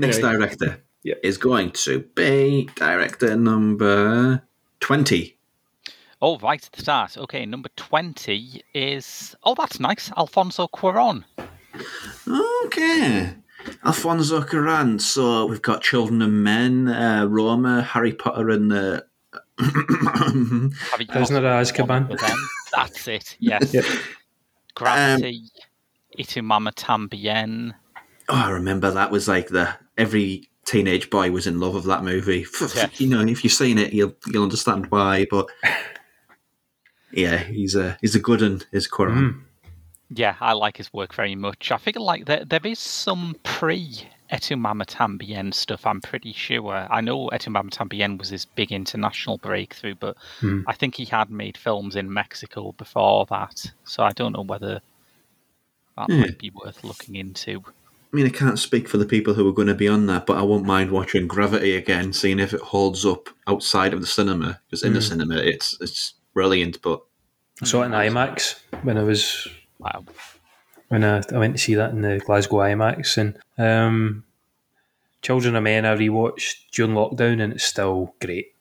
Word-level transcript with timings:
Next 0.00 0.18
Anyway. 0.18 0.20
director 0.38 0.82
Yeah. 1.02 1.14
is 1.22 1.38
going 1.38 1.70
to 1.72 2.00
be 2.14 2.68
director 2.74 3.36
number 3.36 4.42
20. 4.80 5.36
Oh, 6.20 6.36
right 6.38 6.64
at 6.64 6.72
the 6.72 6.82
start. 6.82 7.16
Okay, 7.16 7.46
number 7.46 7.68
20 7.76 8.62
is. 8.74 9.36
Oh, 9.44 9.54
that's 9.54 9.78
nice. 9.78 10.10
Alfonso 10.16 10.66
Cuaron. 10.66 11.24
Okay. 12.66 13.34
Alfonso 13.84 14.40
Cuarón. 14.42 15.00
So 15.00 15.46
we've 15.46 15.62
got 15.62 15.82
Children 15.82 16.22
of 16.22 16.30
Men, 16.30 16.88
uh, 16.88 17.26
Roma, 17.26 17.82
Harry 17.82 18.12
Potter, 18.12 18.50
and 18.50 18.70
the. 18.70 19.06
Have 19.60 21.00
you 21.00 21.06
Prisoner 21.08 21.38
of 21.38 21.66
Azkaban. 21.66 22.18
That's 22.74 23.08
it. 23.08 23.36
Yes. 23.38 23.72
Yep. 23.74 23.84
Gravity. 24.74 25.50
Y 26.18 26.24
Tu 26.24 26.40
Mamá 26.42 26.72
También. 26.74 27.74
Oh, 28.28 28.34
I 28.34 28.50
remember 28.50 28.90
that 28.90 29.10
was 29.10 29.26
like 29.28 29.48
the 29.48 29.74
every 29.96 30.48
teenage 30.64 31.08
boy 31.08 31.30
was 31.30 31.46
in 31.46 31.60
love 31.60 31.74
with 31.74 31.84
that 31.86 32.04
movie. 32.04 32.44
Yeah. 32.74 32.88
You 32.98 33.06
know, 33.08 33.20
if 33.22 33.42
you've 33.42 33.52
seen 33.52 33.78
it, 33.78 33.92
you'll 33.92 34.14
you'll 34.26 34.42
understand 34.42 34.90
why. 34.90 35.26
But 35.30 35.46
yeah, 37.12 37.38
he's 37.38 37.74
a 37.74 37.96
he's 38.00 38.14
a 38.14 38.20
good 38.20 38.42
one. 38.42 38.62
Is 38.72 38.88
Cuarón. 38.88 39.16
Mm. 39.16 39.40
Yeah, 40.10 40.36
I 40.40 40.52
like 40.54 40.76
his 40.78 40.92
work 40.92 41.14
very 41.14 41.34
much. 41.34 41.70
I 41.70 41.76
feel 41.78 42.02
like 42.04 42.26
there 42.26 42.44
there 42.44 42.60
is 42.64 42.78
some 42.78 43.36
pre 43.42 43.86
Y 44.30 44.38
Tu 44.38 44.56
Mamá 44.56 44.84
También 44.86 45.54
stuff. 45.54 45.86
I'm 45.86 46.00
pretty 46.02 46.32
sure. 46.32 46.86
I 46.90 47.00
know 47.00 47.28
Y 47.32 47.38
Tu 47.38 47.50
Mamá 47.50 47.70
También 47.70 48.18
was 48.18 48.28
his 48.28 48.44
big 48.44 48.72
international 48.72 49.38
breakthrough, 49.38 49.94
but 49.94 50.16
Hmm. 50.40 50.62
I 50.66 50.74
think 50.74 50.94
he 50.96 51.04
had 51.06 51.30
made 51.30 51.56
films 51.56 51.96
in 51.96 52.12
Mexico 52.12 52.72
before 52.76 53.26
that. 53.30 53.72
So 53.84 54.02
I 54.02 54.12
don't 54.12 54.32
know 54.32 54.42
whether 54.44 54.80
that 55.96 56.10
Hmm. 56.10 56.20
might 56.20 56.38
be 56.38 56.50
worth 56.50 56.84
looking 56.84 57.16
into. 57.16 57.62
I 58.12 58.16
mean, 58.16 58.26
I 58.26 58.30
can't 58.30 58.58
speak 58.58 58.88
for 58.88 58.96
the 58.96 59.04
people 59.04 59.34
who 59.34 59.46
are 59.48 59.52
going 59.52 59.68
to 59.68 59.74
be 59.74 59.86
on 59.88 60.06
that, 60.06 60.24
but 60.24 60.38
I 60.38 60.42
won't 60.42 60.64
mind 60.64 60.90
watching 60.90 61.26
Gravity 61.26 61.76
again, 61.76 62.12
seeing 62.14 62.38
if 62.38 62.54
it 62.54 62.60
holds 62.60 63.04
up 63.04 63.28
outside 63.46 63.92
of 63.92 64.00
the 64.00 64.06
cinema. 64.06 64.60
Because 64.66 64.82
in 64.82 64.94
the 64.94 65.00
Mm. 65.00 65.08
cinema, 65.08 65.36
it's 65.36 65.76
it's 65.80 66.14
brilliant, 66.32 66.80
but 66.82 67.02
I 67.60 67.66
saw 67.66 67.82
it 67.82 67.86
in 67.86 67.92
IMAX 67.92 68.60
when 68.82 68.96
I 68.96 69.02
was 69.02 69.46
Wow. 69.78 70.04
when 70.88 71.04
I, 71.04 71.18
I 71.32 71.38
went 71.38 71.54
to 71.56 71.62
see 71.62 71.74
that 71.74 71.90
in 71.90 72.00
the 72.00 72.18
Glasgow 72.24 72.56
IMAX 72.58 73.18
and 73.18 73.36
um, 73.58 74.24
Children 75.20 75.56
of 75.56 75.62
Men 75.64 75.84
I 75.84 75.94
rewatched 75.96 76.70
during 76.72 76.94
lockdown 76.94 77.42
and 77.42 77.52
it's 77.52 77.64
still 77.64 78.14
great. 78.20 78.54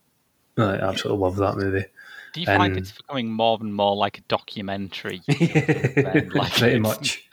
I 0.58 0.76
absolutely 0.78 1.22
love 1.24 1.36
that 1.38 1.56
movie. 1.56 1.86
Do 2.34 2.40
you 2.42 2.48
find 2.48 2.74
And- 2.74 2.78
it's 2.80 2.92
becoming 2.92 3.32
more 3.32 3.58
and 3.62 3.74
more 3.74 3.96
like 3.96 4.18
a 4.18 4.22
documentary? 4.28 5.22
Then, 5.28 6.32
like, 6.34 6.52
Pretty 6.54 6.80
much. 6.80 7.24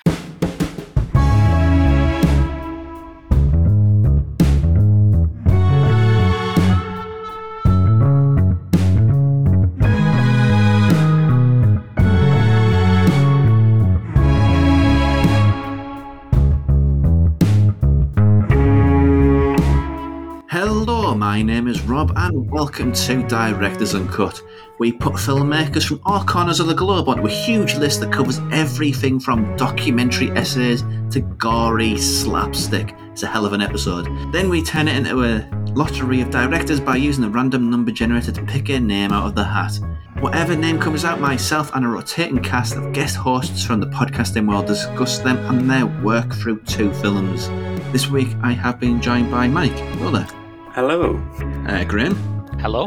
Name 21.44 21.68
is 21.68 21.82
Rob, 21.82 22.10
and 22.16 22.50
welcome 22.50 22.92
to 22.92 23.22
Directors 23.28 23.94
Uncut. 23.94 24.40
We 24.78 24.92
put 24.92 25.12
filmmakers 25.14 25.86
from 25.86 26.00
all 26.04 26.24
corners 26.24 26.58
of 26.58 26.68
the 26.68 26.74
globe 26.74 27.08
onto 27.08 27.26
a 27.26 27.30
huge 27.30 27.74
list 27.76 28.00
that 28.00 28.12
covers 28.12 28.40
everything 28.50 29.20
from 29.20 29.54
documentary 29.56 30.30
essays 30.30 30.82
to 31.10 31.20
gory 31.20 31.98
slapstick. 31.98 32.94
It's 33.12 33.22
a 33.22 33.26
hell 33.26 33.44
of 33.44 33.52
an 33.52 33.60
episode. 33.60 34.06
Then 34.32 34.48
we 34.48 34.62
turn 34.62 34.88
it 34.88 34.96
into 34.96 35.22
a 35.22 35.46
lottery 35.74 36.22
of 36.22 36.30
directors 36.30 36.80
by 36.80 36.96
using 36.96 37.24
a 37.24 37.28
random 37.28 37.70
number 37.70 37.92
generator 37.92 38.32
to 38.32 38.42
pick 38.42 38.70
a 38.70 38.80
name 38.80 39.12
out 39.12 39.26
of 39.26 39.34
the 39.34 39.44
hat. 39.44 39.78
Whatever 40.20 40.56
name 40.56 40.78
comes 40.78 41.04
out, 41.04 41.20
myself 41.20 41.74
and 41.74 41.84
a 41.84 41.88
rotating 41.88 42.42
cast 42.42 42.77
of 42.77 42.92
guest 42.94 43.16
hosts 43.16 43.62
from 43.64 43.80
the 43.80 43.86
podcasting 43.88 44.48
world 44.48 44.66
discuss 44.66 45.18
them 45.18 45.36
and 45.46 45.70
their 45.70 45.86
work 46.02 46.33
through 46.33 46.62
two 46.62 46.92
films. 46.94 47.48
This 47.92 48.08
week 48.08 48.28
I 48.42 48.52
have 48.52 48.80
been 48.80 49.02
joined 49.02 49.30
by 49.30 49.46
Mike. 49.46 49.72
Hello 49.72 50.10
there. 50.10 50.43
Hello. 50.74 51.17
Uh, 51.68 51.85
Graham 51.85 52.14
Hello? 52.61 52.86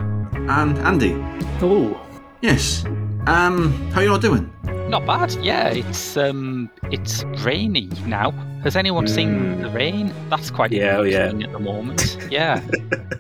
and 0.49 0.77
Andy. 0.79 1.11
Hello. 1.59 1.99
Yes. 2.41 2.85
Um, 3.27 3.71
how 3.91 4.01
you 4.01 4.11
all 4.11 4.19
doing? 4.19 4.51
Not 4.89 5.05
bad. 5.05 5.33
Yeah, 5.41 5.69
it's 5.69 6.15
um, 6.17 6.69
it's 6.91 7.23
rainy 7.43 7.89
now. 8.05 8.31
Has 8.63 8.75
anyone 8.75 9.07
seen 9.07 9.61
the 9.61 9.69
rain? 9.69 10.13
That's 10.29 10.49
quite 10.51 10.71
Yeah, 10.71 10.97
oh, 10.97 11.03
yeah. 11.03 11.29
interesting 11.29 11.43
at 11.43 11.51
the 11.51 11.59
moment. 11.59 12.17
Yeah, 12.29 12.61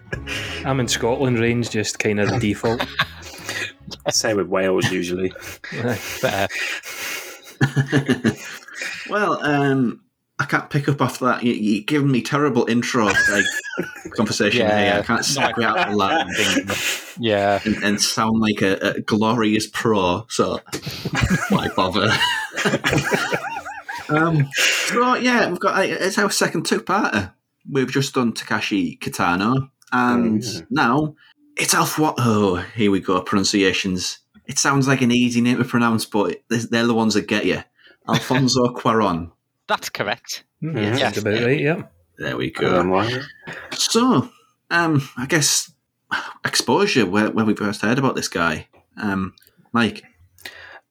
I'm 0.65 0.79
in 0.79 0.87
Scotland, 0.87 1.39
rain's 1.39 1.69
just 1.69 1.99
kind 1.99 2.19
of 2.19 2.29
the 2.29 2.39
default. 2.39 2.85
Same 4.09 4.37
with 4.37 4.47
Wales 4.47 4.89
usually. 4.91 5.29
fair. 5.95 6.47
Well, 9.09 9.41
um, 9.43 10.01
I 10.39 10.45
can't 10.45 10.69
pick 10.69 10.87
up 10.87 11.01
after 11.01 11.25
that. 11.25 11.43
You, 11.43 11.53
you're 11.53 11.83
giving 11.83 12.11
me 12.11 12.21
terrible 12.21 12.67
intro 12.69 13.05
like 13.05 13.45
conversation 14.15 14.61
Yeah, 14.67 14.79
here. 14.93 14.99
I 14.99 15.01
can't 15.03 15.21
segue 15.21 15.63
out 15.63 15.89
of 15.89 15.97
that 15.97 17.13
Yeah, 17.19 17.59
and, 17.65 17.75
and 17.83 17.99
sound 18.01 18.39
like 18.39 18.61
a, 18.61 18.77
a 18.97 19.01
glorious 19.01 19.67
pro. 19.67 20.25
So 20.29 20.59
why 21.49 21.69
bother? 21.75 22.09
um, 24.09 24.47
so 24.53 25.15
yeah, 25.15 25.49
we've 25.49 25.59
got 25.59 25.83
it's 25.85 26.17
our 26.17 26.29
second 26.31 26.65
two-parter. 26.65 27.33
We've 27.69 27.91
just 27.91 28.13
done 28.13 28.33
Takeshi 28.33 28.97
Kitano, 28.97 29.69
and 29.91 30.41
Mm. 30.41 30.67
now 30.69 31.15
it's 31.57 31.73
Alf. 31.73 31.97
What? 31.99 32.15
Oh, 32.19 32.55
here 32.75 32.91
we 32.91 32.99
go. 32.99 33.19
Pronunciations. 33.21 34.19
It 34.45 34.57
sounds 34.59 34.87
like 34.87 35.01
an 35.01 35.11
easy 35.11 35.41
name 35.41 35.57
to 35.57 35.65
pronounce, 35.65 36.05
but 36.05 36.37
they're 36.49 36.85
the 36.87 36.93
ones 36.93 37.15
that 37.15 37.27
get 37.27 37.45
you. 37.45 37.63
Alfonso 38.07 38.67
Cuaron. 38.73 39.31
That's 39.67 39.89
correct. 39.89 40.43
Mm, 40.63 40.75
Yes. 40.75 40.99
That's 40.99 41.17
about 41.19 41.43
right, 41.43 41.59
yeah. 41.59 41.83
There 42.17 42.35
we 42.37 42.51
go. 42.51 42.79
Um. 42.79 43.07
So, 43.73 44.29
um, 44.71 45.07
I 45.17 45.25
guess 45.27 45.71
exposure 46.45 47.05
where, 47.05 47.29
where 47.29 47.45
we 47.45 47.55
first 47.55 47.81
heard 47.81 47.99
about 47.99 48.15
this 48.15 48.27
guy, 48.27 48.67
um, 49.01 49.33
Mike. 49.71 50.03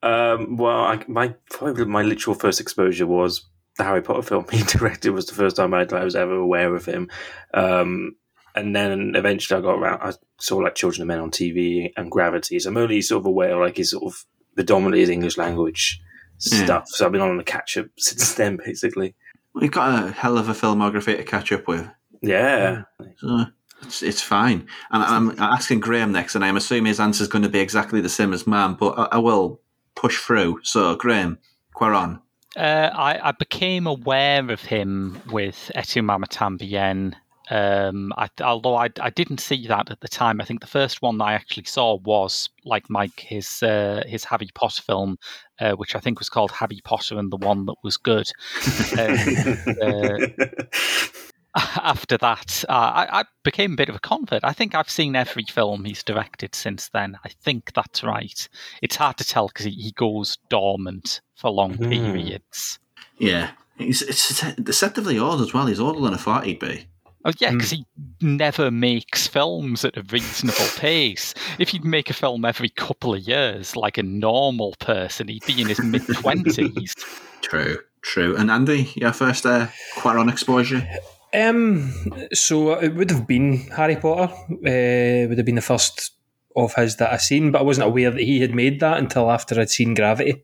Um, 0.02 0.56
well, 0.56 0.84
I, 0.84 1.02
my 1.08 1.34
probably 1.50 1.84
my 1.86 2.02
literal 2.02 2.36
first 2.36 2.60
exposure 2.60 3.06
was 3.06 3.46
the 3.76 3.84
Harry 3.84 4.02
Potter 4.02 4.22
film 4.22 4.46
he 4.52 4.62
directed. 4.62 5.10
Was 5.10 5.26
the 5.26 5.34
first 5.34 5.56
time 5.56 5.74
I, 5.74 5.86
I 5.90 6.04
was 6.04 6.14
ever 6.16 6.34
aware 6.34 6.74
of 6.74 6.84
him. 6.84 7.10
Um, 7.54 8.16
and 8.54 8.74
then 8.74 9.12
eventually 9.16 9.58
I 9.58 9.62
got 9.62 9.78
around. 9.78 10.00
I 10.02 10.12
saw 10.38 10.58
like 10.58 10.76
Children 10.76 11.02
of 11.02 11.08
Men 11.08 11.18
on 11.18 11.30
TV 11.30 11.92
and 11.96 12.10
Gravity. 12.10 12.58
So 12.58 12.70
I'm 12.70 12.76
only 12.76 13.02
sort 13.02 13.22
of 13.22 13.26
aware 13.26 13.56
like 13.58 13.76
his 13.78 13.90
sort 13.90 14.04
of 14.04 14.24
predominantly 14.54 15.00
his 15.00 15.10
English 15.10 15.36
language 15.36 16.00
Yeah. 16.40 16.64
stuff. 16.64 16.88
So 16.88 17.06
I've 17.06 17.12
been 17.12 17.20
on 17.20 17.36
the 17.36 17.44
catch 17.44 17.76
up 17.76 17.86
since 17.98 18.34
then, 18.34 18.58
basically. 18.64 19.14
We've 19.54 19.70
got 19.70 20.04
a 20.04 20.12
hell 20.12 20.36
of 20.38 20.48
a 20.48 20.52
filmography 20.52 21.16
to 21.16 21.24
catch 21.24 21.50
up 21.52 21.66
with, 21.66 21.88
Yeah. 22.22 22.82
so 23.16 23.46
it's, 23.82 24.02
it's 24.02 24.20
fine. 24.22 24.66
And 24.90 25.02
I'm 25.02 25.40
asking 25.40 25.80
Graham 25.80 26.12
next, 26.12 26.34
and 26.34 26.44
I'm 26.44 26.56
assuming 26.58 26.86
his 26.86 27.00
answer 27.00 27.22
is 27.22 27.28
going 27.28 27.42
to 27.42 27.48
be 27.48 27.60
exactly 27.60 28.00
the 28.02 28.08
same 28.10 28.32
as 28.34 28.46
mine, 28.46 28.74
but 28.78 28.98
I, 28.98 29.04
I 29.12 29.18
will 29.18 29.60
push 29.94 30.18
through. 30.18 30.60
So, 30.62 30.94
Graham, 30.96 31.38
Cuarón. 31.74 32.20
Uh, 32.54 32.90
I, 32.94 33.28
I 33.28 33.32
became 33.32 33.86
aware 33.86 34.50
of 34.50 34.60
him 34.62 35.20
with 35.30 35.70
Y 35.74 35.82
Tu 35.82 36.02
Mamá 36.02 36.26
También. 36.28 37.14
Um, 37.50 38.12
I, 38.16 38.28
although 38.42 38.74
I, 38.74 38.88
I 39.00 39.10
didn't 39.10 39.38
see 39.38 39.66
that 39.68 39.90
at 39.90 40.00
the 40.00 40.08
time. 40.08 40.40
I 40.40 40.44
think 40.44 40.60
the 40.60 40.66
first 40.66 41.00
one 41.02 41.18
that 41.18 41.24
I 41.24 41.34
actually 41.34 41.64
saw 41.64 41.96
was 41.98 42.48
like 42.64 42.90
Mike 42.90 43.20
his 43.20 43.62
uh, 43.62 44.02
his 44.06 44.24
Harry 44.24 44.48
Potter 44.54 44.82
film, 44.82 45.18
uh, 45.60 45.72
which 45.72 45.94
I 45.94 46.00
think 46.00 46.18
was 46.18 46.28
called 46.28 46.50
Harry 46.50 46.80
Potter 46.84 47.18
and 47.18 47.30
the 47.32 47.36
One 47.36 47.66
That 47.66 47.76
Was 47.84 47.96
Good. 47.96 48.30
Um, 48.98 49.58
uh, 49.82 50.26
after 51.82 52.18
that, 52.18 52.64
uh, 52.68 52.72
I, 52.72 53.20
I 53.20 53.24
became 53.44 53.72
a 53.72 53.76
bit 53.76 53.88
of 53.88 53.94
a 53.96 54.00
convert. 54.00 54.44
I 54.44 54.52
think 54.52 54.74
I've 54.74 54.90
seen 54.90 55.16
every 55.16 55.44
film 55.44 55.84
he's 55.84 56.02
directed 56.02 56.54
since 56.54 56.88
then. 56.88 57.16
I 57.24 57.28
think 57.28 57.72
that's 57.74 58.02
right. 58.04 58.48
It's 58.82 58.96
hard 58.96 59.16
to 59.18 59.24
tell 59.24 59.48
because 59.48 59.64
he, 59.66 59.72
he 59.72 59.92
goes 59.92 60.36
dormant 60.50 61.20
for 61.34 61.50
long 61.50 61.74
Hmm. 61.74 61.90
periods. 61.90 62.78
Yeah. 63.18 63.52
He's, 63.78 64.02
it's 64.02 64.42
deceptively 64.56 65.18
old 65.18 65.40
as 65.40 65.52
well. 65.54 65.66
He's 65.66 65.80
older 65.80 66.00
than 66.00 66.14
I 66.14 66.18
thought 66.18 66.44
he'd 66.46 66.58
be. 66.58 66.86
Oh 67.26 67.32
yeah, 67.40 67.50
because 67.50 67.70
he 67.70 67.84
never 68.20 68.70
makes 68.70 69.26
films 69.26 69.84
at 69.84 69.96
a 69.96 70.02
reasonable 70.02 70.68
pace. 70.76 71.34
If 71.58 71.70
he'd 71.70 71.84
make 71.84 72.08
a 72.08 72.14
film 72.14 72.44
every 72.44 72.68
couple 72.68 73.14
of 73.14 73.20
years, 73.20 73.74
like 73.74 73.98
a 73.98 74.04
normal 74.04 74.76
person, 74.78 75.26
he'd 75.26 75.44
be 75.44 75.60
in 75.60 75.66
his 75.66 75.82
mid 75.82 76.06
twenties. 76.06 76.94
True, 77.42 77.78
true. 78.02 78.36
And 78.36 78.50
Andy, 78.50 78.92
your 78.96 79.12
first 79.12 79.44
uh, 79.44 79.68
Cuarón 79.94 80.30
exposure? 80.30 80.88
Um, 81.34 81.92
so 82.32 82.72
it 82.72 82.94
would 82.94 83.10
have 83.10 83.26
been 83.26 83.58
Harry 83.76 83.96
Potter. 83.96 84.32
Uh, 84.50 85.28
would 85.28 85.36
have 85.36 85.46
been 85.46 85.56
the 85.56 85.60
first 85.60 86.12
of 86.56 86.74
his 86.74 86.96
that 86.96 87.12
I 87.12 87.18
seen, 87.18 87.52
but 87.52 87.60
I 87.60 87.64
wasn't 87.64 87.86
aware 87.86 88.10
that 88.10 88.22
he 88.22 88.40
had 88.40 88.54
made 88.54 88.80
that 88.80 88.98
until 88.98 89.30
after 89.30 89.60
I'd 89.60 89.70
seen 89.70 89.94
Gravity. 89.94 90.42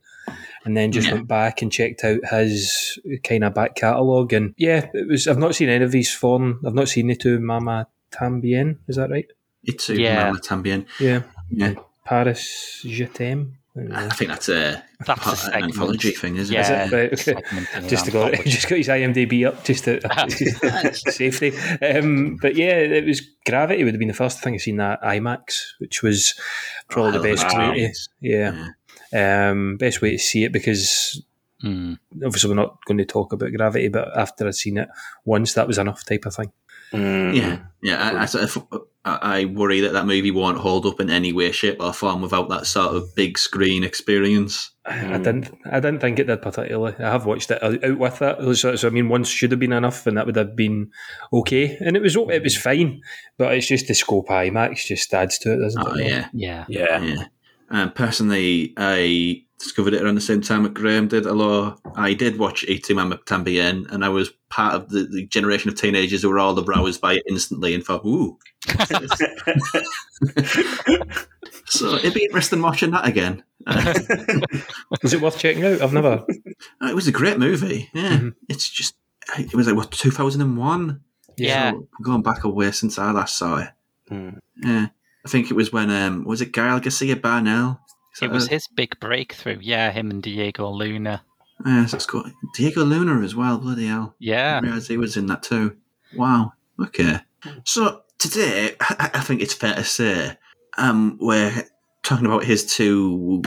And 0.65 0.77
then 0.77 0.93
just 0.93 1.09
Yeah. 1.09 1.15
went 1.15 1.29
back 1.29 1.63
and 1.63 1.71
checked 1.73 2.05
out 2.05 2.21
his 2.31 2.99
kind 3.25 3.45
of 3.45 3.55
back 3.55 3.75
catalogue. 3.77 4.33
And 4.33 4.55
yeah, 4.57 4.89
it 4.95 5.09
was. 5.09 5.27
I've 5.29 5.39
not 5.39 5.55
seen 5.55 5.69
any 5.69 5.85
of 5.85 5.93
these 5.93 6.13
foreign. 6.15 6.59
I've 6.67 6.75
not 6.75 6.89
seen 6.89 7.07
the 7.09 7.17
two 7.17 7.41
Mama 7.41 7.87
Tambien. 8.13 8.79
Is 8.89 8.97
that 8.97 9.11
right? 9.11 9.27
It's 9.65 9.89
a 9.91 9.99
Yeah. 10.01 10.25
Mama 10.27 10.39
Tambien. 10.41 10.87
Yeah. 11.01 11.23
Yeah, 11.51 11.75
Paris 12.05 12.81
Je 12.85 13.07
t'aime. 13.07 13.59
I 13.75 13.81
don't 13.81 13.89
know. 13.89 13.97
I 13.97 14.09
think 14.11 14.31
that's 14.31 14.49
a, 14.51 14.83
That's 15.07 15.27
a 15.27 15.31
an 15.31 15.37
segment. 15.37 15.65
anthology 15.73 16.11
thing, 16.11 16.37
isn't 16.37 16.55
Yeah. 16.55 16.85
it? 16.85 16.93
Right, 16.93 17.13
okay. 17.29 17.89
just 17.89 18.05
to 18.05 18.11
go, 18.11 18.31
just 18.45 18.69
got 18.69 18.77
his 18.77 18.89
IMDb 18.89 19.47
up, 19.47 19.65
just 19.65 19.85
to 19.85 19.99
safety. 21.11 21.53
Um, 21.81 22.37
but 22.41 22.55
yeah, 22.55 22.77
it 22.77 23.07
was 23.07 23.23
Gravity 23.47 23.83
would 23.85 23.95
have 23.95 23.99
been 23.99 24.09
the 24.09 24.15
first 24.15 24.41
thing 24.43 24.55
I 24.55 24.59
seen 24.59 24.77
that 24.77 25.01
IMAX, 25.03 25.41
which 25.79 26.03
was 26.03 26.35
probably 26.91 27.19
Oh, 27.19 27.23
the 27.23 27.29
best 27.35 27.47
wow. 27.57 27.71
way 27.73 27.93
yeah, 28.21 28.69
um, 29.13 29.77
best 29.77 30.01
way 30.03 30.13
to 30.13 30.19
see 30.19 30.45
it 30.45 30.53
because 30.53 31.23
Hmm. 31.61 31.95
obviously 32.25 32.51
we're 32.51 32.57
not 32.57 32.79
going 32.87 32.99
to 32.99 33.05
talk 33.05 33.33
about 33.33 33.53
Gravity, 33.53 33.87
but 33.89 34.17
after 34.19 34.49
I'd 34.49 34.55
seen 34.57 34.79
it 34.79 34.89
once, 35.25 35.55
that 35.55 35.69
was 35.69 35.79
enough 35.79 36.05
type 36.05 36.27
of 36.27 36.35
thing. 36.35 36.51
Mm. 36.93 37.37
Yeah, 37.37 37.59
yeah. 37.83 38.03
I, 38.19 38.23
I, 38.23 38.25
sort 38.27 38.45
of- 38.57 38.83
I 39.05 39.19
I 39.23 39.45
worry 39.47 39.81
that 39.81 39.93
that 39.95 40.07
movie 40.07 40.31
won't 40.33 40.59
hold 40.59 40.85
up 40.87 41.01
in 41.01 41.09
any 41.09 41.33
way, 41.33 41.51
shape, 41.53 41.77
or 41.81 41.93
form 41.93 42.21
without 42.21 42.49
that 42.51 42.67
sort 42.67 42.95
of 42.97 43.15
big 43.15 43.39
screen 43.39 43.83
experience. 43.85 44.73
I 44.85 44.93
Mm. 45.05 45.23
didn't. 45.25 45.51
I 45.71 45.79
didn't 45.81 46.01
think 46.01 46.19
it 46.19 46.27
did 46.27 46.43
particularly. 46.43 46.95
I 46.99 47.11
have 47.13 47.27
watched 47.27 47.51
it 47.53 47.63
out 47.63 47.81
with 47.99 48.19
that, 48.19 48.57
so, 48.57 48.75
so 48.77 48.89
I 48.89 48.91
mean, 48.91 49.09
once 49.09 49.29
should 49.29 49.53
have 49.53 49.61
been 49.61 49.73
enough, 49.73 50.07
and 50.07 50.17
that 50.19 50.27
would 50.27 50.37
have 50.37 50.55
been 50.57 50.91
okay. 51.33 51.77
And 51.81 51.97
it 51.97 52.03
was 52.03 52.17
it 52.17 52.43
was 52.43 52.57
fine, 52.57 53.01
but 53.39 53.55
it's 53.55 53.69
just 53.69 53.87
the 53.87 53.95
scope 53.95 54.29
of 54.31 54.35
IMAX 54.37 54.85
just 54.87 55.15
adds 55.15 55.39
to 55.39 55.53
it, 55.55 55.59
doesn't 55.59 55.83
Oh 55.87 55.95
it? 55.95 56.07
yeah, 56.07 56.29
Yeah. 56.33 56.65
Yeah. 56.69 57.03
yeah. 57.03 57.25
Um, 57.73 57.91
personally, 57.93 58.75
I 58.77 59.45
discovered 59.59 59.95
it 59.95 60.03
around 60.03 60.15
the 60.17 60.21
same 60.21 60.41
time 60.43 60.63
that 60.65 60.75
Graham 60.75 61.09
did. 61.09 61.27
Although 61.27 61.77
I 61.97 62.13
did 62.15 62.39
watch 62.39 62.65
Et 62.69 62.83
tu 62.85 62.95
Mama 62.95 63.17
Tambien, 63.27 63.91
and 63.91 64.05
I 64.05 64.09
was 64.11 64.31
part 64.51 64.75
of 64.75 64.91
the, 64.91 65.05
the 65.05 65.27
generation 65.27 65.71
of 65.71 65.77
teenagers 65.77 66.23
who 66.23 66.29
were 66.29 66.39
all 66.39 66.59
aroused 66.63 67.01
by 67.01 67.15
it 67.15 67.23
instantly 67.29 67.75
and 67.75 67.83
thought, 67.83 68.05
"Ooh." 68.05 68.39
so 71.67 71.95
it'd 71.97 72.15
be 72.15 72.25
interesting 72.25 72.63
watching 72.63 72.91
that 72.93 73.07
again. 73.07 73.43
Uh, 73.67 73.95
Is 75.03 75.15
it 75.15 75.21
worth 75.21 75.39
checking 75.39 75.65
out? 75.65 75.81
I've 75.81 75.93
never. 75.93 76.25
it 76.29 76.95
was 76.95 77.09
a 77.09 77.13
great 77.13 77.39
movie. 77.39 77.89
Yeah, 77.95 78.17
Mhm. 78.19 78.35
it's 78.49 78.69
just 78.69 78.95
it 79.39 79.55
was 79.55 79.67
like 79.67 79.77
what 79.77 79.91
two 79.93 80.11
thousand 80.11 80.43
and 80.43 80.57
one. 80.57 81.01
Yeah. 81.37 81.73
So, 81.73 81.89
going 82.03 82.23
back 82.23 82.45
a 82.45 82.49
way 82.49 82.71
since 82.73 82.99
I 82.99 83.11
last 83.13 83.39
saw 83.39 83.59
it. 83.59 83.69
Mm. 84.11 84.39
Yeah, 84.63 84.89
I 85.25 85.29
think 85.29 85.51
it 85.51 85.55
was 85.55 85.73
when 85.73 85.91
um 85.91 86.25
was 86.25 86.41
it 86.41 86.53
Gael 86.53 86.81
García 86.81 87.21
Bernal? 87.21 87.81
It 88.21 88.31
was 88.31 88.49
her? 88.49 88.55
his 88.55 88.69
big 88.69 88.99
breakthrough. 89.01 89.59
Yeah, 89.61 89.91
him 89.91 90.11
and 90.11 90.23
Diego 90.23 90.69
Luna. 90.71 91.25
Yeah, 91.65 91.85
it's 91.85 92.07
got 92.07 92.31
Diego 92.55 92.85
Luna 92.85 93.23
as 93.23 93.35
well. 93.35 93.59
Bloody 93.59 93.87
hell! 93.87 94.15
Yeah. 94.19 94.59
I 94.59 94.67
realised 94.67 94.89
he 94.89 94.97
was 94.97 95.17
in 95.17 95.27
that 95.27 95.43
too. 95.43 95.77
Wow. 96.15 96.53
Okay. 96.81 97.21
So 97.65 98.03
today, 98.19 98.75
I, 98.81 99.11
I 99.15 99.21
think 99.21 99.41
it's 99.41 99.55
fair 99.55 99.75
to 99.75 99.85
say, 99.85 100.37
um, 100.79 101.19
we're 101.21 101.65
talking 102.03 102.27
about 102.27 102.45
his 102.45 102.65
two 102.67 103.43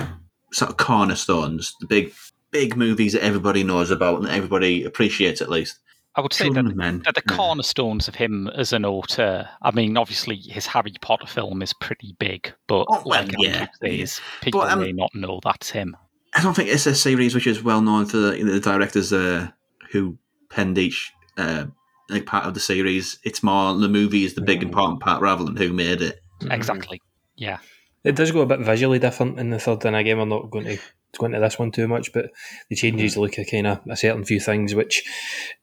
sort 0.53 0.71
of 0.71 0.77
cornerstones, 0.77 1.75
the 1.79 1.87
big, 1.87 2.13
big 2.51 2.75
movies 2.75 3.13
that 3.13 3.23
everybody 3.23 3.63
knows 3.63 3.91
about 3.91 4.19
and 4.19 4.29
everybody 4.29 4.83
appreciates 4.83 5.41
at 5.41 5.49
least. 5.49 5.79
I 6.17 6.21
would 6.21 6.31
say 6.33 6.45
Children 6.45 6.65
that 6.65 6.71
of 6.71 6.77
Men. 6.77 6.99
the 7.05 7.23
Yeah. 7.29 7.35
cornerstones 7.35 8.07
of 8.07 8.15
him 8.15 8.47
as 8.47 8.71
an 8.73 8.85
author. 8.85 9.49
I 9.61 9.71
mean, 9.71 9.97
obviously, 9.97 10.37
his 10.37 10.65
Harry 10.67 10.93
Potter 11.01 11.27
film 11.27 11.61
is 11.61 11.73
pretty 11.73 12.15
big, 12.19 12.53
but 12.67 12.85
Oh, 12.89 13.01
well, 13.05 13.23
like 13.23 13.35
yeah, 13.37 13.67
Andrew 13.81 13.97
says, 13.99 14.21
people 14.41 14.61
But, 14.61 14.71
um, 14.71 14.79
may 14.81 14.91
not 14.93 15.13
know 15.13 15.39
that's 15.43 15.69
him. 15.71 15.97
I 16.33 16.41
don't 16.41 16.53
think 16.53 16.69
it's 16.69 16.85
a 16.85 16.95
series 16.95 17.35
which 17.35 17.47
is 17.47 17.63
well 17.63 17.81
known 17.81 18.05
for 18.05 18.17
the, 18.17 18.43
the 18.43 18.59
directors 18.59 19.11
uh, 19.13 19.49
who 19.91 20.17
penned 20.49 20.77
each 20.77 21.11
uh, 21.37 21.65
like 22.09 22.25
part 22.25 22.45
of 22.45 22.53
the 22.53 22.59
series. 22.59 23.19
It's 23.23 23.41
more 23.43 23.73
the 23.77 23.89
movie 23.89 24.23
is 24.25 24.35
the 24.35 24.41
big 24.41 24.63
important 24.63 24.99
part 25.01 25.21
rather 25.21 25.43
than 25.43 25.55
who 25.57 25.73
made 25.73 26.01
it. 26.01 26.19
Exactly. 26.49 27.01
Yeah. 27.35 27.57
It 28.03 28.15
does 28.15 28.31
go 28.31 28.41
a 28.41 28.45
bit 28.45 28.59
visually 28.59 28.99
different 28.99 29.39
in 29.39 29.49
the 29.49 29.59
third, 29.59 29.83
and 29.85 29.95
again, 29.95 30.17
we're 30.19 30.25
not 30.25 30.51
going 30.51 30.65
to 30.65 30.77
go 31.17 31.25
into 31.27 31.39
this 31.39 31.57
one 31.59 31.71
too 31.71 31.87
much, 31.87 32.11
but 32.13 32.31
it 32.69 32.75
changes 32.75 33.13
the 33.15 33.21
look 33.21 33.37
of 33.37 33.47
kind 33.49 33.67
of 33.67 33.79
a 33.89 33.95
certain 33.95 34.23
few 34.25 34.39
things, 34.39 34.73
which 34.75 35.03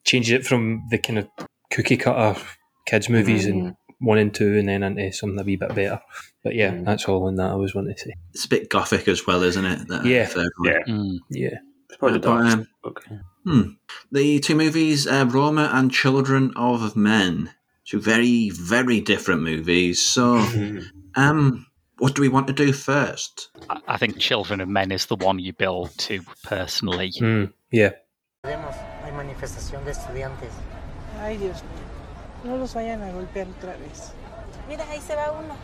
changes 0.05 0.33
it 0.33 0.47
from 0.47 0.83
the 0.91 0.99
kind 0.99 1.19
of 1.19 1.29
cookie 1.71 1.97
cutter 1.97 2.41
kids 2.87 3.09
movies 3.09 3.47
and 3.47 3.75
one 4.01 4.19
and 4.19 4.35
two, 4.35 4.59
and 4.59 4.69
then 4.69 4.83
into 4.83 5.13
something 5.13 5.39
a 5.41 5.45
wee 5.45 5.57
bit 5.57 5.75
better. 5.75 6.01
But 6.43 6.55
yeah, 6.57 6.73
Mm. 6.73 6.85
that's 6.85 7.07
all 7.09 7.29
in 7.29 7.37
that 7.37 7.51
I 7.53 7.55
was 7.55 7.75
wanting 7.75 7.95
to 7.95 8.01
say. 8.01 8.13
It's 8.35 8.47
a 8.47 8.49
bit 8.49 8.69
gothic 8.69 9.07
as 9.07 9.27
well, 9.27 9.43
isn't 9.45 9.65
it? 9.65 9.87
That 9.89 10.05
Yeah. 10.05 10.29
Yeah. 10.65 10.79
Mm. 10.89 11.19
Yeah, 11.31 11.59
It's 11.89 11.97
probably 11.99 12.19
the 12.19 12.27
But, 12.27 12.35
darkest 12.43 12.57
um, 12.57 12.67
book. 12.83 13.05
The 14.11 14.41
two 14.41 14.55
movies, 14.57 15.07
uh, 15.07 15.27
Roma 15.29 15.71
and 15.73 15.93
Children 15.93 16.53
of 16.57 16.97
Men, 16.97 17.51
two 17.85 18.01
very, 18.01 18.51
very 18.51 19.01
different 19.01 19.43
movies. 19.43 20.03
So, 20.03 20.37
um, 21.17 21.67
what 22.03 22.17
do 22.17 22.23
we 22.23 22.29
want 22.29 22.49
to 22.49 22.53
do 22.53 22.73
first? 22.73 23.51
I, 23.71 23.81
I 23.87 23.97
think 23.97 24.19
Children 24.19 24.61
of 24.61 24.69
Men 24.69 24.91
is 24.91 25.07
the 25.07 25.15
one 25.15 25.39
you 25.39 25.53
build 25.53 25.97
to 25.99 26.21
personally. 26.43 27.13
Mm, 27.13 27.53
yeah. 27.71 27.93
Hay 28.43 29.13
manifestación 29.13 29.85
de 29.85 29.93
estudiantes. 29.93 30.51
Ay, 31.21 31.37
Dios 31.37 31.63
mío. 31.63 32.51
No 32.51 32.57
los 32.57 32.75
vayan 32.75 33.03
a 33.03 33.13
golpear 33.13 33.47
otra 33.47 33.77
vez. 33.77 34.13
Mira, 34.69 34.85
ahí 34.91 35.01
se 35.01 35.15
va 35.15 35.31
uno. 35.31 35.55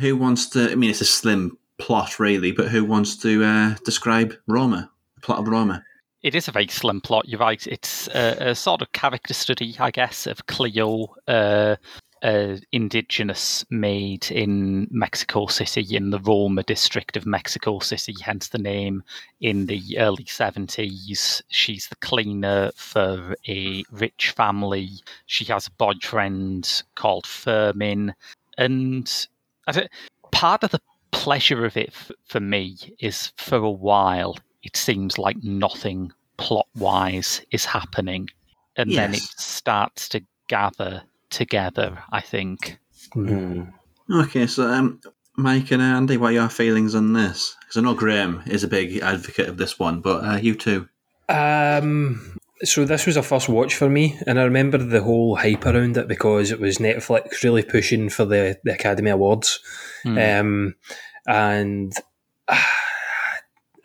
Who 0.00 0.16
wants 0.16 0.46
to? 0.50 0.70
I 0.70 0.74
mean, 0.74 0.90
it's 0.90 1.00
a 1.00 1.06
slim 1.06 1.56
plot, 1.78 2.18
really, 2.18 2.52
but 2.52 2.68
who 2.68 2.84
wants 2.84 3.16
to 3.18 3.44
uh, 3.44 3.74
describe 3.84 4.34
Roma? 4.46 4.90
The 5.16 5.20
plot 5.20 5.38
of 5.40 5.48
Roma. 5.48 5.84
It 6.22 6.34
is 6.34 6.48
a 6.48 6.52
very 6.52 6.68
slim 6.68 7.00
plot. 7.00 7.28
You're 7.28 7.40
right. 7.40 7.66
It's 7.66 8.08
a, 8.08 8.50
a 8.50 8.54
sort 8.54 8.82
of 8.82 8.92
character 8.92 9.34
study, 9.34 9.76
I 9.78 9.90
guess, 9.90 10.26
of 10.26 10.46
Cleo, 10.46 11.14
uh, 11.26 11.76
uh, 12.22 12.56
indigenous 12.72 13.64
maid 13.70 14.30
in 14.30 14.86
Mexico 14.90 15.46
City, 15.46 15.96
in 15.96 16.10
the 16.10 16.18
Roma 16.18 16.62
district 16.62 17.16
of 17.16 17.24
Mexico 17.24 17.78
City, 17.78 18.14
hence 18.20 18.48
the 18.48 18.58
name. 18.58 19.02
In 19.40 19.66
the 19.66 19.98
early 19.98 20.24
70s, 20.24 21.40
she's 21.48 21.88
the 21.88 21.96
cleaner 21.96 22.70
for 22.74 23.34
a 23.48 23.84
rich 23.90 24.32
family. 24.36 24.90
She 25.24 25.44
has 25.46 25.66
a 25.66 25.72
boyfriend 25.72 26.82
called 26.94 27.26
Fermin. 27.26 28.14
And 28.58 29.26
I 29.70 29.72
th- 29.72 29.90
part 30.32 30.64
of 30.64 30.70
the 30.70 30.80
pleasure 31.12 31.64
of 31.64 31.76
it 31.76 31.88
f- 31.90 32.10
for 32.24 32.40
me 32.40 32.76
is 32.98 33.32
for 33.36 33.56
a 33.58 33.70
while, 33.70 34.36
it 34.62 34.76
seems 34.76 35.18
like 35.18 35.36
nothing 35.42 36.12
plot 36.36 36.66
wise 36.76 37.42
is 37.50 37.64
happening. 37.64 38.28
and 38.76 38.92
then 38.92 39.12
it 39.14 39.20
starts 39.20 40.08
to 40.08 40.22
gather 40.48 41.02
together. 41.28 42.02
I 42.12 42.20
think. 42.20 42.78
Mm. 43.14 43.72
Okay, 44.10 44.46
so 44.46 44.68
um, 44.68 45.00
Mike 45.36 45.70
and 45.70 45.82
Andy, 45.82 46.16
what 46.16 46.30
are 46.30 46.32
your 46.32 46.48
feelings 46.48 46.94
on 46.94 47.12
this? 47.12 47.56
Because 47.60 47.76
I 47.76 47.80
know 47.82 47.94
Graham 47.94 48.42
is 48.46 48.64
a 48.64 48.68
big 48.68 48.98
advocate 48.98 49.48
of 49.48 49.56
this 49.56 49.78
one, 49.78 50.00
but 50.00 50.24
uh, 50.24 50.36
you 50.36 50.54
too. 50.54 50.88
Um, 51.28 52.38
so 52.62 52.84
this 52.84 53.06
was 53.06 53.16
a 53.16 53.22
first 53.22 53.48
watch 53.48 53.74
for 53.74 53.88
me, 53.88 54.18
and 54.26 54.38
I 54.38 54.44
remember 54.44 54.78
the 54.78 55.02
whole 55.02 55.36
hype 55.36 55.64
around 55.64 55.96
it 55.96 56.08
because 56.08 56.50
it 56.50 56.60
was 56.60 56.78
Netflix 56.78 57.42
really 57.42 57.62
pushing 57.62 58.08
for 58.10 58.24
the, 58.24 58.58
the 58.64 58.74
Academy 58.74 59.10
Awards, 59.10 59.60
Hmm. 60.02 60.18
um, 60.18 60.74
and 61.26 61.92
ah, 62.48 62.76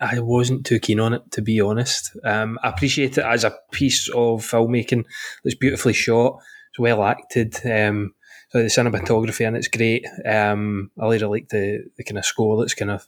I 0.00 0.20
wasn't 0.20 0.66
too 0.66 0.78
keen 0.78 1.00
on 1.00 1.14
it 1.14 1.22
to 1.32 1.42
be 1.42 1.60
honest. 1.60 2.10
Um, 2.24 2.58
I 2.62 2.68
appreciate 2.68 3.16
it 3.16 3.24
as 3.24 3.44
a 3.44 3.56
piece 3.72 4.08
of 4.10 4.42
filmmaking. 4.42 5.04
It's 5.44 5.54
beautifully 5.54 5.94
shot, 5.94 6.38
it's 6.70 6.78
well 6.78 7.02
acted. 7.02 7.54
Um, 7.64 8.12
so 8.50 8.58
the 8.62 8.68
cinematography 8.68 9.46
and 9.46 9.56
it's 9.56 9.68
great. 9.68 10.06
Um, 10.24 10.90
I 11.00 11.04
really 11.04 11.18
like 11.20 11.48
the, 11.48 11.84
the 11.96 12.04
kind 12.04 12.18
of 12.18 12.24
score 12.24 12.58
that's 12.58 12.74
kind 12.74 12.90
of 12.90 13.06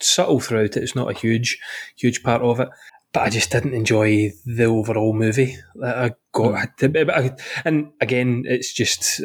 subtle 0.00 0.40
throughout 0.40 0.76
it. 0.76 0.82
It's 0.82 0.94
not 0.94 1.10
a 1.10 1.18
huge, 1.18 1.58
huge 1.96 2.22
part 2.22 2.40
of 2.42 2.60
it 2.60 2.68
but 3.12 3.22
I 3.22 3.30
just 3.30 3.50
didn't 3.50 3.74
enjoy 3.74 4.32
the 4.46 4.64
overall 4.64 5.12
movie 5.12 5.56
that 5.76 5.96
I 5.98 6.10
got. 6.32 6.68
I- 6.82 7.36
And 7.64 7.92
again, 8.00 8.44
it's 8.46 8.72
just 8.72 9.20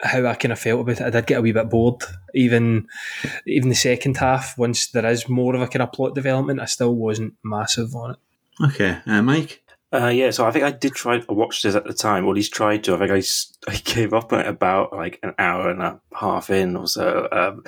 how 0.00 0.24
I 0.26 0.34
kind 0.34 0.52
of 0.52 0.58
felt 0.58 0.80
about 0.82 1.00
it. 1.00 1.06
I 1.06 1.10
did 1.10 1.26
get 1.26 1.38
a 1.38 1.42
wee 1.42 1.52
bit 1.52 1.68
bored. 1.70 2.02
Even 2.34 2.86
even 3.46 3.68
the 3.68 3.74
second 3.74 4.16
half, 4.18 4.56
once 4.56 4.86
there 4.90 5.06
is 5.06 5.28
more 5.28 5.54
of 5.54 5.62
a 5.62 5.66
kind 5.68 5.82
of 5.82 5.92
plot 5.92 6.14
development, 6.14 6.60
I 6.60 6.66
still 6.66 6.94
wasn't 6.94 7.34
massive 7.42 7.94
on 7.94 8.12
it. 8.12 8.16
Okay, 8.64 8.98
uh, 9.06 9.22
Mike. 9.22 9.62
Uh, 9.90 10.08
yeah, 10.08 10.30
so 10.30 10.44
I 10.44 10.50
think 10.50 10.64
I 10.64 10.70
did 10.70 10.92
try. 10.92 11.16
I 11.16 11.32
watched 11.32 11.62
this 11.62 11.74
at 11.74 11.84
the 11.84 11.94
time, 11.94 12.26
or 12.26 12.30
at 12.30 12.36
least 12.36 12.52
tried 12.52 12.84
to. 12.84 12.94
I 12.94 12.98
think 12.98 13.10
I, 13.10 13.70
I 13.70 13.76
gave 13.76 14.12
up 14.12 14.32
at 14.34 14.46
about 14.46 14.92
like 14.92 15.18
an 15.22 15.32
hour 15.38 15.70
and 15.70 15.80
a 15.80 15.98
half 16.14 16.50
in 16.50 16.76
or 16.76 16.86
so. 16.86 17.26
Um, 17.32 17.64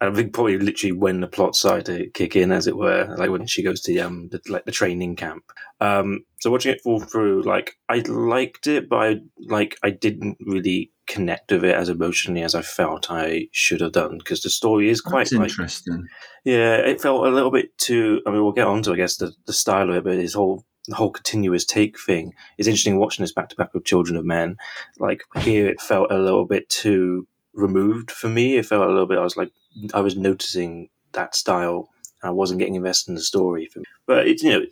I 0.00 0.10
think 0.10 0.34
probably 0.34 0.58
literally 0.58 0.92
when 0.92 1.20
the 1.20 1.28
plot 1.28 1.54
started 1.54 1.86
to 1.86 2.10
kick 2.10 2.34
in, 2.34 2.50
as 2.50 2.66
it 2.66 2.76
were, 2.76 3.14
like 3.16 3.30
when 3.30 3.46
she 3.46 3.62
goes 3.62 3.80
to 3.82 3.96
um 4.00 4.28
the, 4.32 4.40
like 4.48 4.64
the 4.64 4.72
training 4.72 5.14
camp. 5.14 5.44
Um, 5.80 6.24
so 6.40 6.50
watching 6.50 6.72
it 6.72 6.80
fall 6.80 6.98
through, 6.98 7.42
like 7.42 7.76
I 7.88 7.98
liked 8.00 8.66
it, 8.66 8.88
but 8.88 8.96
I, 8.96 9.16
like 9.38 9.78
I 9.84 9.90
didn't 9.90 10.38
really 10.40 10.90
connect 11.06 11.52
with 11.52 11.64
it 11.64 11.76
as 11.76 11.88
emotionally 11.88 12.42
as 12.42 12.56
I 12.56 12.62
felt 12.62 13.10
I 13.10 13.48
should 13.52 13.82
have 13.82 13.92
done 13.92 14.18
because 14.18 14.42
the 14.42 14.50
story 14.50 14.88
is 14.88 15.00
quite 15.00 15.30
like 15.30 15.50
interesting. 15.50 16.08
yeah, 16.44 16.76
it 16.76 17.00
felt 17.00 17.26
a 17.26 17.30
little 17.30 17.52
bit 17.52 17.76
too. 17.78 18.20
I 18.26 18.30
mean, 18.30 18.42
we'll 18.42 18.52
get 18.52 18.66
on 18.66 18.82
to, 18.82 18.92
I 18.92 18.96
guess, 18.96 19.16
the, 19.16 19.32
the 19.46 19.52
style 19.52 19.90
of 19.90 19.96
it, 19.96 20.04
but 20.04 20.14
his 20.14 20.34
whole 20.34 20.64
the 20.88 20.96
whole 20.96 21.10
continuous 21.10 21.64
take 21.64 21.98
thing 21.98 22.34
is 22.58 22.66
interesting. 22.66 22.98
Watching 22.98 23.22
this 23.22 23.32
back 23.32 23.48
to 23.50 23.56
back 23.56 23.72
with 23.72 23.84
Children 23.84 24.16
of 24.16 24.24
Men, 24.24 24.56
like 24.98 25.22
here, 25.38 25.66
it 25.68 25.80
felt 25.80 26.10
a 26.10 26.18
little 26.18 26.44
bit 26.44 26.68
too 26.68 27.26
removed 27.54 28.10
for 28.10 28.28
me. 28.28 28.56
It 28.56 28.66
felt 28.66 28.86
a 28.86 28.90
little 28.90 29.06
bit. 29.06 29.18
I 29.18 29.22
was 29.22 29.36
like, 29.36 29.50
I 29.94 30.00
was 30.00 30.16
noticing 30.16 30.88
that 31.12 31.34
style. 31.34 31.88
I 32.22 32.30
wasn't 32.30 32.60
getting 32.60 32.74
invested 32.74 33.10
in 33.10 33.14
the 33.16 33.20
story. 33.20 33.66
For 33.66 33.80
me. 33.80 33.84
But 34.06 34.26
it's 34.26 34.42
you 34.42 34.50
know, 34.50 34.62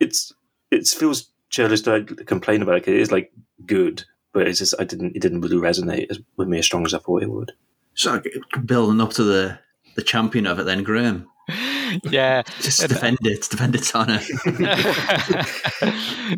it's 0.00 0.32
it 0.70 0.86
feels 0.86 1.30
churlish 1.48 1.82
to 1.82 1.98
like, 1.98 2.26
complain 2.26 2.62
about 2.62 2.76
it. 2.76 2.88
It 2.88 3.00
is 3.00 3.12
like 3.12 3.32
good, 3.64 4.04
but 4.32 4.46
it's 4.46 4.58
just 4.58 4.74
I 4.78 4.84
didn't. 4.84 5.16
It 5.16 5.22
didn't 5.22 5.40
really 5.40 5.56
resonate 5.56 6.16
with 6.36 6.48
me 6.48 6.58
as 6.58 6.66
strong 6.66 6.84
as 6.84 6.94
I 6.94 6.98
thought 6.98 7.22
it 7.22 7.30
would. 7.30 7.52
So 7.94 8.22
building 8.64 9.00
up 9.00 9.10
to 9.14 9.24
the 9.24 9.58
the 9.96 10.02
champion 10.02 10.46
of 10.46 10.58
it, 10.58 10.64
then 10.64 10.82
Graham. 10.82 11.28
yeah. 12.10 12.42
Just 12.60 12.80
defend 12.88 13.18
it, 13.22 13.46
defend 13.50 13.74
its 13.74 13.94
honour. 13.94 14.20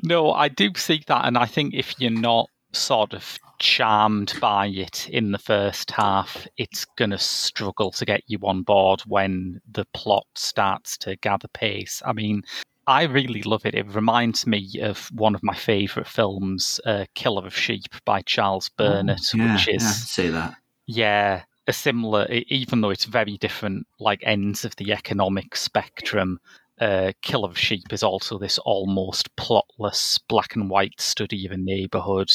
no, 0.04 0.32
I 0.32 0.48
do 0.48 0.70
see 0.76 1.02
that, 1.06 1.24
and 1.26 1.36
I 1.38 1.46
think 1.46 1.74
if 1.74 1.94
you're 1.98 2.10
not 2.10 2.48
sort 2.72 3.14
of 3.14 3.38
charmed 3.58 4.34
by 4.40 4.66
it 4.66 5.08
in 5.08 5.32
the 5.32 5.38
first 5.38 5.90
half, 5.90 6.46
it's 6.56 6.84
going 6.96 7.10
to 7.10 7.18
struggle 7.18 7.90
to 7.92 8.04
get 8.04 8.22
you 8.26 8.38
on 8.42 8.62
board 8.62 9.00
when 9.06 9.60
the 9.70 9.84
plot 9.94 10.26
starts 10.34 10.96
to 10.98 11.16
gather 11.16 11.48
pace. 11.48 12.02
I 12.04 12.12
mean, 12.12 12.42
I 12.86 13.04
really 13.04 13.42
love 13.42 13.64
it. 13.66 13.74
It 13.74 13.86
reminds 13.94 14.46
me 14.46 14.68
of 14.82 15.08
one 15.12 15.34
of 15.34 15.42
my 15.42 15.54
favourite 15.54 16.08
films, 16.08 16.80
uh, 16.86 17.06
Killer 17.14 17.46
of 17.46 17.56
Sheep 17.56 17.84
by 18.04 18.22
Charles 18.22 18.68
Burnett, 18.76 19.20
Oh, 19.34 19.38
yeah, 19.38 19.54
which 19.54 19.68
is 19.68 19.82
I'd 19.82 19.88
say 19.92 20.28
that. 20.28 20.54
yeah, 20.86 21.42
a 21.68 21.72
similar, 21.72 22.26
even 22.48 22.80
though 22.80 22.90
it's 22.90 23.04
very 23.04 23.36
different, 23.36 23.86
like 24.00 24.20
ends 24.24 24.64
of 24.64 24.74
the 24.76 24.92
economic 24.92 25.54
spectrum. 25.54 26.40
Uh, 26.80 27.12
Kill 27.22 27.44
of 27.44 27.58
Sheep 27.58 27.92
is 27.92 28.02
also 28.02 28.38
this 28.38 28.58
almost 28.58 29.34
plotless 29.36 30.18
black 30.28 30.54
and 30.54 30.70
white 30.70 31.00
study 31.00 31.44
of 31.44 31.52
a 31.52 31.56
neighborhood 31.56 32.32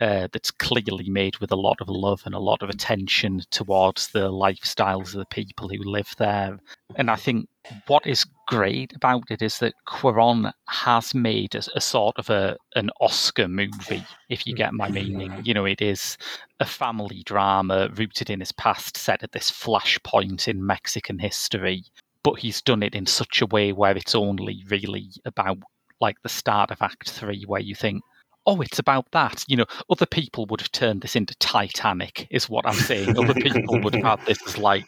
uh, 0.00 0.28
that's 0.32 0.50
clearly 0.50 1.10
made 1.10 1.38
with 1.40 1.52
a 1.52 1.56
lot 1.56 1.80
of 1.82 1.88
love 1.90 2.22
and 2.24 2.34
a 2.34 2.38
lot 2.38 2.62
of 2.62 2.70
attention 2.70 3.42
towards 3.50 4.08
the 4.08 4.30
lifestyles 4.30 5.08
of 5.08 5.18
the 5.18 5.26
people 5.26 5.68
who 5.68 5.82
live 5.82 6.14
there. 6.16 6.58
And 6.96 7.10
I 7.10 7.16
think 7.16 7.49
what 7.86 8.06
is 8.06 8.26
great 8.46 8.92
about 8.94 9.24
it 9.30 9.42
is 9.42 9.58
that 9.58 9.74
Cuarón 9.86 10.52
has 10.68 11.14
made 11.14 11.54
a, 11.54 11.62
a 11.74 11.80
sort 11.80 12.16
of 12.18 12.30
a 12.30 12.56
an 12.74 12.90
Oscar 13.00 13.48
movie, 13.48 14.04
if 14.28 14.46
you 14.46 14.54
get 14.54 14.72
my 14.72 14.86
mm-hmm. 14.86 14.94
meaning. 14.94 15.42
You 15.44 15.54
know, 15.54 15.66
it 15.66 15.80
is 15.80 16.16
a 16.58 16.66
family 16.66 17.22
drama 17.24 17.88
rooted 17.94 18.30
in 18.30 18.40
his 18.40 18.52
past, 18.52 18.96
set 18.96 19.22
at 19.22 19.32
this 19.32 19.50
flashpoint 19.50 20.48
in 20.48 20.66
Mexican 20.66 21.18
history. 21.18 21.84
But 22.22 22.38
he's 22.38 22.60
done 22.60 22.82
it 22.82 22.94
in 22.94 23.06
such 23.06 23.40
a 23.40 23.46
way 23.46 23.72
where 23.72 23.96
it's 23.96 24.14
only 24.14 24.64
really 24.68 25.08
about 25.24 25.58
like 26.00 26.16
the 26.22 26.28
start 26.28 26.70
of 26.70 26.82
Act 26.82 27.10
Three, 27.10 27.44
where 27.46 27.60
you 27.60 27.74
think, 27.74 28.02
oh, 28.46 28.60
it's 28.60 28.78
about 28.78 29.10
that. 29.12 29.44
You 29.46 29.56
know, 29.56 29.66
other 29.90 30.06
people 30.06 30.46
would 30.46 30.60
have 30.60 30.72
turned 30.72 31.02
this 31.02 31.16
into 31.16 31.34
Titanic, 31.36 32.26
is 32.30 32.48
what 32.48 32.66
I'm 32.66 32.74
saying. 32.74 33.18
other 33.18 33.34
people 33.34 33.80
would 33.80 33.94
have 33.94 34.04
had 34.04 34.26
this 34.26 34.38
as 34.46 34.58
like 34.58 34.84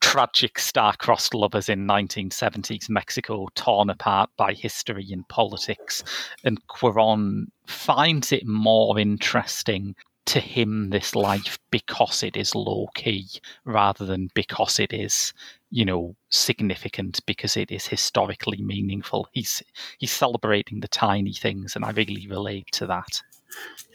tragic 0.00 0.58
star-crossed 0.58 1.34
lovers 1.34 1.68
in 1.68 1.86
1970s 1.86 2.88
Mexico, 2.88 3.48
torn 3.54 3.90
apart 3.90 4.30
by 4.36 4.52
history 4.52 5.08
and 5.10 5.28
politics. 5.28 6.02
And 6.44 6.64
Cuarón 6.68 7.46
finds 7.66 8.32
it 8.32 8.46
more 8.46 8.98
interesting 8.98 9.94
to 10.26 10.40
him 10.40 10.90
this 10.90 11.14
life 11.14 11.58
because 11.70 12.22
it 12.22 12.36
is 12.36 12.54
low 12.54 12.88
key 12.94 13.26
rather 13.64 14.04
than 14.04 14.28
because 14.34 14.78
it 14.78 14.92
is 14.92 15.32
you 15.70 15.84
know 15.84 16.14
significant 16.30 17.20
because 17.26 17.56
it 17.56 17.70
is 17.70 17.86
historically 17.86 18.60
meaningful 18.60 19.28
he's 19.32 19.62
he's 19.98 20.12
celebrating 20.12 20.80
the 20.80 20.88
tiny 20.88 21.32
things 21.32 21.76
and 21.76 21.84
i 21.84 21.90
really 21.90 22.26
relate 22.28 22.66
to 22.72 22.86
that 22.86 23.22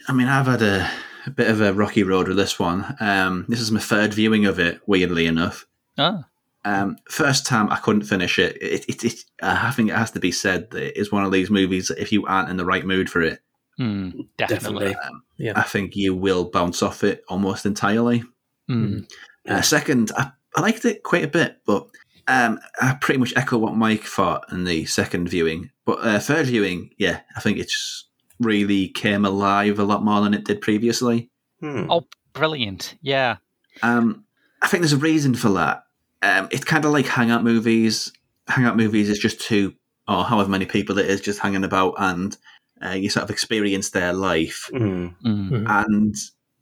I 0.08 0.12
mean, 0.12 0.28
I've 0.28 0.46
had 0.46 0.62
a, 0.62 0.90
a 1.26 1.30
bit 1.30 1.48
of 1.48 1.60
a 1.60 1.72
rocky 1.72 2.02
road 2.02 2.28
with 2.28 2.36
this 2.36 2.58
one. 2.58 2.96
Um, 3.00 3.44
this 3.48 3.60
is 3.60 3.70
my 3.70 3.80
third 3.80 4.12
viewing 4.14 4.46
of 4.46 4.58
it, 4.58 4.80
weirdly 4.86 5.26
enough. 5.26 5.66
ah 5.98 6.24
Um, 6.64 6.96
first 7.08 7.46
time 7.46 7.70
I 7.70 7.76
couldn't 7.76 8.02
finish 8.02 8.38
it. 8.38 8.56
It, 8.60 8.84
it, 8.88 9.04
it 9.04 9.24
I 9.42 9.70
think 9.70 9.90
it 9.90 9.96
has 9.96 10.10
to 10.12 10.20
be 10.20 10.32
said 10.32 10.70
that 10.70 10.82
it 10.82 10.96
is 10.96 11.12
one 11.12 11.24
of 11.24 11.32
these 11.32 11.50
movies 11.50 11.88
that 11.88 12.00
if 12.00 12.12
you 12.12 12.26
aren't 12.26 12.50
in 12.50 12.56
the 12.56 12.64
right 12.64 12.84
mood 12.84 13.10
for 13.10 13.22
it, 13.22 13.40
hmm, 13.76 14.10
definitely, 14.36 14.94
Definitely. 14.94 15.52
I 15.54 15.62
think 15.62 15.96
you 15.96 16.14
will 16.14 16.44
bounce 16.44 16.82
off 16.82 17.04
it 17.04 17.24
almost 17.28 17.66
entirely. 17.66 18.24
Hmm. 18.68 19.00
Uh, 19.48 19.62
second, 19.62 20.12
I, 20.16 20.32
I 20.56 20.60
liked 20.60 20.84
it 20.84 21.02
quite 21.02 21.24
a 21.24 21.28
bit, 21.28 21.58
but 21.66 21.88
um, 22.28 22.60
I 22.80 22.96
pretty 23.00 23.18
much 23.18 23.32
echo 23.36 23.58
what 23.58 23.76
Mike 23.76 24.04
thought 24.04 24.44
in 24.52 24.64
the 24.64 24.84
second 24.86 25.28
viewing. 25.28 25.70
But 25.84 25.98
uh, 25.98 26.18
third 26.20 26.46
viewing, 26.46 26.90
yeah, 26.98 27.20
I 27.36 27.40
think 27.40 27.58
it's 27.58 28.08
really 28.40 28.88
came 28.88 29.24
alive 29.24 29.78
a 29.78 29.84
lot 29.84 30.04
more 30.04 30.20
than 30.20 30.34
it 30.34 30.44
did 30.44 30.60
previously. 30.60 31.30
Hmm. 31.60 31.86
oh 31.88 32.06
brilliant 32.32 32.96
yeah 33.02 33.36
Um, 33.82 34.24
I 34.60 34.66
think 34.66 34.82
there's 34.82 34.92
a 34.92 34.96
reason 34.98 35.34
for 35.34 35.50
that. 35.50 35.84
Um, 36.22 36.48
it's 36.50 36.64
kind 36.64 36.84
of 36.84 36.90
like 36.92 37.06
hangout 37.06 37.44
movies. 37.44 38.12
Hangout 38.48 38.76
movies 38.76 39.08
is 39.08 39.18
just 39.18 39.40
two 39.40 39.74
or 40.08 40.24
however 40.24 40.50
many 40.50 40.66
people 40.66 40.98
it 40.98 41.06
is 41.06 41.20
just 41.20 41.38
hanging 41.38 41.64
about, 41.64 41.94
and 41.98 42.36
uh, 42.84 42.90
you 42.92 43.08
sort 43.10 43.24
of 43.24 43.30
experience 43.30 43.90
their 43.90 44.12
life. 44.12 44.68
Hmm. 44.70 45.06
Hmm. 45.22 45.66
And 45.68 46.14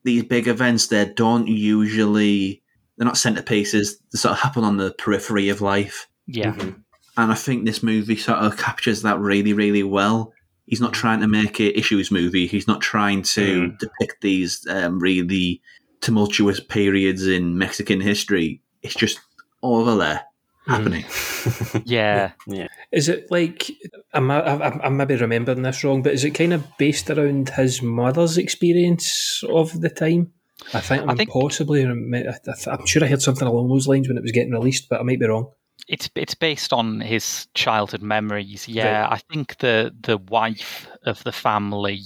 these 0.05 0.25
big 0.25 0.49
events, 0.49 0.87
they 0.89 1.05
don't 1.17 1.47
usually 1.49 2.62
they're 2.97 3.07
not 3.07 3.15
centerpieces. 3.15 3.93
They 4.12 4.19
sort 4.19 4.33
of 4.33 4.41
happen 4.41 4.62
on 4.65 4.77
the 4.77 4.93
periphery 4.93 5.49
of 5.49 5.61
life. 5.62 6.07
yeah 6.27 6.53
Mhm. 6.53 6.75
And 7.17 7.33
I 7.33 7.35
think 7.35 7.65
this 7.65 7.83
movie 7.83 8.17
sort 8.17 8.39
of 8.39 8.57
captures 8.57 9.03
that 9.03 9.19
really, 9.19 9.53
really 9.53 9.83
well. 9.83 10.33
He's 10.67 10.81
not 10.81 10.93
trying 10.93 11.21
to 11.21 11.29
make 11.29 11.59
a 11.61 11.77
issues 11.79 12.11
movie. 12.11 12.47
He's 12.47 12.69
not 12.69 12.81
trying 12.81 13.23
to 13.35 13.41
Mm. 13.62 13.79
depict 13.79 14.21
these 14.21 14.67
um, 14.69 15.00
really 15.00 15.61
tumultuous 16.00 16.61
periods 16.61 17.27
in 17.27 17.59
Mexican 17.59 18.00
history. 18.00 18.62
It's 18.83 18.95
just 18.95 19.19
all 19.61 19.81
over 19.81 19.97
there 19.97 20.23
happening. 20.67 21.05
yeah 21.85 22.33
yeah. 22.47 22.69
Is 22.93 23.09
it 23.09 23.31
like 23.31 23.71
I'm, 24.12 24.31
I'm, 24.31 24.81
I'm 24.83 24.97
maybe 24.97 25.17
remembering 25.17 25.62
this 25.62 25.85
wrong, 25.85 26.02
but 26.02 26.12
is 26.14 26.25
it 26.25 26.31
kind 26.31 26.52
of 26.52 26.64
based 26.79 27.11
around 27.11 27.50
his 27.50 27.81
mother's 27.83 28.38
experience 28.38 29.43
of 29.49 29.81
the 29.81 29.90
time? 29.90 30.33
I 30.75 30.81
think 30.81 31.02
I'm 31.02 31.11
I 31.11 31.14
think- 31.14 31.31
possibly. 31.31 31.85
I 31.85 31.90
I'm 31.90 32.87
sure 32.87 33.05
I 33.05 33.07
heard 33.07 33.23
something 33.23 33.47
along 33.49 33.69
those 33.69 33.88
lines 33.88 34.09
when 34.09 34.17
it 34.19 34.23
was 34.23 34.33
getting 34.33 34.52
released, 34.52 34.88
but 34.88 35.00
I 35.00 35.02
might 35.05 35.21
be 35.21 35.26
wrong. 35.26 35.52
it's 35.88 36.11
it's 36.14 36.35
based 36.35 36.73
on 36.73 37.00
his 37.00 37.47
childhood 37.55 38.02
memories. 38.02 38.69
Yeah, 38.69 39.07
I 39.11 39.19
think 39.33 39.59
the 39.59 39.95
the 40.02 40.19
wife 40.19 40.87
of 41.05 41.23
the 41.25 41.33
family 41.33 42.02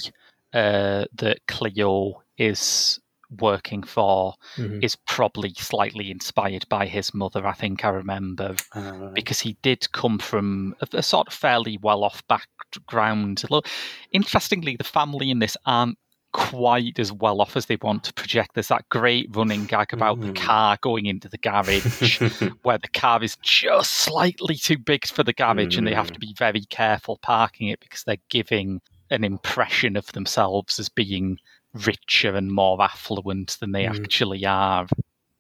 uh, 0.53 1.07
that 1.15 1.39
Cleo 1.49 2.23
is 2.39 3.01
working 3.41 3.83
for 3.83 4.35
Mhm. 4.57 4.83
is 4.83 4.97
probably 5.07 5.53
slightly 5.55 6.11
inspired 6.11 6.67
by 6.69 6.87
his 6.87 7.13
mother. 7.15 7.47
I 7.47 7.53
think 7.53 7.85
I 7.85 7.89
remember 7.89 8.57
Uh, 8.73 9.11
because 9.15 9.41
he 9.41 9.57
did 9.63 9.91
come 9.93 10.19
from 10.19 10.75
a, 10.81 10.99
a 10.99 11.03
sort 11.03 11.29
of 11.29 11.35
fairly 11.35 11.79
well-off 11.83 12.23
background. 12.29 13.43
Look, 13.51 13.69
interestingly, 14.13 14.77
the 14.77 14.85
family 14.85 15.31
in 15.31 15.39
this 15.39 15.57
aren't 15.67 15.99
quite 16.33 16.99
as 16.99 17.13
well 17.13 17.41
off 17.41 17.57
as 17.57 17.67
they 17.67 17.77
want 17.81 18.03
to 18.03 18.13
project. 18.13 18.51
There's 18.55 18.67
that 18.67 18.89
great 18.89 19.29
running 19.37 19.67
gag 19.67 19.93
about 19.93 20.21
the 20.21 20.33
Mm. 20.33 20.37
car 20.37 20.77
going 20.81 21.07
into 21.07 21.29
the 21.29 21.39
garage, 21.39 22.19
where 22.65 22.79
the 22.79 22.89
car 22.89 23.23
is 23.23 23.37
just 23.43 23.93
slightly 23.93 24.57
too 24.57 24.77
big 24.77 25.07
for 25.07 25.23
the 25.23 25.33
garage, 25.33 25.77
and 25.79 25.87
they 25.87 25.95
have 25.95 26.11
to 26.13 26.19
be 26.19 26.35
very 26.37 26.65
careful 26.65 27.19
parking 27.23 27.69
it 27.69 27.79
because 27.79 28.03
they're 28.03 28.17
giving 28.31 28.81
an 29.11 29.23
impression 29.23 29.97
of 29.97 30.07
themselves 30.13 30.81
as 30.81 30.89
being 30.89 31.39
richer 31.75 32.35
and 32.35 32.51
more 32.53 32.81
affluent 32.83 33.57
than 33.61 33.73
they 33.73 33.85
Mm. 33.85 34.01
actually 34.05 34.45
are. 34.47 34.87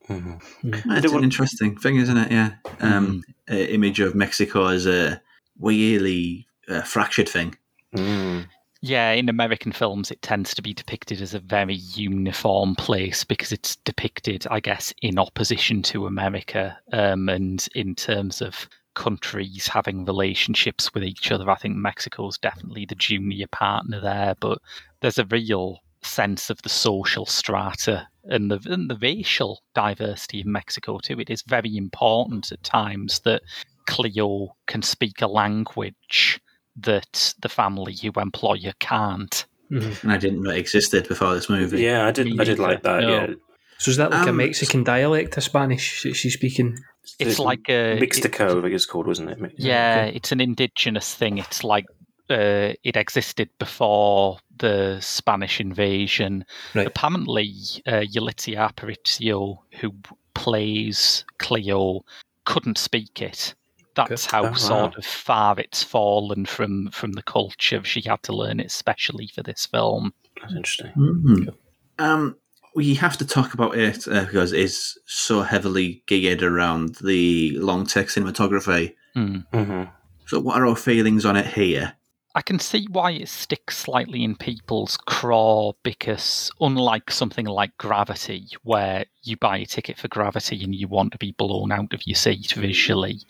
mhm. 0.08 0.40
It's 0.62 1.12
an 1.12 1.24
interesting 1.24 1.76
thing, 1.78 1.96
isn't 1.96 2.16
it? 2.16 2.30
Yeah. 2.30 2.50
Um, 2.80 3.22
uh, 3.50 3.54
image 3.54 4.00
of 4.00 4.14
Mexico 4.14 4.66
as 4.66 4.86
a 4.86 5.20
really 5.58 6.46
uh, 6.68 6.82
fractured 6.82 7.28
thing. 7.28 7.56
Mm. 7.96 8.46
Yeah, 8.82 9.12
in 9.12 9.30
American 9.30 9.72
films, 9.72 10.10
it 10.10 10.20
tends 10.20 10.54
to 10.54 10.60
be 10.62 10.74
depicted 10.74 11.22
as 11.22 11.32
a 11.32 11.38
very 11.40 11.76
uniform 11.76 12.74
place 12.74 13.24
because 13.24 13.50
it's 13.50 13.76
depicted, 13.76 14.46
I 14.50 14.60
guess, 14.60 14.92
in 15.00 15.18
opposition 15.18 15.82
to 15.84 16.06
America. 16.06 16.76
Um, 16.92 17.30
and 17.30 17.66
in 17.74 17.94
terms 17.94 18.42
of 18.42 18.68
countries 18.94 19.66
having 19.68 20.04
relationships 20.04 20.92
with 20.92 21.02
each 21.02 21.32
other, 21.32 21.50
I 21.50 21.54
think 21.56 21.76
Mexico's 21.76 22.36
definitely 22.36 22.84
the 22.84 22.94
junior 22.94 23.46
partner 23.46 24.00
there. 24.00 24.34
But 24.38 24.58
there's 25.00 25.18
a 25.18 25.24
real 25.24 25.80
sense 26.04 26.50
of 26.50 26.60
the 26.62 26.68
social 26.68 27.26
strata 27.26 28.06
and 28.24 28.50
the, 28.50 28.60
and 28.66 28.88
the 28.90 28.96
racial 28.96 29.62
diversity 29.74 30.40
of 30.40 30.46
Mexico, 30.46 30.98
too. 30.98 31.20
It 31.20 31.30
is 31.30 31.42
very 31.46 31.76
important 31.76 32.52
at 32.52 32.62
times 32.62 33.20
that 33.20 33.42
Cleo 33.86 34.56
can 34.66 34.82
speak 34.82 35.20
a 35.22 35.26
language 35.26 36.40
that 36.76 37.34
the 37.40 37.48
family 37.48 37.94
who 38.02 38.10
employ 38.20 38.58
her 38.64 38.72
can't. 38.80 39.46
Mhm. 39.70 40.02
And 40.02 40.12
I 40.12 40.16
didn't 40.16 40.42
know 40.42 40.50
it 40.50 40.58
existed 40.58 41.06
before 41.08 41.34
this 41.34 41.48
movie. 41.48 41.82
Yeah, 41.82 42.06
I 42.06 42.10
did. 42.10 42.26
Me 42.26 42.36
I 42.38 42.44
did 42.44 42.58
like 42.58 42.82
that. 42.82 43.00
neither, 43.02 43.26
Yeah. 43.32 43.34
So 43.78 43.90
is 43.90 43.96
that 43.96 44.10
like 44.10 44.26
a 44.26 44.30
Um, 44.30 44.36
Mexican 44.36 44.84
dialect 44.84 45.36
of 45.36 45.42
Spanish 45.42 46.02
that 46.04 46.14
she's 46.14 46.34
speaking? 46.34 46.78
It's 47.18 47.38
like 47.38 47.68
a 47.68 47.98
Mixteco, 48.00 48.58
I 48.58 48.62
think 48.62 48.74
it's 48.74 48.86
called, 48.86 49.06
wasn't 49.06 49.30
it? 49.30 49.40
Mi- 49.40 49.50
Yeah, 49.58 50.04
it's 50.04 50.32
an 50.32 50.40
indigenous 50.40 51.14
thing. 51.14 51.38
It's 51.38 51.62
like 51.64 51.84
uh, 52.30 52.72
it 52.82 52.96
existed 52.96 53.48
before 53.58 54.38
the 54.58 54.98
Spanish 55.00 55.60
invasion. 55.60 56.44
Right. 56.74 56.86
Apparently, 56.86 57.52
uh, 57.86 58.02
Yalitza 58.12 58.56
Aparicio, 58.56 59.58
who 59.80 59.94
plays 60.34 61.24
Cleo, 61.38 62.04
couldn't 62.44 62.78
speak 62.78 63.22
it. 63.22 63.54
That's 63.94 64.26
how 64.26 64.40
Oh, 64.42 64.50
wow. 64.50 64.54
sort 64.54 64.96
of 64.96 65.04
far 65.06 65.58
it's 65.60 65.82
fallen 65.82 66.46
from 66.46 66.90
from 66.90 67.12
the 67.12 67.22
culture. 67.22 67.82
She 67.84 68.00
had 68.02 68.22
to 68.24 68.32
learn 68.34 68.58
it 68.60 68.66
especially 68.66 69.28
for 69.28 69.42
this 69.42 69.66
film. 69.66 70.12
That's 70.40 70.54
interesting. 70.54 70.92
Mhm. 70.96 71.54
Um, 72.00 72.36
we 72.74 72.94
have 72.94 73.16
to 73.18 73.24
talk 73.24 73.54
about 73.54 73.76
it 73.78 74.08
uh, 74.08 74.24
because 74.24 74.52
it's 74.52 74.98
so 75.06 75.42
heavily 75.42 76.02
geared 76.06 76.42
around 76.42 76.96
the 76.96 77.56
long 77.58 77.86
tech 77.86 78.08
cinematography. 78.08 78.94
Hmm. 79.14 79.36
hmm 79.52 79.84
So, 80.26 80.40
what 80.40 80.56
are 80.56 80.66
our 80.66 80.74
feelings 80.76 81.24
on 81.24 81.36
it 81.36 81.46
here? 81.46 81.92
I 82.36 82.42
can 82.42 82.58
see 82.58 82.88
why 82.90 83.12
it 83.12 83.28
sticks 83.28 83.76
slightly 83.76 84.24
in 84.24 84.34
people's 84.34 84.96
craw 84.96 85.72
because, 85.84 86.50
unlike 86.60 87.12
something 87.12 87.46
like 87.46 87.78
Gravity, 87.78 88.48
where 88.64 89.04
you 89.22 89.36
buy 89.36 89.58
a 89.58 89.66
ticket 89.66 89.98
for 89.98 90.08
Gravity 90.08 90.64
and 90.64 90.74
you 90.74 90.88
want 90.88 91.12
to 91.12 91.18
be 91.18 91.30
blown 91.30 91.70
out 91.70 91.94
of 91.94 92.04
your 92.08 92.16
seat 92.16 92.52
visually, 92.52 93.20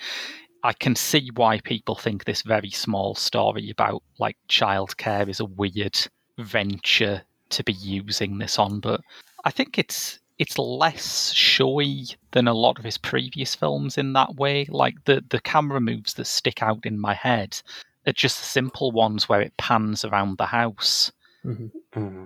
I 0.63 0.73
can 0.73 0.97
see 0.97 1.29
why 1.35 1.61
people 1.61 1.97
think 1.97 2.25
this 2.25 2.40
very 2.40 2.71
small 2.71 3.14
story 3.14 3.69
about 3.69 4.03
like 4.19 4.38
childcare 4.49 5.29
is 5.29 5.40
a 5.40 5.45
weird 5.45 5.99
venture 6.38 7.23
to 7.51 7.62
be 7.62 7.75
using 7.75 8.38
this 8.38 8.59
on. 8.59 8.81
But 8.81 9.03
I 9.45 9.51
think 9.51 9.79
it's 9.79 10.19
it's 10.38 10.59
less 10.59 11.31
showy 11.35 12.07
than 12.31 12.49
a 12.49 12.55
lot 12.55 12.79
of 12.79 12.85
his 12.87 12.97
previous 12.97 13.55
films 13.55 13.99
in 13.99 14.14
that 14.14 14.37
way. 14.37 14.64
Like 14.71 14.95
the 15.05 15.23
the 15.29 15.40
camera 15.40 15.83
moves 15.83 16.14
that 16.14 16.27
stick 16.27 16.62
out 16.62 16.87
in 16.87 16.99
my 16.99 17.12
head 17.12 17.61
are 18.07 18.12
just 18.12 18.38
simple 18.38 18.90
ones 18.90 19.29
where 19.29 19.40
it 19.40 19.57
pans 19.57 20.05
around 20.05 20.38
the 20.38 20.47
house. 20.47 21.12
Mm. 21.45 21.71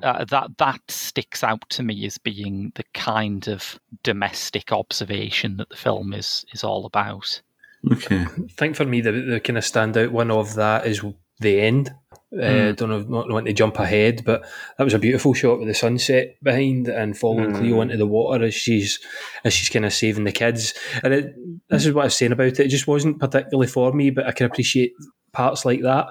Uh, 0.03 0.25
that 0.27 0.57
that 0.59 0.81
sticks 0.89 1.43
out 1.43 1.69
to 1.71 1.83
me 1.83 2.07
as 2.07 2.19
being 2.19 2.73
the 2.77 2.85
kind 2.95 3.49
of 3.49 3.79
domestic 4.03 4.73
observation 4.73 5.57
that 5.57 5.69
the 5.69 5.77
film 5.77 6.15
is 6.15 6.47
is 6.53 6.63
all 6.63 6.87
about. 6.87 7.43
Okay. 7.93 8.23
I 8.23 8.27
think 8.57 8.77
for 8.77 8.85
me, 8.85 9.01
the, 9.01 9.13
the 9.13 9.41
kind 9.41 9.59
of 9.59 9.65
standout 9.65 10.11
one 10.11 10.31
of 10.31 10.55
that 10.55 10.87
is 10.87 11.05
the 11.41 11.61
end. 11.61 11.93
Uh, 12.33 12.73
don't 12.73 12.91
know, 12.91 13.01
not 13.01 13.31
want 13.31 13.47
to 13.47 13.53
jump 13.55 13.79
ahead, 13.79 14.23
but 14.25 14.43
that 14.77 14.85
was 14.85 14.93
a 14.93 14.99
beautiful 14.99 15.33
shot 15.33 15.59
with 15.59 15.69
the 15.69 15.75
sunset 15.75 16.37
behind 16.43 16.87
and 16.87 17.17
following 17.17 17.53
Mm. 17.53 17.59
Cleo 17.59 17.81
into 17.81 17.97
the 17.97 18.07
water 18.07 18.45
as 18.45 18.55
she's 18.55 18.99
as 19.45 19.55
she's 19.55 19.71
kind 19.71 19.87
of 19.87 19.95
saving 19.95 20.25
the 20.25 20.33
kids. 20.33 20.75
And 21.03 21.15
it, 21.15 21.35
this 21.71 21.87
is 21.87 21.95
what 21.95 22.03
I 22.03 22.07
was 22.07 22.17
saying 22.17 22.33
about 22.33 22.49
it. 22.49 22.61
It 22.61 22.69
just 22.69 22.87
wasn't 22.87 23.19
particularly 23.19 23.67
for 23.67 23.93
me, 23.93 24.11
but 24.11 24.27
I 24.27 24.33
can 24.33 24.45
appreciate 24.47 24.93
parts 25.33 25.65
like 25.65 25.83
that. 25.83 26.09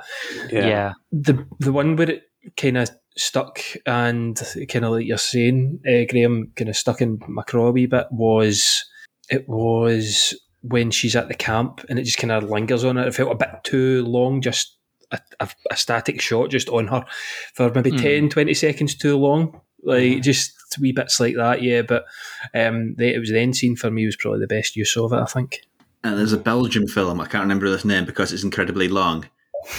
Yeah. 0.49 0.67
yeah. 0.67 0.93
The 1.11 1.45
the 1.59 1.71
one 1.71 1.95
where 1.95 2.09
it 2.09 2.23
kind 2.55 2.77
of 2.77 2.89
stuck 3.15 3.59
and 3.85 4.41
kind 4.69 4.85
of 4.85 4.93
like 4.93 5.05
you're 5.05 5.17
saying, 5.17 5.81
uh, 5.87 6.09
Graham, 6.09 6.51
kind 6.55 6.69
of 6.69 6.77
stuck 6.77 7.01
in 7.01 7.19
my 7.27 7.43
craw 7.43 7.67
a 7.67 7.71
wee 7.71 7.85
bit 7.85 8.07
was 8.11 8.85
it 9.29 9.47
was 9.47 10.33
when 10.61 10.89
she's 10.91 11.15
at 11.15 11.27
the 11.27 11.33
camp 11.33 11.85
and 11.89 11.99
it 11.99 12.03
just 12.03 12.17
kind 12.17 12.31
of 12.31 12.49
lingers 12.49 12.83
on 12.83 12.97
it. 12.97 13.07
It 13.07 13.13
felt 13.13 13.31
a 13.31 13.35
bit 13.35 13.49
too 13.63 14.03
long, 14.05 14.41
just 14.41 14.76
a, 15.11 15.19
a, 15.39 15.49
a 15.71 15.75
static 15.77 16.21
shot 16.21 16.49
just 16.49 16.69
on 16.69 16.87
her 16.87 17.05
for 17.53 17.71
maybe 17.73 17.91
Mm. 17.91 18.01
10, 18.01 18.29
20 18.29 18.53
seconds 18.53 18.95
too 18.95 19.17
long. 19.17 19.61
Like 19.83 20.01
Mhm. 20.03 20.23
just 20.23 20.53
wee 20.81 20.91
bits 20.91 21.19
like 21.19 21.35
that, 21.35 21.61
yeah. 21.61 21.81
But 21.83 22.05
um, 22.53 22.95
the, 22.97 23.13
it 23.15 23.19
was 23.19 23.29
the 23.29 23.39
end 23.39 23.55
scene 23.55 23.75
for 23.75 23.89
me 23.89 24.05
was 24.05 24.15
probably 24.17 24.39
the 24.41 24.47
best 24.47 24.75
use 24.75 24.97
of 24.97 25.13
it. 25.13 25.19
I 25.19 25.25
think. 25.25 25.61
And 26.03 26.17
there's 26.17 26.33
a 26.33 26.37
Belgian 26.37 26.87
film, 26.87 27.19
I 27.21 27.25
can't 27.25 27.41
remember 27.43 27.69
this 27.69 27.85
name 27.85 28.05
because 28.05 28.31
it's 28.33 28.43
incredibly 28.43 28.87
long, 28.87 29.27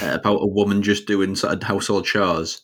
uh, 0.02 0.10
about 0.14 0.42
a 0.42 0.46
woman 0.46 0.82
just 0.82 1.06
doing 1.06 1.34
sort 1.36 1.54
of 1.54 1.62
household 1.62 2.04
chores. 2.06 2.62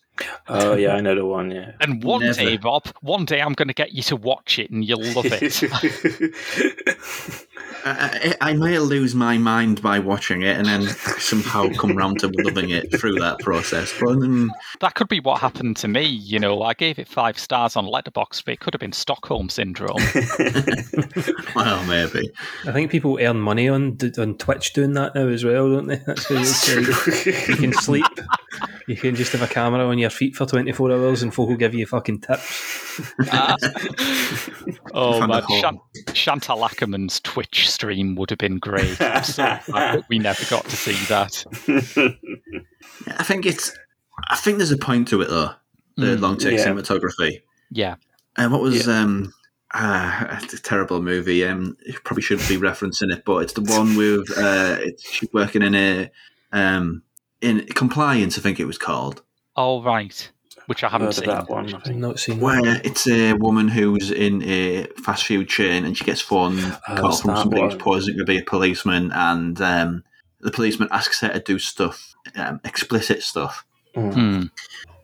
Oh 0.48 0.74
yeah, 0.74 0.94
I 0.94 1.00
know 1.00 1.14
the 1.14 1.24
one. 1.24 1.50
Yeah. 1.50 1.72
And 1.81 2.03
one 2.03 2.20
Never. 2.20 2.35
day, 2.35 2.59
Rob, 2.62 2.87
one 3.00 3.24
day 3.24 3.40
I'm 3.40 3.55
going 3.55 3.68
to 3.68 3.74
get 3.74 3.92
you 3.92 4.03
to 4.05 4.16
watch 4.16 4.59
it 4.59 4.70
and 4.70 4.85
you'll 4.85 5.03
love 5.14 5.27
it. 5.27 5.42
I, 7.87 8.35
I, 8.40 8.50
I 8.50 8.53
may 8.55 8.79
lose 8.79 9.14
my 9.14 9.37
mind 9.37 9.83
by 9.83 9.98
watching 9.98 10.42
it 10.42 10.57
and 10.57 10.66
then 10.66 10.83
somehow 11.18 11.68
come 11.74 11.96
round 11.96 12.20
to 12.20 12.33
loving 12.38 12.70
it 12.70 12.98
through 12.98 13.16
that 13.16 13.38
process. 13.40 13.92
But 14.00 14.11
um, 14.11 14.53
that 14.81 14.94
could 14.94 15.09
be 15.09 15.20
what 15.20 15.40
happened 15.40 15.77
to 15.79 15.88
me. 15.88 16.03
You 16.03 16.38
know, 16.38 16.62
I 16.62 16.74
gave 16.74 16.98
it 16.98 17.09
five 17.09 17.38
stars 17.38 17.77
on 17.77 17.87
Letterboxd, 17.87 18.44
but 18.44 18.55
it 18.55 18.61
could 18.61 18.74
have 18.74 18.81
been 18.81 18.92
Stockholm 18.92 19.48
syndrome. 19.48 19.96
well, 21.55 21.85
maybe. 21.85 22.31
I 22.66 22.72
think 22.72 22.90
people 22.90 23.18
earn 23.20 23.40
money 23.40 23.68
on 23.68 23.98
on 24.18 24.37
Twitch 24.38 24.72
doing 24.72 24.94
that 24.94 25.14
now 25.14 25.29
as 25.29 25.44
well, 25.44 25.70
don't 25.70 25.87
they? 25.87 25.96
That's 25.96 26.29
how 26.29 26.37
it's 26.37 26.74
like, 26.74 27.48
you 27.48 27.57
can 27.57 27.72
sleep. 27.72 28.05
You 28.87 28.97
can 28.97 29.14
just 29.14 29.33
have 29.33 29.42
a 29.42 29.47
camera 29.47 29.87
on 29.87 29.99
your 29.99 30.11
feet 30.11 30.37
for 30.37 30.47
24 30.47 30.92
hours 30.92 31.23
and 31.23 31.33
folk 31.35 31.49
will 31.49 31.57
give 31.57 31.75
you 31.75 31.87
fucking 31.87 32.20
tips. 32.20 33.01
oh 34.92 35.18
Found 35.20 35.29
man, 35.31 35.38
a 35.38 35.40
hole. 35.42 35.61
Shan- 35.61 35.81
Chantal 36.12 36.59
Akerman's 36.59 37.20
Twitch 37.20 37.70
stream 37.70 38.14
would 38.16 38.31
have 38.31 38.38
been 38.38 38.59
great. 38.59 38.99
So 39.25 39.59
we 40.09 40.18
never 40.18 40.44
got 40.51 40.64
to 40.66 40.77
see 40.77 40.92
that. 41.07 41.44
I 43.18 43.23
think 43.23 43.47
it's. 43.47 43.73
I 44.31 44.37
think 44.37 44.59
there's 44.59 44.70
a 44.73 44.77
point 44.77 45.09
to 45.09 45.23
it 45.23 45.29
though. 45.29 45.53
The 45.97 46.16
Mm, 46.16 46.20
long 46.20 46.37
take 46.38 46.59
yeah. 46.59 46.66
cinematography. 46.66 47.42
Yeah, 47.70 47.94
And 48.37 48.51
what 48.53 48.61
was 48.61 48.88
um 48.88 49.33
ah, 49.73 50.38
it's 50.42 50.55
a 50.55 50.61
terrible 50.61 51.01
movie. 51.01 51.44
Um, 51.44 51.77
you 51.87 51.94
probably 52.05 52.23
shouldn't 52.23 52.49
be 52.49 52.57
referencing 52.57 53.12
it, 53.12 53.25
but 53.25 53.38
it's 53.38 53.53
the 53.53 53.61
one 53.62 53.97
with 53.97 54.29
uh, 54.37 54.77
it's 54.81 55.09
she's 55.09 55.33
working 55.33 55.62
in 55.62 55.75
a 55.77 56.11
um 56.53 57.04
in 57.45 57.67
compliance. 57.67 58.39
I 58.39 58.41
think 58.43 58.59
it 58.61 58.65
was 58.67 58.79
called. 58.79 59.23
all 59.57 59.83
right. 59.83 60.31
Which 60.67 60.83
I 60.83 60.89
haven't 60.89 61.13
seen. 61.13 61.27
that 61.29 61.51
one. 61.51 61.73
I 61.75 61.77
I've 61.77 61.83
think. 61.85 61.99
not 61.99 62.19
seen 62.19 62.41
Where 62.41 62.81
it's 62.85 63.07
a 63.07 63.35
woman 63.35 63.69
who's 63.69 64.11
in 64.11 64.43
a 64.45 64.85
fast 65.05 65.27
food 65.27 65.47
chain 65.47 65.85
and 65.85 65.95
she 65.97 66.05
gets 66.05 66.23
phone 66.23 66.59
Oh, 66.59 66.97
call 66.97 67.13
from 67.13 67.31
that 67.33 67.39
somebody 67.41 67.61
who's 67.63 67.75
posing 67.75 68.17
to 68.17 68.25
be 68.25 68.39
a 68.39 68.45
policeman, 68.45 69.13
and 69.13 69.61
um, 69.61 70.05
the 70.41 70.51
policeman 70.51 70.89
asks 70.91 71.21
her 71.21 71.29
to 71.29 71.41
do 71.41 71.59
stuff, 71.59 72.15
um, 72.37 72.61
explicit 72.65 73.23
stuff. 73.23 73.67
Mm. 73.95 74.15
Hmm. 74.15 74.43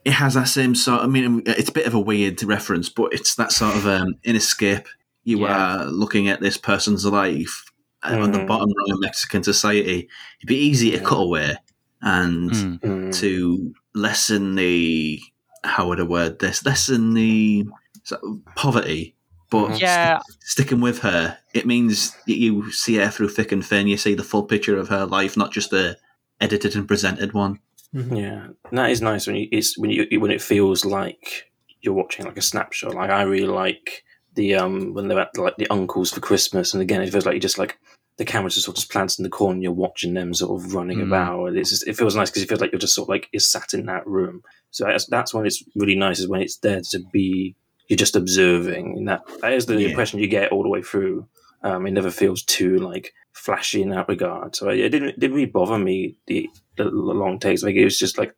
It 0.03 0.13
has 0.13 0.33
that 0.33 0.47
same 0.47 0.73
sort. 0.73 1.01
I 1.03 1.07
mean, 1.07 1.43
it's 1.45 1.69
a 1.69 1.73
bit 1.73 1.85
of 1.85 1.93
a 1.93 1.99
weird 1.99 2.41
reference, 2.41 2.89
but 2.89 3.13
it's 3.13 3.35
that 3.35 3.51
sort 3.51 3.75
of 3.75 3.85
um, 3.85 4.15
in 4.23 4.35
escape. 4.35 4.87
You 5.23 5.41
Yeah. 5.41 5.83
are 5.83 5.85
looking 5.85 6.27
at 6.27 6.41
this 6.41 6.57
person's 6.57 7.05
life 7.05 7.71
uh, 8.01 8.17
on 8.17 8.31
the 8.31 8.39
Mm. 8.39 8.47
bottom 8.47 8.69
rung 8.75 8.91
of 8.93 8.99
Mexican 8.99 9.43
society. 9.43 10.09
It'd 10.39 10.47
be 10.47 10.55
easy 10.57 10.89
to 10.89 10.97
Yeah. 10.97 11.03
cut 11.03 11.19
away 11.19 11.55
and. 12.01 12.51
Mm. 12.51 13.19
to 13.19 13.73
lessen 13.93 14.55
the 14.55 15.19
how 15.63 15.87
would 15.89 15.99
I 15.99 16.03
word 16.03 16.39
this? 16.39 16.65
Lessen 16.65 17.13
the 17.13 17.65
sort 18.03 18.21
of 18.23 18.39
poverty, 18.55 19.15
but 19.51 19.79
Yeah. 19.79 20.19
st- 20.19 20.41
sticking 20.43 20.81
with 20.81 20.99
her. 20.99 21.37
It 21.53 21.67
means 21.67 22.15
that 22.25 22.37
you 22.37 22.71
see 22.71 22.95
her 22.95 23.09
through 23.09 23.29
thick 23.29 23.51
and 23.51 23.63
thin. 23.65 23.87
You 23.87 23.97
see 23.97 24.15
the 24.15 24.23
full 24.23 24.43
picture 24.43 24.77
of 24.77 24.87
her 24.89 25.05
life, 25.05 25.35
not 25.37 25.51
just 25.51 25.69
the 25.69 25.97
edited 26.39 26.75
and 26.75 26.87
presented 26.87 27.33
one. 27.33 27.59
Yeah, 27.93 28.47
and 28.69 28.77
that 28.77 28.89
is 28.89 29.01
nice 29.01 29.27
when 29.27 29.35
you 29.35 29.47
it's 29.51 29.77
when 29.77 29.91
you 29.91 30.07
when 30.19 30.31
it 30.31 30.41
feels 30.41 30.85
like 30.85 31.51
you're 31.81 31.93
watching 31.93 32.25
like 32.25 32.37
a 32.37 32.41
snapshot. 32.41 32.95
Like 32.95 33.09
I 33.09 33.23
really 33.23 33.47
like 33.47 34.03
the 34.33 34.55
um 34.55 34.93
when 34.93 35.09
they're 35.09 35.19
at 35.19 35.37
like 35.37 35.57
the 35.57 35.67
uncles 35.69 36.11
for 36.11 36.21
Christmas, 36.21 36.73
and 36.73 36.81
again 36.81 37.01
it 37.01 37.11
feels 37.11 37.25
like 37.25 37.33
you're 37.33 37.41
just 37.41 37.57
like 37.59 37.77
the 38.21 38.25
camera's 38.31 38.53
just 38.53 38.65
sort 38.65 38.77
of 38.77 38.81
just 38.81 38.91
planted 38.91 39.19
in 39.19 39.23
the 39.23 39.29
corner, 39.29 39.53
and 39.55 39.63
you're 39.63 39.71
watching 39.85 40.13
them 40.13 40.33
sort 40.33 40.51
of 40.63 40.73
running 40.75 40.99
Mm. 40.99 41.07
about. 41.07 41.53
Just, 41.55 41.87
it 41.87 41.97
feels 41.97 42.15
nice 42.15 42.29
because 42.29 42.43
it 42.43 42.49
feels 42.49 42.61
like 42.61 42.71
you're 42.71 42.79
just 42.85 42.93
sort 42.93 43.05
of 43.05 43.09
like 43.09 43.27
you're 43.33 43.39
sat 43.39 43.73
in 43.73 43.87
that 43.87 44.05
room. 44.05 44.43
So 44.69 44.85
that's, 44.85 45.07
that's 45.07 45.33
when 45.33 45.45
it's 45.47 45.63
really 45.75 45.95
nice 45.95 46.19
is 46.19 46.27
when 46.27 46.41
it's 46.41 46.57
there 46.57 46.81
to 46.91 46.99
be 47.11 47.55
you're 47.87 47.97
just 48.05 48.15
observing, 48.15 48.95
and 48.97 49.07
that 49.09 49.21
that 49.41 49.53
is 49.53 49.65
the 49.65 49.75
Yeah. 49.81 49.89
impression 49.89 50.19
you 50.19 50.27
get 50.27 50.51
all 50.51 50.63
the 50.63 50.69
way 50.69 50.81
through. 50.83 51.27
Um, 51.63 51.85
it 51.87 51.91
never 51.91 52.11
feels 52.11 52.43
too 52.43 52.77
like 52.77 53.13
flashy 53.33 53.81
in 53.81 53.89
that 53.89 54.07
regard. 54.07 54.55
So 54.55 54.69
it 54.69 54.89
didn't 54.89 55.09
it 55.09 55.19
didn't 55.19 55.35
really 55.35 55.45
bother 55.59 55.77
me 55.77 56.15
the, 56.27 56.47
the 56.77 56.85
long 56.85 57.39
takes. 57.39 57.63
Like 57.63 57.75
it 57.75 57.83
was 57.83 57.97
just 57.99 58.17
like 58.17 58.33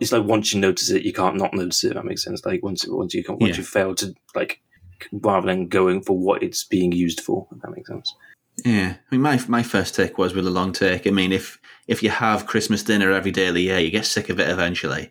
it's 0.00 0.12
like 0.12 0.24
once 0.24 0.52
you 0.52 0.60
notice 0.60 0.90
it, 0.90 1.02
you 1.04 1.12
can't 1.12 1.36
not 1.36 1.54
notice 1.54 1.82
it. 1.84 1.88
If 1.88 1.94
that 1.94 2.04
makes 2.04 2.22
sense. 2.24 2.44
Like 2.44 2.62
once 2.62 2.84
once 2.88 3.14
you 3.14 3.24
can, 3.24 3.38
once 3.38 3.52
Yeah. 3.52 3.58
you 3.58 3.64
fail 3.64 3.94
to 3.96 4.14
like 4.34 4.60
rather 5.12 5.46
than 5.46 5.66
going 5.68 6.02
for 6.02 6.16
what 6.18 6.42
it's 6.42 6.64
being 6.64 6.92
used 6.92 7.20
for. 7.20 7.48
If 7.54 7.62
that 7.62 7.70
makes 7.74 7.88
sense. 7.88 8.14
Yeah, 8.64 8.94
I 9.10 9.14
mean, 9.14 9.22
my 9.22 9.40
my 9.48 9.62
first 9.62 9.94
take 9.94 10.18
was 10.18 10.34
with 10.34 10.46
a 10.46 10.50
long 10.50 10.72
take. 10.72 11.06
I 11.06 11.10
mean, 11.10 11.32
if 11.32 11.58
if 11.88 12.02
you 12.02 12.10
have 12.10 12.46
Christmas 12.46 12.82
dinner 12.84 13.10
every 13.10 13.30
day 13.30 13.46
of 13.48 13.54
the 13.54 13.62
year, 13.62 13.78
you 13.78 13.90
get 13.90 14.04
sick 14.06 14.28
of 14.28 14.38
it 14.38 14.48
eventually. 14.48 15.10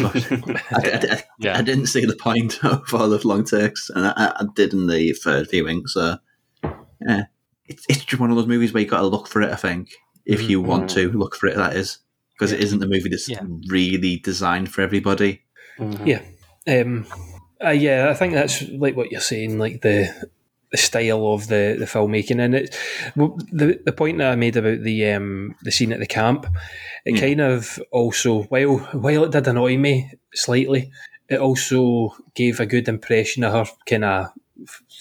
But 0.00 0.32
I, 0.72 0.90
I- 0.90 1.12
I- 1.14 1.24
Yeah. 1.38 1.58
I 1.58 1.62
didn't 1.62 1.86
see 1.86 2.04
the 2.04 2.16
point 2.16 2.58
of 2.64 2.92
all 2.92 3.08
the 3.08 3.26
long 3.26 3.44
takes, 3.44 3.90
and 3.90 4.06
I, 4.06 4.12
I 4.16 4.44
did 4.54 4.72
in 4.72 4.86
the 4.86 5.12
third 5.12 5.50
viewing. 5.50 5.86
So, 5.86 6.18
yeah, 6.62 7.24
it's 7.66 7.86
it's 7.88 8.04
just 8.04 8.20
one 8.20 8.30
of 8.30 8.36
those 8.36 8.46
movies 8.48 8.72
where 8.72 8.82
you 8.82 8.88
got 8.88 9.00
to 9.00 9.06
look 9.06 9.28
for 9.28 9.40
it. 9.40 9.50
I 9.52 9.56
think 9.56 9.90
if 10.26 10.48
you 10.50 10.60
want 10.60 10.90
to 10.90 11.10
look 11.12 11.36
for 11.36 11.46
it, 11.46 11.56
that 11.56 11.76
is 11.76 11.98
because 12.34 12.50
it 12.52 12.60
isn't 12.60 12.82
a 12.82 12.86
movie 12.88 13.08
that's 13.08 13.28
Yeah. 13.28 13.42
really 13.68 14.16
designed 14.16 14.72
for 14.72 14.82
everybody. 14.82 15.42
Mhm. 15.78 16.06
Yeah. 16.06 16.22
Um, 16.66 17.06
uh, 17.64 17.70
yeah, 17.70 18.08
I 18.10 18.14
think 18.14 18.32
that's 18.34 18.62
like 18.68 18.96
what 18.96 19.12
you're 19.12 19.20
saying, 19.20 19.58
like 19.58 19.80
the 19.82 20.12
the 20.74 20.78
style 20.78 21.32
of 21.32 21.46
the, 21.46 21.76
the 21.78 21.84
filmmaking, 21.84 22.40
and 22.44 22.54
it 22.56 22.76
the 23.52 23.80
the 23.84 23.92
point 23.92 24.18
that 24.18 24.32
I 24.32 24.36
made 24.36 24.56
about 24.56 24.82
the 24.82 25.12
um, 25.12 25.54
the 25.62 25.70
scene 25.70 25.92
at 25.92 26.00
the 26.00 26.06
camp, 26.06 26.46
it 27.04 27.14
Yeah. 27.14 27.20
kind 27.20 27.40
of 27.40 27.78
also 27.92 28.42
while 28.52 28.78
while 29.04 29.22
it 29.24 29.30
did 29.32 29.46
annoy 29.46 29.76
me 29.76 30.10
slightly, 30.34 30.90
it 31.28 31.38
also 31.38 32.14
gave 32.34 32.58
a 32.58 32.66
good 32.66 32.88
impression 32.88 33.44
of 33.44 33.52
her 33.52 33.72
kind 33.86 34.04
of 34.04 34.26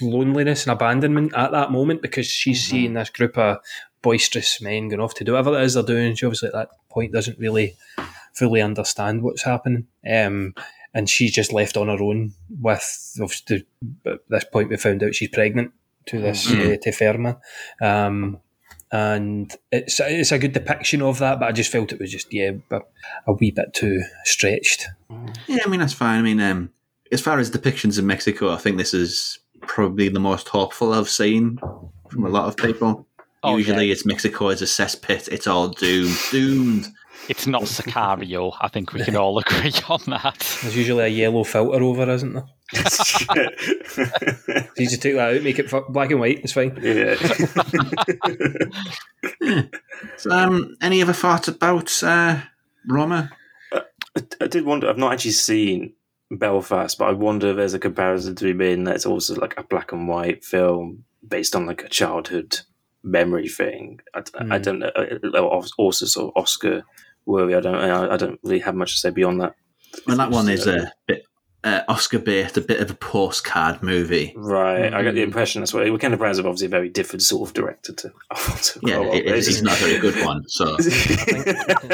loneliness 0.02 0.66
and 0.68 0.74
abandonment 0.74 1.34
at 1.36 1.52
that 1.52 1.72
moment 1.72 2.02
because 2.02 2.28
she's 2.28 2.64
seeing 2.64 2.94
this 2.94 3.10
group 3.10 3.38
of 3.38 3.58
boisterous 4.04 4.62
men 4.62 4.90
going 4.90 5.00
off 5.02 5.14
to 5.16 5.24
do 5.24 5.32
whatever 5.32 5.58
it 5.60 5.64
is 5.64 5.74
they're 5.74 5.84
doing. 5.84 6.14
She 6.16 6.26
obviously 6.26 6.50
at 6.50 6.54
that 6.54 6.70
point 6.90 7.14
doesn't 7.14 7.40
really 7.40 7.76
fully 8.34 8.62
understand 8.62 9.22
what's 9.24 9.44
happening. 9.44 9.88
Um, 10.08 10.54
and 10.94 11.10
she's 11.10 11.32
just 11.34 11.52
left 11.54 11.76
on 11.78 11.88
her 11.88 12.02
own 12.04 12.34
with 12.62 13.18
obviously 13.22 13.66
at 14.06 14.20
this 14.30 14.44
point 14.52 14.70
we 14.70 14.78
found 14.78 15.02
out 15.04 15.16
she's 15.16 15.30
pregnant 15.30 15.72
to 16.08 16.20
this 16.20 16.48
Mhm. 16.48 16.74
uh, 16.74 16.78
to 16.82 16.92
Fermin. 16.92 17.36
Um, 17.82 18.40
and 18.92 19.52
it's 19.72 20.00
it's 20.00 20.32
a 20.32 20.38
good 20.38 20.54
depiction 20.54 21.02
of 21.02 21.18
that, 21.20 21.40
but 21.40 21.48
I 21.48 21.52
just 21.52 21.72
felt 21.72 21.92
it 21.92 22.00
was 22.00 22.12
just 22.12 22.32
yeah 22.32 22.52
a, 22.72 22.80
a 23.28 23.34
wee 23.34 23.50
bit 23.52 23.74
too 23.74 24.02
stretched. 24.24 24.86
Yeah, 25.48 25.60
I 25.66 25.70
mean 25.70 25.80
that's 25.80 25.94
fine. 25.94 26.20
I 26.20 26.22
mean, 26.22 26.40
um, 26.40 26.70
as 27.12 27.20
far 27.22 27.40
as 27.40 27.50
depictions 27.50 27.98
in 27.98 28.06
Mexico, 28.06 28.52
I 28.52 28.58
think 28.58 28.78
this 28.78 28.94
is 28.94 29.40
probably 29.62 30.10
the 30.10 30.20
most 30.20 30.48
hopeful 30.50 30.94
I've 30.94 31.10
seen 31.10 31.58
from 32.10 32.26
a 32.26 32.30
lot 32.30 32.48
of 32.48 32.56
people. 32.58 33.08
Oh, 33.46 33.58
Usually, 33.58 33.92
it's 33.92 34.06
Mexico 34.06 34.50
as 34.50 34.62
a 34.62 34.66
cesspit. 34.66 35.28
It's 35.28 35.48
all 35.48 35.70
doomed, 35.70 36.16
doomed. 36.32 36.88
It's 37.30 37.48
not 37.48 37.64
Sicario. 37.64 38.54
I 38.60 38.68
think 38.68 38.92
we 38.94 39.04
can 39.04 39.16
all 39.16 39.38
agree 39.40 39.72
on 39.90 40.02
that. 40.08 40.58
There's 40.62 40.76
usually 40.76 41.06
a 41.06 41.08
yellow 41.08 41.44
filter 41.44 41.82
over, 41.82 42.10
isn't 42.10 42.34
there? 42.34 42.44
yeah. 43.36 43.50
You 44.78 44.88
just 44.90 45.02
take 45.02 45.16
that 45.16 45.36
out, 45.36 45.42
make 45.44 45.60
it 45.60 45.72
black 45.90 46.12
and 46.12 46.20
white. 46.20 46.42
It's 46.44 46.54
fine. 46.54 46.76
So, 50.18 50.32
um, 50.32 50.76
any 50.82 51.02
other 51.02 51.14
thoughts 51.14 51.48
about 51.48 52.04
uh, 52.04 52.42
Roma? 52.88 53.30
I 54.42 54.48
did 54.48 54.66
wonder. 54.66 54.90
I've 54.90 54.98
not 54.98 55.14
actually 55.14 55.32
seen 55.32 55.94
Belfast, 56.30 56.98
but 56.98 57.10
I 57.10 57.14
wonder 57.14 57.50
if 57.52 57.56
there's 57.58 57.74
a 57.74 57.80
comparison 57.80 58.36
to 58.36 58.44
be 58.46 58.54
made. 58.54 58.86
That's 58.86 59.06
also 59.06 59.36
like 59.36 59.56
a 59.58 59.64
black 59.64 59.92
and 59.92 60.08
white 60.08 60.44
film 60.44 61.06
based 61.28 61.56
on 61.56 61.66
like 61.66 61.84
a 61.84 61.90
childhood 61.90 62.60
memory 63.04 63.48
thing. 63.48 64.00
I, 64.14 64.24
I 64.38 64.58
Hmm. 64.58 64.62
don't 64.62 64.80
know. 64.80 64.92
uh, 64.96 65.62
Also, 65.78 66.06
sort 66.06 66.34
of 66.36 66.42
Oscar 66.42 66.84
worthy. 67.26 67.56
I 67.56 67.60
don't. 67.62 67.76
I, 67.76 68.14
I 68.14 68.18
don't 68.18 68.40
really 68.44 68.60
have 68.60 68.76
much 68.76 68.94
to 68.94 69.00
say 69.00 69.10
beyond 69.10 69.42
that. 69.42 69.56
Well, 70.08 70.18
that 70.18 70.32
one 70.32 70.50
is 70.50 70.66
a 70.68 70.92
bit 71.08 71.24
uh, 71.64 71.82
Oscar 71.88 72.20
bait, 72.20 72.58
a 72.58 72.62
bit 72.62 72.82
of 72.82 72.90
a 72.92 72.94
postcard 72.96 73.82
movie. 73.84 74.34
Right. 74.36 74.94
I 74.94 75.04
got 75.04 75.14
the 75.14 75.22
Mm. 75.22 75.26
impression 75.26 75.62
that's 75.62 75.74
what 75.74 75.86
Kenneth 76.02 76.20
Branagh's 76.20 76.40
obviously 76.40 76.66
a 76.66 76.70
very 76.70 76.90
different 76.90 77.22
sort 77.22 77.48
of 77.48 77.54
director 77.54 77.94
to 77.94 78.12
Alfonso 78.32 78.80
Yeah, 78.84 79.02
it, 79.14 79.26
it's 79.28 79.62
not 79.62 79.80
a 79.80 79.86
very 79.86 80.00
good 80.00 80.26
one. 80.26 80.44
So, 80.48 80.76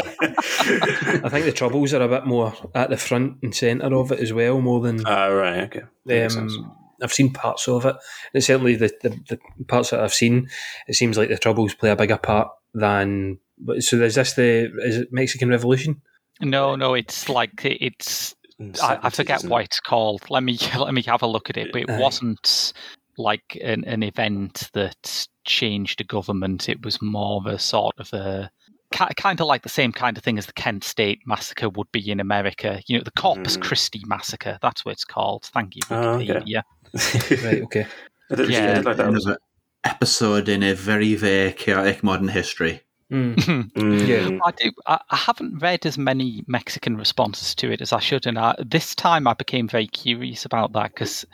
I 0.02 1.30
think 1.30 1.46
the 1.46 1.54
troubles 1.54 1.94
are 1.94 2.02
a 2.02 2.08
bit 2.08 2.26
more 2.26 2.54
at 2.74 2.89
the 2.89 2.98
front 2.98 3.38
and 3.44 3.54
centre 3.54 3.94
of 3.94 4.12
it 4.12 4.20
as 4.20 4.34
well, 4.34 4.60
more 4.62 4.80
than 4.82 5.06
Ah, 5.06 5.28
right. 5.28 5.63
Okay. 5.63 5.82
That 6.06 6.22
makes 6.22 6.34
sense. 6.34 6.54
Um, 6.56 6.76
I've 7.02 7.13
seen 7.13 7.32
parts 7.32 7.68
of 7.68 7.86
it, 7.86 7.96
and 8.34 8.44
certainly 8.44 8.76
the, 8.76 8.92
the, 9.02 9.10
the 9.30 9.39
parts 9.68 9.92
that 9.92 10.02
I've 10.02 10.13
seen, 10.13 10.50
it 10.88 10.96
seems 10.96 11.18
like 11.18 11.30
the 11.30 11.38
Troubles 11.38 11.74
play 11.74 11.92
a 11.92 11.96
bigger 11.96 12.18
part 12.18 12.50
than. 12.74 13.39
But- 13.60 13.84
So 13.84 13.98
is 14.02 14.15
this 14.15 14.34
the 14.34 14.72
is 14.84 14.98
it 14.98 15.10
Mexican 15.12 15.50
Revolution? 15.50 16.02
No, 16.41 16.76
no, 16.76 16.93
it's 16.93 17.28
like 17.30 17.62
it's. 17.65 18.36
I, 18.84 19.00
I 19.04 19.10
forget 19.10 19.38
isn't 19.39 19.50
what 19.50 19.63
it's 19.65 19.80
called. 19.80 20.22
Let 20.30 20.43
me 20.43 20.58
let 20.78 20.93
me 20.93 21.02
have 21.04 21.22
a 21.22 21.28
look 21.28 21.50
at 21.50 21.58
it. 21.58 21.72
But 21.72 21.84
it 21.84 21.89
Aye. 21.89 22.00
wasn't 22.00 22.74
like 23.17 23.58
an, 23.62 23.84
an 23.86 24.04
event 24.04 24.69
that 24.74 25.28
changed 25.45 26.00
a 26.02 26.04
government. 26.06 26.69
It 26.69 26.84
was 26.84 27.02
more 27.02 27.38
of 27.41 27.45
a 27.45 27.60
sort 27.60 27.95
of 28.00 28.12
a 28.13 28.50
kind 28.91 29.39
of 29.39 29.45
like 29.48 29.62
the 29.63 29.69
same 29.69 29.91
kind 29.91 30.17
of 30.17 30.24
thing 30.24 30.38
as 30.38 30.45
the 30.45 30.54
Kent 30.54 30.84
State 30.84 31.19
massacre 31.26 31.69
would 31.69 31.91
be 31.91 32.10
in 32.10 32.19
America. 32.19 32.82
You 32.88 32.98
know, 32.98 33.04
the 33.04 33.12
Corpus 33.12 33.56
Mm. 33.58 33.62
Christi 33.62 34.02
massacre. 34.06 34.58
That's 34.62 34.84
what 34.84 34.93
it's 34.93 35.06
called. 35.06 35.43
Thank 35.54 35.76
you, 35.76 35.82
Oh, 35.91 36.15
okay. 36.15 36.28
Wikipedia. 36.28 36.63
Right. 37.45 37.62
Okay. 37.63 37.86
Yeah. 38.32 38.72
I 38.72 38.74
did 38.76 38.86
like 38.86 38.98
that. 38.98 39.08
another 39.08 39.38
episode 39.84 40.50
in 40.50 40.63
a 40.63 40.74
very, 40.74 41.15
very 41.15 41.52
chaotic 41.54 42.04
modern 42.04 42.30
history. 42.30 42.82
Mm. 43.12 43.36
Mm. 43.76 44.08
Yeah. 44.08 44.30
I 44.45 44.52
do. 44.58 44.72
I, 44.88 45.00
I 45.10 45.15
haven't 45.15 45.60
read 45.60 45.86
as 45.86 45.98
many 45.98 46.43
Mexican 46.48 46.95
responses 46.95 47.54
to 47.56 47.72
it 47.72 47.82
as 47.82 47.91
I 47.91 48.00
should, 48.00 48.26
and 48.28 48.38
I, 48.39 48.56
this 48.65 48.95
time 48.95 49.28
I 49.28 49.34
became 49.34 49.67
very 49.67 49.88
curious 49.88 50.45
about 50.45 50.74
that 50.74 50.91
because 50.93 51.26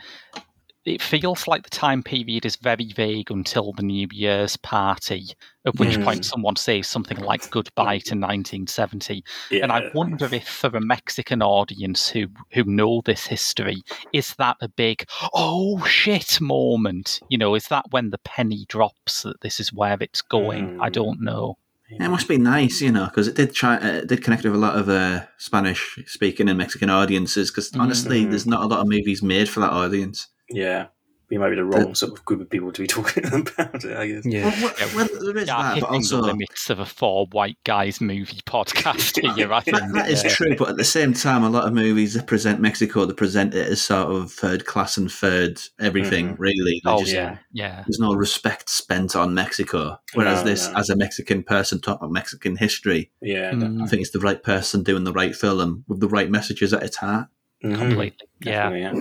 it 0.86 1.02
feels 1.02 1.48
like 1.48 1.64
the 1.64 1.70
time 1.72 2.04
period 2.04 2.46
is 2.46 2.58
very 2.58 2.92
vague 2.96 3.32
until 3.32 3.74
the 3.74 3.84
New 3.84 4.08
Year's 4.12 4.58
party, 4.58 5.28
at 5.66 5.78
which 5.80 6.00
Mm. 6.00 6.02
point 6.02 6.26
someone 6.26 6.56
says 6.58 6.88
something 6.88 7.18
like 7.18 7.42
"Goodbye 7.52 8.00
to 8.06 8.16
1970," 8.16 9.24
and 9.62 9.72
I 9.72 9.84
wonder 9.94 10.30
if 10.34 10.48
for 10.48 10.68
a 10.76 10.82
Mexican 10.82 11.42
audience 11.44 12.10
who 12.10 12.28
who 12.54 12.64
know 12.66 13.02
this 13.06 13.28
history, 13.28 13.84
is 14.14 14.36
that 14.38 14.58
a 14.62 14.70
big 14.70 15.06
"oh 15.34 15.84
shit" 15.86 16.42
moment? 16.42 17.22
You 17.30 17.38
know, 17.40 17.56
is 17.56 17.68
that 17.70 17.86
when 17.92 18.12
the 18.12 18.20
penny 18.20 18.66
drops 18.70 19.24
that 19.24 19.42
this 19.42 19.60
is 19.60 19.74
where 19.74 19.98
it's 20.02 20.22
going? 20.22 20.72
I 20.80 20.90
Mm. 20.90 20.94
don't 20.94 21.22
know. 21.22 21.58
It 21.90 22.10
must 22.10 22.28
be 22.28 22.38
nice, 22.38 22.82
you 22.82 22.92
know, 22.92 23.06
because 23.06 23.28
it 23.28 23.36
did 23.36 23.54
try, 23.54 23.76
uh, 23.78 23.98
it 23.98 24.08
did 24.08 24.24
connect 24.24 24.44
with 24.44 24.56
a 24.56 24.58
lot 24.58 24.76
of 24.78 24.90
uh, 24.90 25.26
Spanish 25.38 26.00
speaking 26.08 26.50
and 26.50 26.58
Mexican 26.58 26.90
audiences. 26.90 27.52
Because 27.52 27.72
honestly, 27.76 28.26
Mhm. 28.26 28.30
there's 28.32 28.46
not 28.48 28.64
a 28.64 28.68
lot 28.68 28.80
of 28.80 28.88
movies 28.88 29.22
made 29.22 29.48
for 29.48 29.60
that 29.60 29.72
audience. 29.72 30.28
Yeah. 30.50 30.88
We 31.30 31.38
might 31.40 31.50
be 31.50 31.56
the 31.56 31.64
wrong 31.66 31.96
sort 31.96 32.12
of 32.14 32.24
group 32.26 32.42
of 32.42 32.50
people 32.50 32.72
to 32.72 32.82
be 32.82 32.88
talking 32.96 33.26
about 33.26 33.84
it, 33.84 33.98
I 33.98 34.08
guess. 34.08 34.26
Yeah. 34.26 34.46
Well, 34.62 34.74
well, 34.96 35.08
well, 35.12 35.24
there 35.26 35.38
is 35.38 35.48
Yeah, 35.48 35.62
that, 35.64 35.76
hitting 35.76 35.90
but 35.90 35.96
also 35.96 36.16
the 36.18 36.22
limits 36.28 36.70
of 36.70 36.80
a 36.80 36.86
four 36.86 37.26
white 37.32 37.58
guys 37.64 38.00
movie 38.00 38.40
podcast 38.46 39.20
here. 39.36 39.52
I 39.52 39.60
think. 39.62 39.78
that, 39.78 39.94
that 39.94 40.10
is 40.10 40.24
yeah. 40.24 40.30
true. 40.30 40.56
But 40.56 40.70
at 40.70 40.78
the 40.78 40.84
same 40.84 41.14
time, 41.14 41.44
a 41.44 41.50
lot 41.50 41.66
of 41.68 41.74
movies 41.74 42.14
that 42.14 42.28
present 42.28 42.60
Mexico, 42.60 43.06
they 43.06 43.14
present 43.14 43.54
it 43.56 43.68
as 43.68 43.82
sort 43.82 44.12
of 44.16 44.32
third 44.32 44.66
class 44.66 44.98
and 44.98 45.12
third 45.12 45.60
everything. 45.80 46.36
Mhm. 46.36 46.40
Really, 46.40 46.82
They 46.84 46.92
Oh 46.92 47.00
just- 47.00 47.12
yeah, 47.14 47.38
yeah. 47.52 47.84
There's 47.88 48.00
no 48.00 48.14
respect 48.14 48.70
spent 48.70 49.16
on 49.16 49.34
Mexico. 49.34 50.00
Whereas 50.14 50.44
No, 50.44 50.50
this, 50.50 50.70
no. 50.70 50.78
as 50.78 50.90
a 50.90 50.96
Mexican 50.96 51.44
person 51.44 51.82
talking 51.82 52.00
about 52.06 52.12
Mexican 52.12 52.56
history, 52.56 53.12
Yeah. 53.22 53.52
Mm, 53.52 53.84
I 53.84 53.88
think 53.88 54.02
it's 54.02 54.12
the 54.12 54.20
right 54.20 54.42
person 54.44 54.84
doing 54.84 55.04
the 55.06 55.14
right 55.14 55.36
film 55.36 55.84
with 55.88 56.00
the 56.02 56.08
right 56.08 56.30
messages 56.30 56.74
at 56.74 56.84
its 56.84 56.98
heart. 56.98 57.28
Mhm. 57.64 57.78
completely. 57.78 58.28
Yeah. 58.42 58.94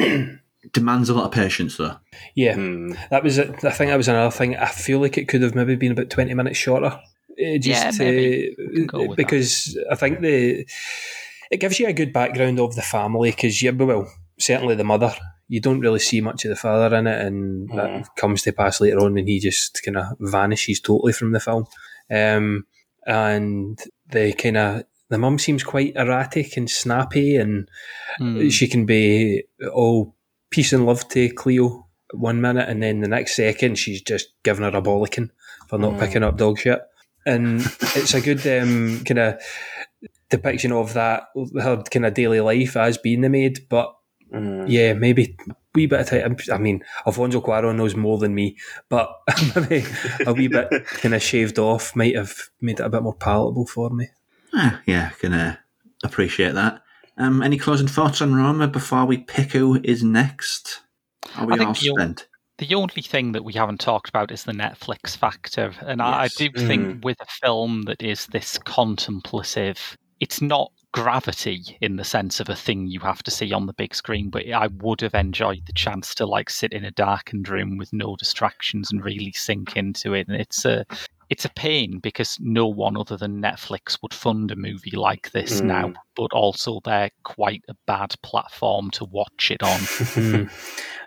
Definitely, 0.62 0.70
Demands 0.80 1.08
a 1.08 1.14
lot 1.14 1.24
of 1.26 1.32
patience, 1.32 1.76
though. 1.76 1.96
Yeah. 2.34 2.54
Mm. 2.54 2.96
That 3.10 3.24
was. 3.24 3.38
it. 3.38 3.64
I 3.64 3.70
think 3.70 3.90
that 3.90 3.96
was 3.96 4.08
another 4.08 4.30
thing. 4.30 4.56
I 4.56 4.66
feel 4.66 5.00
like 5.00 5.18
it 5.18 5.28
could 5.28 5.42
have 5.42 5.54
maybe 5.54 5.74
been 5.76 5.92
about 5.92 6.10
twenty 6.10 6.34
minutes 6.34 6.56
shorter. 6.58 6.86
Uh, 7.32 7.58
just 7.58 7.66
Yeah, 7.66 7.90
to- 7.90 7.98
maybe. 7.98 8.54
We 8.74 8.86
can 8.86 9.06
that. 9.08 9.16
because 9.16 9.76
I 9.90 9.94
think 9.96 10.20
the 10.20 10.66
it 11.50 11.58
gives 11.60 11.78
you 11.80 11.88
a 11.88 11.92
good 11.92 12.12
background 12.12 12.60
of 12.60 12.74
the 12.76 12.82
family 12.82 13.30
because 13.30 13.60
you 13.60 13.72
well 13.74 14.10
certainly 14.38 14.74
the 14.76 14.84
mother. 14.84 15.12
You 15.48 15.60
don't 15.60 15.80
really 15.80 15.98
see 15.98 16.20
much 16.20 16.44
of 16.44 16.48
the 16.50 16.56
father 16.56 16.94
in 16.96 17.06
it, 17.06 17.20
and 17.26 17.68
Mhm. 17.68 17.76
that 17.76 18.16
comes 18.16 18.42
to 18.42 18.52
pass 18.52 18.80
later 18.80 19.00
on 19.00 19.14
when 19.14 19.26
he 19.26 19.40
just 19.40 19.82
kind 19.84 19.96
of 19.98 20.06
vanishes 20.20 20.80
totally 20.80 21.12
from 21.12 21.32
the 21.32 21.40
film. 21.40 21.66
Um, 22.10 22.66
and 23.06 23.78
the 24.10 24.32
kind 24.34 24.56
of 24.56 24.84
the 25.10 25.18
mum 25.18 25.38
seems 25.38 25.62
quite 25.64 25.94
erratic 25.96 26.56
and 26.56 26.70
snappy, 26.70 27.36
and 27.36 27.68
Hmm. 28.18 28.48
she 28.48 28.68
can 28.68 28.86
be 28.86 29.42
all 29.74 30.14
peace 30.52 30.72
and 30.72 30.86
love 30.86 31.08
to 31.08 31.28
Cleo 31.30 31.86
one 32.12 32.40
minute, 32.40 32.68
and 32.68 32.82
then 32.82 33.00
the 33.00 33.08
next 33.08 33.34
second 33.36 33.76
she's 33.78 34.00
just 34.02 34.28
giving 34.44 34.62
her 34.64 34.76
a 34.78 34.82
bollocking 34.82 35.30
for 35.68 35.78
not 35.78 35.94
Mm. 35.94 35.98
picking 36.00 36.22
up 36.22 36.36
dog 36.36 36.58
shit. 36.58 36.80
And 37.26 37.60
it's 37.96 38.14
a 38.14 38.20
good 38.20 38.46
um, 38.46 39.02
kind 39.04 39.18
of 39.18 39.40
depiction 40.30 40.72
of 40.72 40.94
that 40.94 41.24
her 41.60 41.82
kind 41.90 42.06
of 42.06 42.14
daily 42.14 42.40
life 42.40 42.76
as 42.76 42.98
being 42.98 43.20
the 43.22 43.28
maid. 43.28 43.66
But 43.68 43.94
Mm. 44.32 44.64
yeah, 44.66 44.94
maybe 44.94 45.36
a 45.50 45.54
wee 45.74 45.86
bit 45.86 46.00
of 46.00 46.06
time. 46.06 46.36
I 46.50 46.56
mean, 46.58 46.82
Alfonso 47.06 47.42
Cuarón 47.42 47.76
knows 47.76 47.94
more 47.94 48.16
than 48.16 48.34
me, 48.34 48.56
but 48.88 49.10
maybe 49.56 49.84
a 50.26 50.32
wee 50.32 50.48
bit 50.48 50.68
kind 50.86 51.14
of 51.14 51.22
shaved 51.22 51.58
off 51.58 51.94
might 51.94 52.16
have 52.16 52.34
made 52.60 52.80
it 52.80 52.86
a 52.86 52.88
bit 52.88 53.02
more 53.02 53.14
palatable 53.14 53.66
for 53.66 53.90
me. 53.90 54.08
Ah, 54.54 54.80
yeah, 54.86 55.10
can 55.20 55.34
uh, 55.34 55.56
appreciate 56.02 56.54
that. 56.54 56.80
Um, 57.18 57.42
any 57.42 57.58
closing 57.58 57.88
thoughts 57.88 58.22
on 58.22 58.34
Roma 58.34 58.68
before 58.68 59.04
we 59.04 59.18
pick 59.18 59.52
who 59.52 59.80
is 59.84 60.02
next? 60.02 60.80
Are 61.36 61.46
we 61.46 61.54
I 61.54 61.58
think 61.58 61.68
all 61.68 61.74
the 61.74 61.80
spent? 61.80 62.28
The 62.58 62.74
only 62.74 63.02
thing 63.02 63.32
that 63.32 63.44
we 63.44 63.52
haven't 63.54 63.80
talked 63.80 64.08
about 64.08 64.30
is 64.30 64.44
the 64.44 64.52
Netflix 64.52 65.16
factor. 65.16 65.74
And 65.80 66.00
I, 66.00 66.20
I 66.20 66.22
Yes. 66.24 66.36
do 66.36 66.48
think 66.66 67.04
with 67.04 67.20
a 67.20 67.26
film 67.26 67.82
that 67.82 68.02
is 68.02 68.26
this 68.26 68.58
contemplative, 68.58 69.96
it's 70.20 70.40
not 70.40 70.70
gravity 70.92 71.76
in 71.80 71.96
the 71.96 72.04
sense 72.04 72.38
of 72.38 72.48
a 72.48 72.54
thing 72.54 72.86
you 72.86 73.00
have 73.00 73.22
to 73.22 73.30
see 73.30 73.52
on 73.52 73.66
the 73.66 73.72
big 73.72 73.94
screen, 73.94 74.28
but 74.30 74.48
I 74.50 74.68
would 74.68 75.00
have 75.00 75.14
enjoyed 75.14 75.62
the 75.66 75.72
chance 75.72 76.14
to 76.16 76.26
like 76.26 76.50
sit 76.50 76.72
in 76.72 76.84
a 76.84 76.90
darkened 76.90 77.48
room 77.48 77.78
with 77.78 77.92
no 77.92 78.14
distractions 78.16 78.92
and 78.92 79.02
really 79.04 79.32
sink 79.32 79.76
into 79.76 80.12
it. 80.14 80.28
And 80.28 80.36
it's 80.40 80.64
a 80.64 80.84
it's 81.32 81.44
a 81.46 81.50
pain 81.50 81.98
because 81.98 82.36
no 82.40 82.66
one 82.66 82.96
other 82.96 83.16
than 83.16 83.40
Netflix 83.40 83.98
would 84.02 84.12
fund 84.14 84.50
a 84.50 84.56
movie 84.56 84.96
like 85.08 85.30
this 85.32 85.60
Mm. 85.60 85.64
now, 85.64 85.92
but 86.14 86.30
also 86.32 86.80
they're 86.84 87.10
quite 87.24 87.62
a 87.68 87.74
bad 87.86 88.14
platform 88.22 88.90
to 88.92 89.04
watch 89.06 89.50
it 89.50 89.62
on. 89.62 90.48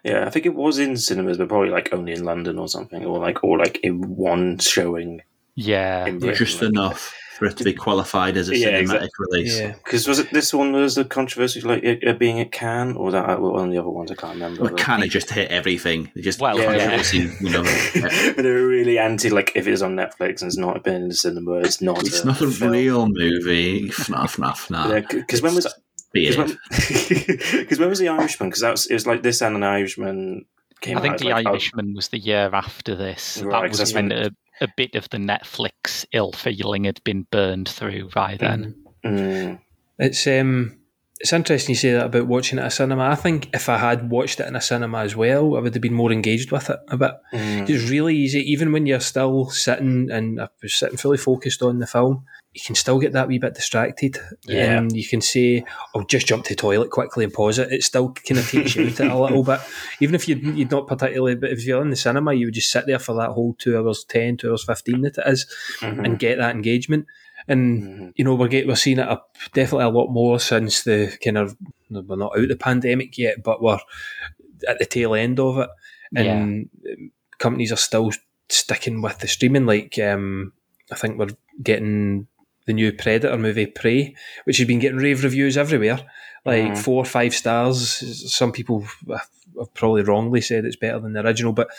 Yeah, 0.04 0.26
I 0.28 0.30
think 0.30 0.46
it 0.46 0.54
was 0.54 0.78
in 0.78 0.98
cinemas, 0.98 1.40
but 1.40 1.50
probably 1.50 1.70
like 1.72 1.92
only 1.92 2.12
in 2.14 2.24
London 2.24 2.60
or 2.60 2.68
something, 2.68 3.04
or 3.04 3.18
like 3.18 3.44
or 3.44 3.58
like 3.58 3.80
in 3.82 4.16
one 4.16 4.60
showing 4.60 5.22
Yeah. 5.56 6.06
in 6.06 6.20
Britain. 6.20 6.46
Just 6.46 6.62
enough 6.62 7.12
for 7.38 7.45
it 7.45 7.58
to 7.58 7.63
be 7.63 7.74
qualified 7.74 8.38
as 8.38 8.50
a 8.50 8.58
Yeah, 8.58 8.69
cinematic 8.69 8.82
exactly. 8.82 9.10
release. 9.32 9.60
Yeah. 9.60 9.71
Because 9.84 10.08
was 10.08 10.19
it 10.19 10.32
this 10.32 10.54
one 10.54 10.71
was 10.71 10.95
the 10.95 11.06
controversy 11.06 11.62
like 11.62 11.84
it, 11.84 12.04
it 12.04 12.17
being 12.19 12.39
at 12.39 12.52
Cannes, 12.52 12.95
or 12.95 13.12
that 13.12 13.30
uh, 13.30 13.38
one 13.38 13.65
of 13.65 13.71
the 13.71 13.78
other 13.78 13.89
ones? 13.89 14.12
I 14.12 14.15
can't 14.15 14.34
remember. 14.36 14.63
Well, 14.63 14.74
kind 14.76 15.04
of 15.04 15.10
just 15.10 15.30
hit 15.30 15.52
everything. 15.52 16.12
They 16.15 16.21
just 16.21 16.39
Well, 16.39 16.58
yeah. 16.58 16.65
controversy, 16.78 17.30
you 17.41 17.50
know. 17.50 17.63
but 18.36 18.43
they 18.43 18.52
were 18.52 18.67
really 18.67 18.98
anti. 18.98 19.30
Like 19.30 19.52
if 19.56 19.67
it's 19.67 19.82
on 19.82 19.95
Netflix 19.95 20.41
and 20.41 20.48
it's 20.50 20.58
not 20.58 20.84
been 20.84 20.95
in 21.04 21.08
the 21.10 21.15
cinema, 21.15 21.56
it's 21.60 21.82
not. 21.82 22.00
It's 22.06 22.24
not 22.24 22.41
a 22.41 22.50
film. 22.50 22.71
real 22.71 23.08
movie. 23.08 23.89
Fnuff, 23.89 24.38
fnuff, 24.38 24.69
nah. 24.69 25.00
Because 25.02 25.41
when 25.41 25.56
was 25.56 25.67
Behave. 26.13 26.38
because 26.69 26.98
when, 27.50 27.67
'cause 27.67 27.80
when 27.80 27.89
was 27.89 28.00
the 28.00 28.08
Irishman? 28.08 28.50
Because 28.50 28.62
that 28.62 28.71
was 28.71 28.86
it 28.88 28.93
was 28.93 29.06
like 29.06 29.21
this 29.24 29.41
and 29.41 29.56
an 29.58 29.63
Irishman 29.63 30.45
came 30.82 30.98
I 30.98 31.02
think 31.02 31.13
out. 31.15 31.19
The 31.19 31.30
like, 31.30 31.45
oh, 31.48 31.52
Irishman 31.52 31.93
was 31.93 32.08
the 32.10 32.19
year 32.19 32.50
after 32.54 32.95
this. 32.95 33.41
Right, 33.43 33.52
that 33.52 33.62
'cause 33.63 33.69
was 33.71 33.80
that's 33.80 33.93
when 33.93 34.10
when- 34.10 34.24
uh, 34.28 34.30
a, 34.62 34.68
bit 34.76 34.96
of 34.96 35.10
the 35.10 35.18
Netflix 35.18 36.06
ill 36.12 36.32
feeling 36.32 36.86
had 36.86 37.04
been 37.04 37.28
burned 37.32 37.70
through 37.70 38.10
by 38.10 38.38
then. 38.38 38.76
mm, 39.04 39.60
It's 40.00 40.26
um, 40.28 40.80
it's 41.26 41.34
interesting 41.34 41.74
you 41.74 41.78
say 41.78 41.92
that 41.94 42.06
about 42.06 42.28
watching 42.28 42.60
it 42.60 42.62
at 42.62 42.68
a 42.68 42.72
cinema. 42.72 43.06
I 43.10 43.16
think 43.16 43.50
if 43.52 43.68
I 43.68 43.80
had 43.80 44.12
watched 44.12 44.40
it 44.40 44.46
in 44.48 44.56
a 44.56 44.62
cinema 44.62 45.00
as 45.00 45.16
well, 45.16 45.58
I 45.58 45.60
would 45.60 45.74
have 45.74 45.82
been 45.82 45.92
more 45.96 46.12
engaged 46.12 46.52
with 46.52 46.70
it 46.70 46.78
a 46.88 46.98
bit. 46.98 47.14
mm, 47.34 47.68
It's 47.68 47.90
really 47.90 48.16
easy, 48.16 48.42
even 48.52 48.72
when 48.72 48.86
you're 48.86 49.00
still 49.00 49.50
sitting 49.50 50.12
and 50.12 50.40
I 50.40 50.50
was 50.62 50.76
sitting 50.76 50.98
fully 50.98 51.18
focused 51.18 51.64
on 51.64 51.80
the 51.80 51.88
film. 51.88 52.26
You 52.54 52.62
can 52.64 52.76
still 52.76 53.00
get 53.00 53.14
that 53.14 53.28
wee 53.28 53.40
bit 53.40 53.56
distracted, 53.56 54.18
Yeah. 54.46 54.78
and 54.78 54.96
you 54.96 55.06
can 55.06 55.20
say, 55.20 55.66
"I'll 55.94 56.06
just 56.06 56.26
jump 56.28 56.46
to 56.46 56.54
the 56.54 56.56
toilet 56.56 56.90
quickly 56.92 57.24
and 57.26 57.34
pause 57.34 57.58
it." 57.60 57.72
It 57.74 57.84
still 57.84 58.14
kind 58.14 58.38
of 58.40 58.48
takes 58.50 58.76
you 58.76 58.86
out 58.86 59.00
it 59.00 59.12
a 59.12 59.18
little 59.20 59.44
bit, 59.44 59.60
even 60.00 60.14
if 60.16 60.30
you'd, 60.30 60.42
you'd 60.56 60.72
not 60.72 60.88
particularly. 60.88 61.36
But 61.36 61.50
if 61.52 61.66
you're 61.66 61.82
in 61.82 61.90
the 61.90 61.98
cinema, 61.98 62.34
you 62.34 62.46
would 62.48 62.54
just 62.54 62.72
sit 62.72 62.86
there 62.86 63.00
for 63.00 63.14
that 63.16 63.32
whole 63.32 63.56
two 63.58 63.76
hours 63.78 64.06
ten, 64.08 64.38
two 64.38 64.52
hours 64.52 64.64
fifteen 64.64 65.02
that 65.02 65.18
it 65.18 65.28
is, 65.28 65.48
mhm, 65.82 66.06
and 66.06 66.18
get 66.20 66.38
that 66.38 66.56
engagement. 66.56 67.08
And 67.47 67.84
mhm. 67.84 68.13
you 68.15 68.23
know, 68.25 68.36
we're 68.36 68.47
get, 68.47 68.67
we're 68.67 68.75
seeing 68.75 68.99
it 68.99 69.08
up 69.08 69.36
definitely 69.53 69.86
a 69.86 69.89
lot 69.89 70.10
more 70.10 70.39
since 70.39 70.84
the 70.84 71.15
kind 71.23 71.38
of 71.38 71.55
we're 71.89 72.15
not 72.15 72.36
out 72.36 72.43
of 72.43 72.49
the 72.49 72.55
pandemic 72.55 73.17
yet, 73.17 73.43
but 73.43 73.62
we're 73.62 73.79
at 74.67 74.79
the 74.79 74.86
tail 74.86 75.13
end 75.13 75.39
of 75.39 75.60
it, 75.60 75.69
and 76.15 76.69
um, 76.89 77.12
companies 77.38 77.71
are 77.71 77.77
still 77.77 78.12
sticking 78.49 79.01
with 79.01 79.19
the 79.19 79.27
streaming. 79.27 79.65
Like 79.65 79.99
um, 79.99 80.53
I 80.91 80.95
think 80.95 81.19
we're 81.19 81.36
getting 81.62 82.27
the 82.65 82.73
new 82.73 82.91
Predator 82.91 83.38
movie, 83.38 83.67
Prey, 83.67 84.15
which 84.45 84.58
has 84.58 84.67
been 84.67 84.79
getting 84.79 84.97
rave 84.97 85.23
reviews 85.23 85.55
everywhere, 85.58 85.99
like 86.45 86.71
Mhm. 86.71 86.77
four 86.77 87.01
or 87.01 87.05
five 87.05 87.34
stars. 87.34 88.34
Some 88.34 88.51
people 88.51 88.88
have 89.08 89.73
probably 89.73 90.01
wrongly 90.01 90.41
said 90.41 90.65
it's 90.65 90.75
better 90.75 90.99
than 90.99 91.13
the 91.13 91.23
original, 91.23 91.53
but 91.53 91.69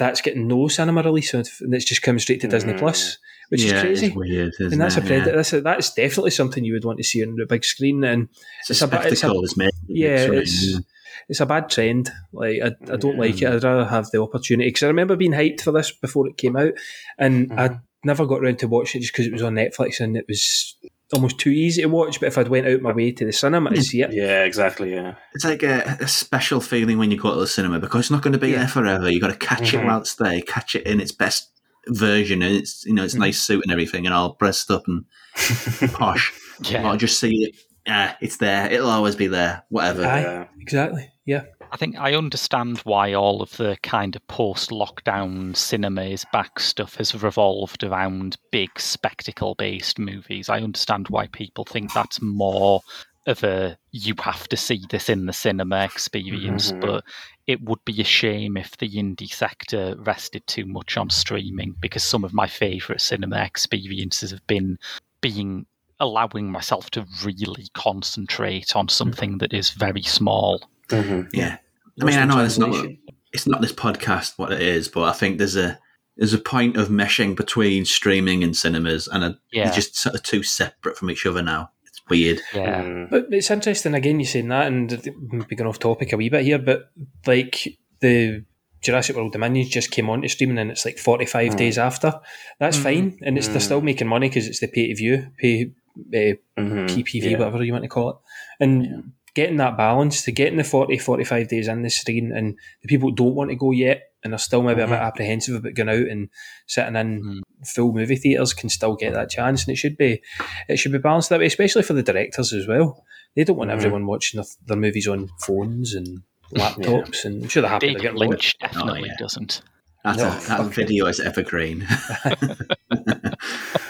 that's 0.00 0.20
getting 0.20 0.48
no 0.48 0.66
cinema 0.68 1.02
release, 1.02 1.32
and 1.32 1.46
it's 1.72 1.84
just 1.84 2.02
coming 2.02 2.18
straight 2.18 2.40
to 2.40 2.48
Disney 2.48 2.72
Mm. 2.72 2.78
Plus, 2.80 3.18
which 3.50 3.62
yeah, 3.62 3.76
is 3.76 3.82
crazy 3.82 4.06
It's 4.08 4.16
weird, 4.16 4.52
isn't 4.58 4.72
and 4.72 4.80
that's 4.80 4.96
a 4.96 5.00
it? 5.00 5.06
predator. 5.06 5.30
Yeah. 5.30 5.36
That's 5.36 5.52
a, 5.52 5.60
that's 5.60 5.94
definitely 5.94 6.30
something 6.32 6.64
you 6.64 6.72
would 6.72 6.84
want 6.84 6.98
to 6.98 7.04
see 7.04 7.22
on 7.24 7.36
the 7.36 7.46
big 7.46 7.64
screen. 7.64 8.02
And 8.04 8.28
It's, 8.60 8.70
It's 8.70 8.82
a 8.82 8.86
a 8.86 8.88
it's 8.88 8.94
a- 9.12 9.16
spectacle. 9.16 9.44
It's, 9.44 9.56
made. 9.56 9.70
yeah, 9.86 10.26
right, 10.26 10.38
it's 10.38 10.80
it's 11.28 11.40
a 11.40 11.46
bad 11.46 11.70
trend. 11.70 12.10
Like 12.32 12.60
I, 12.62 12.66
I 12.92 12.96
don't 12.96 13.14
Yeah. 13.14 13.20
like 13.20 13.40
it. 13.42 13.48
I'd 13.48 13.62
rather 13.64 13.84
have 13.84 14.10
the 14.10 14.20
opportunity 14.22 14.68
because 14.68 14.82
I 14.82 14.88
remember 14.88 15.14
being 15.16 15.32
hyped 15.32 15.60
for 15.60 15.70
this 15.72 15.92
before 15.92 16.26
it 16.28 16.36
came 16.36 16.56
out, 16.56 16.72
and 17.18 17.52
I 17.52 17.78
never 18.04 18.26
got 18.26 18.42
around 18.42 18.58
to 18.60 18.68
watching 18.68 18.98
it 19.00 19.02
just 19.02 19.12
because 19.12 19.26
it 19.26 19.32
was 19.32 19.42
on 19.42 19.54
Netflix 19.54 20.00
and 20.00 20.16
it 20.16 20.24
was 20.28 20.76
almost 21.12 21.38
too 21.38 21.50
easy 21.50 21.82
to 21.82 21.88
watch. 21.88 22.20
But 22.20 22.26
if 22.26 22.38
I'd 22.38 22.48
went 22.48 22.66
out 22.66 22.82
my 22.82 22.92
way 22.92 23.12
to 23.12 23.24
the 23.24 23.32
cinema 23.32 23.70
to 23.70 23.82
see 23.82 24.02
it, 24.02 24.12
Yeah, 24.12 24.44
exactly. 24.44 24.92
Yeah. 24.92 25.14
It's 25.34 25.44
like 25.44 25.62
a, 25.62 25.96
a 26.00 26.08
special 26.08 26.60
feeling 26.60 26.98
when 26.98 27.10
you 27.10 27.16
go 27.18 27.34
to 27.34 27.40
the 27.40 27.46
cinema 27.46 27.78
because 27.80 28.00
it's 28.00 28.10
not 28.10 28.22
going 28.22 28.32
to 28.32 28.38
be 28.38 28.50
Yeah. 28.50 28.58
there 28.60 28.68
forever. 28.68 29.10
You 29.10 29.20
got 29.20 29.28
to 29.30 29.36
catch 29.46 29.74
it 29.74 29.80
Mhm. 29.80 29.86
while 29.86 30.00
it's 30.00 30.14
there, 30.14 30.40
catch 30.42 30.74
it 30.74 30.86
in 30.86 31.00
its 31.00 31.12
best 31.12 31.48
version, 31.88 32.42
and 32.42 32.54
it's 32.54 32.84
you 32.86 32.94
know 32.94 33.04
it's 33.04 33.14
Mhm. 33.14 33.20
nice 33.20 33.40
suit 33.42 33.62
and 33.64 33.72
everything, 33.72 34.06
and 34.06 34.14
all 34.14 34.36
dressed 34.38 34.70
up 34.70 34.84
and 34.86 35.04
posh. 35.92 36.32
Yeah. 36.62 36.88
Or 36.90 36.96
just 36.96 37.18
see 37.18 37.44
it. 37.44 37.56
Yeah, 37.86 38.14
it's 38.20 38.36
there. 38.36 38.70
It'll 38.70 38.90
always 38.90 39.16
be 39.16 39.26
there. 39.26 39.62
Whatever. 39.70 40.04
Aye. 40.06 40.20
Yeah. 40.22 40.44
exactly. 40.60 41.08
Yeah, 41.26 41.42
I 41.72 41.76
think 41.76 41.96
I 41.98 42.14
understand 42.14 42.78
why 42.78 43.12
all 43.14 43.42
of 43.42 43.56
the 43.56 43.76
kind 43.82 44.16
of 44.16 44.26
post 44.26 44.70
lockdown 44.70 45.56
cinemas 45.56 46.26
back 46.32 46.58
stuff 46.58 46.96
has 46.96 47.14
revolved 47.22 47.84
around 47.84 48.36
big 48.50 48.70
spectacle 48.78 49.54
based 49.54 49.98
movies. 49.98 50.48
I 50.48 50.60
understand 50.60 51.08
why 51.08 51.28
people 51.28 51.64
think 51.64 51.92
that's 51.92 52.20
more 52.20 52.80
of 53.26 53.44
a 53.44 53.78
you 53.92 54.14
have 54.20 54.48
to 54.48 54.56
see 54.56 54.82
this 54.90 55.08
in 55.08 55.26
the 55.26 55.32
cinema 55.32 55.84
experience, 55.84 56.72
Mhm. 56.72 56.80
but 56.80 57.04
it 57.46 57.62
would 57.62 57.84
be 57.84 58.00
a 58.00 58.04
shame 58.04 58.56
if 58.56 58.76
the 58.78 58.88
indie 58.88 59.32
sector 59.32 59.94
rested 59.98 60.46
too 60.46 60.66
much 60.66 60.96
on 60.96 61.10
streaming 61.10 61.76
because 61.80 62.02
some 62.02 62.24
of 62.24 62.32
my 62.32 62.46
favourite 62.48 63.00
cinema 63.00 63.42
experiences 63.44 64.30
have 64.30 64.46
been 64.46 64.78
being 65.20 65.66
allowing 66.00 66.50
myself 66.50 66.90
to 66.90 67.06
really 67.22 67.68
concentrate 67.74 68.74
on 68.74 68.88
something 68.88 69.38
that 69.38 69.52
is 69.52 69.70
very 69.70 70.02
small. 70.02 70.62
Mhm. 70.90 71.28
Yeah. 71.32 71.56
I 72.00 72.04
mean, 72.04 72.18
I 72.18 72.24
know 72.24 72.44
it's 72.44 72.58
not 72.58 72.86
it's 73.32 73.46
not 73.46 73.60
this 73.60 73.72
podcast 73.72 74.32
what 74.38 74.52
it 74.52 74.60
is, 74.62 74.88
but 74.88 75.02
I 75.04 75.12
think 75.12 75.38
there's 75.38 75.56
a 75.56 75.78
there's 76.16 76.32
a 76.34 76.38
point 76.38 76.76
of 76.76 76.88
meshing 76.88 77.34
between 77.36 77.84
streaming 77.84 78.42
and 78.44 78.54
cinemas, 78.56 79.08
and 79.08 79.24
a, 79.24 79.38
Yeah. 79.52 79.64
they're 79.64 79.74
just 79.74 79.96
sort 79.96 80.14
of 80.14 80.22
two 80.22 80.42
separate 80.42 80.96
from 80.98 81.10
each 81.10 81.24
other 81.24 81.40
now. 81.42 81.70
It's 81.86 82.00
weird. 82.10 82.40
Yeah. 82.54 82.82
Mm. 82.82 83.10
But 83.10 83.26
it's 83.30 83.50
interesting 83.50 83.94
again. 83.94 84.20
you're 84.20 84.26
saying 84.26 84.48
that, 84.48 84.66
and 84.66 84.90
we're 85.32 85.56
going 85.56 85.68
off 85.68 85.78
topic 85.78 86.12
a 86.12 86.16
wee 86.16 86.28
bit 86.28 86.44
here, 86.44 86.58
but 86.58 86.90
like 87.26 87.78
the 88.00 88.44
Jurassic 88.82 89.14
World 89.16 89.32
Dominions 89.32 89.68
just 89.70 89.90
came 89.90 90.10
on 90.10 90.22
to 90.22 90.28
streaming, 90.28 90.58
and 90.58 90.70
it's 90.70 90.84
like 90.84 90.98
forty 90.98 91.26
five 91.26 91.52
Mm. 91.52 91.56
days 91.56 91.78
after. 91.78 92.14
That's 92.58 92.78
Mhm. 92.78 92.82
fine, 92.82 93.18
and 93.22 93.38
it's 93.38 93.48
they're 93.48 93.58
Mm. 93.58 93.62
still 93.62 93.80
making 93.82 94.08
money 94.08 94.28
because 94.28 94.46
it's 94.48 94.60
the 94.60 94.68
pay 94.68 94.88
to 94.88 94.94
view, 94.96 95.26
pay 95.38 95.72
uh, 96.14 96.34
Mhm. 96.60 96.88
PPV, 96.94 97.30
Yeah. 97.32 97.38
whatever 97.38 97.62
you 97.64 97.72
want 97.72 97.84
to 97.84 97.88
call 97.88 98.10
it, 98.10 98.16
and. 98.64 98.84
Yeah. 98.84 98.90
Getting 99.34 99.58
that 99.58 99.76
balance 99.76 100.22
to 100.24 100.32
getting 100.32 100.56
the 100.58 100.64
40, 100.64 100.98
45 100.98 101.48
days 101.48 101.68
in 101.68 101.82
the 101.82 101.90
screen, 101.90 102.32
and 102.34 102.56
the 102.82 102.88
people 102.88 103.10
don't 103.12 103.34
want 103.34 103.50
to 103.50 103.56
go 103.56 103.70
yet, 103.70 104.02
and 104.24 104.34
are 104.34 104.38
still 104.38 104.62
maybe 104.62 104.82
a 104.82 104.86
bit 104.86 104.98
Mhm. 104.98 105.06
apprehensive 105.06 105.54
about 105.54 105.74
going 105.74 105.88
out 105.88 106.08
and 106.08 106.28
sitting 106.66 106.96
in 106.96 107.22
Mhm. 107.22 107.40
full 107.66 107.92
movie 107.92 108.16
theaters, 108.16 108.52
can 108.52 108.68
still 108.68 108.96
get 108.96 109.14
that 109.14 109.30
chance, 109.30 109.62
and 109.64 109.72
it 109.72 109.76
should 109.76 109.96
be, 109.96 110.20
it 110.68 110.78
should 110.78 110.92
be 110.92 110.98
balanced 110.98 111.30
that 111.30 111.38
way, 111.40 111.46
especially 111.46 111.82
for 111.82 111.92
the 111.94 112.02
directors 112.02 112.52
as 112.52 112.66
well. 112.66 113.04
They 113.36 113.44
don't 113.44 113.56
want 113.56 113.70
Mhm. 113.70 113.74
everyone 113.74 114.06
watching 114.06 114.38
their, 114.38 114.46
their 114.66 114.76
movies 114.76 115.06
on 115.06 115.28
phones 115.46 115.94
and 115.94 116.22
laptops, 116.54 117.24
and 117.24 117.44
I'm 117.44 117.48
sure 117.48 117.62
they're 117.62 117.70
happy 117.70 117.86
David 117.86 117.98
to 117.98 118.02
get 118.08 118.16
Lynch 118.16 118.58
definitely 118.58 119.02
Oh, 119.02 119.04
yeah. 119.06 119.14
doesn't. 119.18 119.62
That's 120.04 120.18
No, 120.18 120.28
a, 120.28 120.62
that 120.62 120.74
video 120.74 121.06
is 121.06 121.20
evergreen. 121.20 121.86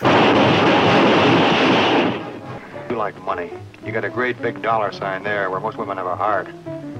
like 3.00 3.20
money. 3.22 3.50
You 3.82 3.92
got 3.92 4.04
a 4.04 4.10
great 4.10 4.42
big 4.42 4.60
dollar 4.60 4.92
sign 4.92 5.22
there 5.22 5.48
where 5.48 5.58
most 5.58 5.78
women 5.78 5.96
have 5.96 6.06
a 6.06 6.14
heart. 6.14 6.46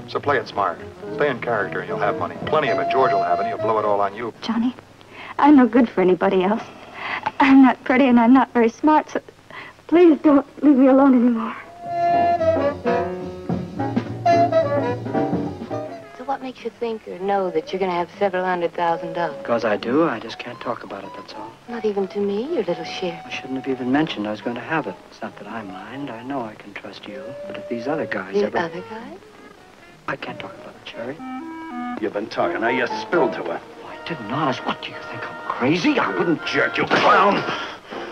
So 0.07 0.19
play 0.19 0.37
it 0.37 0.47
smart. 0.47 0.79
Stay 1.13 1.29
in 1.29 1.39
character 1.39 1.81
and 1.81 1.87
you'll 1.87 1.99
have 1.99 2.17
money. 2.17 2.35
Plenty 2.47 2.69
of 2.69 2.79
it. 2.79 2.89
George 2.91 3.11
will 3.11 3.21
have 3.21 3.39
it. 3.39 3.45
He'll 3.45 3.59
blow 3.59 3.77
it 3.77 3.85
all 3.85 4.01
on 4.01 4.15
you. 4.15 4.33
Johnny, 4.41 4.75
I'm 5.37 5.55
no 5.55 5.67
good 5.67 5.87
for 5.87 6.01
anybody 6.01 6.43
else. 6.43 6.63
I'm 7.39 7.61
not 7.61 7.83
pretty 7.83 8.05
and 8.05 8.19
I'm 8.19 8.33
not 8.33 8.51
very 8.51 8.69
smart, 8.69 9.11
so 9.11 9.21
please 9.85 10.17
don't 10.23 10.47
leave 10.63 10.75
me 10.75 10.87
alone 10.87 11.13
anymore. 11.13 11.55
So 16.31 16.35
what 16.35 16.43
makes 16.43 16.63
you 16.63 16.69
think 16.79 17.05
or 17.09 17.19
know 17.19 17.51
that 17.51 17.73
you're 17.73 17.79
going 17.81 17.91
to 17.91 17.97
have 17.97 18.09
several 18.17 18.45
hundred 18.45 18.73
thousand 18.73 19.11
dollars? 19.11 19.35
Because 19.39 19.65
I 19.65 19.75
do, 19.75 20.07
I 20.07 20.17
just 20.17 20.39
can't 20.39 20.57
talk 20.61 20.81
about 20.83 21.03
it, 21.03 21.09
that's 21.17 21.33
all. 21.33 21.51
Not 21.67 21.83
even 21.83 22.07
to 22.07 22.21
me, 22.21 22.43
your 22.55 22.63
little 22.63 22.85
share. 22.85 23.21
I 23.25 23.29
shouldn't 23.29 23.57
have 23.57 23.67
even 23.67 23.91
mentioned 23.91 24.25
I 24.25 24.31
was 24.31 24.39
going 24.39 24.55
to 24.55 24.61
have 24.61 24.87
it. 24.87 24.95
It's 25.09 25.21
not 25.21 25.35
that 25.39 25.47
I 25.49 25.61
mind. 25.61 26.09
I 26.09 26.23
know 26.23 26.39
I 26.39 26.55
can 26.55 26.73
trust 26.73 27.05
you. 27.05 27.21
But 27.47 27.57
if 27.57 27.67
these 27.67 27.85
other 27.85 28.05
guys 28.05 28.33
The 28.33 28.45
ever... 28.45 28.59
other 28.59 28.79
guys? 28.89 29.17
I 30.07 30.15
can't 30.15 30.39
talk 30.39 30.53
about 30.53 30.73
it, 30.73 30.85
Cherry. 30.85 31.17
You've 31.99 32.13
been 32.13 32.29
talking. 32.29 32.61
Now 32.61 32.69
you 32.69 32.87
spilled 33.01 33.33
to 33.33 33.43
her. 33.43 33.59
I 33.85 34.07
didn't, 34.07 34.31
honest. 34.31 34.65
What 34.65 34.81
do 34.81 34.91
you 34.91 34.95
think? 35.11 35.29
I'm 35.29 35.35
crazy? 35.49 35.99
I 35.99 36.17
wouldn't... 36.17 36.45
Jerk, 36.45 36.77
you 36.77 36.85
clown! 36.85 37.43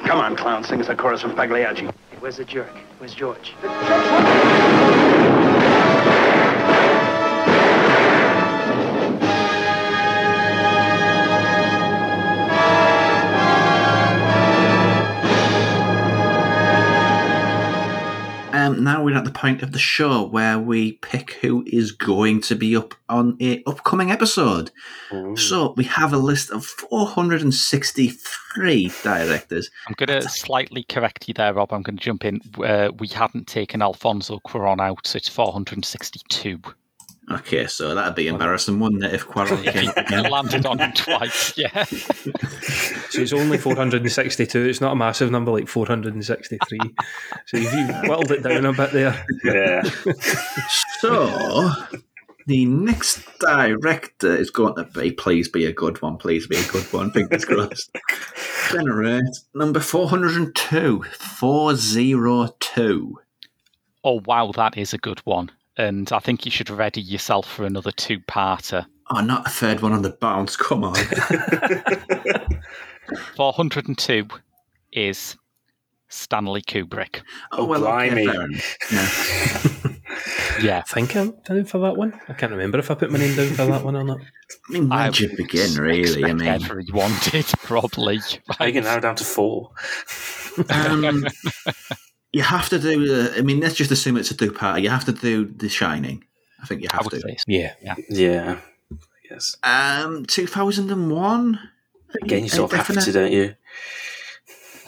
Come 0.03 0.19
on, 0.19 0.35
clown, 0.35 0.65
sing 0.65 0.81
us 0.81 0.89
a 0.89 0.95
chorus 0.95 1.21
from 1.21 1.35
Pagliacci. 1.37 1.85
Hey, 1.85 1.91
where's 2.19 2.35
the 2.35 2.43
jerk? 2.43 2.75
Where's 2.97 3.15
George? 3.15 3.53
Um, 3.63 5.48
now 18.89 19.03
we're 19.03 19.15
at 19.15 19.23
the 19.23 19.31
point 19.31 19.61
of 19.61 19.71
the 19.71 19.77
show 19.77 20.23
where 20.23 20.57
we 20.57 20.93
pick 20.93 21.33
who 21.33 21.63
is 21.67 21.91
going 21.91 22.41
to 22.41 22.55
be 22.55 22.75
up 22.75 22.95
on 23.07 23.37
a 23.39 23.61
upcoming 23.67 24.09
episode. 24.09 24.71
So 25.35 25.75
we 25.77 25.83
have 25.83 26.11
a 26.11 26.17
list 26.17 26.49
of 26.49 26.65
463 26.65 28.91
directors. 29.03 29.69
I'm 29.87 29.93
going 29.95 30.21
to 30.21 30.27
slightly 30.27 30.81
correct 30.83 31.27
you 31.27 31.35
there, 31.35 31.53
Rob. 31.53 31.71
I'm 31.71 31.83
going 31.83 31.97
to 31.97 32.03
jump 32.03 32.25
in. 32.25 32.41
Uh, 32.57 32.89
we 32.97 33.07
haven't 33.09 33.45
taken 33.45 33.83
Alfonso 33.83 34.39
Cuarón 34.47 34.81
out, 34.81 35.05
so 35.05 35.17
it's 35.17 35.29
462. 35.29 36.59
Okay, 37.31 37.67
so 37.67 37.93
that'd 37.93 38.15
be 38.15 38.27
embarrassing, 38.27 38.79
wouldn't 38.79 39.03
it, 39.03 39.13
if 39.13 39.27
Cuarón 39.27 39.61
came 39.71 39.91
I 39.95 40.01
again? 40.01 40.31
landed 40.31 40.65
on 40.65 40.79
him 40.79 40.91
twice, 40.93 41.55
yeah. 41.57 41.83
So 41.83 43.21
it's 43.21 43.33
only 43.33 43.59
462. 43.59 44.65
It's 44.65 44.81
not 44.81 44.93
a 44.93 44.95
massive 44.95 45.29
number 45.29 45.51
like 45.51 45.67
463. 45.67 46.79
So 47.45 47.57
you've 47.57 47.71
you 47.73 47.85
whittled 48.03 48.31
it 48.31 48.41
down 48.41 48.65
a 48.65 48.73
bit 48.73 48.91
there. 48.91 49.25
Yeah. 49.43 49.83
So 51.01 51.71
the 52.45 52.65
next 52.65 53.21
director 53.39 54.35
is 54.35 54.49
going 54.49 54.75
to 54.75 54.83
be, 54.83 55.11
please 55.11 55.47
be 55.47 55.65
a 55.65 55.71
good 55.71 56.01
one, 56.01 56.17
please 56.17 56.45
be 56.45 56.57
a 56.57 56.67
good 56.67 56.91
one, 56.91 57.11
fingers 57.11 57.45
crossed. 57.45 57.89
Generate 58.69 59.23
number 59.53 59.79
402, 59.79 61.03
402. 61.03 63.17
Oh, 64.03 64.21
wow, 64.25 64.51
that 64.57 64.77
is 64.77 64.93
a 64.93 64.97
good 64.97 65.19
one. 65.19 65.51
And 65.79 66.11
I 66.11 66.19
think 66.19 66.43
you 66.43 66.51
should 66.51 66.69
ready 66.69 66.99
yourself 67.01 67.49
for 67.49 67.63
another 67.65 67.91
two 67.91 68.19
parter. 68.19 68.85
Oh, 69.11 69.21
not 69.21 69.47
a 69.47 69.49
third 69.49 69.79
one 69.79 69.93
on 69.93 70.01
the 70.01 70.09
bounce, 70.09 70.57
come 70.57 70.83
on. 70.83 70.95
402 73.37 74.27
is 74.91 75.37
Stanley 76.09 76.61
Kubrick. 76.61 77.21
Oh, 77.53 77.63
well, 77.63 77.87
okay, 77.87 78.09
blimey. 78.09 78.25
fair. 78.27 78.47
Yeah. 78.91 79.09
Yeah. 80.61 80.79
I 80.79 80.81
think 80.93 81.15
I'm 81.15 81.31
down 81.45 81.63
for 81.63 81.77
that 81.79 81.95
one. 81.95 82.19
I 82.27 82.33
can't 82.33 82.51
remember 82.51 82.77
if 82.79 82.91
I 82.91 82.95
put 82.95 83.09
my 83.11 83.19
name 83.19 83.33
down 83.37 83.47
for 83.53 83.65
that 83.67 83.85
one 83.85 83.95
or 83.95 84.03
not. 84.03 84.19
I 84.19 84.73
mean, 84.73 84.89
where'd 84.89 85.17
you 85.17 85.29
begin, 85.37 85.75
really? 85.75 86.25
I 86.25 86.31
Expect 86.31 86.39
mean, 86.39 86.47
everyone 86.49 87.13
did, 87.23 87.45
probably. 87.63 88.19
I 88.59 88.73
can 88.73 88.83
narrow 88.83 88.99
down 88.99 89.15
to 89.15 89.23
four. 89.23 89.71
um, 90.69 91.25
you 92.31 92.43
have 92.43 92.69
to 92.69 92.79
do. 92.79 93.13
Uh, 93.13 93.37
I 93.37 93.41
mean, 93.41 93.59
let's 93.59 93.75
just 93.75 93.91
assume 93.91 94.17
it's 94.17 94.31
a 94.31 94.37
two 94.37 94.51
parter. 94.51 94.81
You 94.81 94.89
have 94.89 95.05
to 95.05 95.11
do 95.11 95.45
The 95.45 95.69
Shining. 95.69 96.23
I 96.61 96.65
think 96.65 96.81
you 96.81 96.87
I 96.91 96.97
have 96.97 97.05
would 97.05 97.11
to. 97.11 97.21
say 97.21 97.35
so. 97.37 97.43
Yeah. 97.47 97.73
Yeah. 97.81 97.95
Yeah. 98.09 98.59
Yes. 99.29 99.55
Um, 99.63 100.25
two 100.25 100.47
thousand 100.47 100.91
and 100.91 101.11
one. 101.11 101.59
Again, 102.23 102.43
you 102.43 102.49
sort 102.49 102.73
of 102.73 102.85
have 102.85 103.03
to, 103.03 103.11
don't 103.11 103.31
you? 103.31 103.55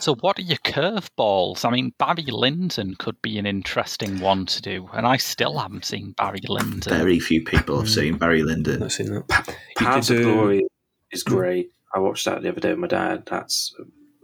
So, 0.00 0.16
what 0.16 0.36
are 0.36 0.42
your 0.42 0.58
curveballs? 0.58 1.64
I 1.64 1.70
mean, 1.70 1.92
Barry 1.96 2.24
Lyndon 2.26 2.96
could 2.96 3.22
be 3.22 3.38
an 3.38 3.46
interesting 3.46 4.18
one 4.18 4.46
to 4.46 4.60
do, 4.60 4.88
and 4.92 5.06
I 5.06 5.16
still 5.16 5.58
haven't 5.58 5.84
seen 5.84 6.12
Barry 6.18 6.40
Lyndon. 6.48 6.92
Very 6.92 7.20
few 7.20 7.44
people 7.44 7.78
have 7.78 7.88
seen 7.88 8.18
Barry 8.18 8.42
Lyndon. 8.42 8.82
I've 8.82 8.92
seen 8.92 9.14
that. 9.14 9.56
Paths 9.76 10.10
of 10.10 10.16
could 10.16 10.24
do- 10.24 10.32
Glory 10.34 10.66
is 11.12 11.22
great. 11.22 11.70
I 11.94 12.00
watched 12.00 12.24
that 12.24 12.42
the 12.42 12.48
other 12.48 12.58
day 12.60 12.70
with 12.70 12.78
my 12.80 12.88
dad. 12.88 13.22
That's 13.26 13.72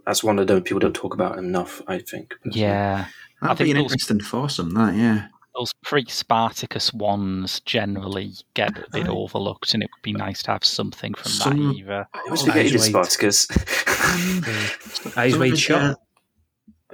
that's 0.09 0.23
one 0.23 0.39
of 0.39 0.47
them 0.47 0.63
people 0.63 0.79
don't 0.79 0.95
talk 0.95 1.13
about 1.13 1.37
enough. 1.37 1.81
I 1.87 1.99
think. 1.99 2.33
Yeah. 2.43 3.05
I 3.41 3.47
That'd 3.47 3.57
be 3.59 3.63
think 3.65 3.75
an 3.77 3.83
those- 3.83 3.91
interesting 3.93 4.19
foursome. 4.21 4.71
That 4.71 4.95
yeah. 4.95 5.27
Those 5.55 5.73
pre 5.83 6.05
Spartacus 6.07 6.91
ones 6.93 7.59
generally 7.61 8.31
get 8.53 8.77
a 8.77 8.85
bit 8.91 9.07
overlooked, 9.07 9.73
and 9.73 9.83
it 9.83 9.89
would 9.93 10.01
be 10.03 10.13
nice 10.13 10.41
to 10.43 10.51
have 10.51 10.63
something 10.65 11.13
from 11.13 11.31
Some- 11.31 11.67
that 11.73 11.77
era. 11.77 12.07
I 12.13 12.19
always 12.25 12.41
Oh, 12.41 12.45
forget 12.45 12.65
Eyes 12.65 12.71
he 12.71 12.77
did 12.77 12.81
Wide. 12.95 13.05
Spartacus. 13.05 13.47
Eyes 15.17 15.31
Some 15.31 15.33
of 15.33 15.39
wide 15.39 15.53
it, 15.53 15.57
shut. 15.59 15.99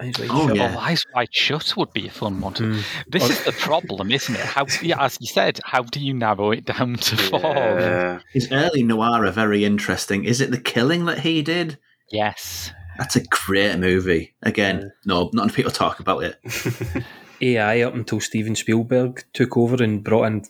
Eyes 0.02 0.14
wide 0.20 0.28
Oh, 0.32 0.48
shut. 0.48 0.56
yeah. 0.58 0.76
Oh, 0.76 0.80
Eyes 0.80 1.06
Wide 1.14 1.34
Shut 1.34 1.74
would 1.78 1.94
be 1.94 2.08
a 2.08 2.12
fun 2.12 2.42
one. 2.42 2.54
Mm. 2.56 2.84
This 3.08 3.30
is 3.30 3.44
the 3.46 3.52
problem, 3.54 4.12
isn't 4.12 4.36
it? 4.36 4.42
How, 4.42 4.66
yeah, 4.82 5.04
as 5.04 5.18
you 5.22 5.28
said, 5.28 5.60
how 5.64 5.84
do 5.84 6.00
you 6.00 6.14
narrow 6.14 6.52
it 6.52 6.66
down 6.66 6.96
to 6.96 7.18
four? 7.18 7.40
yeah. 7.42 8.20
His 8.34 8.52
early 8.52 8.84
noir 8.84 9.26
are 9.26 9.32
very 9.32 9.64
interesting. 9.64 10.26
Is 10.26 10.42
it 10.42 10.52
The 10.52 10.60
Killing 10.60 11.06
that 11.06 11.20
he 11.20 11.42
did? 11.42 11.78
Yes. 12.12 12.72
That's 12.98 13.16
a 13.16 13.24
great 13.24 13.78
movie. 13.78 14.34
Again, 14.44 14.92
no, 15.06 15.30
not 15.34 15.44
enough 15.44 15.56
people 15.56 15.72
talk 15.72 16.00
about 16.00 16.24
it. 16.24 16.40
AI 17.42 17.82
up 17.82 17.94
until 17.94 18.20
Steven 18.22 18.56
Spielberg 18.56 19.24
took 19.34 19.58
over 19.58 19.84
and 19.84 20.04
brought 20.04 20.26
in 20.28 20.44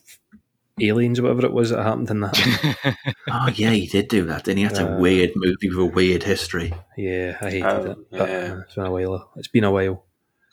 aliens 0.80 1.20
whatever 1.22 1.46
it 1.46 1.54
was 1.54 1.70
that 1.72 1.82
happened 1.84 2.10
in 2.12 2.20
that. 2.22 2.98
Oh 3.28 3.48
yeah, 3.56 3.72
he 3.72 3.88
did 3.88 4.08
do 4.08 4.26
that. 4.26 4.44
Didn't 4.44 4.60
he? 4.60 4.64
That's 4.66 4.80
a 4.80 4.96
Uh, 4.96 5.00
weird 5.00 5.32
movie 5.36 5.70
with 5.70 5.80
a 5.80 5.86
weird 5.86 6.22
history. 6.24 6.74
yeah, 6.96 7.38
I 7.42 7.50
hated 7.50 7.64
Oh, 7.66 7.92
it. 7.92 7.98
But, 8.12 8.30
yeah. 8.30 8.36
uh, 8.36 8.60
it's 8.60 8.76
been 8.76 8.86
a 8.86 8.92
while. 8.92 9.32
It's 9.36 9.48
been 9.48 9.64
a 9.64 9.72
while. 9.72 10.06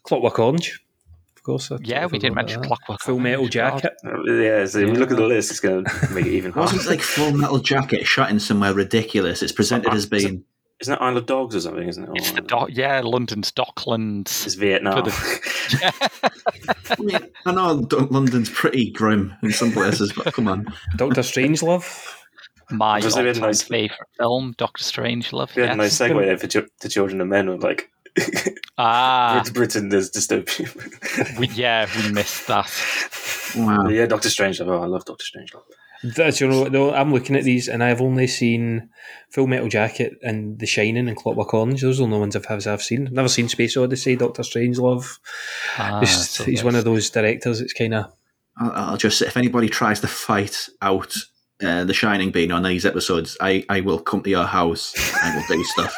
Clockwork 0.04 0.38
Orange, 0.38 0.80
of 1.36 1.42
course. 1.42 1.70
I 1.70 1.76
Yeah, 1.82 2.06
we 2.06 2.18
did 2.18 2.32
about 2.32 2.36
mention 2.46 2.62
that. 2.62 2.68
Clockwork 2.68 3.00
Full 3.02 3.18
Metal 3.18 3.40
Orange, 3.40 3.54
God. 3.54 3.82
Jacket. 3.82 3.92
Yeah, 4.26 4.64
so 4.64 4.78
if 4.78 4.88
you 4.88 4.94
look 4.94 5.10
at 5.10 5.18
the 5.18 5.26
list, 5.26 5.50
it's 5.50 5.60
going 5.60 5.84
to 5.84 6.08
make 6.12 6.24
it 6.26 6.32
even 6.32 6.52
harder. 6.52 6.72
Wasn't 6.76 6.90
like 6.90 7.02
Full 7.02 7.32
Metal 7.32 7.58
Jacket 7.58 8.06
shot 8.06 8.30
in 8.30 8.40
somewhere 8.40 8.72
ridiculous? 8.72 9.42
It's 9.42 9.52
presented 9.52 9.92
as 9.92 10.06
being 10.06 10.44
Isn't 10.82 10.94
it 10.94 11.00
Isle 11.00 11.16
of 11.16 11.26
Dogs 11.26 11.54
or 11.56 11.60
something, 11.60 11.88
isn't 11.88 12.04
it? 12.04 12.10
It's 12.16 12.30
Or- 12.32 12.34
the 12.34 12.40
dock, 12.42 12.68
yeah, 12.72 13.00
London's 13.02 13.50
Docklands. 13.52 14.44
It's 14.44 14.54
Vietnam. 14.56 15.04
I, 16.90 16.96
mean, 16.98 17.18
I 17.46 17.52
know 17.52 17.86
London's 18.10 18.50
pretty 18.50 18.90
grim 18.90 19.32
in 19.42 19.52
some 19.52 19.72
places, 19.72 20.12
but 20.12 20.34
come 20.34 20.48
on. 20.48 20.66
Doctor 20.96 21.20
Strangelove. 21.22 22.16
My 22.70 23.00
Just 23.00 23.16
a 23.16 23.22
bit 23.22 23.36
all-time 23.36 23.48
nice- 23.50 23.62
favourite 23.62 24.00
film, 24.18 24.54
Doctor 24.58 24.82
Strangelove. 24.84 25.54
We 25.56 25.62
had 25.62 25.78
a 25.78 25.82
yes. 25.82 26.00
nice 26.00 26.10
segue 26.10 26.24
there 26.24 26.38
for 26.38 26.46
ch- 26.48 26.68
the 26.80 26.88
children 26.88 27.20
of 27.20 27.28
men. 27.28 27.48
With 27.50 27.62
like 27.62 27.90
Ah, 28.78 29.40
Brit- 29.44 29.54
Britain, 29.54 29.88
there's 29.90 30.10
dystopia. 30.10 31.38
we, 31.38 31.48
yeah, 31.48 31.88
we 31.96 32.10
missed 32.12 32.46
that. 32.48 32.70
Wow. 33.56 33.88
yeah, 33.88 34.06
Doctor 34.06 34.28
Strangelove. 34.30 34.68
Oh, 34.68 34.82
I 34.82 34.86
love 34.86 35.04
Doctor 35.04 35.24
Strangelove. 35.24 35.62
That's 36.02 36.40
you 36.40 36.48
know 36.48 36.68
though 36.68 36.92
I'm 36.92 37.12
looking 37.12 37.36
at 37.36 37.44
these 37.44 37.68
and 37.68 37.82
I've 37.82 38.00
only 38.00 38.26
seen 38.26 38.90
Full 39.30 39.46
Metal 39.46 39.68
Jacket 39.68 40.14
and 40.22 40.58
The 40.58 40.66
Shining 40.66 41.08
and 41.08 41.16
Clockwork 41.16 41.54
Orange. 41.54 41.82
Those 41.82 41.98
are 41.98 42.02
the 42.02 42.06
only 42.06 42.18
ones 42.18 42.34
I've 42.36 42.44
have, 42.46 42.66
I've 42.66 42.82
seen. 42.82 43.08
Never 43.12 43.28
seen 43.28 43.48
Space 43.48 43.76
Odyssey, 43.76 44.16
Doctor 44.16 44.42
Strangelove. 44.42 45.18
Ah, 45.78 46.00
Just- 46.00 46.32
so 46.32 46.44
he's 46.44 46.64
one 46.64 46.74
of 46.74 46.84
those 46.84 47.08
directors. 47.10 47.60
It's 47.60 47.72
kind 47.72 47.94
of 47.94 48.12
I'll, 48.58 48.72
I'll 48.72 48.96
just 48.96 49.22
if 49.22 49.36
anybody 49.36 49.68
tries 49.68 50.00
to 50.00 50.08
fight 50.08 50.68
out 50.80 51.14
uh, 51.62 51.84
The 51.84 51.94
Shining 51.94 52.30
being 52.30 52.50
on 52.50 52.62
these 52.64 52.84
episodes, 52.84 53.36
I, 53.40 53.64
I 53.68 53.80
will 53.80 54.00
come 54.00 54.22
to 54.22 54.30
your 54.30 54.44
house. 54.44 54.92
I 55.22 55.36
will 55.36 55.44
do 55.56 55.62
stuff. 55.64 55.94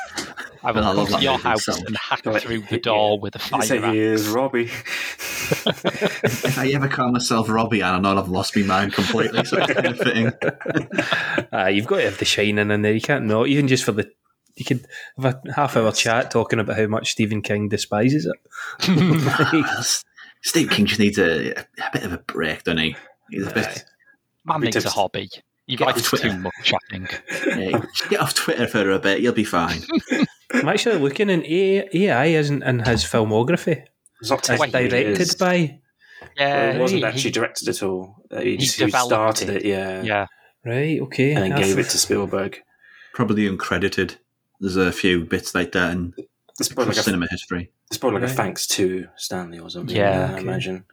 I 0.63 0.71
will 0.71 0.85
I 0.85 0.95
come 0.95 1.07
to 1.19 1.23
your 1.23 1.39
house 1.39 1.65
so 1.65 1.75
and 1.75 1.97
hack 1.97 2.23
through 2.23 2.61
the 2.61 2.79
door 2.79 3.19
with 3.19 3.35
a 3.37 3.39
fire 3.39 3.63
say 3.63 3.79
he 3.79 3.85
axe. 3.85 3.97
is 3.97 4.29
Robbie. 4.29 4.71
if 6.25 6.59
I 6.59 6.69
ever 6.69 6.89
call 6.89 7.11
myself 7.13 7.49
Robbie, 7.49 7.83
I 7.83 7.99
know 7.99 8.17
I've 8.17 8.29
lost 8.29 8.57
my 8.57 8.63
mind 8.63 8.93
completely. 8.93 9.45
So 9.45 9.59
it's 9.59 9.73
kind 9.73 9.87
of 9.87 9.99
fitting. 9.99 10.33
uh, 11.53 11.67
you've 11.73 11.87
got 11.87 11.99
to 11.99 12.05
have 12.05 12.19
The 12.19 12.25
Shining 12.25 12.71
in 12.71 12.83
there. 12.83 12.93
You 12.93 13.01
can't 13.01 13.25
not 13.27 13.49
even 13.49 13.69
just 13.69 13.85
for 13.85 13.93
the. 13.93 14.11
You 14.57 14.65
could 14.65 14.87
have 15.21 15.41
a 15.47 15.53
half 15.55 15.77
hour 15.77 15.91
chat 15.91 16.31
talking 16.31 16.61
about 16.61 16.77
how 16.77 16.87
much 16.87 17.11
Stephen 17.11 17.43
King 17.43 17.69
despises 17.69 18.27
it. 18.27 18.37
Stephen 20.43 20.75
King 20.75 20.87
just 20.87 21.01
needs 21.01 21.19
a, 21.19 21.53
a 21.53 21.65
bit 21.93 22.05
of 22.05 22.13
a 22.13 22.19
break, 22.19 22.63
doesn't 22.63 22.79
he? 22.79 22.97
He's 23.31 23.47
a 23.49 23.53
bit. 23.53 23.85
Man 24.45 24.61
Be 24.61 24.67
needs 24.67 24.85
a 24.85 24.91
hobby. 24.91 25.29
You 25.67 25.79
get 25.79 25.89
off 25.89 25.97
likes 25.97 26.09
Twitter. 26.09 26.29
too 26.31 26.39
much, 26.39 26.73
I 26.73 26.79
think. 26.91 27.23
Yeah, 27.57 27.83
get 28.11 28.21
off 28.21 28.35
Twitter 28.35 28.67
for 28.69 28.91
a 28.91 28.99
bit. 28.99 29.21
You'll 29.21 29.33
be 29.33 29.45
fine. 29.45 29.81
I'm 30.53 30.69
actually 30.69 30.99
looking, 30.99 31.31
and 31.31 31.43
AI 31.45 32.27
isn't 32.27 32.63
in 32.63 32.81
his 32.81 33.03
filmography. 33.05 33.87
It's 34.25 34.31
not 34.31 34.43
technically 34.43 34.89
directed 34.89 35.19
his. 35.19 35.35
by. 35.37 35.81
Yeah, 36.37 36.67
Well, 36.69 36.77
it 36.77 36.81
wasn't 36.81 36.99
he- 37.01 37.05
actually 37.05 37.21
he- 37.23 37.31
directed 37.31 37.69
at 37.69 37.83
all. 37.83 38.17
Uh, 38.31 38.41
He, 38.41 38.51
he 38.53 38.57
just- 38.59 38.79
he 38.79 38.85
developed 38.87 39.09
started 39.13 39.49
it. 39.51 39.57
it, 39.57 39.65
yeah, 39.67 40.03
Yeah. 40.03 40.27
Right, 40.65 41.01
okay. 41.03 41.33
and 41.35 41.45
then 41.45 41.53
I 41.53 41.63
gave 41.63 41.79
it 41.79 41.91
to 41.91 41.99
Spielberg. 41.99 42.63
Probably 43.13 43.47
uncredited. 43.49 44.17
There's 44.61 44.77
a 44.77 44.91
few 44.93 45.25
bits 45.25 45.55
like 45.55 45.73
that 45.73 45.93
in 45.93 46.15
It's 46.59 46.69
probably 46.71 46.93
like 46.93 47.01
a, 47.01 47.03
cinema 47.03 47.27
history. 47.31 47.71
it's 47.89 47.99
probably 47.99 48.21
like 48.23 48.31
a 48.31 48.33
thanks 48.33 48.67
to 48.69 49.09
Stanley 49.17 49.59
or 49.59 49.69
something. 49.69 49.95
Yeah, 49.95 50.31
I 50.31 50.33
okay. 50.35 50.41
imagine. 50.43 50.85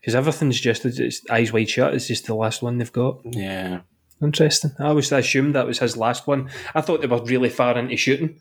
Because 0.00 0.14
everything's 0.14 0.60
just 0.60 0.84
it's 0.84 1.22
eyes 1.30 1.52
wide 1.52 1.68
shut. 1.68 1.94
It's 1.94 2.06
just 2.06 2.26
the 2.26 2.34
last 2.34 2.62
one 2.62 2.78
they've 2.78 2.92
got. 2.92 3.20
Yeah, 3.24 3.80
Interesting. 4.22 4.70
I 4.78 4.84
always 4.86 5.10
assumed 5.10 5.56
that 5.56 5.66
was 5.66 5.80
his 5.80 5.96
last 5.96 6.28
one. 6.28 6.48
I 6.76 6.80
thought 6.80 7.00
they 7.00 7.08
were 7.08 7.24
really 7.24 7.48
far 7.48 7.76
into 7.76 7.96
shooting, 7.96 8.38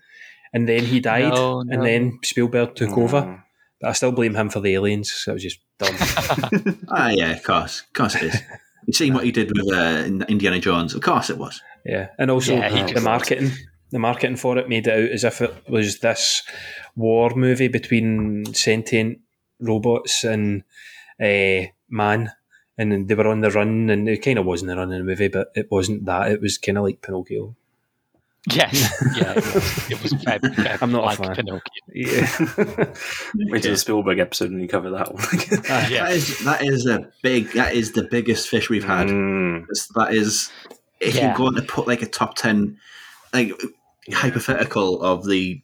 and 0.54 0.70
then 0.70 0.84
he 0.86 1.00
died, 1.00 1.34
No, 1.34 1.62
and 1.62 1.84
then 1.84 2.20
Spielberg 2.24 2.76
took 2.76 2.90
No. 2.92 3.04
over. 3.04 3.44
But 3.82 3.90
I 3.90 3.94
still 3.94 4.12
blame 4.12 4.36
him 4.36 4.50
for 4.50 4.60
the 4.60 4.74
aliens. 4.76 5.12
So 5.12 5.32
it 5.32 5.34
was 5.36 5.44
just 5.44 5.60
dumb. 5.80 5.96
Ah, 6.90 7.10
yeah, 7.10 7.32
of 7.32 7.44
course, 7.44 7.82
of 7.82 7.94
course 7.94 8.16
it 8.16 8.24
is. 8.24 8.36
You've 8.88 8.96
seen 8.96 9.14
what 9.14 9.24
he 9.26 9.32
did 9.32 9.52
with 9.56 9.72
uh, 9.74 10.06
Indiana 10.28 10.60
Jones. 10.60 10.94
Of 10.96 11.02
course 11.02 11.30
it 11.30 11.38
was. 11.38 11.62
yeah, 11.86 12.10
and 12.18 12.32
also 12.32 12.56
Yeah, 12.56 12.70
he 12.70 12.82
the 12.84 12.88
just- 12.94 13.04
marketing. 13.06 13.52
The 13.92 14.00
marketing 14.00 14.38
for 14.38 14.58
it 14.58 14.70
made 14.70 14.88
it 14.88 14.94
out 14.94 15.10
as 15.12 15.26
if 15.26 15.42
it 15.42 15.54
was 15.70 16.00
this 16.00 16.44
war 16.96 17.32
movie 17.36 17.68
between 17.68 18.46
sentient 18.54 19.20
robots 19.60 20.24
and 20.24 20.64
uh, 21.22 21.68
man, 21.90 22.32
and 22.78 23.08
they 23.10 23.16
were 23.16 23.28
on 23.28 23.42
the 23.42 23.52
run, 23.52 23.90
and 23.90 24.08
it 24.08 24.24
kind 24.24 24.40
of 24.40 24.46
wasn't 24.46 24.72
a 24.72 24.76
run 24.78 24.94
in 24.94 25.00
the 25.00 25.04
movie, 25.04 25.28
but 25.28 25.52
it 25.56 25.70
wasn't 25.70 26.06
that. 26.06 26.32
It 26.32 26.40
was 26.42 26.58
kind 26.58 26.78
of 26.78 26.86
like 26.86 27.02
Pinocchio. 27.02 27.56
Yes, 28.52 28.92
yeah, 29.16 29.34
it 29.34 29.54
was, 29.54 29.92
it 29.92 30.02
was 30.04 30.14
very, 30.14 30.40
very 30.40 30.78
I'm 30.82 30.92
not 30.92 31.04
a 31.04 31.06
like 31.06 31.18
fan. 31.20 31.36
Pinocchio. 31.36 31.62
Yeah. 31.94 32.28
wait 33.36 33.62
till 33.62 33.74
the 33.74 33.78
Spielberg 33.78 34.18
episode 34.18 34.50
and 34.50 34.60
you 34.60 34.68
cover 34.68 34.90
that 34.90 35.14
one. 35.14 35.24
Ah, 35.70 35.88
Yeah. 35.90 36.06
That 36.06 36.12
is 36.14 36.40
that 36.44 36.64
is 36.64 36.86
a 36.88 37.08
big. 37.22 37.52
That 37.54 37.76
is 37.76 37.92
the 37.92 38.04
biggest 38.04 38.48
fish 38.50 38.68
we've 38.70 38.84
had. 38.84 39.08
Mm. 39.10 39.66
That 39.96 40.14
is 40.16 40.52
if 41.00 41.14
Yeah. 41.16 41.28
you're 41.28 41.38
going 41.38 41.54
to 41.56 41.62
put 41.62 41.88
like 41.88 42.02
a 42.02 42.08
top 42.08 42.34
ten, 42.36 42.80
like 43.32 43.52
hypothetical 44.12 45.02
of 45.04 45.28
the 45.28 45.62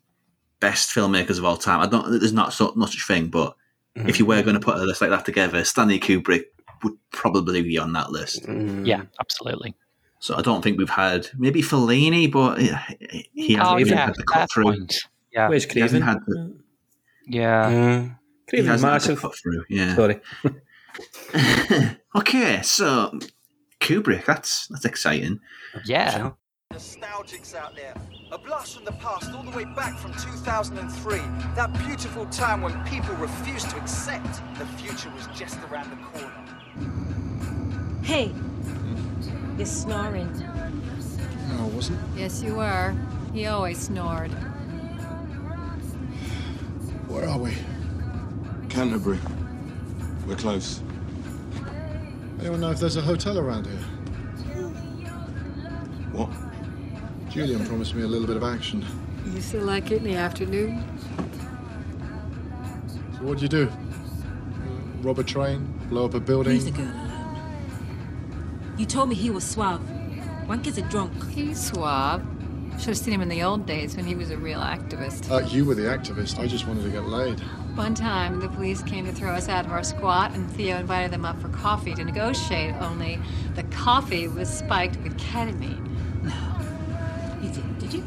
best 0.59 0.89
filmmakers 0.93 1.39
of 1.39 1.45
all 1.45 1.57
time. 1.57 1.79
I 1.79 1.87
don't. 1.87 2.09
There's 2.19 2.33
not 2.33 2.53
so, 2.53 2.73
no 2.75 2.85
such 2.85 3.07
thing. 3.07 3.29
But 3.29 3.55
if 3.95 4.19
you 4.19 4.25
were 4.27 4.43
going 4.43 4.53
to 4.53 4.59
put 4.59 4.75
a 4.75 4.83
list 4.83 5.01
like 5.01 5.09
that 5.09 5.25
together, 5.25 5.63
Stanley 5.65 5.99
Kubrick 5.99 6.43
would 6.83 6.93
probably 7.11 7.63
be 7.63 7.79
on 7.79 7.93
that 7.93 8.11
list. 8.11 8.43
Mm. 8.43 8.85
Yeah, 8.85 9.01
absolutely. 9.19 9.73
So 10.19 10.35
I 10.35 10.41
don't 10.41 10.61
think 10.63 10.77
we've 10.79 10.89
had 10.89 11.27
maybe 11.37 11.61
Fellini, 11.61 12.31
but 12.31 12.59
he 12.59 12.71
he 13.33 13.53
hasn't 13.53 13.67
Oh 13.73 13.75
really 13.75 13.89
yeah, 13.91 14.05
had 14.07 14.15
the 14.15 14.23
cut 14.23 14.51
through. 14.51 14.63
point. 14.65 14.95
Yeah, 15.31 15.47
Where's 15.49 15.65
He 15.71 15.79
hasn't 15.79 16.03
Craven? 16.03 16.19
had 16.19 16.25
the, 16.25 16.55
yeah. 17.27 17.67
Uh, 17.67 18.09
he 18.51 18.57
hasn't 18.63 18.69
had 18.69 18.79
the 18.79 18.87
massive. 18.87 19.19
cut 19.21 19.35
through. 19.35 19.63
Yeah. 19.69 19.95
Sorry. 19.95 20.19
okay, 22.15 22.61
so 22.63 23.17
Kubrick. 23.79 24.25
That's 24.25 24.67
that's 24.67 24.85
exciting. 24.85 25.39
Yeah. 25.85 26.31
Nostalgics 26.73 27.55
out 27.55 27.75
there. 27.75 27.93
A 28.31 28.37
blast 28.37 28.75
from 28.75 28.83
the 28.85 28.91
past 28.93 29.31
all 29.33 29.43
the 29.43 29.51
way 29.51 29.63
back 29.63 29.97
from 29.99 30.11
2003. 30.13 31.17
That 31.55 31.71
beautiful 31.85 32.25
time 32.27 32.61
when 32.61 32.83
people 32.85 33.15
refused 33.15 33.69
to 33.69 33.77
accept 33.77 34.41
the 34.59 34.65
future 34.65 35.09
was 35.11 35.27
just 35.27 35.57
around 35.71 35.91
the 35.91 35.97
corner. 36.07 36.33
Hey, 38.03 38.33
you're 39.57 39.65
snoring. 39.65 40.31
No, 41.49 41.63
I 41.63 41.67
wasn't. 41.69 41.99
Yes, 42.15 42.41
you 42.43 42.55
were. 42.55 42.95
He 43.33 43.47
always 43.47 43.79
snored. 43.79 44.31
Where 47.07 47.27
are 47.27 47.39
we? 47.39 47.53
Canterbury. 48.69 49.19
We're 50.27 50.35
close. 50.35 50.81
Anyone 52.39 52.61
know 52.61 52.71
if 52.71 52.79
there's 52.79 52.97
a 52.97 53.01
hotel 53.01 53.39
around 53.39 53.65
here? 53.65 53.79
What? 56.11 56.29
Julian 57.31 57.65
promised 57.65 57.95
me 57.95 58.03
a 58.03 58.07
little 58.07 58.27
bit 58.27 58.37
of 58.37 58.43
action. 58.43 58.85
You 59.33 59.41
still 59.41 59.63
like 59.63 59.91
it 59.91 59.97
in 59.97 60.03
the 60.03 60.15
afternoon? 60.15 60.83
So 63.13 63.23
what'd 63.23 63.41
you 63.41 63.47
do? 63.47 63.71
Rob 65.01 65.19
a 65.19 65.23
train? 65.23 65.73
Blow 65.89 66.05
up 66.05 66.13
a 66.13 66.19
building? 66.19 66.53
Leave 66.53 66.65
the 66.65 66.71
girl 66.71 66.85
alone. 66.85 67.06
You 68.77 68.85
told 68.85 69.09
me 69.09 69.15
he 69.15 69.29
was 69.29 69.43
suave. 69.43 69.81
Wankers 70.47 70.77
are 70.77 70.87
drunk. 70.89 71.11
He's 71.31 71.59
suave. 71.59 72.23
Should 72.77 72.89
have 72.89 72.97
seen 72.97 73.13
him 73.15 73.21
in 73.21 73.29
the 73.29 73.41
old 73.41 73.65
days 73.65 73.95
when 73.95 74.05
he 74.05 74.13
was 74.13 74.29
a 74.29 74.37
real 74.37 74.59
activist. 74.59 75.31
Uh, 75.31 75.39
you 75.47 75.65
were 75.65 75.73
the 75.73 75.83
activist. 75.83 76.37
I 76.37 76.45
just 76.45 76.67
wanted 76.67 76.83
to 76.83 76.89
get 76.89 77.05
laid. 77.05 77.39
One 77.75 77.95
time, 77.95 78.39
the 78.39 78.49
police 78.49 78.83
came 78.83 79.05
to 79.07 79.11
throw 79.11 79.31
us 79.31 79.49
out 79.49 79.65
of 79.65 79.71
our 79.71 79.83
squat, 79.83 80.35
and 80.35 80.49
Theo 80.51 80.77
invited 80.77 81.11
them 81.11 81.25
up 81.25 81.41
for 81.41 81.49
coffee 81.49 81.95
to 81.95 82.03
negotiate. 82.03 82.75
Only 82.75 83.19
the 83.55 83.63
coffee 83.63 84.27
was 84.27 84.47
spiked 84.47 84.97
with 84.97 85.17
ketamine. 85.17 85.83
No. 86.23 87.41
You 87.41 87.49
didn't, 87.49 87.79
did 87.79 87.93
you? 87.93 88.03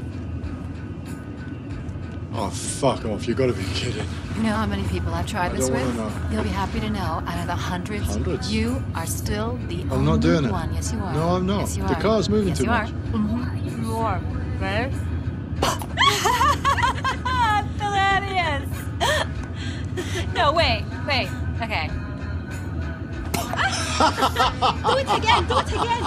Oh, 2.32 2.48
fuck 2.50 3.04
off. 3.06 3.26
You 3.26 3.34
gotta 3.34 3.52
be 3.52 3.64
kidding. 3.74 4.06
You 4.40 4.46
know 4.46 4.54
how 4.56 4.64
many 4.64 4.84
people 4.88 5.12
I've 5.12 5.26
tried 5.26 5.52
I 5.52 5.56
this 5.56 5.68
don't 5.68 5.76
with? 5.86 5.96
know. 5.98 6.10
You'll 6.32 6.42
be 6.44 6.48
happy 6.48 6.80
to 6.80 6.88
know. 6.88 7.22
Out 7.26 7.40
of 7.40 7.46
the 7.46 7.54
hundreds, 7.54 8.06
Hundreds? 8.06 8.50
you 8.50 8.82
are 8.94 9.04
still 9.04 9.58
the 9.68 9.82
I'm 9.82 9.92
only 9.92 10.06
not 10.06 10.20
doing 10.20 10.44
it. 10.46 10.50
one. 10.50 10.72
Yes, 10.72 10.94
you 10.94 10.98
are. 10.98 11.12
No, 11.12 11.28
I'm 11.36 11.44
not. 11.44 11.60
Yes, 11.60 11.76
you 11.76 11.82
The 11.82 11.94
are. 11.94 12.00
car's 12.00 12.30
moving 12.30 12.48
yes, 12.48 12.56
too 12.56 12.64
you 12.64 12.70
much. 12.70 12.88
Are. 12.88 12.92
Mm-hmm. 13.12 13.84
You 13.84 13.96
are. 13.96 14.18
Right? 14.58 14.90
Hilarious. 17.80 18.68
No, 20.34 20.52
wait, 20.54 20.84
wait. 21.06 21.28
Okay. 21.60 21.90
do 24.86 24.96
it 24.96 25.18
again, 25.18 25.46
do 25.46 25.58
it 25.58 25.72
again. 25.72 26.02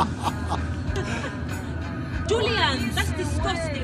Julian, 2.27 2.95
that's 2.95 3.11
disgusting. 3.11 3.82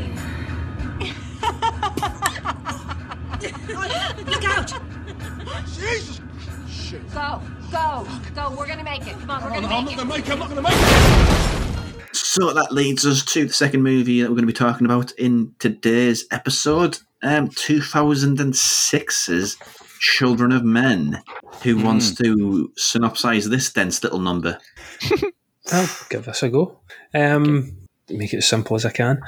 Out! 4.49 4.73
Jesus! 5.67 6.19
Shit. 6.69 7.01
Go, 7.13 7.41
go, 7.71 8.05
go. 8.35 8.55
We're 8.57 8.67
gonna 8.67 8.83
make 8.83 9.05
it. 9.07 9.17
Come 9.19 9.29
on, 9.29 9.43
we're 9.43 9.49
gonna 9.61 9.85
make 9.85 9.97
it. 9.97 10.05
make 10.05 10.27
it. 10.27 10.31
I'm 10.31 10.39
not 10.39 10.49
gonna 10.49 10.61
make 10.61 10.73
it. 10.73 12.15
So 12.15 12.51
that 12.53 12.71
leads 12.71 13.05
us 13.05 13.23
to 13.33 13.45
the 13.45 13.53
second 13.53 13.83
movie 13.83 14.21
that 14.21 14.29
we're 14.29 14.35
going 14.35 14.47
to 14.47 14.47
be 14.47 14.53
talking 14.53 14.85
about 14.85 15.11
in 15.13 15.53
today's 15.59 16.25
episode. 16.31 16.99
Um, 17.21 17.49
2006's 17.49 19.57
Children 19.99 20.51
of 20.53 20.63
Men. 20.63 21.21
Who 21.63 21.75
Hmm. 21.77 21.83
wants 21.83 22.15
to 22.15 22.71
synopsize 22.77 23.49
this 23.49 23.71
dense 23.71 24.01
little 24.03 24.19
number? 24.19 24.57
I'll 25.71 25.89
give 26.09 26.25
this 26.25 26.41
a 26.43 26.49
go. 26.49 26.79
Um, 27.13 27.77
make 28.09 28.33
it 28.33 28.37
as 28.37 28.47
simple 28.47 28.75
as 28.75 28.85
I 28.85 28.91
can. 28.91 29.21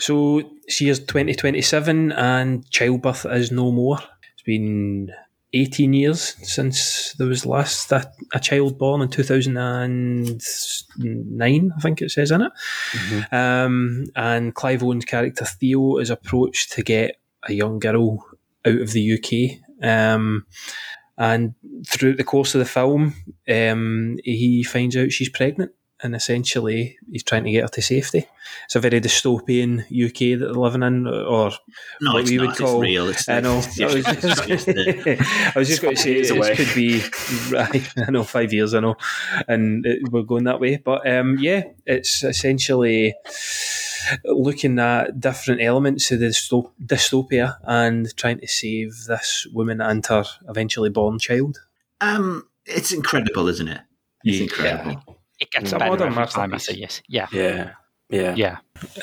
So, 0.00 0.42
she 0.68 0.88
is 0.88 1.00
2027 1.00 2.12
and 2.12 2.68
childbirth 2.70 3.26
is 3.26 3.50
no 3.50 3.72
more. 3.72 3.98
It's 4.42 4.46
been 4.46 5.12
18 5.52 5.92
years 5.92 6.34
since 6.42 7.12
there 7.12 7.28
was 7.28 7.46
last 7.46 7.92
a, 7.92 8.12
a 8.34 8.40
child 8.40 8.76
born 8.76 9.02
in 9.02 9.08
2009, 9.08 11.72
I 11.76 11.80
think 11.80 12.02
it 12.02 12.10
says 12.10 12.32
in 12.32 12.42
it. 12.42 12.50
Um, 13.32 14.06
and 14.16 14.52
Clive 14.52 14.82
Owen's 14.82 15.04
character 15.04 15.44
Theo 15.44 15.98
is 15.98 16.10
approached 16.10 16.72
to 16.72 16.82
get 16.82 17.20
a 17.44 17.52
young 17.52 17.78
girl 17.78 18.26
out 18.66 18.80
of 18.80 18.90
the 18.90 19.12
UK. 19.12 19.60
Um, 19.88 20.44
and 21.16 21.54
throughout 21.86 22.16
the 22.16 22.24
course 22.24 22.56
of 22.56 22.58
the 22.58 22.64
film, 22.64 23.14
um, 23.48 24.18
he 24.24 24.64
finds 24.64 24.96
out 24.96 25.12
she's 25.12 25.28
pregnant, 25.28 25.70
and 26.02 26.14
essentially 26.14 26.98
he's 27.10 27.22
trying 27.22 27.44
to 27.44 27.50
get 27.50 27.62
her 27.62 27.68
to 27.68 27.82
safety. 27.82 28.26
It's 28.64 28.74
a 28.76 28.80
very 28.80 29.00
dystopian 29.00 29.80
UK 29.82 30.38
that 30.38 30.46
they're 30.46 30.52
living 30.54 30.82
in, 30.82 31.06
or 31.06 31.50
No, 32.00 32.12
what 32.14 32.22
it's 32.22 32.30
we 32.30 32.36
not. 32.38 32.46
would 32.48 32.56
call. 32.56 32.80
real. 32.80 33.08
It's- 33.08 33.28
I 33.28 33.40
know. 33.40 33.58
it's- 33.78 33.80
I 33.80 33.86
was 33.86 34.04
just, 34.04 34.68
it's- 34.68 34.68
it's- 34.68 35.52
I 35.56 35.58
was 35.58 35.68
just 35.68 35.82
going 35.82 35.94
to 35.96 36.00
say 36.02 36.12
it 36.14 36.30
away. 36.30 36.56
could 36.56 36.74
be. 36.74 37.02
I 38.06 38.10
know 38.10 38.24
five 38.24 38.52
years. 38.52 38.74
I 38.74 38.80
know, 38.80 38.96
and 39.48 39.86
it, 39.86 40.00
we're 40.10 40.22
going 40.22 40.44
that 40.44 40.60
way. 40.60 40.76
But 40.76 41.08
um, 41.08 41.38
yeah, 41.40 41.64
it's 41.86 42.24
essentially 42.24 43.14
looking 44.24 44.78
at 44.78 45.20
different 45.20 45.60
elements 45.62 46.10
of 46.10 46.18
the 46.20 46.26
dysto- 46.26 46.72
dystopia 46.84 47.56
and 47.62 48.14
trying 48.16 48.40
to 48.40 48.48
save 48.48 49.04
this 49.06 49.46
woman 49.52 49.80
and 49.80 50.04
her 50.06 50.24
eventually 50.48 50.90
born 50.90 51.18
child. 51.18 51.58
Um, 52.00 52.48
it's 52.66 52.92
incredible, 52.92 53.48
isn't 53.48 53.68
it? 53.68 53.80
It's 54.24 54.40
incredible. 54.40 55.18
It 55.42 55.50
gets 55.50 55.64
It's 55.64 55.72
a 55.72 55.78
better 55.78 55.90
modern 55.90 56.12
every 56.12 56.26
time 56.26 56.44
I 56.44 56.46
masterpiece. 56.46 56.94
see 56.94 57.00
it. 57.00 57.02
Yeah. 57.08 57.26
Yeah. 57.32 57.72
Yeah. 58.08 58.34
Yeah. 58.36 58.56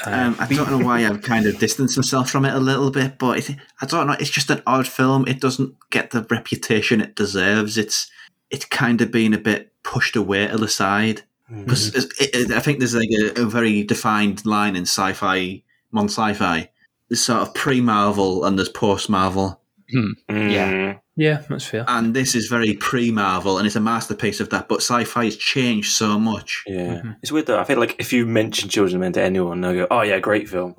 Um, 0.05 0.35
I 0.39 0.47
don't 0.47 0.71
know 0.71 0.85
why 0.85 1.05
I've 1.05 1.21
kind 1.21 1.45
of 1.45 1.59
distanced 1.59 1.97
myself 1.97 2.29
from 2.29 2.45
it 2.45 2.53
a 2.53 2.59
little 2.59 2.91
bit, 2.91 3.17
but 3.17 3.39
it, 3.49 3.57
I 3.81 3.85
don't 3.85 4.07
know. 4.07 4.15
It's 4.19 4.29
just 4.29 4.49
an 4.49 4.61
odd 4.65 4.87
film. 4.87 5.27
It 5.27 5.41
doesn't 5.41 5.75
get 5.89 6.11
the 6.11 6.25
reputation 6.29 7.01
it 7.01 7.15
deserves. 7.15 7.77
It's 7.77 8.09
it's 8.49 8.65
kind 8.65 9.01
of 9.01 9.11
been 9.11 9.33
a 9.33 9.37
bit 9.37 9.73
pushed 9.83 10.15
away 10.15 10.47
to 10.47 10.57
the 10.57 10.67
side. 10.67 11.23
Because 11.51 11.95
it, 11.95 12.11
it, 12.19 12.51
I 12.51 12.59
think 12.59 12.77
there's 12.77 12.93
like 12.93 13.09
a, 13.09 13.41
a 13.41 13.45
very 13.45 13.83
defined 13.83 14.45
line 14.45 14.75
in 14.75 14.83
sci-fi, 14.83 15.63
mon 15.91 16.05
sci-fi. 16.05 16.69
There's 17.09 17.21
sort 17.21 17.41
of 17.41 17.55
pre-Marvel 17.55 18.45
and 18.45 18.55
there's 18.55 18.69
post-Marvel. 19.93 20.51
Yeah. 20.51 20.97
Yeah, 21.19 21.41
that's 21.49 21.65
fair. 21.65 21.83
And 21.89 22.15
this 22.15 22.33
is 22.33 22.47
very 22.47 22.75
pre 22.75 23.11
Marvel 23.11 23.57
and 23.57 23.67
it's 23.67 23.75
a 23.75 23.81
masterpiece 23.81 24.39
of 24.39 24.51
that, 24.51 24.69
but 24.69 24.77
sci 24.77 25.03
fi 25.03 25.25
has 25.25 25.35
changed 25.35 25.91
so 25.91 26.17
much. 26.17 26.63
Yeah, 26.65 26.95
mm-hmm. 26.95 27.11
it's 27.21 27.29
weird 27.29 27.47
though. 27.47 27.59
I 27.59 27.65
feel 27.65 27.77
like 27.77 27.97
if 27.99 28.13
you 28.13 28.25
mention 28.25 28.69
Children 28.69 28.95
of 28.95 29.01
Men 29.01 29.11
to 29.13 29.21
anyone, 29.21 29.59
they'll 29.59 29.73
go, 29.73 29.87
"Oh 29.91 29.99
yeah, 29.99 30.19
great 30.19 30.47
film." 30.47 30.75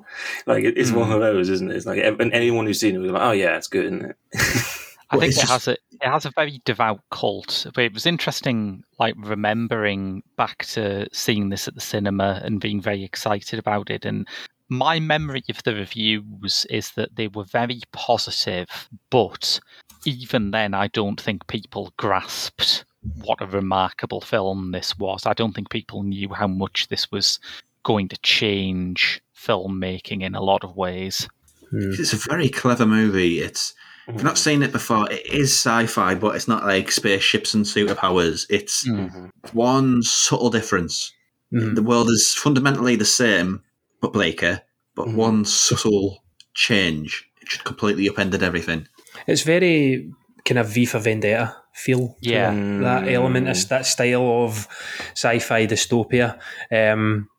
Like 0.47 0.63
it's 0.63 0.89
Mm. 0.89 0.95
one 0.95 1.11
of 1.11 1.19
those, 1.19 1.47
isn't 1.47 1.69
it? 1.69 1.75
It's 1.75 1.85
like 1.85 2.03
and 2.03 2.33
anyone 2.33 2.65
who's 2.65 2.79
seen 2.79 2.95
it 2.95 2.97
will 2.97 3.05
be 3.05 3.11
like, 3.11 3.21
"Oh 3.21 3.33
yeah, 3.33 3.55
it's 3.55 3.67
good, 3.67 3.85
isn't 3.85 4.01
it?" 4.03 4.15
I 5.11 5.19
think 5.19 5.33
it 5.37 5.47
has 5.47 5.67
a 5.67 5.73
it 5.73 6.09
has 6.09 6.25
a 6.25 6.31
very 6.31 6.59
devout 6.65 7.01
cult. 7.11 7.67
But 7.75 7.83
it 7.83 7.93
was 7.93 8.07
interesting, 8.07 8.83
like 8.97 9.13
remembering 9.17 10.23
back 10.37 10.65
to 10.67 11.07
seeing 11.13 11.49
this 11.49 11.67
at 11.67 11.75
the 11.75 11.81
cinema 11.81 12.41
and 12.43 12.59
being 12.59 12.81
very 12.81 13.03
excited 13.03 13.59
about 13.59 13.91
it. 13.91 14.05
And 14.05 14.27
my 14.71 15.01
memory 15.01 15.43
of 15.49 15.61
the 15.63 15.75
reviews 15.75 16.65
is 16.69 16.91
that 16.91 17.17
they 17.17 17.27
were 17.27 17.43
very 17.43 17.81
positive, 17.91 18.89
but 19.09 19.59
even 20.05 20.51
then, 20.51 20.73
I 20.73 20.87
don't 20.87 21.19
think 21.19 21.45
people 21.47 21.93
grasped 21.97 22.85
what 23.21 23.41
a 23.41 23.47
remarkable 23.47 24.21
film 24.21 24.71
this 24.71 24.97
was. 24.97 25.25
I 25.25 25.33
don't 25.33 25.51
think 25.51 25.69
people 25.69 26.03
knew 26.03 26.29
how 26.29 26.47
much 26.47 26.87
this 26.87 27.11
was 27.11 27.37
going 27.83 28.07
to 28.09 28.17
change 28.21 29.21
filmmaking 29.37 30.23
in 30.23 30.35
a 30.35 30.41
lot 30.41 30.63
of 30.63 30.77
ways. 30.77 31.27
Hmm. 31.69 31.91
It's 31.99 32.13
a 32.13 32.29
very 32.29 32.47
clever 32.47 32.85
movie. 32.85 33.39
It's 33.39 33.73
if 34.07 34.15
you've 34.15 34.23
not 34.23 34.37
hmm. 34.37 34.49
seen 34.49 34.63
it 34.63 34.71
before, 34.71 35.11
it 35.11 35.25
is 35.25 35.51
sci-fi, 35.51 36.15
but 36.15 36.37
it's 36.37 36.47
not 36.47 36.63
like 36.63 36.91
spaceships 36.91 37.53
and 37.53 37.65
superpowers. 37.65 38.45
It's 38.49 38.87
hmm. 38.87 39.25
one 39.51 40.01
subtle 40.01 40.49
difference. 40.49 41.13
The 41.53 41.83
world 41.83 42.09
is 42.09 42.33
fundamentally 42.33 42.95
the 42.95 43.03
same, 43.03 43.61
but 44.01 44.13
bleaker. 44.13 44.61
But 44.95 45.07
one 45.09 45.45
subtle 45.45 46.23
change, 46.53 47.29
it 47.41 47.47
just 47.47 47.63
completely 47.63 48.07
upended 48.09 48.43
everything. 48.43 48.87
It's 49.25 49.43
very 49.43 50.11
kind 50.43 50.59
of 50.59 50.67
V 50.67 50.85
for 50.85 50.99
Vendetta 50.99 51.55
feel. 51.73 52.17
to 52.21 52.29
Yeah. 52.29 52.51
it. 52.53 52.81
that 52.81 53.07
element, 53.07 53.47
is 53.47 53.65
that 53.67 53.85
style 53.85 54.43
of 54.43 54.67
sci-fi 55.13 55.67
dystopia. 55.67 56.39
Um, 56.71 57.29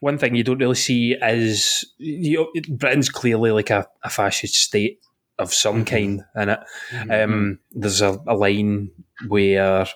one 0.00 0.18
thing 0.18 0.34
you 0.34 0.44
don't 0.44 0.58
really 0.58 0.74
see 0.74 1.14
is 1.14 1.84
you, 1.98 2.50
Britain's 2.70 3.08
clearly 3.08 3.50
like 3.50 3.70
a, 3.70 3.86
a 4.02 4.10
fascist 4.10 4.54
state 4.54 5.00
of 5.38 5.52
some 5.52 5.84
kind 5.84 6.22
in 6.36 6.48
it. 6.48 6.60
Um, 7.10 7.58
there's 7.72 8.00
a, 8.00 8.18
a 8.26 8.34
line 8.34 8.90
where 9.28 9.82
uh, 9.82 9.86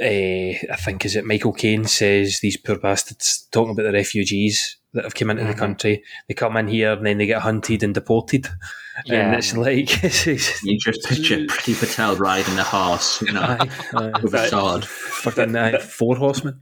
I 0.00 0.76
think 0.84 1.04
is 1.04 1.16
it 1.16 1.24
Michael 1.24 1.52
Caine 1.52 1.84
says 1.84 2.40
these 2.40 2.56
poor 2.56 2.78
bastards 2.78 3.46
talking 3.50 3.72
about 3.72 3.84
the 3.84 3.92
refugees 3.92 4.76
that 4.94 5.04
have 5.04 5.14
come 5.14 5.30
into 5.30 5.44
the 5.44 5.54
country. 5.54 6.02
They 6.28 6.34
come 6.34 6.56
in 6.56 6.68
here 6.68 6.92
and 6.92 7.04
then 7.04 7.18
they 7.18 7.26
get 7.26 7.42
hunted 7.42 7.82
and 7.82 7.92
deported. 7.94 8.48
Yeah. 9.04 9.26
And 9.26 9.34
it's 9.34 9.56
like 9.56 10.04
it's, 10.04 10.26
it's, 10.26 10.62
You 10.62 10.78
just 10.78 11.04
picture 11.04 11.38
Priti 11.46 11.78
Patel 11.78 12.16
riding 12.16 12.58
a 12.58 12.64
horse, 12.64 13.20
you 13.22 13.32
know, 13.32 13.42
Aye, 13.42 13.68
aye. 13.94 14.20
with 14.22 14.34
a 14.34 14.48
sword. 14.48 14.84
fucking 14.84 15.54
uh, 15.56 15.78
four 15.78 16.16
horsemen. 16.16 16.60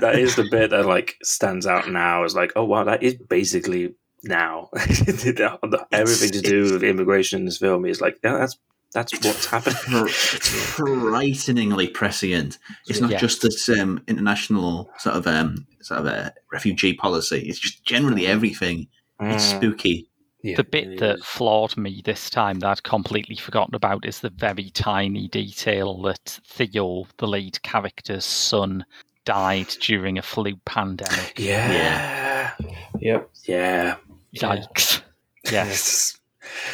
that 0.00 0.18
is 0.18 0.36
the 0.36 0.46
bit 0.50 0.70
that 0.70 0.86
like 0.86 1.16
stands 1.22 1.66
out 1.66 1.90
now. 1.90 2.24
Is 2.24 2.34
like, 2.34 2.52
oh 2.54 2.64
wow, 2.64 2.84
that 2.84 3.02
is 3.02 3.14
basically 3.14 3.94
now. 4.22 4.68
Everything 4.76 6.30
to 6.30 6.40
do 6.42 6.72
with 6.72 6.84
immigration 6.84 7.40
in 7.40 7.44
this 7.46 7.58
film 7.58 7.86
is 7.86 8.00
like, 8.00 8.18
yeah, 8.22 8.38
that's 8.38 8.58
that's 8.92 9.12
what's 9.24 9.46
happening. 9.46 9.76
It's 10.08 10.48
frighteningly 10.48 11.88
prescient. 11.88 12.58
It's 12.88 13.00
not 13.00 13.10
Yeah. 13.10 13.18
just 13.18 13.42
this 13.42 13.68
um, 13.68 14.02
international 14.08 14.90
sort 14.98 15.16
of 15.16 15.26
um, 15.26 15.66
sort 15.82 16.00
of 16.00 16.06
a 16.06 16.32
refugee 16.52 16.94
policy. 16.94 17.40
It's 17.48 17.58
just 17.58 17.84
generally 17.84 18.26
everything. 18.26 18.88
It's 19.20 19.52
Mm. 19.52 19.56
spooky. 19.58 20.06
the 20.42 20.64
bit 20.64 20.98
that 21.00 21.22
floored 21.22 21.76
me 21.76 22.00
this 22.04 22.30
time 22.30 22.60
that 22.60 22.68
I'd 22.70 22.82
completely 22.82 23.36
forgotten 23.36 23.74
about 23.74 24.06
is 24.06 24.20
the 24.20 24.30
very 24.30 24.70
tiny 24.70 25.28
detail 25.28 26.00
that 26.02 26.40
Theo, 26.46 27.04
the 27.18 27.26
lead 27.28 27.60
character's 27.62 28.24
son, 28.24 28.86
died 29.26 29.68
during 29.82 30.16
a 30.16 30.22
flu 30.22 30.56
pandemic. 30.64 31.34
Yeah. 31.38 32.52
Yep. 33.00 33.30
Yeah. 33.46 33.96
Yikes. 34.34 35.02
Yes. 35.50 36.18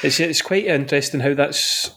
It's 0.02 0.18
it's 0.20 0.42
quite 0.42 0.66
interesting 0.66 1.20
how 1.20 1.34
that's 1.34 1.90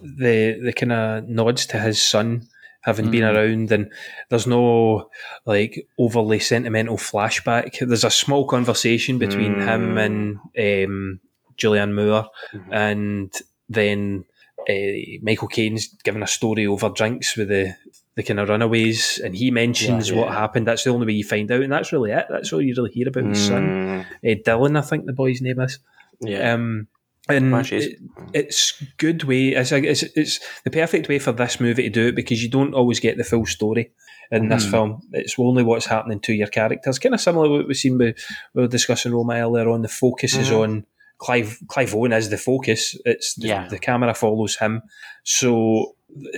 the 0.00 0.58
the 0.62 0.72
kind 0.72 0.92
of 0.92 1.28
nods 1.28 1.66
to 1.66 1.78
his 1.78 2.00
son 2.02 2.48
having 2.82 3.10
been 3.10 3.22
Mm. 3.22 3.34
around, 3.34 3.72
and 3.72 3.90
there's 4.30 4.46
no 4.46 5.10
like 5.44 5.86
overly 5.98 6.38
sentimental 6.38 6.96
flashback. 6.96 7.78
There's 7.86 8.04
a 8.04 8.10
small 8.10 8.46
conversation 8.46 9.18
between 9.18 9.60
him 9.60 9.98
and 9.98 10.38
um, 10.58 11.20
Julianne 11.56 11.94
Moore, 11.94 12.28
and 12.70 13.32
then 13.68 14.24
uh, 14.68 15.18
Michael 15.22 15.48
Caine's 15.48 15.88
giving 16.04 16.22
a 16.22 16.26
story 16.26 16.66
over 16.66 16.88
drinks 16.88 17.36
with 17.36 17.48
the. 17.48 17.74
The 18.16 18.24
kind 18.24 18.40
of 18.40 18.48
runaways, 18.48 19.20
and 19.22 19.32
he 19.32 19.52
mentions 19.52 20.10
Yeah, 20.10 20.16
what 20.16 20.32
happened. 20.32 20.66
That's 20.66 20.82
the 20.82 20.90
only 20.90 21.06
way 21.06 21.12
you 21.12 21.22
find 21.22 21.48
out, 21.52 21.62
and 21.62 21.70
that's 21.72 21.92
really 21.92 22.10
it. 22.10 22.26
That's 22.28 22.52
all 22.52 22.60
you 22.60 22.74
really 22.76 22.90
hear 22.90 23.06
about 23.06 23.26
his 23.26 23.46
son, 23.46 23.62
Mm. 23.64 24.00
uh, 24.00 24.42
Dylan. 24.44 24.76
I 24.76 24.80
think 24.80 25.06
the 25.06 25.12
boy's 25.12 25.40
name 25.40 25.60
is. 25.60 25.78
Yeah. 26.20 26.52
Um, 26.54 26.88
and 27.28 27.54
it- 27.72 27.98
it's 28.34 28.82
good 28.96 29.24
way. 29.24 29.48
It's, 29.54 29.72
it's 29.72 30.02
it's 30.14 30.40
the 30.64 30.70
perfect 30.70 31.08
way 31.08 31.18
for 31.18 31.32
this 31.32 31.60
movie 31.60 31.84
to 31.84 31.90
do 31.90 32.06
it 32.08 32.16
because 32.16 32.42
you 32.42 32.50
don't 32.50 32.74
always 32.74 33.00
get 33.00 33.16
the 33.16 33.24
full 33.24 33.46
story 33.46 33.90
in 34.30 34.48
this 34.48 34.66
Mhm. 34.66 34.70
film. 34.70 35.02
It's 35.12 35.34
only 35.38 35.62
what's 35.62 35.86
happening 35.86 36.20
to 36.20 36.32
your 36.34 36.48
characters. 36.48 36.98
Kind 36.98 37.14
of 37.14 37.20
similar 37.20 37.46
to 37.46 37.52
what 37.52 37.68
we've 37.68 37.76
seen. 37.76 37.96
With, 37.98 38.16
we 38.54 38.62
were 38.62 38.68
discussing 38.68 39.12
Roma 39.12 39.34
earlier 39.36 39.68
on. 39.70 39.82
The 39.82 39.88
focus 39.88 40.36
is 40.36 40.50
Mhm. 40.50 40.60
on 40.62 40.86
Clive. 41.18 41.58
Clive 41.68 41.94
Owen 41.94 42.12
is 42.12 42.28
the 42.30 42.36
focus. 42.38 42.96
It's 43.04 43.34
the, 43.34 43.48
Yeah. 43.48 43.68
the 43.68 43.78
camera 43.78 44.14
follows 44.14 44.56
him. 44.56 44.82
So 45.24 45.94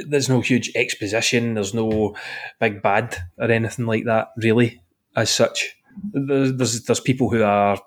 there's 0.08 0.28
no 0.28 0.40
huge 0.40 0.70
exposition. 0.74 1.54
There's 1.54 1.74
no 1.74 2.14
big 2.60 2.80
bad 2.82 3.16
or 3.38 3.50
anything 3.50 3.86
like 3.86 4.04
that. 4.06 4.28
Really, 4.36 4.80
as 5.16 5.30
such, 5.30 5.76
there's 6.12 6.52
there's, 6.56 6.84
there's 6.84 7.00
people 7.00 7.28
who 7.30 7.42
are 7.42 7.78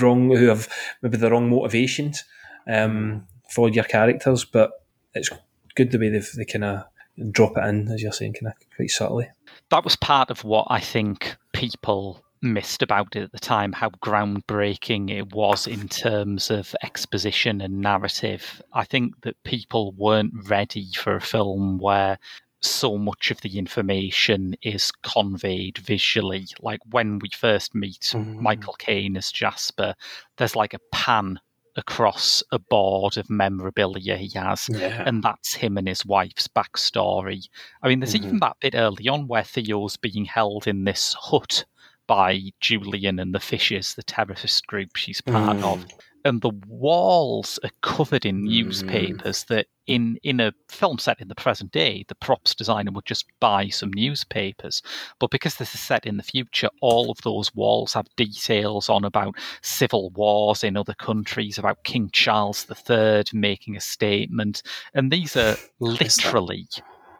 wrong 0.00 0.30
who 0.34 0.46
have 0.46 0.68
maybe 1.02 1.16
the 1.16 1.30
wrong 1.30 1.48
motivations 1.48 2.24
um, 2.66 3.26
for 3.50 3.68
your 3.68 3.84
characters, 3.84 4.44
but 4.44 4.72
it's 5.14 5.30
good 5.74 5.90
the 5.90 5.98
way 5.98 6.08
they've, 6.08 6.30
they 6.36 6.44
kind 6.44 6.64
of 6.64 6.84
drop 7.30 7.56
it 7.56 7.64
in, 7.64 7.88
as 7.88 8.02
you're 8.02 8.12
saying, 8.12 8.34
kind 8.34 8.48
of 8.48 8.76
quite 8.76 8.90
subtly. 8.90 9.28
that 9.70 9.84
was 9.84 9.96
part 9.96 10.30
of 10.30 10.44
what 10.44 10.66
I 10.70 10.80
think 10.80 11.36
people 11.52 12.22
missed 12.42 12.82
about 12.82 13.16
it 13.16 13.22
at 13.22 13.32
the 13.32 13.38
time, 13.38 13.72
how 13.72 13.90
groundbreaking 13.90 15.10
it 15.10 15.32
was 15.32 15.66
in 15.66 15.88
terms 15.88 16.50
of 16.50 16.74
exposition 16.82 17.60
and 17.60 17.80
narrative. 17.80 18.62
I 18.72 18.84
think 18.84 19.20
that 19.22 19.42
people 19.44 19.92
weren't 19.92 20.32
ready 20.48 20.88
for 20.94 21.16
a 21.16 21.20
film 21.20 21.78
where 21.78 22.18
so 22.66 22.98
much 22.98 23.30
of 23.30 23.40
the 23.40 23.58
information 23.58 24.56
is 24.62 24.90
conveyed 25.02 25.78
visually. 25.78 26.46
Like 26.60 26.80
when 26.90 27.18
we 27.18 27.30
first 27.34 27.74
meet 27.74 28.12
mm. 28.14 28.36
Michael 28.36 28.74
Caine 28.78 29.16
as 29.16 29.30
Jasper, 29.32 29.94
there's 30.36 30.56
like 30.56 30.74
a 30.74 30.80
pan 30.92 31.40
across 31.76 32.42
a 32.52 32.58
board 32.58 33.16
of 33.16 33.28
memorabilia 33.28 34.16
he 34.16 34.30
has, 34.38 34.68
Yeah. 34.70 35.04
and 35.06 35.22
that's 35.22 35.54
him 35.54 35.76
and 35.76 35.86
his 35.86 36.04
wife's 36.04 36.48
backstory. 36.48 37.48
I 37.82 37.88
mean, 37.88 38.00
there's 38.00 38.16
even 38.16 38.30
mm-hmm. 38.30 38.38
that 38.38 38.56
bit 38.60 38.74
early 38.74 39.08
on 39.08 39.28
where 39.28 39.44
Theo's 39.44 39.96
being 39.96 40.24
held 40.24 40.66
in 40.66 40.84
this 40.84 41.14
hut 41.20 41.64
by 42.06 42.40
Julian 42.60 43.18
and 43.18 43.34
the 43.34 43.40
Fishes, 43.40 43.94
the 43.94 44.02
terrorist 44.02 44.66
group 44.66 44.96
she's 44.96 45.20
part 45.20 45.58
of. 45.58 45.80
Mm. 45.80 45.90
And 46.26 46.40
the 46.42 46.50
walls 46.66 47.60
are 47.62 47.70
covered 47.82 48.26
in 48.26 48.42
newspapers 48.42 49.44
that 49.44 49.66
in, 49.86 50.18
in 50.24 50.40
a 50.40 50.52
film 50.68 50.98
set 50.98 51.20
in 51.20 51.28
the 51.28 51.36
present 51.36 51.70
day, 51.70 52.04
the 52.08 52.16
props 52.16 52.52
designer 52.52 52.90
would 52.90 53.04
just 53.04 53.26
buy 53.38 53.68
some 53.68 53.92
newspapers. 53.92 54.82
But 55.20 55.30
because 55.30 55.54
this 55.54 55.72
is 55.72 55.80
set 55.80 56.04
in 56.04 56.16
the 56.16 56.24
future, 56.24 56.68
all 56.80 57.12
of 57.12 57.18
those 57.22 57.54
walls 57.54 57.92
have 57.92 58.08
details 58.16 58.88
on 58.88 59.04
about 59.04 59.36
civil 59.62 60.10
wars 60.10 60.64
in 60.64 60.76
other 60.76 60.94
countries, 60.94 61.58
about 61.58 61.84
King 61.84 62.10
Charles 62.12 62.66
III 62.68 63.22
making 63.32 63.76
a 63.76 63.80
statement. 63.80 64.64
And 64.94 65.12
these 65.12 65.36
are 65.36 65.54
literally 65.78 66.66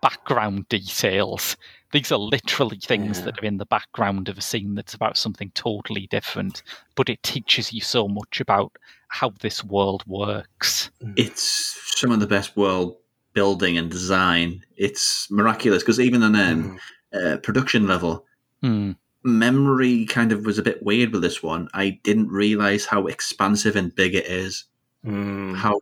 background 0.02 0.68
details. 0.68 1.56
These 1.96 2.12
are 2.12 2.18
literally 2.18 2.78
things 2.78 3.22
that 3.22 3.42
are 3.42 3.46
in 3.46 3.56
the 3.56 3.64
background 3.64 4.28
of 4.28 4.36
a 4.36 4.42
scene 4.42 4.74
that's 4.74 4.92
about 4.92 5.16
something 5.16 5.50
totally 5.54 6.06
different, 6.08 6.62
but 6.94 7.08
it 7.08 7.22
teaches 7.22 7.72
you 7.72 7.80
so 7.80 8.06
much 8.06 8.38
about 8.38 8.70
how 9.08 9.32
this 9.40 9.64
world 9.64 10.04
works. 10.06 10.90
It's 11.16 11.98
some 11.98 12.12
of 12.12 12.20
the 12.20 12.26
best 12.26 12.54
world 12.54 12.98
building 13.32 13.78
and 13.78 13.90
design. 13.90 14.62
It's 14.76 15.26
miraculous 15.30 15.82
because 15.82 15.98
even 15.98 16.22
on 16.22 16.36
um, 16.36 16.78
uh, 17.14 17.38
production 17.38 17.86
level, 17.86 18.26
Hmm. 18.60 18.92
memory 19.22 20.04
kind 20.04 20.32
of 20.32 20.44
was 20.44 20.58
a 20.58 20.62
bit 20.62 20.82
weird 20.82 21.12
with 21.12 21.22
this 21.22 21.42
one. 21.42 21.70
I 21.72 21.98
didn't 22.02 22.28
realize 22.28 22.84
how 22.84 23.06
expansive 23.06 23.74
and 23.74 23.94
big 23.94 24.14
it 24.14 24.26
is, 24.26 24.64
how 25.02 25.80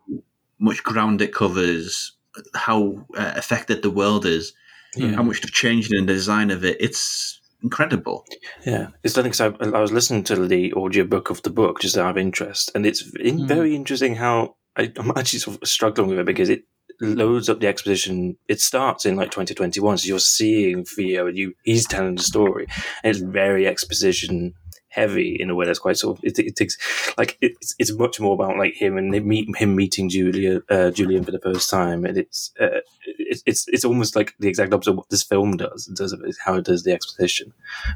much 0.61 0.85
ground 0.85 1.23
it 1.23 1.35
covers, 1.35 2.13
how 2.55 3.05
uh, 3.17 3.33
affected 3.35 3.83
the 3.83 3.91
world 3.91 4.27
is, 4.27 4.53
Yeah. 4.97 5.17
how 5.17 5.23
much 5.23 5.41
they've 5.41 5.53
changed 5.53 5.93
in 5.93 6.07
the 6.07 6.13
design 6.13 6.51
of 6.51 6.65
it. 6.65 6.77
It's 6.81 7.41
incredible. 7.63 8.25
Yeah, 8.67 8.89
it's 9.03 9.15
something. 9.15 9.33
because 9.33 9.41
I, 9.75 9.77
I 9.79 9.81
was 9.81 9.93
listening 9.93 10.25
to 10.25 10.47
the 10.47 10.73
audiobook 10.75 11.31
of 11.31 11.43
the 11.43 11.51
book 11.51 11.81
just 11.81 11.97
out 11.97 12.11
of 12.11 12.19
interest, 12.19 12.71
and 12.75 12.85
it's 12.87 13.03
in, 13.21 13.39
Hmm. 13.41 13.47
very 13.47 13.75
interesting 13.75 14.15
how 14.17 14.57
I, 14.77 14.93
I'm 14.97 15.11
actually 15.17 15.39
sort 15.41 15.63
of 15.63 15.69
struggling 15.69 16.09
with 16.11 16.19
it 16.19 16.27
because 16.27 16.49
it 16.51 16.65
loads 17.01 17.49
up 17.49 17.61
the 17.61 17.67
exposition. 17.67 18.37
It 18.49 18.61
starts 18.61 19.05
in 19.07 19.17
like 19.17 19.31
2021, 19.31 19.99
so 19.99 20.07
you're 20.09 20.19
seeing 20.19 20.85
Theo, 20.85 21.27
and 21.27 21.37
you 21.39 21.55
he's 21.65 21.87
telling 21.87 22.17
the 22.17 22.23
story, 22.23 22.67
and 23.03 23.11
it's 23.11 23.21
very 23.25 23.67
exposition 23.67 24.55
heavy 24.95 25.37
in 25.39 25.51
a 25.51 25.55
way 25.55 25.67
that's 25.67 25.79
quite 25.79 25.97
sort 25.97 26.19
of 26.19 26.25
it, 26.25 26.39
it 26.39 26.57
takes 26.57 26.77
like 27.19 27.37
it's 27.41 27.75
it's 27.79 27.93
much 27.93 28.21
more 28.21 28.35
about 28.35 28.57
like 28.57 28.75
him 28.75 28.97
and 28.97 29.11
meet, 29.25 29.49
him 29.57 29.75
meeting 29.75 30.09
Julia 30.09 30.63
uh, 30.71 30.91
Julian 30.91 31.25
for 31.25 31.33
the 31.33 31.41
first 31.41 31.69
time, 31.69 32.05
and 32.05 32.17
it's 32.17 32.53
uh, 32.61 32.81
it's 33.07 33.43
it's 33.47 33.67
it's 33.69 33.85
almost 33.85 34.15
like 34.15 34.35
the 34.39 34.49
exact 34.49 34.73
opposite 34.73 34.93
of 34.93 34.97
what 34.99 35.11
this 35.11 35.23
film 35.23 35.57
does 35.57 35.89
of 36.01 36.37
how 36.45 36.55
it 36.55 36.65
does 36.65 36.85
the 36.85 36.93
exposition. 36.93 37.53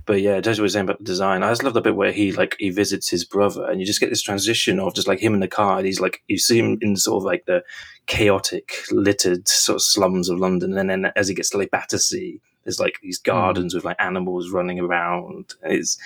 But 0.06 0.20
yeah, 0.20 0.40
Joshua 0.40 0.64
was 0.64 0.72
saying 0.72 0.84
about 0.84 0.98
the 0.98 1.04
design. 1.04 1.42
I 1.42 1.50
just 1.50 1.62
love 1.62 1.74
the 1.74 1.80
bit 1.80 1.96
where 1.96 2.12
he 2.12 2.32
like 2.32 2.56
he 2.58 2.70
visits 2.70 3.08
his 3.08 3.24
brother, 3.24 3.68
and 3.68 3.80
you 3.80 3.86
just 3.86 4.00
get 4.00 4.10
this 4.10 4.22
transition 4.22 4.80
of 4.80 4.94
just 4.94 5.08
like 5.08 5.20
him 5.20 5.34
in 5.34 5.40
the 5.40 5.48
car, 5.48 5.78
and 5.78 5.86
he's 5.86 6.00
like 6.00 6.22
you 6.26 6.38
see 6.38 6.58
him 6.58 6.78
in 6.80 6.96
sort 6.96 7.22
of 7.22 7.24
like 7.24 7.46
the 7.46 7.62
chaotic, 8.06 8.72
littered 8.90 9.46
sort 9.46 9.76
of 9.76 9.82
slums 9.82 10.28
of 10.28 10.38
London, 10.38 10.76
and 10.76 10.90
then 10.90 11.12
as 11.14 11.28
he 11.28 11.34
gets 11.34 11.50
to 11.50 11.58
like 11.58 11.70
Battersea. 11.70 12.40
There's 12.64 12.80
like 12.80 12.98
these 13.02 13.18
gardens 13.18 13.74
with 13.74 13.84
like 13.84 13.96
animals 13.98 14.50
running 14.50 14.78
around. 14.78 15.54
It's 15.62 15.98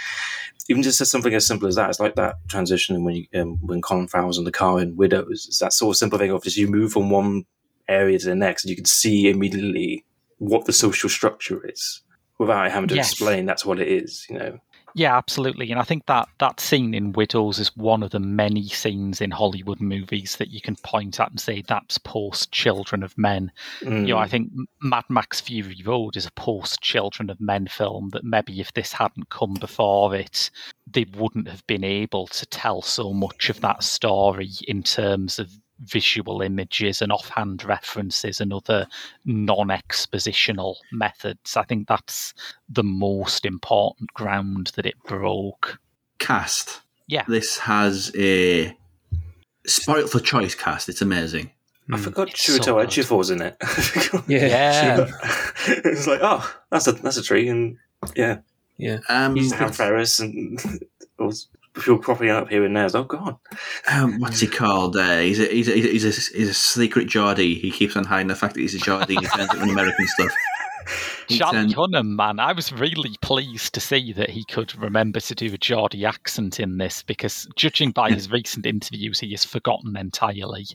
even 0.68 0.82
just 0.82 1.00
as 1.00 1.10
something 1.10 1.34
as 1.34 1.46
simple 1.46 1.66
as 1.68 1.74
that. 1.76 1.90
It's 1.90 2.00
like 2.00 2.14
that 2.14 2.36
transition 2.48 3.02
when 3.04 3.14
you 3.16 3.26
um, 3.40 3.58
when 3.62 3.82
Colin 3.82 4.06
Farrell's 4.08 4.38
in 4.38 4.44
the 4.44 4.52
car 4.52 4.80
in 4.80 4.96
Widows. 4.96 5.46
It's 5.48 5.58
that 5.58 5.72
sort 5.72 5.94
of 5.94 5.98
simple 5.98 6.18
thing 6.18 6.30
of 6.30 6.42
just 6.44 6.56
you 6.56 6.68
move 6.68 6.92
from 6.92 7.10
one 7.10 7.44
area 7.88 8.18
to 8.18 8.26
the 8.26 8.34
next, 8.36 8.64
and 8.64 8.70
you 8.70 8.76
can 8.76 8.84
see 8.84 9.28
immediately 9.28 10.04
what 10.38 10.64
the 10.66 10.72
social 10.72 11.08
structure 11.08 11.68
is 11.68 12.00
without 12.38 12.70
having 12.70 12.88
to 12.88 12.94
Yes. 12.96 13.10
explain 13.12 13.46
that's 13.46 13.66
what 13.66 13.80
it 13.80 13.88
is. 13.88 14.26
You 14.30 14.38
know. 14.38 14.58
Yeah, 14.94 15.16
absolutely. 15.16 15.70
And 15.70 15.80
I 15.80 15.84
think 15.84 16.06
that 16.06 16.28
that 16.38 16.60
scene 16.60 16.94
in 16.94 17.12
Widows 17.12 17.58
is 17.58 17.76
one 17.76 18.02
of 18.02 18.10
the 18.10 18.20
many 18.20 18.68
scenes 18.68 19.20
in 19.20 19.30
Hollywood 19.30 19.80
movies 19.80 20.36
that 20.36 20.50
you 20.50 20.60
can 20.60 20.76
point 20.76 21.20
at 21.20 21.30
and 21.30 21.40
say 21.40 21.62
that's 21.66 21.98
post 21.98 22.52
Children 22.52 23.02
of 23.02 23.16
Men. 23.16 23.50
Mm. 23.80 24.02
You 24.06 24.14
know, 24.14 24.18
I 24.18 24.28
think 24.28 24.50
Mad 24.82 25.04
Max 25.08 25.40
Fury 25.40 25.82
Road 25.84 26.16
is 26.16 26.26
a 26.26 26.32
post 26.32 26.80
Children 26.80 27.30
of 27.30 27.40
Men 27.40 27.66
film 27.66 28.10
that 28.10 28.24
maybe 28.24 28.60
if 28.60 28.72
this 28.74 28.92
hadn't 28.92 29.30
come 29.30 29.54
before 29.54 30.14
it, 30.14 30.50
they 30.90 31.06
wouldn't 31.16 31.48
have 31.48 31.66
been 31.66 31.84
able 31.84 32.26
to 32.26 32.46
tell 32.46 32.82
so 32.82 33.12
much 33.12 33.48
of 33.48 33.60
that 33.60 33.82
story 33.82 34.50
in 34.68 34.82
terms 34.82 35.38
of 35.38 35.50
visual 35.84 36.42
images 36.42 37.02
and 37.02 37.12
offhand 37.12 37.64
references 37.64 38.40
and 38.40 38.52
other 38.52 38.86
non-expositional 39.24 40.76
methods. 40.92 41.56
I 41.56 41.64
think 41.64 41.88
that's 41.88 42.34
the 42.68 42.84
most 42.84 43.44
important 43.44 44.12
ground 44.14 44.72
that 44.76 44.86
it 44.86 44.94
broke. 45.04 45.78
Cast. 46.18 46.82
Yeah. 47.06 47.24
This 47.28 47.58
has 47.58 48.12
a 48.16 48.76
spoiled 49.66 50.10
for 50.10 50.20
choice 50.20 50.54
cast. 50.54 50.88
It's 50.88 51.02
amazing. 51.02 51.50
I 51.92 51.98
forgot 51.98 52.28
It's 52.28 52.44
so 52.44 52.58
Chiwetel 52.58 53.28
good. 53.28 53.30
In 53.30 53.42
it. 53.42 53.56
Yeah. 54.28 55.10
it's 55.66 56.06
like, 56.06 56.20
oh, 56.22 56.54
that's 56.70 56.86
a 56.86 56.92
that's 56.92 57.16
a 57.16 57.22
tree, 57.22 57.48
and 57.48 57.76
yeah, 58.14 58.38
yeah. 58.78 59.00
Um, 59.08 59.34
He's 59.34 59.50
Sam 59.50 59.72
Ferris, 59.72 60.20
and 60.20 60.60
it 61.74 61.78
was 61.78 61.84
people 61.84 61.98
propping 61.98 62.30
up 62.30 62.48
here 62.48 62.64
and 62.64 62.76
there. 62.76 62.84
It's, 62.84 62.94
oh 62.94 63.04
god, 63.04 63.36
um, 63.90 64.20
what's 64.20 64.40
he 64.40 64.46
called? 64.46 64.96
Uh, 64.96 65.18
he's, 65.20 65.40
a, 65.40 65.46
he's, 65.46 65.68
a, 65.68 65.72
he's, 65.72 66.04
a, 66.04 66.36
he's 66.36 66.48
a 66.48 66.54
secret 66.54 67.08
Geordie. 67.08 67.54
He 67.54 67.70
keeps 67.70 67.96
on 67.96 68.04
hiding 68.04 68.28
the 68.28 68.34
fact 68.34 68.54
that 68.54 68.60
he's 68.60 68.74
a 68.74 68.78
Geordie 68.78 69.16
and 69.16 69.26
he 69.26 69.30
turns 69.30 69.50
up 69.50 69.62
in 69.62 69.70
American 69.70 70.06
stuff. 70.08 70.32
He 71.28 71.38
Charlie 71.38 71.72
turned- 71.72 71.76
Hunnam, 71.76 72.16
man, 72.16 72.40
I 72.40 72.52
was 72.52 72.72
really 72.72 73.16
pleased 73.22 73.74
to 73.74 73.80
see 73.80 74.12
that 74.14 74.30
he 74.30 74.44
could 74.44 74.76
remember 74.76 75.20
to 75.20 75.34
do 75.34 75.46
a 75.54 75.56
Geordie 75.56 76.04
accent 76.04 76.60
in 76.60 76.78
this 76.78 77.02
because, 77.02 77.48
judging 77.56 77.92
by 77.92 78.10
his 78.10 78.30
recent 78.30 78.66
interviews, 78.66 79.20
he 79.20 79.30
has 79.30 79.44
forgotten 79.44 79.96
entirely. 79.96 80.66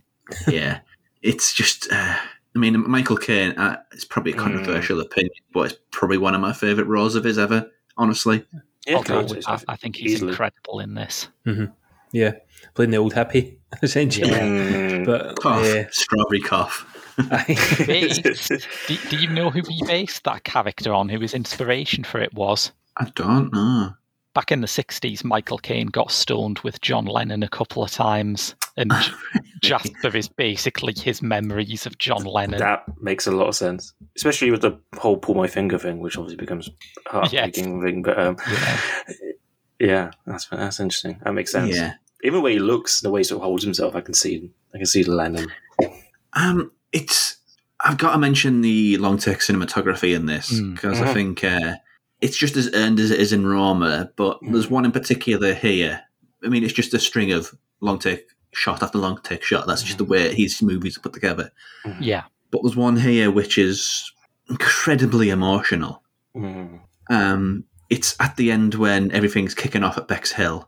yeah, 0.48 0.80
it's 1.22 1.54
just. 1.54 1.92
Uh, 1.92 2.16
I 2.56 2.60
mean, 2.60 2.90
Michael 2.90 3.18
Caine. 3.18 3.52
Uh, 3.52 3.78
it's 3.92 4.06
probably 4.06 4.32
a 4.32 4.36
controversial 4.36 5.00
opinion, 5.00 5.34
but 5.54 5.72
it's 5.72 5.80
probably 5.92 6.18
one 6.18 6.34
of 6.34 6.42
my 6.42 6.54
favourite 6.54 6.88
roles 6.88 7.16
of 7.16 7.24
his 7.24 7.38
ever. 7.38 7.70
Honestly, 7.98 8.46
I'll 8.90 9.04
go 9.04 9.22
with. 9.24 9.44
I 9.68 9.76
think 9.76 9.96
he's 9.96 10.14
Easily. 10.14 10.32
incredible 10.32 10.80
in 10.80 10.94
this. 10.96 11.30
hmm 11.46 11.66
Yeah, 12.12 12.34
playing 12.74 12.92
the 12.92 12.98
old 12.98 13.14
hippie 13.14 13.58
essentially. 13.82 14.30
Yeah. 14.32 15.04
But 15.06 15.40
cough, 15.40 15.66
yeah. 15.66 15.88
strawberry 15.92 16.42
cough. 16.42 16.86
Do, 17.18 18.98
do 19.10 19.18
you 19.18 19.28
know 19.30 19.50
who 19.50 19.62
he 19.68 19.82
based 19.86 20.24
that 20.26 20.44
character 20.44 20.94
on? 20.94 21.10
Who 21.10 21.20
his 21.20 21.34
inspiration 21.34 22.04
for 22.04 22.20
it 22.20 22.34
was? 22.34 22.72
I 22.98 23.06
don't 23.16 23.52
know. 23.54 23.94
Back 24.34 24.52
in 24.52 24.62
the 24.62 24.68
60s, 24.68 25.24
Michael 25.24 25.58
Caine 25.58 25.88
got 25.88 26.12
stoned 26.12 26.60
with 26.60 26.80
John 26.82 27.06
Lennon 27.06 27.42
a 27.44 27.50
couple 27.50 27.84
of 27.84 27.90
times, 27.92 28.54
and 28.78 28.92
Jasper 29.62 30.16
is 30.16 30.30
basically 30.30 30.94
his 30.94 31.22
memories 31.22 31.86
of 31.86 31.98
John 31.98 32.24
Lennon. 32.24 32.60
that 32.60 32.84
makes 33.02 33.26
a 33.28 33.32
lot 33.32 33.48
of 33.48 33.56
sense, 33.56 33.94
especially 34.16 34.52
with 34.52 34.62
the 34.62 34.80
whole 34.98 35.18
pull 35.18 35.36
my 35.36 35.48
finger 35.48 35.78
thing, 35.80 36.00
which 36.00 36.18
obviously 36.18 36.38
becomes 36.38 36.70
a 37.08 37.10
heartbreaking 37.10 37.82
thing. 37.82 38.04
But 38.04 38.20
um, 38.20 38.38
yeah. 39.80 40.12
that's 40.26 40.46
that's 40.48 40.80
interesting. 40.80 41.20
That 41.24 41.34
makes 41.34 41.52
sense. 41.52 41.76
Yeah. 41.76 41.94
Even 42.24 42.38
the 42.40 42.42
way 42.44 42.54
he 42.54 42.60
looks, 42.60 43.02
the 43.02 43.10
way 43.10 43.20
he 43.20 43.24
sort 43.24 43.42
of 43.42 43.46
holds 43.46 43.64
himself, 43.64 43.96
I 43.96 44.02
can 44.02 44.14
see. 44.14 44.52
I 44.74 44.78
can 44.78 44.86
see 44.86 45.04
the 45.04 45.12
Lennon. 45.12 45.52
Um, 46.34 46.72
it's. 46.92 47.38
I've 47.80 47.98
got 48.00 48.14
to 48.14 48.18
mention 48.18 48.62
the 48.62 48.98
long 48.98 49.18
take 49.20 49.38
cinematography 49.38 50.16
in 50.16 50.26
this 50.26 50.52
Mm. 50.52 50.74
because 50.74 51.00
I 51.00 51.14
think 51.14 51.44
uh, 51.44 51.76
it's 52.22 52.36
just 52.38 52.58
as 52.58 52.74
earned 52.74 53.00
as 53.00 53.12
it 53.12 53.20
is 53.20 53.32
in 53.34 53.46
Roma, 53.46 54.12
but 54.16 54.40
there's 54.42 54.70
one 54.70 54.84
in 54.84 54.92
particular 54.92 55.54
here. 55.54 56.02
I 56.44 56.48
mean, 56.50 56.64
it's 56.64 56.74
just 56.74 56.96
a 56.96 57.00
string 57.00 57.32
of 57.32 57.54
long 57.80 58.00
take 58.00 58.26
shot 58.58 58.82
after 58.84 58.98
long 58.98 59.20
take 59.24 59.44
shot. 59.44 59.68
That's 59.68 59.84
just 59.84 59.98
the 60.00 60.04
way 60.04 60.34
his 60.34 60.62
movies 60.62 60.98
are 60.98 61.02
put 61.02 61.14
together. 61.14 61.52
Yeah. 62.00 62.24
But 62.52 62.62
there's 62.64 62.76
one 62.76 62.98
here 62.98 63.30
which 63.32 63.58
is 63.58 64.12
incredibly 64.50 65.30
emotional. 65.30 66.02
Mm. 66.36 66.80
Um, 67.10 67.64
it's 67.90 68.16
at 68.20 68.36
the 68.36 68.52
end 68.52 68.76
when 68.76 69.12
everything's 69.12 69.54
kicking 69.54 69.84
off 69.84 69.98
at 69.98 70.08
Bexhill, 70.08 70.68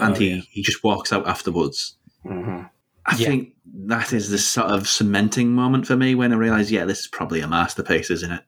and 0.00 0.14
Oh, 0.14 0.18
he, 0.18 0.30
yeah. 0.30 0.40
he 0.50 0.62
just 0.62 0.82
walks 0.82 1.12
out 1.12 1.26
afterwards. 1.28 1.96
Mhm. 2.24 2.68
I 3.08 3.14
think 3.14 3.52
that 3.86 4.12
is 4.12 4.30
the 4.30 4.38
sort 4.38 4.70
of 4.70 4.88
cementing 4.88 5.52
moment 5.52 5.86
for 5.86 5.94
me 5.96 6.16
when 6.16 6.32
I 6.32 6.36
realise, 6.36 6.70
yeah, 6.72 6.84
this 6.84 7.00
is 7.00 7.06
probably 7.06 7.40
a 7.40 7.46
masterpiece, 7.46 8.10
isn't 8.10 8.32
it? 8.32 8.42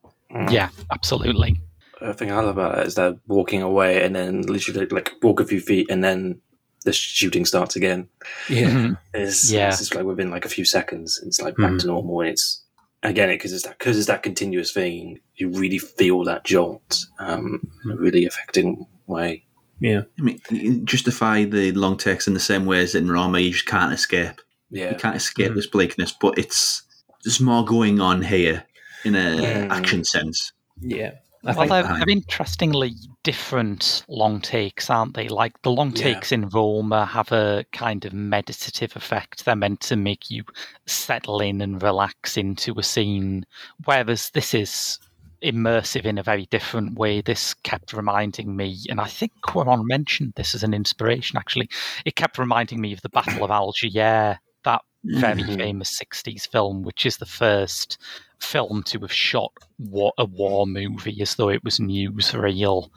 Yeah, 0.50 0.70
absolutely. 0.90 1.60
The 2.00 2.12
thing 2.14 2.32
I 2.32 2.36
love 2.36 2.58
about 2.58 2.78
it 2.78 2.86
is 2.88 2.94
that 2.96 3.18
walking 3.28 3.62
away 3.62 4.02
and 4.02 4.16
then 4.16 4.42
literally 4.42 4.86
like 4.86 5.12
walk 5.22 5.38
a 5.40 5.44
few 5.44 5.60
feet 5.60 5.88
and 5.90 6.02
then 6.02 6.40
the 6.84 6.92
shooting 6.92 7.44
starts 7.44 7.76
again. 7.76 8.08
Yeah. 8.48 8.94
It's, 9.14 9.50
Yeah. 9.50 9.68
it's 9.68 9.78
just 9.78 9.94
like 9.94 10.04
within 10.04 10.30
like 10.30 10.44
a 10.44 10.48
few 10.48 10.64
seconds, 10.64 11.20
it's 11.24 11.40
like 11.40 11.56
back 11.56 11.72
Mhm. 11.72 11.80
to 11.80 11.86
normal. 11.88 12.20
And 12.20 12.30
it's 12.30 12.62
again 13.02 13.28
because 13.28 13.52
it's 13.52 13.64
that 13.64 13.78
because 13.78 13.96
it's 13.98 14.06
that 14.06 14.22
continuous 14.22 14.72
thing. 14.72 15.20
You 15.36 15.50
really 15.50 15.78
feel 15.78 16.24
that 16.24 16.44
jolt, 16.44 17.06
um, 17.18 17.60
in 17.84 17.90
a 17.92 17.96
really 17.96 18.26
affecting 18.26 18.86
way. 19.06 19.44
Yeah. 19.80 20.02
I 20.18 20.22
mean, 20.22 20.84
justify 20.84 21.44
the 21.44 21.72
long 21.72 21.96
takes 21.96 22.26
in 22.26 22.34
the 22.34 22.40
same 22.40 22.66
way 22.66 22.80
as 22.80 22.94
in 22.94 23.10
Roma, 23.10 23.38
you 23.38 23.52
just 23.52 23.66
can't 23.66 23.92
escape. 23.92 24.40
Yeah. 24.70 24.90
You 24.90 24.96
can't 24.96 25.16
escape 25.16 25.54
this 25.54 25.66
bleakness, 25.68 26.12
but 26.20 26.38
it's 26.38 26.82
there's 27.24 27.40
more 27.40 27.64
going 27.64 28.00
on 28.00 28.22
here 28.22 28.64
in 29.04 29.14
an 29.14 29.42
Yeah. 29.42 29.68
action 29.70 30.04
sense. 30.04 30.52
Yeah. 30.80 31.12
I 31.44 31.52
well, 31.52 31.54
think 31.54 31.68
they're, 31.70 31.82
they're 31.98 32.08
interestingly 32.10 32.94
different 33.28 34.06
long 34.08 34.40
takes, 34.40 34.88
aren't 34.88 35.12
they? 35.12 35.28
Like 35.28 35.60
the 35.60 35.70
long 35.70 35.92
Yeah. 35.94 36.14
takes 36.14 36.32
in 36.32 36.48
Roma 36.48 37.04
have 37.04 37.30
a 37.30 37.66
kind 37.72 38.06
of 38.06 38.14
meditative 38.14 38.96
effect. 38.96 39.44
They're 39.44 39.54
meant 39.54 39.80
to 39.82 39.96
make 39.96 40.30
you 40.30 40.44
settle 40.86 41.40
in 41.40 41.60
and 41.60 41.82
relax 41.82 42.38
into 42.38 42.72
a 42.78 42.82
scene, 42.82 43.44
whereas 43.84 44.30
this 44.30 44.54
is 44.54 44.98
immersive 45.44 46.06
in 46.06 46.16
a 46.16 46.22
very 46.22 46.46
different 46.46 46.98
way. 46.98 47.20
This 47.20 47.52
kept 47.52 47.92
reminding 47.92 48.56
me, 48.56 48.78
and 48.88 48.98
I 48.98 49.08
think 49.08 49.32
Cuarón 49.44 49.82
mentioned 49.84 50.32
this 50.36 50.54
as 50.54 50.62
an 50.62 50.72
inspiration 50.72 51.36
actually. 51.36 51.68
It 52.06 52.16
kept 52.16 52.38
reminding 52.38 52.80
me 52.80 52.94
of 52.94 53.02
the 53.02 53.10
Battle 53.10 53.44
of 53.44 53.50
Algiers, 53.50 54.38
that 54.64 54.82
very 55.04 55.42
Mhm. 55.42 55.58
famous 55.58 55.98
60s 55.98 56.46
film, 56.46 56.82
which 56.82 57.04
is 57.04 57.18
the 57.18 57.26
first 57.26 57.98
film 58.40 58.82
to 58.84 59.00
have 59.00 59.12
shot 59.12 59.52
what 59.78 60.14
a 60.18 60.24
war 60.24 60.66
movie 60.66 61.20
as 61.20 61.34
though 61.34 61.48
it 61.48 61.64
was 61.64 61.80
news 61.80 62.12
newsreel. 62.12 62.90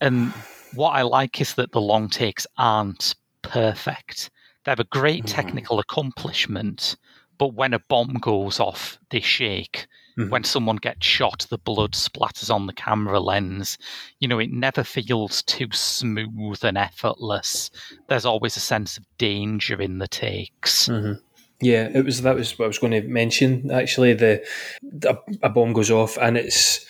And 0.00 0.32
what 0.74 0.90
I 0.90 1.02
like 1.02 1.40
is 1.40 1.54
that 1.54 1.72
the 1.72 1.80
long 1.80 2.08
takes 2.08 2.46
aren't 2.58 3.14
perfect. 3.42 4.30
They 4.64 4.70
have 4.70 4.80
a 4.80 4.84
great 4.84 5.26
technical 5.26 5.78
accomplishment, 5.78 6.96
but 7.38 7.54
when 7.54 7.74
a 7.74 7.78
bomb 7.78 8.14
goes 8.14 8.60
off, 8.60 8.98
they 9.10 9.20
shake. 9.20 9.86
Mhm. 10.16 10.30
When 10.30 10.44
someone 10.44 10.76
gets 10.76 11.04
shot, 11.04 11.46
the 11.50 11.58
blood 11.58 11.92
splatters 11.92 12.52
on 12.52 12.66
the 12.66 12.72
camera 12.72 13.20
lens. 13.20 13.76
You 14.20 14.28
know, 14.28 14.38
it 14.38 14.50
never 14.50 14.84
feels 14.84 15.42
too 15.42 15.68
smooth 15.72 16.64
and 16.64 16.78
effortless. 16.78 17.70
There's 18.08 18.24
always 18.24 18.56
a 18.56 18.60
sense 18.60 18.96
of 18.96 19.04
danger 19.18 19.80
in 19.80 19.98
the 19.98 20.08
takes. 20.08 20.88
Mhm. 20.88 21.20
Yeah, 21.60 21.88
it 21.94 22.04
was 22.04 22.22
that 22.22 22.36
was 22.36 22.58
what 22.58 22.64
I 22.66 22.68
was 22.68 22.78
going 22.78 22.92
to 22.92 23.08
mention. 23.08 23.70
Actually, 23.70 24.14
the, 24.14 24.44
the 24.82 25.16
a 25.42 25.48
bomb 25.48 25.72
goes 25.72 25.90
off 25.90 26.18
and 26.18 26.36
it's 26.36 26.84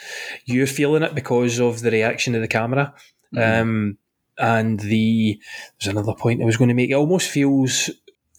you're 0.47 0.67
feeling 0.67 1.03
it 1.03 1.15
because 1.15 1.61
of 1.61 1.81
the 1.81 1.91
reaction 1.91 2.35
of 2.35 2.41
the 2.41 2.49
camera. 2.49 2.95
Um, 3.37 3.99
and 4.39 4.81
the 4.81 5.41
there's 5.81 5.91
another 5.93 6.15
point 6.15 6.41
I 6.43 6.45
was 6.45 6.57
going 6.57 6.69
to 6.69 6.75
make. 6.75 6.91
It 6.91 6.95
almost 6.95 7.29
feels 7.29 7.91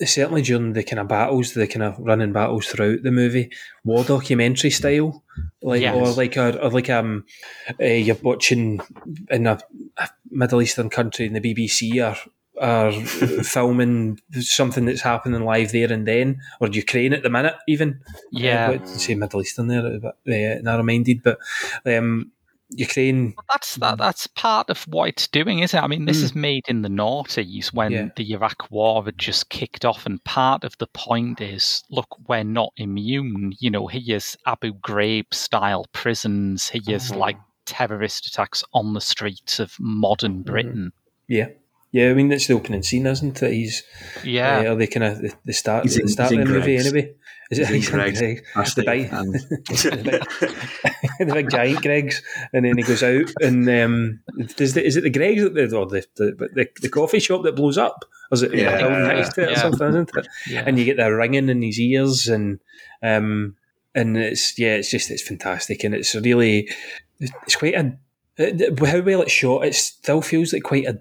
certainly 0.02 0.42
during 0.42 0.74
the 0.74 0.84
kind 0.84 1.00
of 1.00 1.08
battles, 1.08 1.54
the 1.54 1.68
kind 1.68 1.84
of 1.84 1.98
running 2.00 2.34
battles 2.34 2.68
throughout 2.68 3.04
the 3.04 3.12
movie, 3.12 3.50
war 3.86 4.04
documentary 4.04 4.70
style, 4.72 5.24
like 5.62 5.82
Yes. 5.82 5.96
or 5.96 6.12
like 6.12 6.36
or, 6.38 6.58
or 6.60 6.70
like 6.70 6.90
um, 6.90 7.24
uh, 7.80 7.86
you're 7.86 8.18
watching 8.24 8.82
in 9.30 9.48
a, 9.48 9.58
a 9.98 10.10
Middle 10.32 10.62
Eastern 10.62 10.90
country 10.90 11.26
in 11.28 11.34
the 11.34 11.40
BBC 11.40 12.04
or 12.04 12.18
are 12.60 12.92
filming 12.92 14.20
something 14.40 14.86
that's 14.86 15.02
happening 15.02 15.42
live 15.44 15.72
there 15.72 15.92
and 15.92 16.08
then, 16.08 16.40
or 16.60 16.68
Ukraine 16.70 17.14
at 17.14 17.24
the 17.24 17.30
minute, 17.30 17.56
even. 17.68 18.00
Yeah. 18.32 18.70
uh, 18.70 18.78
but 18.78 18.88
say 18.88 19.16
Middle 19.16 19.42
Eastern 19.42 19.68
there, 19.68 20.00
but 20.00 20.18
uh, 20.28 20.62
narrow-minded, 20.62 21.22
but 21.24 21.40
um, 21.86 22.32
Ukraine. 22.70 23.36
That's 23.52 23.76
that, 23.76 23.98
that's 24.00 24.26
part 24.28 24.70
of 24.70 24.84
what 24.88 25.10
it's 25.10 25.28
doing, 25.28 25.60
isn't 25.60 25.78
it? 25.78 25.84
I 25.84 25.88
mean, 25.88 26.06
this 26.06 26.22
Mm. 26.22 26.24
is 26.24 26.36
made 26.36 26.64
in 26.68 26.82
the 26.82 26.90
noughties 26.90 27.72
when 27.74 27.92
Yeah. 27.92 28.10
the 28.16 28.32
Iraq 28.34 28.72
War 28.72 29.04
had 29.06 29.18
just 29.20 29.50
kicked 29.50 29.86
off, 29.86 30.06
and 30.06 30.24
part 30.24 30.64
of 30.64 30.76
the 30.80 30.88
point 30.88 31.42
is, 31.42 31.84
look, 31.92 32.08
we're 32.28 32.44
not 32.44 32.74
immune. 32.78 33.54
You 33.60 33.70
know, 33.70 33.88
here's 33.88 34.36
Abu 34.48 34.74
Ghraib 34.74 35.34
style 35.34 35.86
prisons. 35.94 36.70
Here's 36.70 37.12
Mhm. 37.12 37.18
like 37.18 37.38
terrorist 37.66 38.28
attacks 38.28 38.64
on 38.74 38.94
the 38.94 39.02
streets 39.02 39.60
of 39.60 39.76
modern 39.80 40.42
Britain. 40.42 40.92
Yeah. 41.28 41.48
Yeah, 41.92 42.10
I 42.10 42.14
mean 42.14 42.28
that's 42.28 42.48
the 42.48 42.54
opening 42.56 42.84
scene, 42.84 43.06
isn't 43.06 43.42
it? 43.42 43.54
He's 43.54 43.84
Yeah. 44.24 44.60
uh, 44.60 44.74
are 44.74 44.76
they 44.76 44.88
kind 44.88 45.04
of 45.06 45.22
the, 45.22 45.34
the 45.46 45.54
start 45.54 45.84
He's 45.84 45.96
the 45.96 46.02
in- 46.02 46.08
start 46.10 46.32
he's 46.32 46.40
of 46.42 46.48
the 46.48 46.54
movie 46.54 46.76
Greggs. 46.76 46.88
anyway? 46.88 47.16
Is 47.52 47.58
He's 47.60 47.70
in 47.70 47.76
he's 47.76 47.90
Greggs, 47.90 48.20
Greggs? 48.20 48.42
Plastic, 48.54 48.86
the 48.86 48.92
big, 48.92 49.14
and- 49.14 49.34
the 49.36 50.26
big, 51.20 51.28
the 51.30 51.34
big 51.34 51.50
giant 51.50 51.82
Greggs, 51.84 52.22
and 52.54 52.66
then 52.66 52.78
he 52.78 52.84
goes 52.84 53.04
out 53.04 53.32
and 53.42 53.70
um, 53.70 54.20
does 54.58 54.74
the, 54.74 54.84
is 54.86 54.98
it 54.98 55.02
the 55.04 55.10
Greggs 55.12 55.44
that 55.44 55.54
the, 55.54 55.78
or 55.78 55.86
the, 55.86 56.06
the 56.16 56.50
the 56.54 56.68
the 56.82 56.90
coffee 56.90 57.20
shop 57.20 57.44
that 57.44 57.56
blows 57.56 57.78
up? 57.78 58.04
Or 58.32 58.36
is 58.36 58.42
it 58.42 58.54
Yeah. 58.56 58.72
a 58.72 58.80
building 58.80 59.08
next 59.08 59.34
to 59.36 59.42
it 59.44 59.48
or 59.48 59.52
Yeah. 59.52 59.62
something? 59.62 59.88
Isn't 59.88 60.12
it? 60.18 60.28
Yeah. 60.48 60.64
And 60.66 60.80
you 60.80 60.86
get 60.86 60.98
the 60.98 61.14
ringing 61.14 61.48
in 61.50 61.62
his 61.62 61.80
ears 61.80 62.28
and 62.28 62.60
um 63.04 63.56
and 63.94 64.18
it's 64.18 64.58
yeah, 64.60 64.76
it's 64.76 64.90
just 64.92 65.12
it's 65.12 65.22
fantastic 65.26 65.84
and 65.84 65.94
it's 65.96 66.14
really 66.16 66.68
it's 67.20 67.56
quite 67.56 67.76
a 67.76 67.94
how 68.38 69.00
well 69.02 69.22
it's 69.22 69.32
shot. 69.32 69.66
It 69.66 69.76
still 69.76 70.22
feels 70.22 70.52
like 70.52 70.64
quite 70.64 70.86
a 70.86 71.00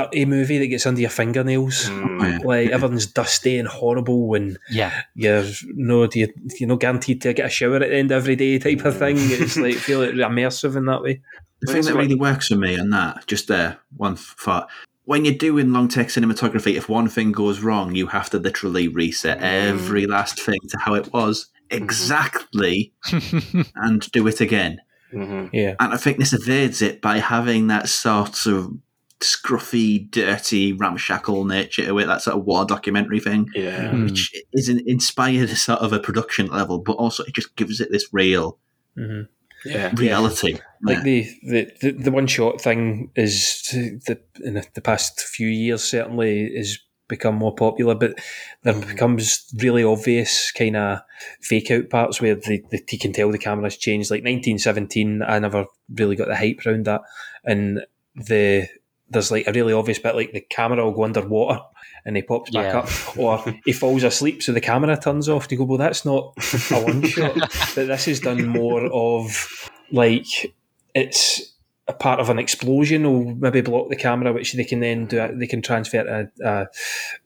dirty 0.00 0.24
movie 0.26 0.58
that 0.58 0.66
gets 0.66 0.86
under 0.86 1.00
your 1.00 1.10
fingernails. 1.10 1.88
Mm. 1.88 2.44
Like 2.44 2.70
everything's 2.70 3.06
dusty 3.06 3.58
and 3.58 3.68
horrible, 3.68 4.34
and 4.34 4.58
Yeah. 4.70 4.92
you're 5.14 5.44
no 5.74 6.08
you, 6.12 6.28
you're 6.58 6.68
not 6.68 6.80
guaranteed 6.80 7.22
to 7.22 7.32
get 7.32 7.46
a 7.46 7.48
shower 7.48 7.76
at 7.76 7.88
the 7.90 7.96
end 7.96 8.10
of 8.10 8.22
every 8.22 8.36
day 8.36 8.58
type 8.58 8.84
of 8.84 8.98
thing. 8.98 9.16
It's 9.20 9.56
like 9.56 9.74
feel 9.76 10.00
like 10.00 10.10
immersive 10.12 10.76
in 10.76 10.84
that 10.86 11.02
way. 11.02 11.22
The 11.62 11.72
thing 11.72 11.82
that 11.82 11.94
really 11.94 12.14
works 12.14 12.48
for 12.48 12.56
me 12.56 12.78
on 12.78 12.90
that, 12.90 13.26
just 13.26 13.48
there, 13.48 13.78
one 13.96 14.16
thought. 14.16 14.68
When 15.04 15.24
you're 15.24 15.34
doing 15.34 15.72
long 15.72 15.88
take 15.88 16.08
cinematography, 16.08 16.74
if 16.76 16.88
one 16.88 17.08
thing 17.08 17.32
goes 17.32 17.60
wrong, 17.60 17.94
you 17.94 18.08
have 18.08 18.28
to 18.30 18.38
literally 18.38 18.88
reset 18.88 19.38
every 19.40 20.06
last 20.06 20.40
thing 20.40 20.58
to 20.68 20.78
how 20.78 20.94
it 20.94 21.12
was 21.12 21.46
exactly 21.70 22.92
and 23.76 24.10
do 24.12 24.26
it 24.26 24.40
again. 24.40 24.80
Mm-hmm. 25.12 25.54
Yeah, 25.54 25.76
And 25.78 25.94
I 25.94 25.96
think 25.96 26.18
this 26.18 26.32
evades 26.32 26.82
it 26.82 27.00
by 27.00 27.18
having 27.18 27.68
that 27.68 27.88
sort 27.88 28.46
of 28.46 28.76
scruffy, 29.20 30.10
dirty, 30.10 30.72
ramshackle 30.72 31.44
nature 31.44 31.84
to 31.86 31.98
it, 31.98 32.06
that 32.06 32.22
sort 32.22 32.36
of 32.36 32.44
war 32.44 32.64
documentary 32.64 33.20
thing, 33.20 33.48
Yeah. 33.54 33.90
Hmm. 33.90 34.04
which 34.04 34.32
is 34.52 34.68
in- 34.68 34.82
inspired 34.86 35.48
sort 35.50 35.80
of 35.80 35.92
a 35.92 35.98
production 36.00 36.46
level, 36.48 36.78
but 36.78 36.92
also 36.94 37.24
it 37.24 37.34
just 37.34 37.56
gives 37.56 37.80
it 37.80 37.90
this 37.90 38.08
real 38.12 38.58
hmm 38.94 39.22
Yeah. 39.64 39.92
reality. 39.96 40.58
Like 40.82 41.02
the, 41.02 41.26
the, 41.42 41.70
the, 41.80 41.90
the 41.92 42.10
one 42.10 42.26
shot 42.26 42.60
thing 42.60 43.10
is 43.16 43.62
the 43.72 44.20
in 44.44 44.54
the, 44.54 44.66
the 44.74 44.82
past 44.82 45.20
few 45.20 45.48
years 45.48 45.82
certainly 45.82 46.44
is 46.44 46.78
become 47.08 47.36
more 47.36 47.54
popular, 47.54 47.94
but 47.94 48.18
there 48.64 48.74
becomes 48.74 49.46
really 49.58 49.84
obvious 49.84 50.50
kind 50.52 50.76
of 50.76 50.98
fake 51.40 51.70
out 51.70 51.88
parts 51.88 52.20
where 52.20 52.34
the, 52.34 52.62
the 52.70 52.82
you 52.90 52.98
can 52.98 53.12
tell 53.12 53.30
the 53.30 53.38
camera's 53.38 53.76
changed. 53.76 54.10
Like 54.10 54.24
1917, 54.24 55.22
I 55.22 55.38
never 55.38 55.66
really 55.96 56.16
got 56.16 56.28
the 56.28 56.36
hype 56.36 56.60
around 56.66 56.84
that, 56.86 57.02
and 57.44 57.80
the 58.14 58.66
there's 59.10 59.30
like 59.30 59.46
a 59.46 59.52
really 59.52 59.72
obvious 59.72 59.98
bit 59.98 60.14
like 60.16 60.32
the 60.32 60.40
camera 60.40 60.84
will 60.84 60.92
go 60.92 61.04
underwater 61.04 61.60
and 62.04 62.16
he 62.16 62.22
pops 62.22 62.50
back 62.50 62.72
Yeah. 62.72 62.78
up, 62.80 63.18
or 63.18 63.44
he 63.64 63.72
falls 63.72 64.02
asleep 64.04 64.42
so 64.42 64.52
the 64.52 64.60
camera 64.60 64.96
turns 64.96 65.28
off. 65.28 65.48
To 65.48 65.56
go, 65.56 65.64
well, 65.64 65.78
that's 65.78 66.04
not 66.04 66.34
a 66.70 66.80
one 66.82 67.02
shot, 67.06 67.34
but 67.74 67.86
this 67.86 68.08
is 68.08 68.20
done 68.20 68.46
more 68.46 68.86
of 68.92 69.70
like 69.90 70.54
it's 70.94 71.52
a 71.88 71.92
part 71.92 72.18
of 72.20 72.28
an 72.30 72.38
explosion 72.38 73.04
will 73.04 73.34
maybe 73.36 73.60
block 73.60 73.88
the 73.88 73.96
camera, 73.96 74.32
which 74.32 74.52
they 74.54 74.64
can 74.64 74.80
then 74.80 75.06
do. 75.06 75.28
They 75.34 75.46
can 75.46 75.62
transfer 75.62 76.00
a, 76.00 76.44
a, 76.44 76.66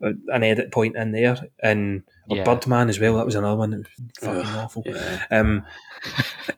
a 0.06 0.12
an 0.34 0.42
edit 0.42 0.70
point 0.70 0.96
in 0.96 1.12
there, 1.12 1.38
and 1.62 2.02
or 2.28 2.36
Yeah. 2.36 2.44
Birdman 2.44 2.88
as 2.90 3.00
well. 3.00 3.16
That 3.16 3.24
was 3.26 3.34
another 3.36 3.56
one. 3.56 3.70
Was 3.70 3.86
fucking 4.20 4.40
Ugh, 4.42 4.56
awful. 4.58 4.82
yeah. 4.86 5.24
Um, 5.30 5.64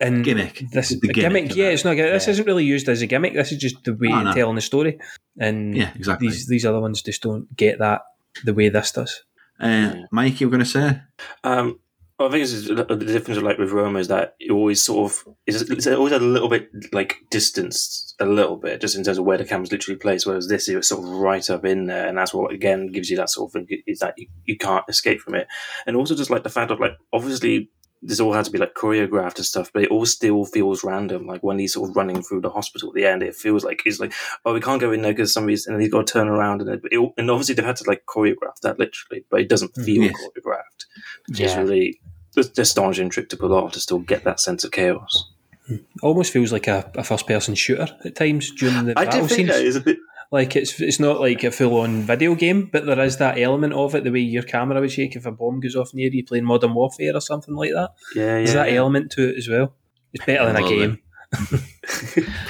and 0.00 0.24
Gimmick. 0.24 0.64
This 0.72 0.88
The 0.90 0.96
gimmick 1.08 1.14
gimmick, 1.14 1.56
yeah, 1.56 1.66
that. 1.66 1.72
it's 1.74 1.84
not. 1.84 1.96
This 1.96 2.26
Yeah. 2.26 2.30
isn't 2.32 2.46
really 2.46 2.64
used 2.64 2.88
as 2.88 3.02
a 3.02 3.06
gimmick. 3.06 3.34
This 3.34 3.52
is 3.52 3.58
just 3.58 3.82
the 3.84 3.94
way 3.94 4.08
Oh, 4.10 4.18
of 4.18 4.24
no. 4.24 4.32
telling 4.34 4.54
the 4.56 4.60
story, 4.62 4.98
and 5.38 5.76
Yeah, 5.76 5.90
exactly. 5.94 6.28
these 6.28 6.46
these 6.48 6.66
other 6.66 6.80
ones 6.80 7.02
just 7.02 7.22
don't 7.22 7.54
get 7.56 7.78
that 7.78 8.02
the 8.44 8.54
way 8.54 8.68
this 8.68 8.90
does. 8.92 9.22
Uh, 9.60 9.94
Mike, 10.10 10.40
you 10.40 10.48
were 10.48 10.50
going 10.50 10.64
to 10.64 10.70
say? 10.70 11.00
Um, 11.44 11.78
I 12.18 12.28
think 12.28 12.42
it's 12.42 12.68
the 12.68 12.96
difference 12.96 13.40
like 13.42 13.58
with 13.58 13.72
Roma 13.72 13.98
is 13.98 14.08
that 14.08 14.36
it 14.38 14.50
always 14.50 14.80
sort 14.80 15.10
of 15.10 15.34
it's, 15.46 15.62
it's 15.62 15.86
always 15.86 16.12
a 16.12 16.18
little 16.18 16.48
bit 16.48 16.70
like 16.92 17.16
distanced 17.30 18.14
a 18.20 18.26
little 18.26 18.56
bit 18.56 18.80
just 18.80 18.96
in 18.96 19.02
terms 19.02 19.18
of 19.18 19.24
where 19.24 19.38
the 19.38 19.44
camera's 19.44 19.72
literally 19.72 19.98
placed. 19.98 20.26
Whereas 20.26 20.48
this 20.48 20.68
is 20.68 20.88
sort 20.88 21.04
of 21.04 21.10
right 21.10 21.48
up 21.50 21.64
in 21.64 21.86
there, 21.86 22.06
and 22.06 22.16
that's 22.16 22.34
what 22.34 22.52
again 22.52 22.88
gives 22.88 23.10
you 23.10 23.16
that 23.16 23.30
sort 23.30 23.48
of 23.48 23.52
thing 23.52 23.82
is 23.86 23.98
that 24.00 24.14
you, 24.16 24.28
you 24.44 24.56
can't 24.56 24.84
escape 24.88 25.20
from 25.20 25.34
it. 25.34 25.48
And 25.86 25.96
also 25.96 26.14
just 26.14 26.30
like 26.30 26.44
the 26.44 26.50
fact 26.50 26.70
of 26.70 26.80
like 26.80 26.96
obviously 27.12 27.70
this 28.02 28.18
all 28.20 28.32
had 28.32 28.44
to 28.44 28.50
be 28.50 28.58
like 28.58 28.74
choreographed 28.74 29.36
and 29.36 29.46
stuff, 29.46 29.70
but 29.72 29.84
it 29.84 29.90
all 29.90 30.04
still 30.04 30.44
feels 30.44 30.82
random. 30.82 31.26
Like 31.26 31.42
when 31.42 31.58
he's 31.58 31.74
sort 31.74 31.88
of 31.90 31.96
running 31.96 32.20
through 32.22 32.40
the 32.40 32.50
hospital 32.50 32.88
at 32.88 32.94
the 32.94 33.06
end, 33.06 33.22
it 33.22 33.36
feels 33.36 33.64
like 33.64 33.80
he's 33.84 34.00
like 34.00 34.12
oh 34.44 34.52
we 34.54 34.60
can't 34.60 34.80
go 34.80 34.92
in 34.92 35.02
there 35.02 35.12
because 35.12 35.32
somebody's 35.32 35.66
and 35.66 35.80
he's 35.80 35.90
got 35.90 36.06
to 36.06 36.12
turn 36.12 36.28
around 36.28 36.60
and 36.62 36.70
it, 36.70 36.80
it, 36.90 37.12
and 37.16 37.30
obviously 37.30 37.54
they've 37.54 37.64
had 37.64 37.76
to 37.76 37.84
like 37.88 38.04
choreograph 38.06 38.58
that 38.62 38.78
literally, 38.78 39.24
but 39.30 39.40
it 39.40 39.48
doesn't 39.48 39.74
mm, 39.74 39.84
feel 39.84 40.02
Yes. 40.02 40.14
choreographed. 40.20 40.86
Which 41.28 41.40
is 41.40 41.56
really 41.56 42.00
the 42.34 42.50
astonishing 42.62 43.10
trick 43.10 43.28
to 43.28 43.36
pull 43.36 43.54
off 43.54 43.72
to 43.72 43.80
still 43.80 43.98
get 44.00 44.24
that 44.24 44.40
sense 44.40 44.64
of 44.64 44.72
chaos. 44.72 45.30
Hmm. 45.68 45.76
Almost 46.02 46.32
feels 46.32 46.50
like 46.52 46.66
a, 46.66 46.90
a 46.96 47.04
first 47.04 47.26
person 47.26 47.54
shooter 47.54 47.86
at 48.04 48.16
times 48.16 48.50
during 48.50 48.84
the 48.86 48.98
I 48.98 49.04
battle 49.04 49.28
scenes. 49.28 49.48
that 49.50 49.64
is 49.64 49.76
a 49.76 49.80
bit. 49.80 49.98
Like 50.32 50.56
it's 50.56 50.80
it's 50.80 50.98
not 50.98 51.20
like 51.20 51.44
a 51.44 51.50
full 51.50 51.80
on 51.80 52.02
video 52.02 52.34
game, 52.34 52.70
but 52.72 52.86
there 52.86 52.98
is 53.00 53.18
that 53.18 53.38
element 53.38 53.74
of 53.74 53.94
it. 53.94 54.02
The 54.02 54.10
way 54.10 54.20
your 54.20 54.42
camera 54.42 54.80
would 54.80 54.90
shake 54.90 55.14
if 55.14 55.26
a 55.26 55.30
bomb 55.30 55.60
goes 55.60 55.76
off 55.76 55.92
near 55.92 56.08
you 56.10 56.24
playing 56.24 56.46
Modern 56.46 56.72
Warfare 56.72 57.14
or 57.14 57.20
something 57.20 57.54
like 57.54 57.72
that. 57.72 57.90
Yeah, 58.16 58.22
yeah. 58.22 58.34
There's 58.36 58.54
that 58.54 58.72
yeah. 58.72 58.78
element 58.78 59.12
to 59.12 59.28
it 59.28 59.36
as 59.36 59.46
well. 59.46 59.74
It's 60.14 60.24
better 60.24 60.46
than 60.46 60.56
a 60.56 60.66
game. 60.66 60.98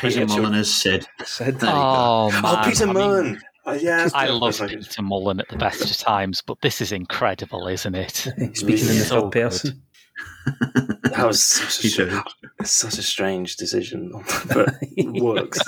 Peter 0.00 0.26
Mullan 0.26 0.54
has 0.54 0.72
said. 0.72 1.06
Said 1.24 1.58
There. 1.58 1.70
Oh, 1.70 2.30
oh, 2.30 2.30
man. 2.30 2.42
Oh, 2.44 2.62
Peter 2.64 2.84
I 2.84 2.86
mean, 2.86 2.96
Mullan. 2.96 3.40
Oh, 3.64 3.72
yeah, 3.74 4.08
I 4.14 4.28
love 4.28 4.58
Peter 4.58 5.02
Mullan 5.02 5.40
at 5.40 5.48
the 5.48 5.56
best 5.56 5.88
of 5.88 5.96
times, 5.96 6.40
but 6.44 6.60
this 6.62 6.80
is 6.80 6.92
incredible, 6.92 7.66
isn't 7.68 7.94
it? 7.94 8.14
Speaking 8.54 8.88
in 8.88 8.98
the 8.98 9.04
So 9.04 9.22
third 9.22 9.32
person. 9.32 9.82
That 11.04 11.26
was 11.26 11.42
such 11.42 11.78
a, 11.78 11.82
Peter. 12.06 12.22
such 12.64 12.98
a 12.98 13.02
strange 13.02 13.56
decision, 13.56 14.12
but 14.48 14.74
it 14.82 15.22
works. 15.22 15.58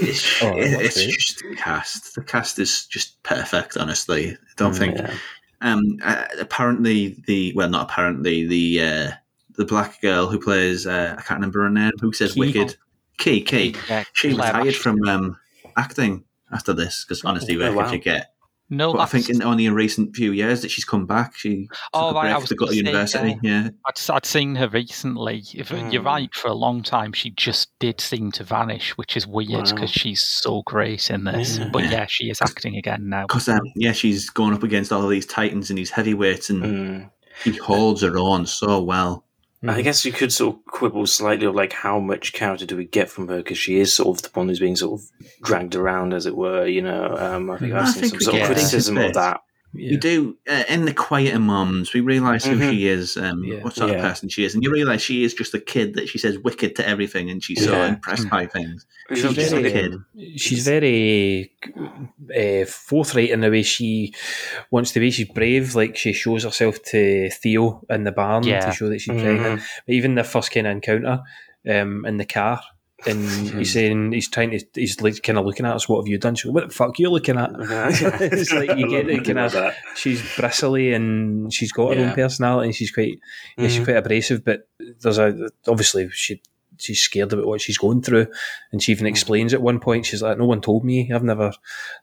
It's, 0.00 0.42
Oh, 0.42 0.56
it 0.56 0.80
it's 0.86 1.04
just 1.04 1.38
the 1.38 1.54
cast. 1.56 2.14
The 2.14 2.22
cast 2.22 2.58
is 2.58 2.86
just 2.86 3.22
perfect. 3.22 3.76
Honestly, 3.76 4.32
I 4.32 4.36
don't 4.56 4.74
think. 4.74 4.96
Yeah. 4.98 5.14
Um, 5.60 5.98
uh, 6.02 6.24
apparently, 6.40 7.22
the 7.26 7.52
well, 7.54 7.68
not 7.68 7.90
apparently 7.90 8.46
the 8.46 8.80
uh, 8.82 9.10
the 9.56 9.64
black 9.64 10.00
girl 10.00 10.26
who 10.26 10.40
plays 10.40 10.86
uh, 10.86 11.14
I 11.18 11.22
can't 11.22 11.38
remember 11.38 11.62
her 11.62 11.70
name. 11.70 11.92
Who 12.00 12.12
says 12.12 12.32
Kee. 12.32 12.40
Wicked? 12.40 12.76
Kee, 13.18 13.42
Kee. 13.42 13.76
Yeah, 13.88 14.04
She 14.14 14.34
Claire 14.34 14.54
retired 14.54 14.74
from 14.74 15.02
um, 15.06 15.36
acting 15.76 16.24
after 16.50 16.72
this 16.72 17.04
because 17.04 17.24
honestly, 17.24 17.56
where 17.56 17.68
Oh, 17.70 17.74
could 17.74 17.84
wow. 17.84 17.92
you 17.92 17.98
get? 17.98 18.31
No, 18.72 18.92
But 18.94 19.00
I 19.00 19.04
think 19.04 19.28
in 19.28 19.42
only 19.42 19.66
in 19.66 19.74
recent 19.74 20.16
few 20.16 20.32
years 20.32 20.62
that 20.62 20.70
she's 20.70 20.84
come 20.86 21.04
back. 21.04 21.36
She 21.36 21.66
took 21.66 21.78
Oh, 21.92 22.08
a 22.08 22.14
right, 22.14 22.30
I 22.30 22.32
break 22.32 22.40
was 22.40 22.48
to 22.48 22.54
go 22.56 22.64
to 22.66 22.70
gonna 22.70 22.76
university. 22.76 23.38
yeah. 23.42 23.68
I'd, 23.86 24.10
I'd 24.10 24.24
seen 24.24 24.54
her 24.54 24.68
recently. 24.68 25.42
If 25.54 25.70
You're 25.70 26.00
Hmm. 26.00 26.06
right, 26.06 26.34
for 26.34 26.48
a 26.48 26.54
long 26.54 26.82
time, 26.82 27.12
she 27.12 27.30
just 27.30 27.68
did 27.80 28.00
seem 28.00 28.32
to 28.32 28.44
vanish, 28.44 28.96
which 28.96 29.14
is 29.14 29.26
weird 29.26 29.50
Wow. 29.66 29.72
because 29.74 29.90
she's 29.90 30.22
so 30.24 30.62
great 30.64 31.10
in 31.10 31.24
this. 31.24 31.58
Yeah. 31.58 31.68
But 31.70 31.84
Yeah. 31.84 31.90
yeah, 31.90 32.06
she 32.08 32.30
is 32.30 32.40
acting 32.40 32.76
again 32.76 33.10
now. 33.10 33.26
Because 33.26 33.48
um, 33.50 33.60
yeah, 33.76 33.92
she's 33.92 34.30
going 34.30 34.54
up 34.54 34.62
against 34.62 34.90
all 34.90 35.02
of 35.04 35.10
these 35.10 35.26
titans 35.26 35.68
and 35.68 35.78
these 35.78 35.90
heavyweights, 35.90 36.48
and 36.48 36.62
Mm. 36.62 37.10
she 37.44 37.52
holds 37.58 38.00
her 38.00 38.16
own 38.16 38.46
so 38.46 38.82
well. 38.82 39.26
I 39.64 39.82
guess 39.82 40.04
you 40.04 40.12
could 40.12 40.32
sort 40.32 40.56
of 40.56 40.64
quibble 40.66 41.06
slightly 41.06 41.46
of 41.46 41.54
like 41.54 41.72
how 41.72 42.00
much 42.00 42.32
character 42.32 42.66
do 42.66 42.76
we 42.76 42.84
get 42.84 43.08
from 43.08 43.28
her 43.28 43.38
because 43.38 43.58
she 43.58 43.78
is 43.78 43.94
sort 43.94 44.16
of 44.16 44.22
the 44.22 44.30
one 44.36 44.48
who's 44.48 44.58
being 44.58 44.76
sort 44.76 45.00
of 45.00 45.06
dragged 45.42 45.76
around, 45.76 46.14
as 46.14 46.26
it 46.26 46.36
were. 46.36 46.66
You 46.66 46.82
know, 46.82 47.16
um, 47.16 47.50
I 47.50 47.58
think 47.58 47.72
I 47.72 47.80
I've 47.82 47.88
seen 47.88 48.08
some 48.08 48.20
sort 48.20 48.40
of 48.40 48.46
criticism 48.46 48.98
of 48.98 49.12
bit. 49.12 49.40
That. 49.74 49.80
You 49.82 49.96
do 49.96 50.36
uh, 50.48 50.64
in 50.68 50.84
the 50.84 50.92
quieter 50.94 51.38
moments. 51.38 51.92
We 51.94 52.00
realise 52.00 52.44
who 52.44 52.56
Mhm. 52.56 52.70
she 52.70 52.88
is, 52.88 53.16
um, 53.16 53.42
Yeah. 53.44 53.62
what 53.62 53.74
sort 53.74 53.90
of 53.90 53.96
person 54.00 54.28
she 54.28 54.44
is, 54.44 54.54
and 54.54 54.62
you 54.62 54.70
realise 54.70 55.00
she 55.02 55.24
is 55.24 55.34
just 55.34 55.54
a 55.54 55.60
kid 55.60 55.94
that 55.94 56.08
she 56.08 56.18
says 56.18 56.38
wicked 56.38 56.76
to 56.76 56.88
everything, 56.88 57.30
and 57.30 57.42
she's 57.42 57.64
so 57.64 57.72
Yeah. 57.72 57.88
impressed 57.88 58.28
by 58.30 58.46
things. 58.46 58.86
She's 59.10 59.18
She's 59.20 59.34
just 59.34 59.52
a 59.52 59.60
very, 59.60 59.70
kid. 59.72 59.94
she's 60.36 60.64
very 60.64 61.52
uh, 62.36 62.64
forthright 62.66 63.30
in 63.30 63.40
the 63.40 63.50
way 63.50 63.62
she 63.62 64.12
wants 64.70 64.92
to 64.92 65.00
be. 65.00 65.10
She's 65.10 65.28
brave, 65.28 65.74
like 65.74 65.96
she 65.96 66.12
shows 66.12 66.44
herself 66.44 66.82
to 66.84 67.28
Theo 67.30 67.84
in 67.90 68.04
the 68.04 68.12
barn 68.12 68.44
Yeah. 68.44 68.60
to 68.60 68.72
show 68.72 68.88
that 68.88 69.00
she's 69.00 69.14
Mhm. 69.14 69.22
pregnant. 69.22 69.62
But 69.86 69.94
even 69.94 70.14
the 70.14 70.24
first 70.24 70.50
kind 70.52 70.66
of 70.66 70.72
encounter 70.72 71.20
um, 71.68 72.04
in 72.06 72.16
the 72.16 72.24
car, 72.24 72.60
and 73.06 73.28
he's 73.50 73.72
saying 73.72 74.12
he's 74.12 74.28
trying 74.28 74.50
to, 74.50 74.64
he's 74.74 75.00
like 75.00 75.22
kind 75.22 75.38
of 75.38 75.44
looking 75.46 75.66
at 75.66 75.74
us. 75.74 75.88
What 75.88 76.00
have 76.02 76.08
you 76.08 76.18
done? 76.18 76.34
She 76.34 76.48
goes, 76.48 76.54
"What 76.54 76.68
the 76.68 76.74
fuck 76.74 76.90
are 76.90 76.94
you 76.98 77.10
looking 77.10 77.36
at?" 77.38 77.50
it's 77.58 78.52
like 78.52 78.76
you 78.78 78.88
get 78.88 79.08
it 79.08 79.24
kind 79.24 79.38
of. 79.40 79.52
that. 79.52 79.74
She's 79.96 80.22
bristly 80.36 80.92
and 80.92 81.52
she's 81.52 81.72
got 81.72 81.94
her 81.94 82.00
Yeah. 82.00 82.08
own 82.10 82.14
personality. 82.14 82.68
and 82.68 82.74
She's 82.74 82.90
quite, 82.90 83.18
yeah, 83.58 83.68
she's 83.68 83.80
Mhm. 83.80 83.84
quite 83.84 83.96
abrasive. 83.96 84.44
But 84.44 84.68
there's 85.00 85.18
a 85.18 85.50
obviously 85.66 86.08
she 86.10 86.40
she's 86.78 87.00
scared 87.00 87.32
about 87.32 87.46
what 87.46 87.60
she's 87.60 87.78
going 87.78 88.02
through, 88.02 88.26
and 88.72 88.82
she 88.82 88.92
even 88.92 89.06
explains 89.06 89.52
at 89.54 89.62
one 89.62 89.78
point. 89.78 90.06
She's 90.06 90.22
like, 90.22 90.38
"No 90.38 90.46
one 90.46 90.60
told 90.60 90.84
me. 90.84 91.10
I've 91.12 91.22
never, 91.22 91.52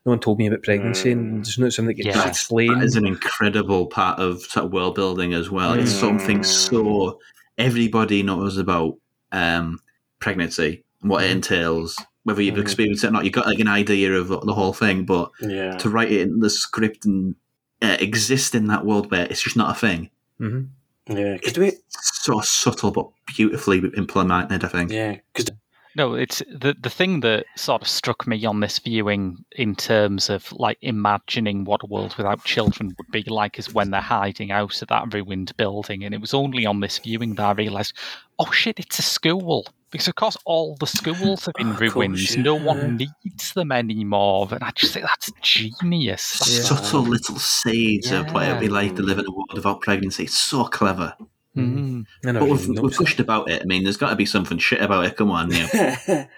no 0.06 0.10
one 0.10 0.20
told 0.20 0.38
me 0.38 0.46
about 0.46 0.62
pregnancy, 0.62 1.10
and 1.12 1.44
there's 1.44 1.58
not 1.58 1.72
something 1.72 1.96
that 1.96 2.02
gets 2.02 2.16
Yeah. 2.16 2.28
explained." 2.28 2.80
That 2.80 2.84
is 2.86 2.96
an 2.96 3.06
incredible 3.06 3.86
part 3.86 4.18
of 4.20 4.42
sort 4.42 4.66
of 4.66 4.72
world 4.72 4.94
building 4.94 5.34
as 5.34 5.50
well. 5.50 5.72
It's 5.74 5.90
something 5.92 6.42
so 6.44 7.18
everybody 7.58 8.22
knows 8.22 8.56
about 8.56 8.94
um, 9.32 9.80
pregnancy 10.18 10.82
what 11.00 11.24
it 11.24 11.30
entails. 11.30 11.96
Whether 12.24 12.42
you've 12.42 12.56
Mhm. 12.56 12.60
experienced 12.62 13.02
it 13.04 13.08
or 13.08 13.10
not, 13.12 13.24
you've 13.24 13.32
got 13.32 13.46
like 13.46 13.58
an 13.60 13.68
idea 13.68 14.12
of 14.12 14.28
the 14.28 14.52
whole 14.54 14.72
thing. 14.74 15.04
But 15.06 15.30
Yeah. 15.40 15.76
to 15.78 15.88
write 15.88 16.12
it 16.12 16.20
in 16.20 16.40
the 16.40 16.50
script 16.50 17.04
and 17.06 17.34
uh, 17.82 17.96
exist 17.98 18.54
in 18.54 18.66
that 18.66 18.84
world 18.84 19.10
where 19.10 19.24
it's 19.30 19.42
just 19.42 19.56
not 19.56 19.74
a 19.74 19.78
thing, 19.78 20.10
Mm-hmm. 20.38 21.16
Yeah. 21.16 21.38
'Cause 21.38 21.52
do 21.54 21.62
we, 21.62 21.68
it's 21.68 22.22
so 22.22 22.40
subtle 22.42 22.90
but 22.90 23.06
beautifully 23.34 23.78
implemented. 23.96 24.64
I 24.64 24.68
think. 24.68 24.90
yeah. 24.92 25.16
Because 25.32 25.50
No, 25.96 26.14
it's 26.14 26.40
the 26.48 26.74
the 26.80 26.90
thing 26.90 27.20
that 27.20 27.46
sort 27.56 27.80
of 27.82 27.88
struck 27.88 28.26
me 28.26 28.44
on 28.44 28.60
this 28.60 28.78
viewing 28.78 29.44
in 29.56 29.74
terms 29.74 30.28
of 30.30 30.52
like 30.52 30.76
imagining 30.82 31.64
what 31.64 31.82
a 31.82 31.86
world 31.86 32.14
without 32.18 32.44
children 32.44 32.94
would 32.98 33.10
be 33.10 33.22
like 33.28 33.58
is 33.58 33.72
when 33.74 33.90
they're 33.90 34.00
hiding 34.00 34.52
out 34.52 34.80
of 34.82 34.88
that 34.88 35.12
ruined 35.14 35.56
building, 35.56 36.04
and 36.04 36.14
it 36.14 36.20
was 36.20 36.32
only 36.34 36.64
on 36.66 36.80
this 36.80 36.98
viewing 36.98 37.34
that 37.36 37.44
I 37.46 37.52
realised, 37.52 37.94
oh 38.38 38.50
shit, 38.52 38.78
it's 38.78 38.98
a 38.98 39.02
school. 39.02 39.66
Because 39.90 40.06
of 40.08 40.14
course 40.14 40.36
all 40.44 40.76
the 40.78 40.86
schools 40.86 41.46
have 41.46 41.54
been 41.54 41.70
Of 41.70 41.78
course, 41.78 41.94
ruined. 41.94 42.30
yeah. 42.36 42.42
No 42.42 42.54
one 42.54 42.96
needs 42.96 43.52
them 43.54 43.72
anymore. 43.72 44.48
And 44.52 44.62
I 44.62 44.70
just 44.76 44.92
think 44.94 45.04
that's 45.06 45.30
genius. 45.42 46.38
That's 46.38 46.68
Subtle 46.68 47.02
little 47.02 47.38
seeds 47.38 48.10
of 48.12 48.32
what 48.32 48.44
it'd 48.48 48.60
be 48.60 48.68
like 48.68 48.94
to 48.96 49.02
live 49.02 49.18
in 49.18 49.26
a 49.26 49.30
world 49.32 49.50
without 49.52 49.80
pregnancy. 49.80 50.24
It's 50.24 50.36
so 50.38 50.64
clever. 50.64 51.14
Mm. 51.56 52.04
I 52.24 52.32
But 52.32 52.44
we've, 52.48 52.68
we've 52.78 52.92
pushed 52.94 53.18
about 53.18 53.50
it. 53.50 53.62
I 53.62 53.64
mean, 53.64 53.82
there's 53.82 53.96
got 53.96 54.10
to 54.10 54.16
be 54.16 54.26
something 54.26 54.58
shit 54.58 54.80
about 54.80 55.04
it. 55.06 55.16
Come 55.16 55.30
on, 55.32 55.50
yeah. 55.50 56.26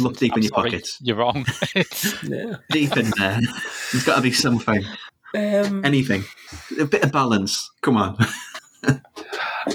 Look 0.00 0.16
deep 0.16 0.32
I'm 0.32 0.38
in 0.38 0.42
your 0.42 0.48
sorry, 0.50 0.70
pockets. 0.70 0.98
You're 1.00 1.16
wrong. 1.16 1.46
Yeah. 2.24 2.56
deep 2.70 2.96
in 2.96 3.10
there. 3.16 3.38
There's 3.92 4.04
got 4.04 4.16
to 4.16 4.22
be 4.22 4.32
something. 4.32 4.82
Um, 5.36 5.84
Anything. 5.84 6.24
A 6.80 6.84
bit 6.84 7.04
of 7.04 7.12
balance. 7.12 7.70
Come 7.82 7.96
on. 7.96 8.16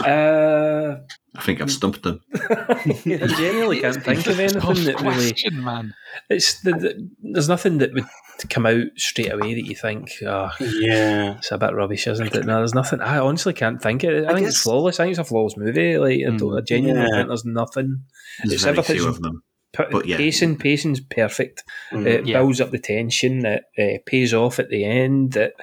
uh, 0.02 0.98
I 1.36 1.42
think 1.42 1.62
I've 1.62 1.72
stumped 1.72 2.04
them. 2.04 2.22
I 2.36 2.96
genuinely 3.06 3.80
can't 3.82 4.04
think 4.04 4.28
of 4.28 4.40
anything 4.40 4.86
that 4.86 5.02
really. 5.02 5.30
question, 5.32 5.64
man. 5.64 5.94
It's 6.30 6.62
the, 6.62 6.72
the, 6.74 7.10
there's 7.24 7.50
nothing 7.50 7.80
that 7.80 7.94
would 7.94 8.06
come 8.50 8.66
out 8.68 8.84
straight 8.98 9.32
away 9.32 9.56
that 9.56 9.66
you 9.66 9.76
think, 9.76 10.12
oh, 10.28 10.52
yeah. 10.60 11.38
it's 11.38 11.52
a 11.52 11.58
bit 11.58 11.74
rubbish, 11.74 12.06
isn't 12.06 12.36
it? 12.36 12.46
No, 12.46 12.58
there's 12.58 12.76
nothing. 12.76 13.02
I 13.02 13.18
honestly 13.18 13.54
can't 13.54 13.82
think 13.82 14.04
of 14.04 14.12
it. 14.12 14.26
I, 14.26 14.30
I 14.30 14.34
think 14.34 14.46
guess- 14.46 14.54
it's 14.56 14.62
flawless. 14.64 15.00
I 15.00 15.06
think 15.06 15.12
it's 15.12 15.20
a 15.20 15.24
flawless 15.24 15.58
movie. 15.58 15.98
Like 15.98 16.20
I, 16.20 16.38
don't, 16.38 16.58
I 16.58 16.62
genuinely 16.62 17.02
Yeah. 17.10 17.18
think 17.18 17.28
there's 17.30 17.46
nothing. 17.46 18.04
There's 18.44 18.54
It's 18.54 18.64
very 18.64 18.84
few 18.84 19.08
of 19.08 19.22
them. 19.22 19.44
p- 19.76 19.84
But 19.92 20.06
yeah. 20.06 20.18
pacing, 20.18 20.58
pacing's 20.58 21.00
perfect. 21.00 21.64
Mm. 21.92 22.06
It 22.06 22.28
Yeah. 22.28 22.40
builds 22.40 22.62
up 22.62 22.70
the 22.70 22.78
tension. 22.80 23.44
It 23.46 23.64
uh, 23.80 24.00
pays 24.06 24.34
off 24.36 24.60
at 24.60 24.70
the 24.70 24.86
end. 24.86 25.36
It, 25.36 25.54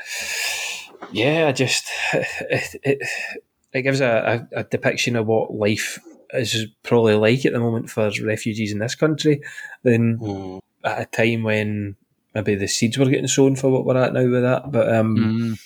yeah, 1.13 1.47
I 1.47 1.53
just 1.53 1.87
it, 2.13 2.81
it, 2.83 3.09
it 3.73 3.83
gives 3.83 4.01
a, 4.01 4.47
a, 4.53 4.61
a 4.61 4.65
depiction 4.65 5.17
of 5.17 5.27
what 5.27 5.55
life 5.55 5.99
is 6.33 6.67
probably 6.83 7.15
like 7.15 7.45
at 7.45 7.53
the 7.53 7.59
moment 7.61 7.91
for 7.91 8.11
refugees 8.23 8.73
in 8.73 8.79
this 8.79 8.95
country. 8.95 9.43
Then 9.83 10.19
Mm. 10.19 10.61
at 10.85 11.01
a 11.03 11.05
time 11.07 11.43
when 11.43 11.97
maybe 12.35 12.55
the 12.55 12.69
seeds 12.69 12.97
were 12.99 13.07
getting 13.07 13.27
sown 13.27 13.57
for 13.57 13.71
what 13.71 13.85
we're 13.85 13.97
at 13.97 14.13
now 14.15 14.29
with 14.29 14.43
that. 14.43 14.71
But 14.71 14.93
um, 14.95 15.17
Mm. 15.17 15.61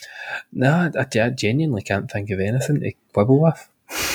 no, 0.53 0.91
I, 0.97 1.21
I 1.21 1.29
genuinely 1.31 1.83
can't 1.83 2.11
think 2.11 2.31
of 2.31 2.41
anything 2.41 2.81
to 2.81 2.93
quibble 3.13 3.41
with. 3.43 3.69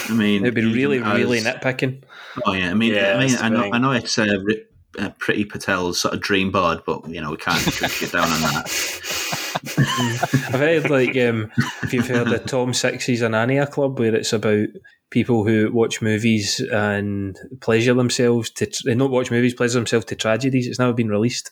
I 0.10 0.14
mean, 0.14 0.42
It'd 0.44 0.56
be 0.56 0.66
really, 0.66 0.98
even 0.98 1.12
really 1.12 1.38
as- 1.38 1.46
nitpicking. 1.46 2.02
Oh 2.46 2.54
yeah, 2.54 2.72
I 2.72 2.74
mean, 2.74 2.94
Yeah, 2.94 3.16
I 3.18 3.26
mean, 3.26 3.38
I 3.40 3.50
know. 3.50 3.70
I 3.74 3.78
know 3.78 3.92
it's 3.92 4.18
uh, 4.18 4.40
Ri- 4.44 4.66
uh, 4.98 5.10
Priti 5.20 5.48
Patel's 5.48 6.00
sort 6.00 6.14
of 6.14 6.22
dream 6.22 6.52
board, 6.52 6.80
but 6.86 7.08
you 7.08 7.22
know 7.22 7.32
we 7.32 7.38
can't 7.38 7.64
push 7.64 8.02
it 8.02 8.12
down 8.12 8.24
on 8.24 8.42
that. 8.42 9.30
I've 10.54 10.60
heard 10.60 10.90
like 10.90 11.16
um, 11.18 11.52
if 11.84 11.94
you've 11.94 12.08
heard 12.08 12.28
of 12.28 12.46
Tom 12.46 12.74
Sixes 12.74 13.20
Six's 13.20 13.22
Onania 13.22 13.70
Club, 13.70 14.00
where 14.00 14.16
it's 14.16 14.34
about 14.34 14.68
people 15.12 15.44
who 15.44 15.72
watch 15.74 16.02
movies 16.02 16.60
and 16.72 17.38
pleasure 17.62 17.94
themselves 17.94 18.50
to 18.52 18.72
they 18.86 18.96
not 18.96 19.12
watch 19.12 19.32
movies, 19.32 19.54
pleasure 19.54 19.80
themselves 19.80 20.06
to 20.06 20.16
tragedies. 20.16 20.68
It's 20.68 20.80
never 20.80 20.94
been 20.94 21.10
released. 21.10 21.52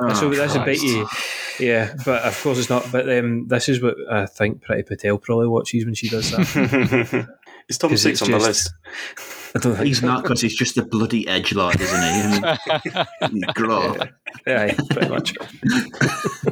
Oh, 0.00 0.12
so 0.14 0.30
that's 0.30 0.54
a 0.54 0.64
bit 0.64 0.80
yeah. 1.60 1.94
But 2.04 2.22
of 2.22 2.40
course 2.42 2.58
it's 2.58 2.70
not. 2.70 2.90
But 2.90 3.10
um, 3.16 3.48
this 3.48 3.68
is 3.68 3.82
what 3.82 3.96
I 4.10 4.26
think 4.26 4.64
Priti 4.64 4.86
Patel 4.86 5.18
probably 5.18 5.48
watches 5.48 5.84
when 5.84 5.94
she 5.94 6.08
does 6.08 6.30
that. 6.30 7.28
is 7.68 7.78
Tom 7.78 7.96
Six 7.96 8.20
it's 8.20 8.22
on 8.22 8.30
the 8.30 8.38
list? 8.38 8.70
I 9.56 9.60
don't 9.60 9.74
think 9.76 9.86
He's 9.86 10.00
so. 10.00 10.06
not 10.08 10.22
because 10.24 10.40
he's 10.40 10.56
just 10.56 10.76
a 10.78 10.84
bloody 10.84 11.28
edge 11.28 11.52
lord, 11.54 11.80
isn't 11.80 12.00
he? 12.02 12.40
I 13.22 13.28
mean, 13.30 13.42
grow 13.54 13.78
up. 13.94 14.08
Yeah, 14.46 14.74
pretty 14.90 15.08
much. 15.08 15.34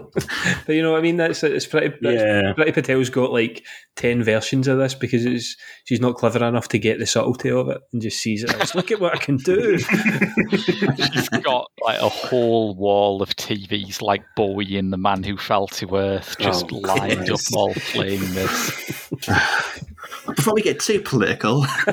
but 0.67 0.69
you 0.69 0.83
know 0.83 0.93
what 0.93 0.99
I 0.99 1.03
mean? 1.03 1.17
That's 1.17 1.43
it's 1.43 1.67
pretty. 1.67 1.97
That's, 2.01 2.23
Yeah. 2.23 2.53
Priti 2.57 2.73
Patel's 2.75 3.11
got 3.11 3.33
like 3.33 3.65
ten 3.97 4.23
versions 4.23 4.69
of 4.69 4.79
this 4.79 4.95
because 4.95 5.25
it's 5.27 5.57
she's 5.85 6.01
not 6.01 6.15
clever 6.15 6.45
enough 6.45 6.69
to 6.69 6.79
get 6.79 7.01
the 7.01 7.07
subtlety 7.07 7.51
of 7.51 7.69
it 7.71 7.81
and 7.93 8.01
just 8.01 8.19
sees 8.21 8.45
it 8.45 8.55
as 8.55 8.75
look 8.77 8.93
at 8.93 9.01
what 9.01 9.15
I 9.15 9.19
can 9.19 9.37
do. 9.39 9.79
She's 10.51 11.29
got 11.29 11.67
like 11.83 12.01
a 12.01 12.09
whole 12.09 12.77
wall 12.77 13.21
of 13.21 13.31
TVs 13.35 14.01
like 14.01 14.23
Bowie 14.37 14.77
and 14.77 14.93
The 14.93 14.97
Man 14.97 15.25
Who 15.25 15.37
Fell 15.37 15.67
to 15.69 15.97
Earth 15.97 16.37
just 16.39 16.67
Oh, 16.73 16.77
lined 16.77 17.29
up 17.31 17.41
all 17.53 17.75
playing 17.75 18.21
this. 18.35 19.11
Before 20.37 20.55
we 20.55 20.63
get 20.63 20.81
too 20.81 21.01
political, 21.01 21.61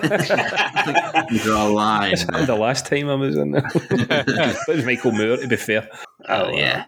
we 1.32 1.40
draw 1.40 1.68
a 1.68 1.70
line. 1.70 2.16
the 2.46 2.58
last 2.60 2.86
time 2.86 3.10
I 3.10 3.16
was 3.16 3.36
in 3.38 3.52
there, 3.52 3.68
it 3.74 4.68
was 4.68 4.86
Michael 4.86 5.12
Moore. 5.12 5.38
To 5.38 5.48
be 5.48 5.56
fair, 5.56 5.88
Oh, 6.28 6.46
oh 6.46 6.52
yeah, 6.58 6.86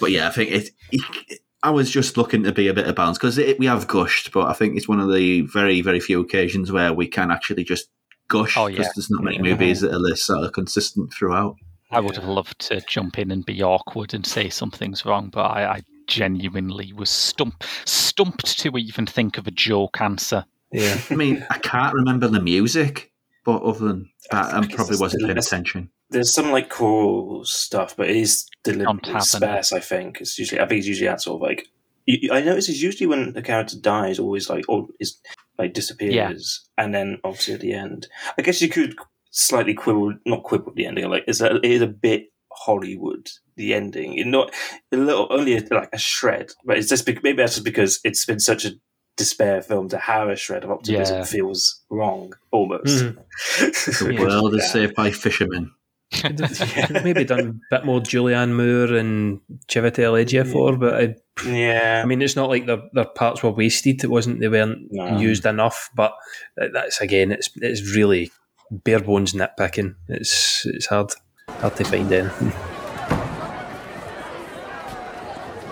but 0.00 0.10
yeah, 0.10 0.28
I 0.28 0.30
think 0.30 0.50
it. 0.50 0.70
it 0.90 1.40
I 1.62 1.70
was 1.70 1.90
just 1.90 2.18
looking 2.18 2.42
to 2.42 2.52
be 2.52 2.68
a 2.68 2.74
bit 2.74 2.86
of 2.86 2.94
balance 2.94 3.16
because 3.16 3.38
we 3.58 3.64
have 3.64 3.86
gushed, 3.86 4.32
but 4.32 4.48
I 4.48 4.52
think 4.52 4.76
it's 4.76 4.86
one 4.86 5.00
of 5.00 5.10
the 5.10 5.40
very, 5.42 5.80
very 5.80 5.98
few 5.98 6.20
occasions 6.20 6.70
where 6.70 6.92
we 6.92 7.06
can 7.06 7.30
actually 7.30 7.64
just 7.64 7.88
gush 8.28 8.54
Oh, 8.58 8.68
because 8.68 8.84
yeah. 8.84 8.92
there's 8.94 9.10
not 9.10 9.24
many 9.24 9.36
Yeah. 9.36 9.42
movies 9.42 9.80
that 9.80 9.94
are 9.94 10.02
this 10.02 10.22
sort 10.26 10.44
of 10.44 10.52
consistent 10.52 11.10
throughout. 11.14 11.56
I 11.90 12.00
would 12.00 12.16
have 12.16 12.26
loved 12.26 12.58
to 12.68 12.82
jump 12.82 13.18
in 13.18 13.30
and 13.30 13.46
be 13.46 13.62
awkward 13.62 14.12
and 14.12 14.26
say 14.26 14.50
something's 14.50 15.06
wrong, 15.06 15.30
but 15.32 15.44
I, 15.44 15.76
I 15.76 15.80
genuinely 16.06 16.92
was 16.92 17.08
stump, 17.08 17.64
stumped 17.86 18.58
to 18.58 18.76
even 18.76 19.06
think 19.06 19.38
of 19.38 19.46
a 19.46 19.50
joke 19.50 20.02
answer. 20.02 20.44
Yeah. 20.74 21.00
I 21.10 21.14
mean, 21.14 21.46
I 21.50 21.58
can't 21.58 21.94
remember 21.94 22.28
the 22.28 22.40
music, 22.40 23.12
but 23.44 23.62
other 23.62 23.86
than 23.86 24.10
that, 24.30 24.46
I, 24.46 24.60
think 24.60 24.66
it's 24.66 24.74
probably 24.74 24.98
wasn't 24.98 25.24
paying 25.24 25.38
attention. 25.38 25.90
There's 26.10 26.32
some 26.32 26.50
like 26.50 26.68
cool 26.68 27.44
stuff, 27.44 27.96
but 27.96 28.10
it 28.10 28.16
is 28.16 28.46
deliberately 28.62 29.12
tavern. 29.12 29.22
sparse. 29.22 29.72
I 29.72 29.80
think 29.80 30.20
it's 30.20 30.38
usually. 30.38 30.60
I 30.60 30.66
think 30.66 30.78
it's 30.80 30.88
usually 30.88 31.08
at 31.08 31.22
sort 31.22 31.36
of 31.36 31.48
like. 31.48 31.68
I 32.08 32.42
notice 32.42 32.68
it's 32.68 32.82
usually 32.82 33.06
when 33.06 33.32
the 33.32 33.42
character 33.42 33.78
dies, 33.78 34.18
always 34.18 34.50
like 34.50 34.64
or 34.68 34.88
is 35.00 35.18
like 35.58 35.72
disappears, 35.72 36.68
and 36.76 36.94
then 36.94 37.18
obviously 37.24 37.54
at 37.54 37.60
the 37.60 37.72
end. 37.72 38.08
I 38.36 38.42
guess 38.42 38.60
you 38.60 38.68
could 38.68 38.94
slightly 39.30 39.74
quibble, 39.74 40.14
not 40.26 40.42
quibble 40.42 40.66
with 40.66 40.74
the 40.74 40.86
ending. 40.86 41.08
Like 41.08 41.24
it's 41.26 41.40
a, 41.40 41.56
it 41.56 41.64
is 41.64 41.82
a 41.82 41.86
bit 41.86 42.32
Hollywood. 42.52 43.30
The 43.56 43.72
ending, 43.72 44.18
it 44.18 44.26
not 44.26 44.52
a 44.90 44.96
little, 44.96 45.28
only 45.30 45.56
a, 45.56 45.62
like 45.70 45.90
a 45.92 45.98
shred, 45.98 46.50
but 46.64 46.76
it's 46.76 46.88
just 46.88 47.06
bec- 47.06 47.22
maybe 47.22 47.36
that's 47.36 47.54
just 47.54 47.64
because 47.64 48.00
it's 48.02 48.26
been 48.26 48.40
such 48.40 48.64
a 48.64 48.72
despair 49.16 49.62
film 49.62 49.88
to 49.88 49.98
have 49.98 50.28
a 50.28 50.36
shred 50.36 50.64
of 50.64 50.70
optimism 50.70 51.18
Yeah. 51.18 51.24
feels 51.24 51.82
wrong 51.90 52.34
almost. 52.50 53.14
The 53.58 54.10
Yeah. 54.12 54.20
world 54.20 54.54
is 54.54 54.62
Yeah. 54.64 54.68
saved 54.70 54.94
by 54.94 55.10
fishermen. 55.10 55.70
maybe 57.02 57.24
done 57.24 57.60
a 57.70 57.76
bit 57.76 57.84
more 57.84 57.98
Julianne 58.00 58.52
Moore 58.54 58.96
and 58.96 59.40
Chiwetel 59.68 60.14
Ejiofor, 60.22 60.76
mm. 60.76 60.80
but 60.80 60.94
I, 60.94 61.14
Yeah, 61.48 62.02
I 62.04 62.06
mean, 62.06 62.22
it's 62.22 62.36
not 62.36 62.48
like 62.48 62.66
their, 62.66 62.82
their 62.92 63.04
parts 63.06 63.42
were 63.42 63.50
wasted. 63.50 64.04
It 64.04 64.10
wasn't 64.10 64.38
they 64.40 64.48
weren't 64.48 64.88
No. 64.92 65.18
used 65.18 65.44
enough. 65.46 65.90
But 65.96 66.12
that's 66.56 67.00
again, 67.00 67.32
it's 67.32 67.50
it's 67.56 67.96
really 67.96 68.30
bare 68.70 69.00
bones 69.00 69.32
nitpicking. 69.32 69.94
It's 70.08 70.64
it's 70.66 70.86
hard 70.86 71.12
hard 71.48 71.74
to 71.76 71.84
find 71.84 72.12
anything. 72.12 72.52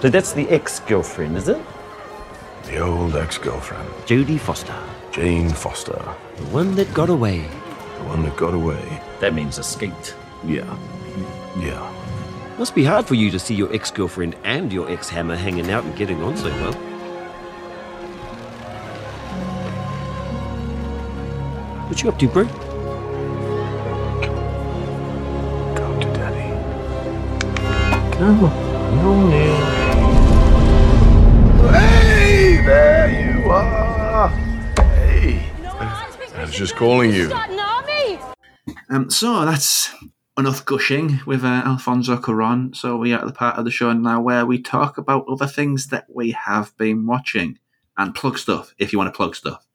So 0.00 0.08
that's 0.10 0.32
the 0.32 0.48
ex-girlfriend, 0.50 1.36
is 1.36 1.48
it? 1.48 1.58
The 2.64 2.78
old 2.78 3.16
ex-girlfriend. 3.16 3.88
Jodie 4.06 4.38
Foster. 4.38 4.74
Jane 5.10 5.50
Foster. 5.50 6.00
The 6.36 6.44
one 6.44 6.74
that 6.76 6.92
got 6.94 7.10
away. 7.10 7.40
The 7.98 8.04
one 8.04 8.22
that 8.22 8.36
got 8.36 8.54
away. 8.54 9.02
That 9.20 9.34
means 9.34 9.58
escaped. 9.58 10.14
Yeah. 10.44 10.76
Yeah. 11.58 11.92
Must 12.58 12.74
be 12.74 12.84
hard 12.84 13.06
for 13.06 13.14
you 13.14 13.30
to 13.30 13.38
see 13.38 13.54
your 13.54 13.72
ex-girlfriend 13.74 14.36
and 14.44 14.72
your 14.72 14.88
ex-hammer 14.90 15.36
hanging 15.36 15.70
out 15.70 15.84
and 15.84 15.94
getting 15.96 16.22
on 16.22 16.36
so 16.36 16.48
well. 16.48 16.72
What 21.88 22.02
you 22.02 22.08
up 22.08 22.18
to, 22.20 22.28
bro? 22.28 22.44
Go 25.74 26.00
to 26.00 26.06
daddy. 26.14 26.48
Come 28.16 28.44
on, 28.44 29.30
Neil. 29.30 29.51
There 33.52 33.60
you 33.60 33.68
are. 33.68 34.28
Hey. 34.78 35.50
I 35.68 36.40
was 36.40 36.54
just 36.54 36.74
calling 36.74 37.12
you. 37.12 37.30
Um, 38.88 39.10
so 39.10 39.44
that's 39.44 39.92
enough 40.38 40.64
gushing 40.64 41.20
with 41.26 41.44
uh, 41.44 41.62
Alfonso 41.66 42.16
Cuarón. 42.16 42.74
So 42.74 42.96
we 42.96 43.12
are 43.12 43.18
at 43.18 43.26
the 43.26 43.32
part 43.34 43.58
of 43.58 43.66
the 43.66 43.70
show 43.70 43.92
now 43.92 44.22
where 44.22 44.46
we 44.46 44.58
talk 44.58 44.96
about 44.96 45.26
other 45.28 45.46
things 45.46 45.88
that 45.88 46.06
we 46.08 46.30
have 46.30 46.74
been 46.78 47.06
watching 47.06 47.58
and 47.98 48.14
plug 48.14 48.38
stuff 48.38 48.74
if 48.78 48.90
you 48.90 48.98
want 48.98 49.12
to 49.12 49.16
plug 49.16 49.36
stuff. 49.36 49.66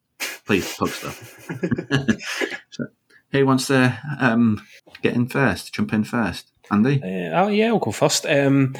Please 0.44 0.74
plug 0.74 0.90
stuff. 0.90 1.48
so, 2.70 2.86
who 3.30 3.46
wants 3.46 3.68
to 3.68 3.96
um, 4.18 4.60
get 5.02 5.14
in 5.14 5.28
first? 5.28 5.72
Jump 5.72 5.92
in 5.92 6.02
first, 6.02 6.50
Andy. 6.70 7.00
Uh, 7.02 7.44
oh 7.44 7.48
yeah, 7.48 7.68
I'll 7.68 7.78
go 7.78 7.92
first. 7.92 8.26
Um, 8.26 8.74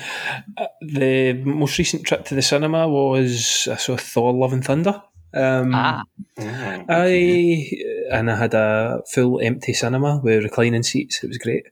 the 0.81 1.33
most 1.45 1.79
recent 1.79 2.05
trip 2.05 2.25
to 2.27 2.35
the 2.35 2.43
cinema 2.43 2.89
was 2.89 3.69
I 3.71 3.77
saw 3.77 3.97
Thor: 3.97 4.33
Love 4.33 4.53
and 4.53 4.65
Thunder. 4.65 5.03
Um, 5.35 5.73
Ah. 5.75 6.03
I 6.39 7.71
and 8.11 8.31
I 8.31 8.37
had 8.37 8.55
a 8.55 9.03
full 9.13 9.41
empty 9.41 9.73
cinema 9.73 10.21
with 10.23 10.45
reclining 10.45 10.83
seats. 10.83 11.23
It 11.23 11.29
was 11.29 11.39
great. 11.39 11.65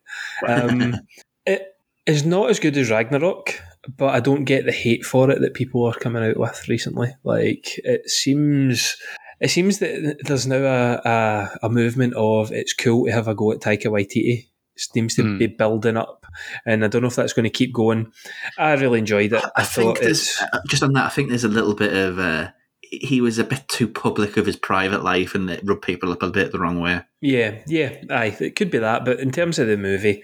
Um, 0.47 0.97
it 1.47 1.75
is 2.07 2.25
not 2.27 2.51
as 2.51 2.61
good 2.61 2.77
as 2.77 2.91
Ragnarok, 2.91 3.61
but 3.97 4.15
I 4.15 4.21
don't 4.21 4.45
get 4.45 4.67
the 4.67 4.73
hate 4.73 5.05
for 5.05 5.31
it 5.31 5.41
that 5.41 5.55
people 5.55 5.85
are 5.85 5.95
coming 5.95 6.23
out 6.23 6.37
with 6.37 6.69
recently. 6.69 7.15
Like 7.25 7.79
it 7.79 8.09
seems. 8.11 8.97
It 9.39 9.51
seems 9.51 9.81
that 9.81 10.17
there's 10.25 10.47
now 10.47 10.57
a, 10.65 11.01
a, 11.05 11.59
a 11.65 11.69
movement 11.69 12.15
of 12.17 12.53
it's 12.53 12.73
cool 12.73 13.05
to 13.05 13.13
have 13.13 13.29
a 13.29 13.35
go 13.35 13.53
at 13.53 13.61
Taika 13.61 13.87
Waititi. 13.87 14.47
Seems 14.77 15.15
to 15.17 15.39
be 15.39 15.47
building 15.47 15.97
up, 15.97 16.27
and 16.67 16.85
I 16.85 16.89
don't 16.89 17.03
know 17.03 17.09
if 17.09 17.17
that's 17.17 17.33
going 17.33 17.45
to 17.45 17.51
keep 17.51 17.73
going. 17.73 18.13
I 18.59 18.73
really 18.73 18.99
enjoyed 18.99 19.33
it. 19.33 19.43
I, 19.45 19.51
I 19.57 19.65
think 19.65 19.97
thought 19.97 20.03
there's 20.03 20.21
it's 20.21 20.43
uh, 20.43 20.61
just 20.69 20.83
on 20.83 20.93
that. 20.93 21.07
I 21.07 21.09
think 21.09 21.31
there's 21.31 21.45
a 21.45 21.49
little 21.49 21.75
bit 21.75 21.95
of 21.95 22.19
uh, 22.19 22.51
he 22.91 23.21
was 23.21 23.39
a 23.39 23.45
bit 23.45 23.67
too 23.69 23.89
public 23.89 24.37
of 24.37 24.47
his 24.47 24.57
private 24.57 25.03
life, 25.03 25.35
and 25.35 25.49
it 25.51 25.63
rubbed 25.65 25.83
people 25.83 26.13
up 26.13 26.23
a 26.23 26.31
bit 26.31 26.53
the 26.53 26.59
wrong 26.59 26.81
way. 26.81 27.03
Yeah, 27.21 27.59
yeah, 27.67 27.97
aye, 28.11 28.37
it 28.39 28.57
could 28.57 28.71
be 28.71 28.79
that. 28.79 29.05
But 29.05 29.21
in 29.21 29.31
terms 29.31 29.59
of 29.59 29.67
the 29.67 29.77
movie, 29.77 30.23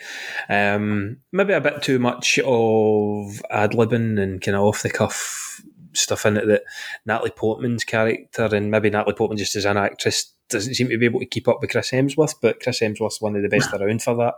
um, 0.48 1.18
maybe 1.32 1.53
a 1.53 1.61
bit 1.61 1.82
too 1.82 1.98
much 1.98 2.38
of 2.44 3.42
ad 3.50 3.72
libbing 3.72 4.20
and 4.20 4.40
kind 4.40 4.57
of 4.57 4.62
off 4.62 4.82
the 4.82 4.90
cuff 4.90 5.62
stuff 5.94 6.26
in 6.26 6.36
it 6.36 6.46
that 6.46 6.62
Natalie 7.07 7.30
Portman's 7.30 7.84
character 7.84 8.44
and 8.44 8.70
maybe 8.70 8.90
Natalie 8.90 9.14
Portman 9.14 9.38
just 9.38 9.57
as 9.57 9.64
an 9.64 9.76
actress 9.76 10.32
doesn't 10.53 10.74
seem 10.74 10.88
to 10.88 10.98
be 10.98 11.07
able 11.07 11.20
to 11.20 11.26
keep 11.26 11.48
up 11.48 11.61
with 11.61 11.70
Chris 11.70 11.90
Hemsworth. 11.90 12.34
But 12.40 12.61
Chris 12.61 12.80
Hemsworth's 12.80 13.20
one 13.20 13.36
of 13.36 13.42
the 13.42 13.48
best 13.48 13.72
around 13.72 14.03
for 14.03 14.14
that. 14.16 14.34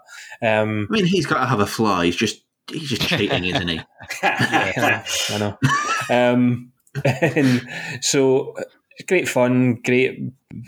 Um, 0.47 0.89
I 0.91 0.95
mean, 0.95 1.07
he's 1.07 1.27
got 1.27 1.41
to 1.41 1.47
have 1.47 1.61
a 1.61 1.67
flaw. 1.67 2.01
He's 2.01 2.17
just 2.17 2.43
he's 2.69 2.89
just 2.89 3.03
cheating, 3.03 3.45
isn't 3.45 3.69
he? 3.69 3.81
yeah, 4.23 5.05
I 5.31 5.39
know. 5.39 5.59
Um, 6.11 6.71
and 7.03 7.67
so 8.03 8.55
great 9.09 9.29
fun, 9.29 9.77
great 9.77 10.21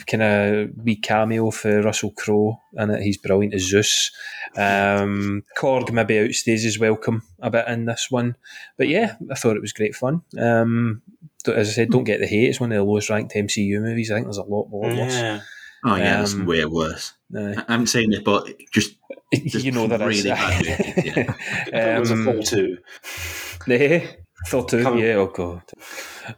kind 0.06 0.22
of 0.22 0.70
wee 0.82 0.96
cameo 0.96 1.50
for 1.50 1.82
Russell 1.82 2.12
Crowe, 2.12 2.60
and 2.74 3.02
he's 3.02 3.18
brilliant 3.18 3.54
as 3.54 3.62
Zeus. 3.62 4.10
Um, 4.56 5.42
Korg 5.58 5.92
maybe 5.92 6.14
outstays 6.14 6.62
his 6.62 6.78
welcome 6.78 7.22
a 7.40 7.50
bit 7.50 7.68
in 7.68 7.84
this 7.84 8.06
one, 8.10 8.36
but 8.76 8.88
yeah, 8.88 9.16
I 9.30 9.34
thought 9.34 9.56
it 9.56 9.62
was 9.62 9.72
great 9.72 9.94
fun. 9.94 10.22
Um, 10.38 11.02
as 11.52 11.68
I 11.68 11.72
said, 11.72 11.90
don't 11.90 12.04
get 12.04 12.20
the 12.20 12.26
hate. 12.26 12.48
It's 12.48 12.60
one 12.60 12.72
of 12.72 12.76
the 12.76 12.84
lowest 12.84 13.10
ranked 13.10 13.34
MCU 13.34 13.80
movies. 13.80 14.10
I 14.10 14.14
think 14.14 14.26
there's 14.26 14.36
a 14.38 14.42
lot 14.42 14.68
more 14.70 14.82
worse. 14.88 15.40
Oh 15.84 15.94
yeah, 15.94 16.18
that's 16.18 16.34
Um, 16.34 16.46
way 16.46 16.64
worse. 16.64 17.12
aye. 17.36 17.54
I 17.68 17.72
haven't 17.72 17.86
seen 17.88 18.12
it, 18.12 18.24
but 18.24 18.48
just, 18.72 18.96
just 19.34 19.64
you 19.64 19.72
know 19.72 19.86
that 19.86 20.00
really 20.00 20.16
is. 20.18 20.24
bad. 20.24 20.64
yeah. 21.74 21.96
It 21.96 22.00
was 22.00 22.10
a 22.10 22.14
Um, 22.14 22.24
Thor 22.24 22.42
two. 22.42 22.78
Yeah, 23.68 24.06
Thor 24.48 24.64
two. 24.64 24.82
Come- 24.82 24.98
Yeah, 24.98 25.14
oh 25.14 25.26
god. 25.26 25.62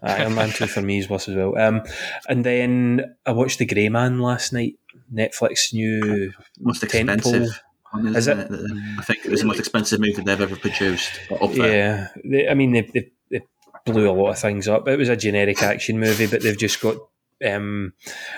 Iron 0.03 0.35
Man 0.35 0.51
two 0.51 0.67
for 0.67 0.81
me 0.83 0.99
is 0.99 1.09
worse 1.11 1.29
as 1.29 1.35
well. 1.37 1.57
Um, 1.59 1.83
and 2.29 2.45
then 2.45 3.17
I 3.27 3.33
watched 3.33 3.59
The 3.59 3.67
Grey 3.67 3.89
Man 3.89 4.19
last 4.21 4.53
night. 4.53 4.75
Netflix 5.15 5.73
new 5.73 6.33
most 6.61 6.83
expensive. 6.83 7.63
one, 7.93 8.09
Is 8.09 8.29
isn't 8.29 8.39
it? 8.41 8.51
I 8.99 9.03
think 9.03 9.25
it 9.25 9.31
was 9.31 9.41
the 9.41 9.47
most 9.47 9.59
expensive 9.59 10.01
movie 10.01 10.21
they've 10.23 10.41
ever 10.41 10.57
produced. 10.57 11.19
Yeah, 11.53 12.09
they, 12.25 12.47
I 12.49 12.53
mean 12.55 12.73
they, 12.73 12.83
they, 12.83 13.11
they 13.31 13.41
blew 13.93 14.11
a 14.11 14.12
lot 14.12 14.30
of 14.30 14.39
things 14.39 14.68
up. 14.68 14.89
It 14.89 14.99
was 14.99 15.09
a 15.09 15.16
generic 15.16 15.62
action 15.62 15.99
movie, 15.99 16.26
but 16.26 16.43
they've 16.43 16.59
just 16.59 16.80
got 16.80 16.97
um, 17.45 17.93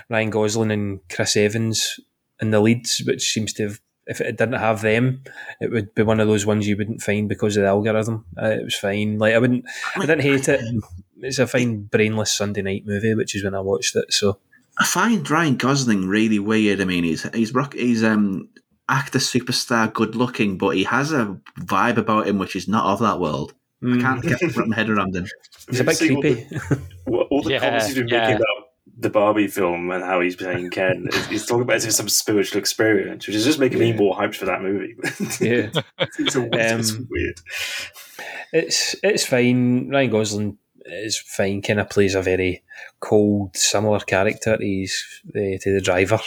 Ryan 0.09 0.31
Gosling 0.31 0.71
and 0.71 1.01
Chris 1.09 1.37
Evans 1.37 2.01
in 2.41 2.51
the 2.51 2.61
leads, 2.61 3.03
which 3.07 3.33
seems 3.33 3.53
to 3.55 3.65
have. 3.65 3.81
If 4.07 4.21
it 4.21 4.39
didn't 4.39 4.55
have 4.55 4.81
them, 4.81 5.23
it 5.61 5.71
would 5.71 5.95
be 5.95 6.03
one 6.03 6.19
of 6.19 6.27
those 6.27 6.45
ones 6.45 6.67
you 6.67 6.77
wouldn't 6.77 7.03
find 7.03 7.29
because 7.29 7.57
of 7.57 7.63
the 7.63 7.69
algorithm. 7.69 8.25
Uh, 8.37 8.47
it 8.47 8.65
was 8.65 8.75
fine. 8.75 9.19
Like 9.19 9.35
I 9.35 9.39
wouldn't, 9.39 9.65
I 9.95 10.01
didn't 10.01 10.23
hate 10.23 10.49
it. 10.49 10.61
It's 11.19 11.39
a 11.39 11.47
fine, 11.47 11.83
brainless 11.83 12.33
Sunday 12.33 12.63
night 12.63 12.83
movie, 12.87 13.15
which 13.15 13.37
is 13.37 13.45
when 13.45 13.55
I 13.55 13.61
watched 13.61 13.95
it. 13.95 14.13
So 14.13 14.41
I 14.79 14.85
find 14.85 15.31
Ryan 15.31 15.57
Gosling 15.57 16.09
really 16.09 16.41
weird. 16.41 16.81
I 16.81 16.87
mean, 16.87 17.05
he's 17.05 17.23
he's 17.35 17.53
he's 17.73 18.03
um 18.03 18.49
actor 18.89 19.19
superstar, 19.21 19.93
good 19.93 20.17
looking, 20.17 20.59
but 20.59 20.71
he 20.71 20.85
has 20.85 21.13
a 21.13 21.39
vibe 21.61 21.97
about 21.97 22.27
him 22.27 22.39
which 22.39 22.57
is 22.57 22.67
not 22.67 22.87
of 22.87 22.99
that 22.99 23.21
world. 23.21 23.55
I 23.83 23.99
can't 24.01 24.23
get 24.23 24.41
my 24.67 24.77
head 24.77 24.91
around 24.91 25.17
him. 25.17 25.27
He's 25.71 25.81
a 25.81 25.85
bit 25.85 25.97
See 25.97 26.15
all 26.15 26.21
creepy. 26.21 26.47
All 27.07 27.43
the 27.43 27.51
Yeah, 27.53 27.59
comments 27.61 27.87
he's 27.87 27.95
been 27.95 28.09
yeah. 28.09 28.21
making 28.21 28.37
about 28.37 28.67
the 28.99 29.09
Barbie 29.11 29.47
film 29.47 29.91
and 29.91 30.05
how 30.05 30.21
he's 30.21 30.37
playing 30.37 30.69
Ken, 30.71 31.09
he's 31.31 31.47
talking 31.47 31.63
about 31.63 31.77
it 31.79 31.87
as 31.87 31.97
some 31.97 32.09
spiritual 32.11 32.59
experience, 32.59 33.27
which 33.27 33.35
is 33.37 33.45
just 33.47 33.59
making 33.59 33.79
me 33.79 33.93
more 33.95 34.15
hyped 34.15 34.35
for 34.37 34.45
that 34.45 34.61
movie. 34.61 34.95
Yeah. 35.41 35.71
it's, 36.19 36.37
a, 36.37 36.49
it's 36.53 36.93
Um, 36.93 37.09
weird. 37.11 37.41
It's 38.53 38.97
it's 39.03 39.25
fine. 39.27 39.89
Ryan 39.91 40.11
Gosling 40.11 40.59
is 40.85 41.19
fine. 41.19 41.63
Kind 41.63 41.81
of 41.81 41.89
plays 41.89 42.15
a 42.15 42.23
very 42.23 42.63
cold, 43.01 43.57
similar 43.57 44.01
character. 44.01 44.57
He's 44.61 45.23
the, 45.25 45.59
to 45.63 45.73
the 45.73 45.81
driver, 45.81 46.19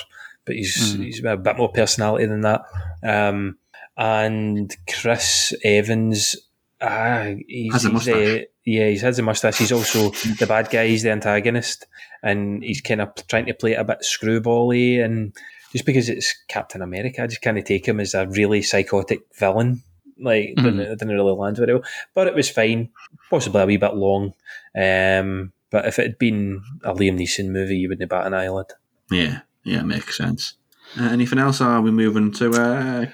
but 0.46 0.56
he's 0.56 0.96
Mm. 0.96 1.04
he's 1.06 1.24
a 1.24 1.38
bit 1.38 1.58
more 1.58 1.72
personality 1.72 2.26
than 2.26 2.42
that. 2.42 2.62
Um, 3.04 3.58
and 3.98 4.76
Chris 4.90 5.54
Evans, 5.64 6.36
ah, 6.84 7.34
he's, 7.48 7.74
Has 7.74 7.86
a 7.86 7.90
he's, 7.92 8.08
uh, 8.10 8.40
yeah, 8.66 8.90
he 8.90 8.98
has 9.00 9.18
a 9.20 9.24
mustache. 9.24 9.58
He's 9.58 9.72
also 9.72 10.10
the 10.40 10.46
bad 10.48 10.70
guy. 10.70 10.88
He's 10.88 11.04
the 11.04 11.12
antagonist, 11.12 11.88
and 12.22 12.64
he's 12.64 12.82
kind 12.82 13.02
of 13.02 13.10
trying 13.28 13.46
to 13.48 13.54
play 13.54 13.72
it 13.74 13.80
a 13.80 13.84
bit 13.84 14.00
screwbally. 14.04 15.04
And 15.04 15.36
just 15.72 15.86
because 15.86 16.10
it's 16.10 16.36
Captain 16.48 16.82
America, 16.82 17.24
I 17.24 17.28
just 17.28 17.42
kind 17.42 17.58
of 17.58 17.64
take 17.66 17.88
him 17.88 18.00
as 18.00 18.14
a 18.14 18.28
really 18.28 18.62
psychotic 18.62 19.22
villain. 19.40 19.82
Like, 20.20 20.54
Mhm. 20.58 20.64
didn't, 20.64 20.80
it 20.82 21.00
didn't 21.00 21.16
really 21.16 21.32
land 21.34 21.58
very 21.58 21.74
well, 21.74 21.84
but 22.14 22.28
it 22.28 22.36
was 22.36 22.50
fine. 22.50 22.90
Possibly 23.30 23.62
a 23.62 23.66
wee 23.66 23.78
bit 23.78 23.96
long, 23.96 24.34
um, 24.80 25.52
but 25.72 25.86
if 25.88 25.98
it 25.98 26.04
had 26.04 26.20
been 26.20 26.62
a 26.84 26.94
Liam 26.94 27.18
Neeson 27.20 27.50
movie, 27.50 27.78
you 27.78 27.90
wouldn't 27.90 28.04
have 28.04 28.10
bat 28.10 28.28
an 28.28 28.34
eyelid. 28.36 28.68
Yeah, 29.10 29.40
yeah, 29.64 29.82
makes 29.82 30.16
sense. 30.16 30.54
Uh, 31.00 31.06
anything 31.06 31.40
else? 31.40 31.62
Are 31.62 31.82
we 31.82 31.90
moving 31.90 32.32
to 32.34 32.52
uh, 32.52 33.06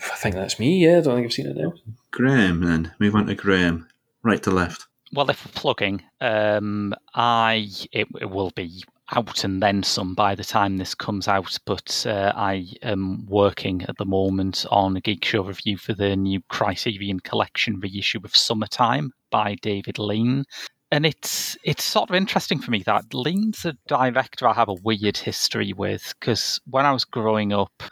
I 0.00 0.16
think 0.16 0.34
that's 0.34 0.58
me. 0.58 0.84
Yeah, 0.84 0.98
I 0.98 1.00
don't 1.00 1.16
think 1.16 1.26
I've 1.26 1.32
seen 1.32 1.46
it 1.46 1.56
now. 1.56 1.74
Graham 2.10 2.64
then? 2.64 2.92
Move 2.98 3.14
on 3.14 3.26
to 3.26 3.34
Graham. 3.34 3.88
Right 4.22 4.42
to 4.42 4.50
left. 4.50 4.86
Well, 5.12 5.30
if 5.30 5.44
we're 5.44 5.52
plugging, 5.52 6.02
um, 6.20 6.94
I 7.14 7.68
it, 7.92 8.08
it 8.20 8.30
will 8.30 8.50
be 8.50 8.82
out 9.12 9.42
and 9.44 9.62
then 9.62 9.82
some 9.82 10.14
by 10.14 10.34
the 10.34 10.44
time 10.44 10.76
this 10.76 10.94
comes 10.94 11.28
out. 11.28 11.56
But 11.64 12.04
uh, 12.06 12.32
I 12.36 12.66
am 12.82 13.26
working 13.26 13.82
at 13.82 13.96
the 13.96 14.04
moment 14.04 14.66
on 14.70 14.96
a 14.96 15.00
geek 15.00 15.24
show 15.24 15.42
review 15.44 15.78
for 15.78 15.94
the 15.94 16.14
new 16.16 16.40
Criterion 16.48 17.20
Collection 17.20 17.80
reissue 17.80 18.20
of 18.24 18.36
Summertime 18.36 19.12
by 19.30 19.56
David 19.62 19.98
Lean. 19.98 20.44
And 20.90 21.04
it's 21.04 21.56
it's 21.64 21.84
sort 21.84 22.10
of 22.10 22.16
interesting 22.16 22.60
for 22.60 22.70
me 22.70 22.82
that 22.84 23.12
Lean's 23.12 23.64
a 23.64 23.74
director 23.88 24.48
I 24.48 24.54
have 24.54 24.68
a 24.68 24.74
weird 24.74 25.16
history 25.16 25.72
with 25.72 26.14
because 26.18 26.60
when 26.68 26.86
I 26.86 26.92
was 26.92 27.04
growing 27.04 27.52
up, 27.52 27.82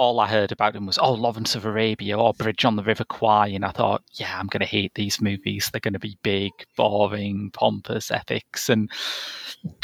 all 0.00 0.18
I 0.18 0.28
heard 0.28 0.50
about 0.50 0.74
him 0.74 0.86
was, 0.86 0.96
oh, 0.96 1.12
Lawrence 1.12 1.54
of 1.54 1.66
Arabia 1.66 2.18
or 2.18 2.32
Bridge 2.32 2.64
on 2.64 2.76
the 2.76 2.82
River 2.82 3.04
Kwai. 3.04 3.48
And 3.48 3.66
I 3.66 3.70
thought, 3.70 4.02
yeah, 4.14 4.38
I'm 4.38 4.46
going 4.46 4.62
to 4.62 4.66
hate 4.66 4.94
these 4.94 5.20
movies. 5.20 5.68
They're 5.70 5.78
going 5.78 5.92
to 5.92 5.98
be 5.98 6.16
big, 6.22 6.52
boring, 6.74 7.50
pompous 7.52 8.10
epics. 8.10 8.70
And 8.70 8.90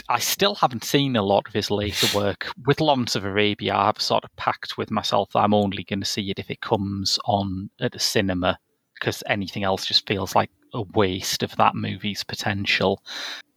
I 0.08 0.18
still 0.18 0.54
haven't 0.54 0.84
seen 0.84 1.16
a 1.16 1.22
lot 1.22 1.46
of 1.46 1.52
his 1.52 1.70
later 1.70 2.06
work. 2.18 2.50
With 2.64 2.80
Lawrence 2.80 3.14
of 3.14 3.26
Arabia, 3.26 3.76
I've 3.76 4.00
sort 4.00 4.24
of 4.24 4.34
packed 4.36 4.78
with 4.78 4.90
myself 4.90 5.32
that 5.32 5.40
I'm 5.40 5.52
only 5.52 5.84
going 5.84 6.00
to 6.00 6.06
see 6.06 6.30
it 6.30 6.38
if 6.38 6.50
it 6.50 6.62
comes 6.62 7.18
on 7.26 7.68
at 7.78 7.94
a 7.94 8.00
cinema 8.00 8.58
because 8.94 9.22
anything 9.26 9.64
else 9.64 9.84
just 9.84 10.08
feels 10.08 10.34
like 10.34 10.50
a 10.72 10.80
waste 10.94 11.42
of 11.42 11.54
that 11.56 11.74
movie's 11.74 12.24
potential. 12.24 13.02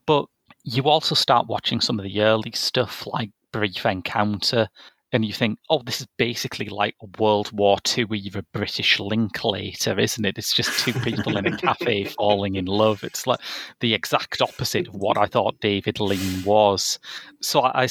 But 0.05 0.25
you 0.65 0.83
also 0.83 1.15
start 1.15 1.47
watching 1.47 1.79
some 1.79 1.99
of 1.99 2.03
the 2.03 2.21
early 2.21 2.51
stuff 2.53 3.07
like 3.07 3.29
Brief 3.53 3.85
Encounter, 3.85 4.67
and 5.11 5.25
you 5.25 5.33
think, 5.33 5.57
oh, 5.69 5.81
this 5.83 6.01
is 6.01 6.07
basically 6.17 6.67
like 6.67 6.95
World 7.17 7.51
War 7.51 7.77
II 7.97 8.31
a 8.35 8.41
British 8.53 8.99
Linklater, 8.99 9.99
isn't 9.99 10.25
it? 10.25 10.37
It's 10.37 10.53
just 10.53 10.79
two 10.79 10.93
people 10.93 11.37
in 11.37 11.47
a 11.47 11.57
cafe 11.57 12.03
falling 12.17 12.55
in 12.55 12.65
love. 12.65 13.03
It's 13.03 13.25
like 13.25 13.39
the 13.79 13.93
exact 13.93 14.41
opposite 14.41 14.87
of 14.87 14.93
what 14.93 15.17
I 15.17 15.25
thought 15.25 15.59
David 15.61 15.99
Lean 15.99 16.43
was. 16.43 16.99
So 17.41 17.61
I, 17.61 17.83
I 17.83 17.87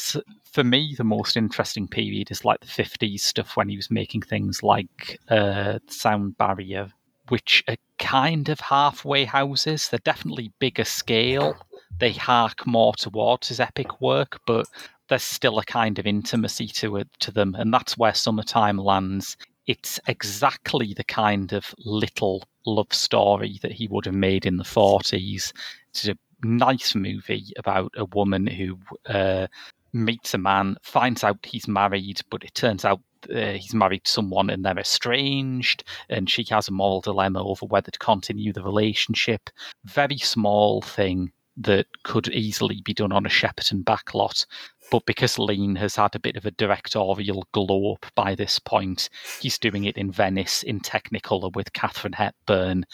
for 0.53 0.65
me, 0.65 0.95
the 0.97 1.05
most 1.05 1.37
interesting 1.37 1.89
period 1.89 2.31
is 2.31 2.45
like 2.45 2.61
the 2.61 2.67
50s 2.67 3.21
stuff 3.21 3.57
when 3.57 3.69
he 3.69 3.77
was 3.77 3.91
making 3.91 4.23
things 4.23 4.63
like 4.63 5.21
uh, 5.29 5.79
Sound 5.89 6.39
Barrier, 6.39 6.91
which 7.29 7.65
are 7.69 7.77
kind 7.99 8.49
of 8.49 8.61
halfway 8.61 9.25
houses. 9.25 9.89
They're 9.89 10.01
definitely 10.05 10.53
bigger 10.59 10.85
scale. 10.85 11.57
They 11.99 12.13
hark 12.13 12.67
more 12.67 12.95
towards 12.95 13.49
his 13.49 13.61
epic 13.61 14.01
work, 14.01 14.41
but 14.47 14.67
there's 15.09 15.23
still 15.23 15.59
a 15.59 15.65
kind 15.65 15.99
of 15.99 16.07
intimacy 16.07 16.69
to 16.69 16.97
it 16.97 17.09
to 17.21 17.31
them, 17.31 17.55
and 17.55 17.73
that's 17.73 17.99
where 17.99 18.15
Summertime 18.15 18.79
lands. 18.79 19.37
It's 19.67 20.01
exactly 20.07 20.95
the 20.95 21.05
kind 21.05 21.53
of 21.53 21.75
little 21.79 22.45
love 22.65 22.93
story 22.93 23.59
that 23.63 23.73
he 23.73 23.87
would 23.89 24.07
have 24.07 24.15
made 24.15 24.47
in 24.47 24.57
the 24.57 24.65
40s. 24.65 25.53
It's 25.91 26.09
a 26.09 26.17
nice 26.43 26.95
movie 26.95 27.53
about 27.59 27.93
a 27.97 28.07
woman 28.07 28.47
who 28.47 28.79
uh, 29.07 29.47
meets 29.93 30.35
a 30.35 30.39
man, 30.39 30.77
finds 30.83 31.25
out 31.25 31.45
he's 31.45 31.69
married, 31.69 32.21
but 32.31 32.45
it 32.45 32.55
turns 32.55 32.85
out 32.85 33.01
uh, 33.35 33.53
he's 33.53 33.75
married 33.75 34.05
to 34.05 34.13
someone 34.13 34.51
and 34.51 34.65
they're 34.65 34.79
estranged, 34.79 35.85
and 36.09 36.31
she 36.31 36.47
has 36.51 36.69
a 36.69 36.73
moral 36.73 37.01
dilemma 37.01 37.43
over 37.45 37.67
whether 37.67 37.91
to 37.91 37.99
continue 37.99 38.53
the 38.53 38.63
relationship. 38.63 39.51
Very 39.85 40.19
small 40.19 40.83
thing 40.83 41.33
that 41.57 41.87
could 42.05 42.29
easily 42.29 42.81
be 42.85 42.95
done 42.95 43.13
on 43.13 43.27
a 43.27 43.29
Shepperton 43.29 43.83
backlot. 43.83 44.47
But 44.91 45.07
because 45.07 45.39
Lean 45.39 45.77
has 45.77 45.97
had 45.97 46.15
a 46.15 46.21
bit 46.21 46.37
of 46.37 46.47
a 46.47 46.51
directorial 46.51 47.47
glow 47.53 47.95
up 47.95 48.07
by 48.15 48.35
this 48.35 48.59
point, 48.59 49.11
he's 49.41 49.59
doing 49.59 49.85
it 49.85 49.97
in 49.97 50.11
Venice 50.11 50.63
in 50.63 50.81
Technicolor 50.81 51.55
with 51.55 51.73
Katharine 51.73 52.15
Hepburn. 52.15 52.85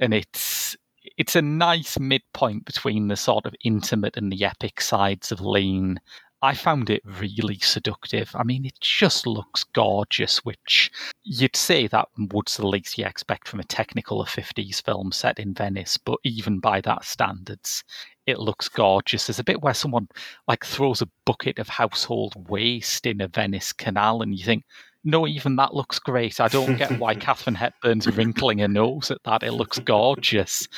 And 0.00 0.12
it's 0.12 0.76
it's 1.16 1.36
a 1.36 1.42
nice 1.42 1.98
midpoint 1.98 2.64
between 2.64 3.08
the 3.08 3.16
sort 3.16 3.46
of 3.46 3.54
intimate 3.64 4.16
and 4.16 4.30
the 4.30 4.44
epic 4.44 4.80
sides 4.80 5.32
of 5.32 5.40
Lean. 5.40 5.98
I 6.44 6.54
found 6.54 6.90
it 6.90 7.02
really 7.04 7.58
seductive. 7.60 8.34
I 8.34 8.42
mean, 8.42 8.66
it 8.66 8.78
just 8.80 9.28
looks 9.28 9.62
gorgeous, 9.62 10.38
which 10.44 10.90
you'd 11.22 11.54
say 11.54 11.86
that 11.86 12.08
would 12.18 12.48
the 12.48 12.66
least 12.66 12.98
you 12.98 13.04
expect 13.04 13.46
from 13.46 13.60
a 13.60 13.64
technical 13.64 14.24
50s 14.24 14.82
film 14.82 15.12
set 15.12 15.38
in 15.38 15.54
Venice, 15.54 15.96
but 15.96 16.18
even 16.24 16.58
by 16.58 16.80
that 16.80 17.04
standards, 17.04 17.84
it 18.26 18.38
looks 18.38 18.68
gorgeous. 18.68 19.26
There's 19.26 19.38
a 19.38 19.44
bit 19.44 19.62
where 19.62 19.74
someone 19.74 20.08
like 20.46 20.64
throws 20.64 21.02
a 21.02 21.08
bucket 21.24 21.58
of 21.58 21.68
household 21.68 22.48
waste 22.48 23.06
in 23.06 23.20
a 23.20 23.28
Venice 23.28 23.72
canal, 23.72 24.22
and 24.22 24.36
you 24.36 24.44
think, 24.44 24.64
no, 25.04 25.26
even 25.26 25.56
that 25.56 25.74
looks 25.74 25.98
great. 25.98 26.40
I 26.40 26.48
don't 26.48 26.76
get 26.76 26.98
why 26.98 27.14
Katharine 27.16 27.56
Hepburn's 27.56 28.06
wrinkling 28.06 28.58
her 28.58 28.68
nose 28.68 29.10
at 29.10 29.22
that. 29.24 29.42
It 29.42 29.52
looks 29.52 29.78
gorgeous. 29.80 30.68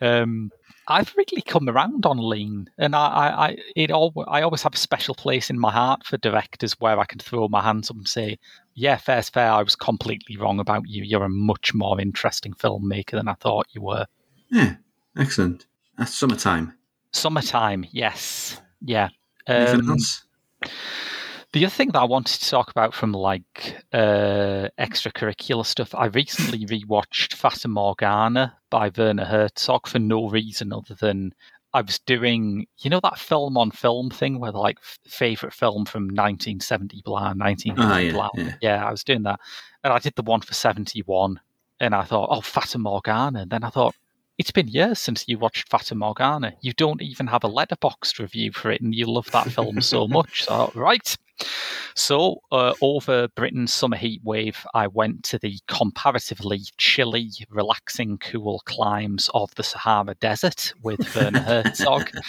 Um, 0.00 0.50
I've 0.88 1.12
really 1.16 1.42
come 1.42 1.68
around 1.68 2.06
on 2.06 2.18
lean, 2.18 2.70
and 2.78 2.94
I, 2.94 3.06
I, 3.08 3.46
I, 3.46 3.56
it 3.74 3.90
all, 3.90 4.12
I 4.28 4.42
always 4.42 4.62
have 4.62 4.74
a 4.74 4.78
special 4.78 5.16
place 5.16 5.50
in 5.50 5.58
my 5.58 5.72
heart 5.72 6.06
for 6.06 6.16
directors 6.18 6.78
where 6.78 7.00
I 7.00 7.04
can 7.06 7.18
throw 7.18 7.48
my 7.48 7.60
hands 7.60 7.90
up 7.90 7.96
and 7.96 8.06
say, 8.06 8.38
"Yeah, 8.74 8.96
fair's 8.96 9.28
fair. 9.28 9.50
I 9.50 9.64
was 9.64 9.74
completely 9.74 10.36
wrong 10.36 10.60
about 10.60 10.84
you. 10.86 11.02
You're 11.02 11.24
a 11.24 11.28
much 11.28 11.74
more 11.74 12.00
interesting 12.00 12.54
filmmaker 12.54 13.12
than 13.12 13.26
I 13.26 13.34
thought 13.34 13.66
you 13.72 13.82
were." 13.82 14.06
Yeah, 14.48 14.76
excellent. 15.18 15.66
That's 15.98 16.14
summertime. 16.14 16.74
Summertime, 17.12 17.86
yes, 17.90 18.60
yeah. 18.82 19.08
Anything 19.46 19.80
Um, 19.80 19.90
else? 19.90 20.24
The 21.52 21.64
other 21.64 21.70
thing 21.74 21.92
that 21.92 22.00
I 22.00 22.04
wanted 22.04 22.40
to 22.40 22.50
talk 22.50 22.70
about 22.70 22.92
from 22.92 23.12
like 23.12 23.76
uh, 23.92 24.68
extracurricular 24.78 25.64
stuff, 25.64 25.94
I 25.94 26.06
recently 26.06 26.66
rewatched 26.66 27.32
Fata 27.34 27.68
Morgana 27.68 28.56
by 28.68 28.90
Werner 28.94 29.24
Herzog 29.24 29.86
for 29.86 29.98
no 29.98 30.28
reason 30.28 30.72
other 30.72 30.94
than 30.94 31.32
I 31.72 31.80
was 31.80 31.98
doing, 32.00 32.66
you 32.78 32.90
know, 32.90 33.00
that 33.02 33.18
film 33.18 33.56
on 33.56 33.70
film 33.70 34.10
thing 34.10 34.38
where 34.38 34.52
like 34.52 34.78
favorite 35.06 35.54
film 35.54 35.84
from 35.86 36.04
1970 36.04 37.02
blah, 37.04 37.32
1950 37.34 37.80
Ah, 37.82 37.98
yeah, 37.98 38.12
blah. 38.12 38.54
yeah. 38.60 38.84
I 38.86 38.90
was 38.90 39.04
doing 39.04 39.22
that, 39.22 39.40
and 39.84 39.92
I 39.92 39.98
did 39.98 40.14
the 40.16 40.22
one 40.22 40.40
for 40.40 40.52
71, 40.54 41.40
and 41.80 41.94
I 41.94 42.02
thought, 42.02 42.28
oh, 42.30 42.40
Fata 42.42 42.78
Morgana, 42.78 43.40
and 43.42 43.50
then 43.50 43.64
I 43.64 43.70
thought. 43.70 43.94
It's 44.38 44.50
been 44.50 44.68
years 44.68 44.98
since 44.98 45.26
you 45.26 45.38
watched 45.38 45.68
Fata 45.68 45.94
Morgana. 45.94 46.52
You 46.60 46.72
don't 46.74 47.02
even 47.02 47.26
have 47.28 47.44
a 47.44 47.48
letterboxd 47.48 48.18
review 48.18 48.52
for 48.52 48.70
it, 48.70 48.80
and 48.80 48.94
you 48.94 49.06
love 49.06 49.30
that 49.30 49.50
film 49.50 49.80
so 49.80 50.06
much. 50.08 50.44
So, 50.44 50.70
right, 50.74 51.16
so, 51.94 52.42
uh, 52.52 52.74
over 52.80 53.28
Britain's 53.28 53.72
summer 53.72 53.96
heat 53.96 54.20
wave, 54.24 54.66
I 54.74 54.86
went 54.86 55.24
to 55.24 55.38
the 55.38 55.58
comparatively 55.66 56.60
chilly, 56.76 57.30
relaxing, 57.50 58.18
cool 58.18 58.62
climes 58.64 59.30
of 59.34 59.54
the 59.54 59.62
Sahara 59.62 60.14
Desert 60.16 60.74
with 60.82 61.14
Werner 61.14 61.40
Herzog. 61.40 62.10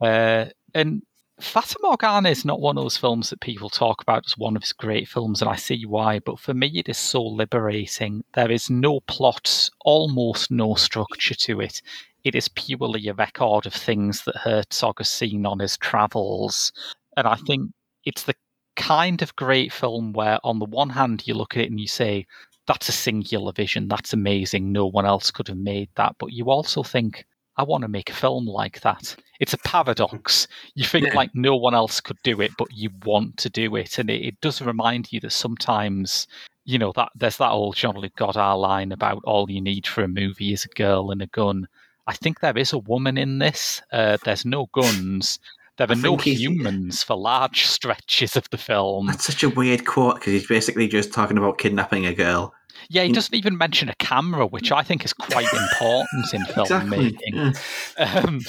Uh, 0.00 0.46
and 0.74 1.02
Fata 1.40 1.76
Morgana 1.82 2.30
is 2.30 2.44
not 2.44 2.60
one 2.60 2.76
of 2.76 2.82
those 2.82 2.96
films 2.96 3.30
that 3.30 3.40
people 3.40 3.70
talk 3.70 4.02
about 4.02 4.24
as 4.26 4.36
one 4.36 4.56
of 4.56 4.62
his 4.62 4.72
great 4.72 5.06
films, 5.06 5.40
and 5.40 5.48
I 5.48 5.54
see 5.54 5.86
why, 5.86 6.18
but 6.18 6.40
for 6.40 6.52
me, 6.52 6.66
it 6.74 6.88
is 6.88 6.98
so 6.98 7.22
liberating. 7.22 8.24
There 8.34 8.50
is 8.50 8.68
no 8.68 9.00
plot, 9.00 9.70
almost 9.84 10.50
no 10.50 10.74
structure 10.74 11.36
to 11.36 11.60
it. 11.60 11.80
It 12.24 12.34
is 12.34 12.48
purely 12.48 13.06
a 13.06 13.14
record 13.14 13.66
of 13.66 13.72
things 13.72 14.24
that 14.24 14.36
Herzog 14.36 14.98
has 14.98 15.08
seen 15.08 15.46
on 15.46 15.60
his 15.60 15.76
travels. 15.76 16.72
And 17.16 17.28
I 17.28 17.36
think 17.46 17.70
it's 18.04 18.24
the 18.24 18.34
kind 18.74 19.22
of 19.22 19.36
great 19.36 19.72
film 19.72 20.12
where, 20.12 20.40
on 20.42 20.58
the 20.58 20.64
one 20.64 20.90
hand, 20.90 21.22
you 21.26 21.34
look 21.34 21.56
at 21.56 21.62
it 21.62 21.70
and 21.70 21.78
you 21.78 21.86
say, 21.86 22.26
that's 22.66 22.88
a 22.88 22.92
singular 22.92 23.52
vision, 23.52 23.86
that's 23.86 24.12
amazing, 24.12 24.72
no 24.72 24.86
one 24.86 25.06
else 25.06 25.30
could 25.30 25.46
have 25.46 25.56
made 25.56 25.88
that. 25.94 26.16
But 26.18 26.32
you 26.32 26.50
also 26.50 26.82
think, 26.82 27.24
I 27.58 27.64
want 27.64 27.82
to 27.82 27.88
make 27.88 28.08
a 28.08 28.14
film 28.14 28.46
like 28.46 28.80
that. 28.82 29.16
It's 29.40 29.52
a 29.52 29.58
paradox. 29.58 30.46
You 30.74 30.84
think 30.84 31.12
like 31.14 31.30
no 31.34 31.56
one 31.56 31.74
else 31.74 32.00
could 32.00 32.18
do 32.22 32.40
it, 32.40 32.52
but 32.56 32.68
you 32.72 32.90
want 33.04 33.36
to 33.38 33.50
do 33.50 33.74
it. 33.74 33.98
And 33.98 34.08
it, 34.08 34.24
it 34.24 34.40
does 34.40 34.62
remind 34.62 35.12
you 35.12 35.18
that 35.20 35.32
sometimes, 35.32 36.28
you 36.64 36.78
know, 36.78 36.92
that 36.94 37.10
there's 37.16 37.36
that 37.38 37.50
old 37.50 37.74
Jean 37.74 37.96
Luc 37.96 38.14
Godard 38.14 38.58
line 38.60 38.92
about 38.92 39.22
all 39.24 39.50
you 39.50 39.60
need 39.60 39.88
for 39.88 40.04
a 40.04 40.08
movie 40.08 40.52
is 40.52 40.64
a 40.64 40.68
girl 40.68 41.10
and 41.10 41.20
a 41.20 41.26
gun. 41.26 41.66
I 42.06 42.14
think 42.14 42.38
there 42.40 42.56
is 42.56 42.72
a 42.72 42.78
woman 42.78 43.18
in 43.18 43.40
this. 43.40 43.82
Uh, 43.92 44.18
there's 44.24 44.44
no 44.44 44.68
guns. 44.72 45.40
There 45.78 45.90
are 45.90 45.94
no 45.94 46.16
humans 46.16 47.04
for 47.04 47.16
large 47.16 47.64
stretches 47.66 48.36
of 48.36 48.50
the 48.50 48.58
film. 48.58 49.06
That's 49.06 49.24
such 49.24 49.44
a 49.44 49.48
weird 49.48 49.86
quote 49.86 50.16
because 50.16 50.32
he's 50.32 50.46
basically 50.46 50.88
just 50.88 51.12
talking 51.12 51.38
about 51.38 51.58
kidnapping 51.58 52.04
a 52.04 52.12
girl. 52.12 52.52
Yeah, 52.88 53.04
he 53.04 53.12
doesn't 53.12 53.34
even 53.34 53.56
mention 53.56 53.88
a 53.88 53.94
camera, 53.96 54.46
which 54.46 54.72
I 54.72 54.82
think 54.82 55.04
is 55.04 55.12
quite 55.12 55.52
important 55.52 56.34
in 56.34 56.42
filmmaking. 56.42 57.56
Um, 57.96 58.40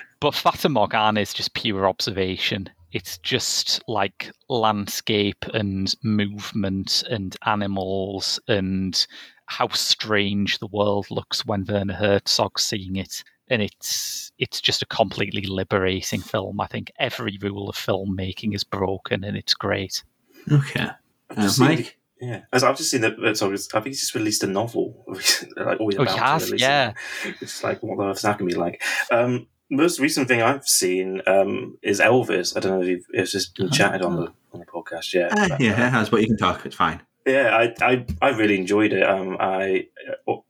but 0.20 0.34
Fata 0.34 0.68
Morgana 0.68 1.20
is 1.20 1.34
just 1.34 1.54
pure 1.54 1.86
observation. 1.86 2.70
It's 2.92 3.18
just 3.18 3.82
like 3.88 4.30
landscape 4.48 5.44
and 5.52 5.94
movement 6.02 7.04
and 7.10 7.36
animals 7.44 8.40
and 8.48 9.06
how 9.46 9.68
strange 9.68 10.58
the 10.58 10.66
world 10.66 11.06
looks 11.10 11.44
when 11.44 11.66
Werner 11.66 11.94
Herzog's 11.94 12.64
seeing 12.64 12.96
it. 12.96 13.22
And 13.50 13.62
it's 13.62 14.30
it's 14.38 14.60
just 14.60 14.82
a 14.82 14.86
completely 14.86 15.42
liberating 15.42 16.20
film. 16.20 16.60
I 16.60 16.66
think 16.66 16.92
every 16.98 17.38
rule 17.40 17.68
of 17.68 17.76
filmmaking 17.76 18.54
is 18.54 18.62
broken 18.64 19.24
and 19.24 19.36
it's 19.36 19.54
great. 19.54 20.04
Okay. 20.50 20.88
I've 21.30 21.38
Uh, 21.38 21.42
just 21.42 21.56
seen- 21.56 21.66
Mike? 21.66 21.98
yeah, 22.20 22.42
As 22.52 22.62
I've 22.64 22.76
just 22.76 22.90
seen 22.90 23.00
that. 23.02 23.36
Sorry, 23.36 23.54
I 23.54 23.56
think 23.80 23.86
he's 23.86 24.00
just 24.00 24.14
released 24.14 24.42
a 24.44 24.46
novel. 24.46 25.04
like 25.56 25.80
always 25.80 25.96
Oh, 25.96 26.02
he 26.04 26.08
about 26.08 26.16
to 26.16 26.22
has, 26.22 26.44
release 26.46 26.60
yeah. 26.62 26.92
it. 27.24 27.34
It's 27.40 27.62
like 27.64 27.82
what 27.82 27.98
the 27.98 28.04
earth's 28.04 28.22
that 28.22 28.38
gonna 28.38 28.48
be 28.48 28.54
like. 28.56 28.82
Um, 29.10 29.46
most 29.70 29.98
recent 30.00 30.28
thing 30.28 30.40
I've 30.40 30.64
seen 30.66 31.20
um, 31.26 31.76
is 31.82 32.00
Elvis. 32.00 32.56
I 32.56 32.60
don't 32.60 32.72
know 32.72 32.82
if 32.82 32.88
you've, 32.88 33.04
it's 33.10 33.32
just 33.32 33.54
been 33.56 33.70
chatted 33.70 34.02
on 34.02 34.16
the 34.16 34.32
on 34.52 34.60
the 34.60 34.66
podcast 34.66 35.12
yet. 35.12 35.36
Uh, 35.36 35.56
yeah, 35.60 35.72
it 35.88 35.90
has, 35.90 36.08
but 36.08 36.20
you 36.22 36.26
can 36.28 36.38
talk. 36.38 36.64
It's 36.64 36.76
fine. 36.76 37.00
Yeah, 37.28 37.56
I, 37.56 37.74
I 37.80 38.06
I 38.22 38.28
really 38.30 38.56
enjoyed 38.58 38.92
it. 38.92 39.02
Um, 39.02 39.36
I 39.38 39.86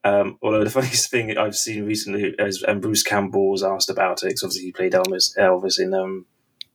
um, 0.04 0.38
although 0.42 0.64
the 0.64 0.70
funniest 0.78 1.10
thing 1.10 1.36
I've 1.36 1.56
seen 1.56 1.84
recently 1.84 2.34
is 2.38 2.64
um, 2.66 2.80
Bruce 2.80 3.02
Campbell 3.02 3.50
was 3.50 3.62
asked 3.64 3.90
about 3.90 4.22
it 4.22 4.30
'cause 4.30 4.44
obviously 4.44 4.66
he 4.66 4.72
played 4.72 4.92
Elvis 4.92 5.36
Elvis 5.38 5.78
in 5.80 5.92
um 5.94 6.26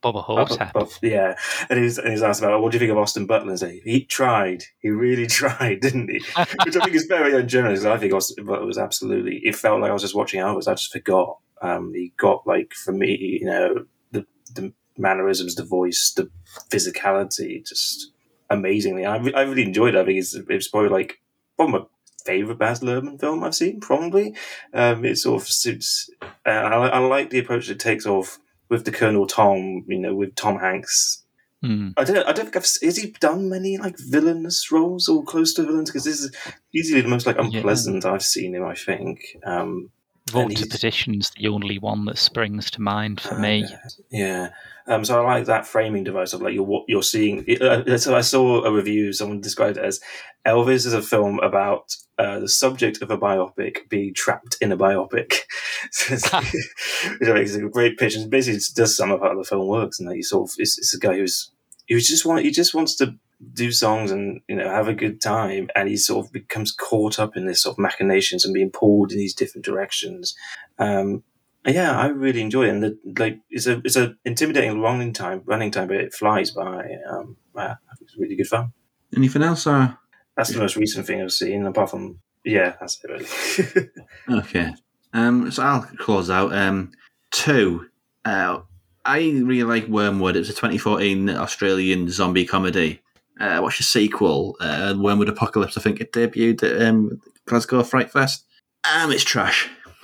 Bubba 0.03 0.21
Ho-Tep. 0.21 0.73
Buff- 0.73 0.99
yeah, 1.01 1.33
and 1.69 1.79
he 1.79 1.85
was, 1.85 1.97
and 1.97 2.11
he's 2.11 2.21
asked 2.23 2.41
about 2.41 2.61
what 2.61 2.71
do 2.71 2.75
you 2.75 2.79
think 2.79 2.91
of 2.91 2.97
Austin 2.97 3.25
Butler? 3.25 3.51
And 3.51 3.59
say 3.59 3.79
he 3.85 4.03
tried, 4.03 4.63
he 4.79 4.89
really 4.89 5.27
tried, 5.39 5.79
didn't 5.79 6.09
he? 6.09 6.17
Which 6.65 6.75
I 6.75 6.83
think 6.83 6.93
is 6.95 7.05
very 7.05 7.33
ungenerous. 7.39 7.85
I 7.85 7.97
think 7.97 8.13
Austin 8.13 8.45
Butler 8.45 8.65
was 8.65 8.77
absolutely. 8.77 9.37
It 9.45 9.55
felt 9.55 9.79
like 9.79 9.89
I 9.89 9.93
was 9.93 10.01
just 10.01 10.15
watching 10.15 10.41
Elvis. 10.41 10.67
I 10.67 10.73
just 10.73 10.91
forgot. 10.91 11.37
Um, 11.61 11.93
he 11.93 12.11
got 12.17 12.45
like 12.45 12.73
for 12.73 12.91
me, 12.91 13.39
you 13.41 13.45
know, 13.45 13.85
the 14.11 14.25
the 14.53 14.73
mannerisms, 14.97 15.55
the 15.55 15.63
voice, 15.63 16.11
the 16.15 16.29
physicality, 16.69 17.65
just 17.65 18.11
amazingly. 18.49 19.05
I, 19.05 19.17
re- 19.17 19.33
I 19.33 19.41
really 19.41 19.63
enjoyed 19.63 19.95
it. 19.95 19.99
I 19.99 20.05
think 20.05 20.19
it's, 20.19 20.33
it's 20.33 20.67
probably 20.67 20.89
like 20.89 21.21
one 21.55 21.73
of 21.73 21.81
my 21.81 21.87
favorite 22.25 22.57
Baz 22.57 22.81
Luhrmann 22.81 23.19
film 23.19 23.43
I've 23.43 23.55
seen. 23.55 23.79
Probably, 23.79 24.35
um, 24.73 25.05
it 25.05 25.17
sort 25.17 25.41
of 25.41 25.47
suits. 25.47 26.09
Uh, 26.45 26.49
I, 26.49 26.87
I 26.87 26.99
like 26.99 27.29
the 27.29 27.39
approach 27.39 27.69
it 27.69 27.79
takes 27.79 28.05
off 28.05 28.39
with 28.69 28.85
the 28.85 28.91
Colonel 28.91 29.27
Tom. 29.27 29.85
You 29.87 29.99
know, 29.99 30.15
with 30.15 30.35
Tom 30.35 30.59
Hanks. 30.59 31.23
Mm. 31.63 31.93
I 31.95 32.03
don't. 32.03 32.27
I 32.27 32.33
don't 32.33 32.45
think 32.45 32.57
I've. 32.57 32.63
Has 32.63 32.97
he 32.97 33.11
done 33.19 33.49
many 33.49 33.77
like 33.77 33.97
villainous 33.97 34.71
roles 34.71 35.07
or 35.07 35.23
close 35.23 35.53
to 35.53 35.63
villains? 35.63 35.89
Because 35.89 36.03
this 36.03 36.19
is 36.19 36.35
easily 36.73 37.01
the 37.01 37.07
most 37.07 37.25
like 37.25 37.37
unpleasant 37.37 38.05
I've 38.05 38.23
seen 38.23 38.55
him. 38.55 38.65
I 38.65 38.75
think. 38.75 39.37
Um, 39.45 39.89
Road 40.31 40.55
to 40.55 40.67
Perdition's 40.67 41.31
the 41.31 41.47
only 41.47 41.79
one 41.79 42.05
that 42.05 42.17
springs 42.17 42.71
to 42.71 42.81
mind 42.81 43.19
for 43.19 43.37
me. 43.37 43.65
Yeah. 44.09 44.49
Um, 44.87 45.05
so 45.05 45.21
I 45.21 45.33
like 45.33 45.45
that 45.45 45.65
framing 45.65 46.03
device 46.03 46.33
of 46.33 46.41
like 46.41 46.53
you're 46.53 46.63
what 46.63 46.85
you're 46.87 47.03
seeing. 47.03 47.45
Uh, 47.61 47.97
so 47.97 48.15
I 48.15 48.21
saw 48.21 48.63
a 48.63 48.71
review. 48.71 49.13
Someone 49.13 49.41
described 49.41 49.77
it 49.77 49.83
as 49.83 49.99
Elvis 50.45 50.85
is 50.85 50.93
a 50.93 51.01
film 51.01 51.39
about 51.39 51.95
uh, 52.17 52.39
the 52.39 52.49
subject 52.49 53.01
of 53.01 53.11
a 53.11 53.17
biopic 53.17 53.89
being 53.89 54.13
trapped 54.13 54.57
in 54.61 54.71
a 54.71 54.77
biopic. 54.77 55.41
it's, 56.09 56.31
which 57.19 57.29
is 57.29 57.55
a 57.55 57.61
great 57.61 57.97
pitch, 57.97 58.15
and 58.15 58.29
basically 58.29 58.57
it 58.57 58.65
does 58.75 58.95
sum 58.95 59.11
up 59.11 59.21
how 59.21 59.37
the 59.37 59.43
film 59.43 59.67
works. 59.67 59.99
And 59.99 60.09
that 60.09 60.15
you 60.15 60.23
sort 60.23 60.49
of 60.49 60.55
it's, 60.57 60.77
it's 60.77 60.93
a 60.93 60.99
guy 60.99 61.15
who's 61.15 61.51
he 61.85 61.97
just 61.99 62.25
want 62.25 62.43
he 62.43 62.51
just 62.51 62.73
wants 62.73 62.95
to 62.97 63.15
do 63.53 63.71
songs 63.71 64.11
and 64.11 64.41
you 64.47 64.55
know 64.55 64.69
have 64.69 64.87
a 64.87 64.93
good 64.93 65.21
time, 65.21 65.69
and 65.75 65.89
he 65.89 65.97
sort 65.97 66.25
of 66.25 66.31
becomes 66.31 66.71
caught 66.71 67.19
up 67.19 67.35
in 67.35 67.45
this 67.45 67.61
sort 67.61 67.75
of 67.75 67.79
machinations 67.79 68.45
and 68.45 68.53
being 68.53 68.71
pulled 68.71 69.11
in 69.11 69.17
these 69.17 69.33
different 69.33 69.65
directions. 69.65 70.35
Um, 70.79 71.23
yeah, 71.65 71.97
I 71.97 72.07
really 72.07 72.41
enjoy 72.41 72.65
it, 72.65 72.69
and 72.69 72.83
the, 72.83 72.97
like 73.17 73.39
it's 73.49 73.67
a 73.67 73.81
it's 73.85 73.95
a 73.95 74.15
intimidating 74.25 74.81
running 74.81 75.13
time, 75.13 75.41
running 75.45 75.71
time, 75.71 75.87
but 75.87 75.97
it 75.97 76.13
flies 76.13 76.51
by. 76.51 76.97
Um, 77.09 77.37
yeah, 77.55 77.75
it's 78.01 78.17
really 78.17 78.35
good 78.35 78.47
fun. 78.47 78.73
Anything 79.15 79.43
else? 79.43 79.67
Or? 79.67 79.97
That's 80.35 80.51
the 80.51 80.59
most 80.59 80.75
recent 80.75 81.05
thing 81.05 81.21
I've 81.21 81.31
seen, 81.31 81.65
apart 81.65 81.91
from 81.91 82.19
yeah, 82.43 82.75
that's 82.79 82.99
it 83.03 83.09
really. 83.09 83.89
Okay. 84.39 84.73
Um, 85.13 85.51
so 85.51 85.63
I'll 85.63 85.81
close 85.81 86.29
out. 86.29 86.53
Um, 86.53 86.91
two. 87.31 87.87
Uh, 88.25 88.61
I 89.05 89.19
really 89.19 89.63
like 89.63 89.87
Wormwood. 89.87 90.35
It's 90.35 90.49
a 90.49 90.53
2014 90.53 91.29
Australian 91.29 92.09
zombie 92.09 92.45
comedy. 92.45 93.01
Uh, 93.39 93.59
watched 93.61 93.79
the 93.79 93.83
sequel, 93.83 94.55
uh, 94.59 94.93
Wormwood 94.97 95.29
Apocalypse. 95.29 95.77
I 95.77 95.81
think 95.81 95.99
it 95.99 96.11
debuted 96.13 96.63
at 96.63 96.81
um, 96.87 97.19
Glasgow 97.45 97.83
Fright 97.83 98.11
Fest. 98.11 98.45
Um, 98.93 99.11
it's 99.11 99.23
trash. 99.23 99.69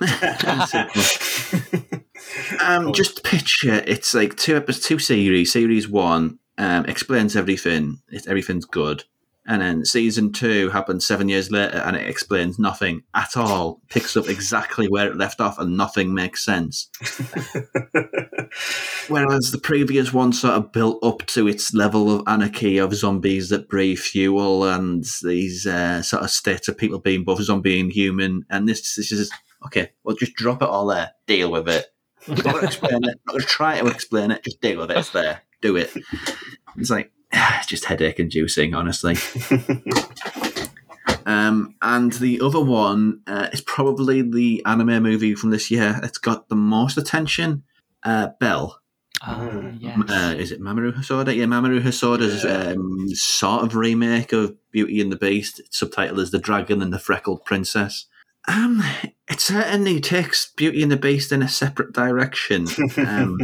um, 2.64 2.92
just 2.92 3.22
picture 3.22 3.82
it's 3.86 4.14
like 4.14 4.36
two 4.36 4.56
episodes, 4.56 4.86
two 4.86 4.98
series. 4.98 5.52
Series 5.52 5.88
one 5.88 6.38
um, 6.58 6.86
explains 6.86 7.36
everything. 7.36 8.00
It, 8.08 8.26
everything's 8.26 8.64
good, 8.64 9.04
and 9.50 9.60
then 9.62 9.84
season 9.84 10.30
two 10.30 10.70
happens 10.70 11.04
seven 11.04 11.28
years 11.28 11.50
later, 11.50 11.78
and 11.78 11.96
it 11.96 12.06
explains 12.06 12.56
nothing 12.56 13.02
at 13.16 13.36
all. 13.36 13.80
Picks 13.90 14.16
up 14.16 14.28
exactly 14.28 14.86
where 14.86 15.08
it 15.08 15.16
left 15.16 15.40
off, 15.40 15.58
and 15.58 15.76
nothing 15.76 16.14
makes 16.14 16.44
sense. 16.44 16.88
Whereas 19.08 19.50
the 19.50 19.60
previous 19.60 20.12
one 20.12 20.32
sort 20.32 20.54
of 20.54 20.70
built 20.70 21.02
up 21.02 21.26
to 21.26 21.48
its 21.48 21.74
level 21.74 22.14
of 22.14 22.22
anarchy 22.28 22.78
of 22.78 22.94
zombies 22.94 23.48
that 23.48 23.68
breathe 23.68 23.98
fuel 23.98 24.62
and 24.62 25.04
these 25.24 25.66
uh, 25.66 26.00
sort 26.02 26.22
of 26.22 26.30
states 26.30 26.68
of 26.68 26.78
people 26.78 27.00
being 27.00 27.24
both 27.24 27.42
zombie 27.42 27.80
and 27.80 27.90
human. 27.90 28.46
And 28.50 28.68
this, 28.68 28.94
this 28.94 29.10
is 29.10 29.32
okay. 29.66 29.90
Well, 30.04 30.14
just 30.14 30.36
drop 30.36 30.62
it 30.62 30.68
all 30.68 30.86
there. 30.86 31.10
Deal 31.26 31.50
with 31.50 31.68
it. 31.68 31.86
Not 32.28 32.44
going 32.44 32.60
to 32.60 32.66
explain 32.66 33.02
it. 33.04 33.18
Not 33.26 33.32
going 33.32 33.40
to 33.40 33.46
try 33.46 33.80
to 33.80 33.88
explain 33.88 34.30
it. 34.30 34.44
Just 34.44 34.60
deal 34.60 34.78
with 34.78 34.92
it. 34.92 34.96
It's 34.96 35.10
there. 35.10 35.42
Do 35.60 35.74
it. 35.74 35.92
It's 36.76 36.90
like 36.90 37.10
just 37.66 37.86
headache 37.86 38.20
inducing, 38.20 38.74
honestly. 38.74 39.16
Um, 41.26 41.76
and 41.80 42.12
the 42.14 42.40
other 42.40 42.60
one 42.60 43.20
uh, 43.26 43.48
is 43.52 43.60
probably 43.60 44.22
the 44.22 44.62
anime 44.66 45.02
movie 45.02 45.34
from 45.34 45.50
this 45.50 45.70
year. 45.70 46.00
It's 46.02 46.18
got 46.18 46.48
the 46.48 46.56
most 46.56 46.96
attention. 46.96 47.62
Uh, 48.02 48.28
Belle. 48.40 48.80
Ah, 49.22 49.70
yes. 49.78 49.98
Uh, 50.08 50.34
is 50.38 50.50
it 50.50 50.60
Mamoru 50.60 50.92
Hosoda? 50.92 51.34
Yeah, 51.34 51.44
Mamoru 51.44 51.82
Hosoda's 51.82 52.44
um, 52.44 53.08
sort 53.10 53.62
of 53.62 53.76
remake 53.76 54.32
of 54.32 54.56
Beauty 54.72 55.00
and 55.00 55.12
the 55.12 55.16
Beast. 55.16 55.60
Its 55.60 55.78
subtitle 55.78 56.20
is 56.20 56.30
The 56.30 56.38
Dragon 56.38 56.80
and 56.80 56.92
the 56.92 56.98
Freckled 56.98 57.44
Princess. 57.44 58.06
Um, 58.48 58.82
it 59.28 59.40
certainly 59.40 60.00
takes 60.00 60.50
Beauty 60.56 60.82
and 60.82 60.90
the 60.90 60.96
Beast 60.96 61.32
in 61.32 61.42
a 61.42 61.48
separate 61.48 61.92
direction. 61.92 62.66
Um, 62.96 63.38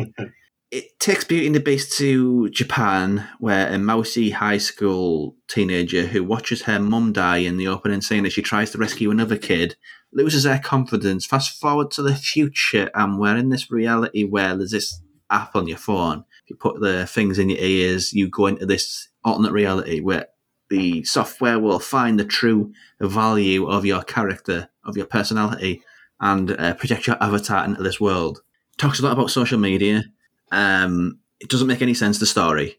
it 0.71 0.99
takes 0.99 1.25
Beauty 1.25 1.47
and 1.47 1.55
the 1.55 1.61
Beast 1.61 1.97
to 1.99 2.51
Japan, 2.51 3.29
where 3.39 3.73
a 3.73 3.79
mousy 3.79 4.31
high 4.31 4.59
school 4.59 5.37
teenager 5.49 6.07
who 6.07 6.25
watches 6.25 6.63
her 6.63 6.81
mum 6.81 7.13
die 7.13 7.39
in 7.39 7.57
the 7.57 7.69
opening 7.69 8.01
scene 8.01 8.27
as 8.27 8.33
she 8.33 8.43
tries 8.43 8.73
to 8.73 8.79
rescue 8.79 9.11
another 9.11 9.39
kid 9.39 9.77
loses 10.13 10.45
her 10.45 10.59
confidence. 10.59 11.25
Fast 11.25 11.61
forward 11.61 11.91
to 11.93 12.03
the 12.03 12.15
future, 12.15 12.91
and 12.95 13.19
we're 13.19 13.37
in 13.37 13.51
this 13.51 13.71
reality 13.71 14.25
where 14.25 14.57
there's 14.57 14.73
this 14.73 15.01
app 15.31 15.55
on 15.55 15.69
your 15.69 15.79
phone. 15.79 16.25
If 16.45 16.51
you 16.51 16.57
put 16.57 16.81
the 16.81 17.07
things 17.07 17.39
in 17.39 17.51
your 17.51 17.61
ears, 17.61 18.13
you 18.13 18.29
go 18.29 18.47
into 18.47 18.67
this 18.67 19.09
alternate 19.25 19.53
reality 19.53 20.01
where 20.01 20.27
the 20.69 21.05
software 21.05 21.61
will 21.61 21.79
find 21.79 22.19
the 22.19 22.25
true 22.25 22.73
value 23.01 23.67
of 23.67 23.85
your 23.85 24.03
character, 24.03 24.69
of 24.85 24.97
your 24.97 25.07
personality, 25.07 25.83
and 26.21 26.51
uh, 26.53 26.75
project 26.75 27.07
your 27.07 27.23
avatar 27.23 27.65
into 27.65 27.83
this 27.83 28.01
world. 28.01 28.43
Talks 28.79 28.99
a 28.99 29.03
lot 29.03 29.13
about 29.13 29.31
social 29.31 29.59
media. 29.59 30.05
Um, 30.53 31.19
it 31.41 31.49
doesn't 31.51 31.67
make 31.67 31.83
any 31.83 31.95
sense, 31.95 32.19
the 32.19 32.27
story, 32.27 32.79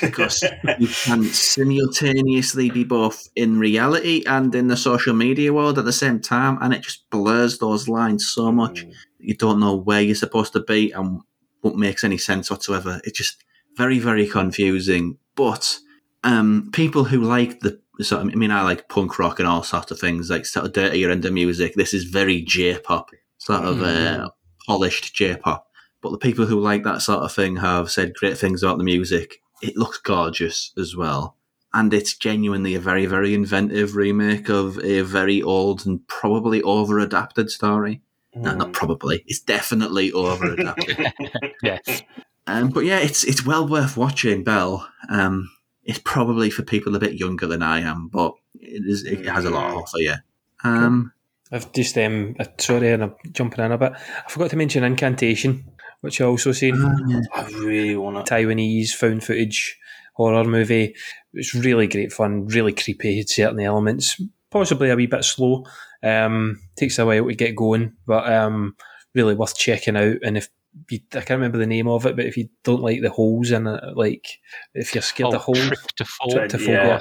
because 0.00 0.42
you 0.78 0.88
can 0.88 1.24
simultaneously 1.24 2.70
be 2.70 2.84
both 2.84 3.28
in 3.34 3.58
reality 3.58 4.22
and 4.26 4.54
in 4.54 4.68
the 4.68 4.76
social 4.76 5.14
media 5.14 5.52
world 5.52 5.78
at 5.78 5.84
the 5.84 5.92
same 5.92 6.20
time, 6.20 6.58
and 6.60 6.72
it 6.72 6.82
just 6.82 7.08
blurs 7.10 7.58
those 7.58 7.88
lines 7.88 8.26
so 8.26 8.52
much 8.52 8.82
that 8.82 8.94
you 9.18 9.34
don't 9.34 9.60
know 9.60 9.74
where 9.74 10.00
you're 10.00 10.14
supposed 10.14 10.52
to 10.52 10.60
be 10.60 10.92
and 10.92 11.20
what 11.62 11.76
makes 11.76 12.04
any 12.04 12.18
sense 12.18 12.50
whatsoever. 12.50 13.00
It's 13.04 13.18
just 13.18 13.42
very, 13.76 13.98
very 13.98 14.26
confusing. 14.26 15.18
But 15.34 15.78
um, 16.24 16.70
people 16.72 17.04
who 17.04 17.22
like 17.22 17.60
the 17.60 17.80
so 18.00 18.20
I 18.20 18.24
mean, 18.24 18.50
I 18.50 18.62
like 18.62 18.88
punk 18.88 19.18
rock 19.18 19.38
and 19.38 19.48
all 19.48 19.62
sorts 19.62 19.90
of 19.90 19.98
things, 19.98 20.30
like 20.30 20.46
sort 20.46 20.66
of 20.66 20.72
dirtier 20.72 21.10
end 21.10 21.24
of 21.24 21.32
music. 21.32 21.74
This 21.74 21.92
is 21.92 22.04
very 22.04 22.42
J-pop, 22.42 23.10
sort 23.38 23.64
of 23.64 23.82
uh, 23.82 24.28
polished 24.66 25.14
J-pop. 25.14 25.67
But 26.00 26.10
the 26.10 26.18
people 26.18 26.46
who 26.46 26.60
like 26.60 26.84
that 26.84 27.02
sort 27.02 27.22
of 27.22 27.32
thing 27.32 27.56
have 27.56 27.90
said 27.90 28.14
great 28.14 28.38
things 28.38 28.62
about 28.62 28.78
the 28.78 28.84
music. 28.84 29.40
It 29.62 29.76
looks 29.76 29.98
gorgeous 29.98 30.72
as 30.78 30.94
well. 30.94 31.36
And 31.74 31.92
it's 31.92 32.16
genuinely 32.16 32.74
a 32.74 32.80
very, 32.80 33.06
very 33.06 33.34
inventive 33.34 33.96
remake 33.96 34.48
of 34.48 34.78
a 34.82 35.02
very 35.02 35.42
old 35.42 35.84
and 35.86 36.06
probably 36.06 36.62
over 36.62 36.98
adapted 36.98 37.50
story. 37.50 38.00
No, 38.34 38.54
not 38.54 38.72
probably. 38.72 39.24
It's 39.26 39.40
definitely 39.40 40.12
over 40.12 40.52
adapted. 40.52 41.12
yes. 41.62 42.02
Um, 42.46 42.70
but 42.70 42.84
yeah, 42.84 42.98
it's 42.98 43.24
it's 43.24 43.44
well 43.44 43.66
worth 43.66 43.96
watching. 43.96 44.44
Belle. 44.44 44.88
Um, 45.10 45.50
it's 45.84 46.00
probably 46.04 46.50
for 46.50 46.62
people 46.62 46.94
a 46.94 47.00
bit 47.00 47.14
younger 47.14 47.46
than 47.46 47.62
I 47.62 47.80
am, 47.80 48.08
but 48.08 48.34
it 48.54 48.84
is 48.86 49.04
it 49.04 49.26
has 49.26 49.44
a 49.44 49.50
lot 49.50 49.70
to 49.70 49.76
offer 49.76 49.98
you. 49.98 50.14
Um, 50.64 51.12
I've 51.50 51.72
just 51.72 51.96
um 51.98 52.36
uh, 52.38 52.44
sorry, 52.58 52.92
and 52.92 53.04
I'm 53.04 53.14
jumping 53.32 53.64
in 53.64 53.72
a 53.72 53.78
bit. 53.78 53.92
I 53.94 54.30
forgot 54.30 54.50
to 54.50 54.56
mention 54.56 54.84
Incantation, 54.84 55.64
which 56.00 56.20
I 56.20 56.24
also 56.24 56.52
seen. 56.52 56.74
I 57.34 57.42
really 57.58 57.96
want 57.96 58.24
to. 58.24 58.34
Taiwanese 58.34 58.90
found 58.90 59.24
footage 59.24 59.78
horror 60.14 60.44
movie. 60.44 60.94
It's 61.32 61.54
really 61.54 61.86
great 61.86 62.12
fun, 62.12 62.46
really 62.46 62.72
creepy. 62.72 63.18
Had 63.18 63.28
certain 63.28 63.60
elements, 63.60 64.20
possibly 64.50 64.90
a 64.90 64.96
wee 64.96 65.06
bit 65.06 65.24
slow. 65.24 65.64
Um, 66.02 66.60
takes 66.76 66.98
a 66.98 67.06
while 67.06 67.26
to 67.26 67.34
get 67.34 67.56
going, 67.56 67.92
but 68.06 68.30
um, 68.32 68.76
really 69.14 69.34
worth 69.34 69.56
checking 69.56 69.96
out. 69.96 70.16
And 70.22 70.36
if 70.36 70.48
you, 70.90 71.00
I 71.12 71.20
can't 71.20 71.30
remember 71.30 71.58
the 71.58 71.66
name 71.66 71.88
of 71.88 72.06
it, 72.06 72.14
but 72.14 72.24
if 72.26 72.36
you 72.36 72.48
don't 72.62 72.82
like 72.82 73.00
the 73.02 73.10
holes 73.10 73.50
in 73.50 73.66
it, 73.66 73.82
like 73.96 74.38
if 74.74 74.94
you're 74.94 75.02
scared 75.02 75.32
Oh, 75.32 75.36
of 75.36 75.42
holes, 75.42 75.58
Tryptophobia. 75.58 76.48
Tryptophobia. 76.50 76.66
Yeah. 76.68 77.00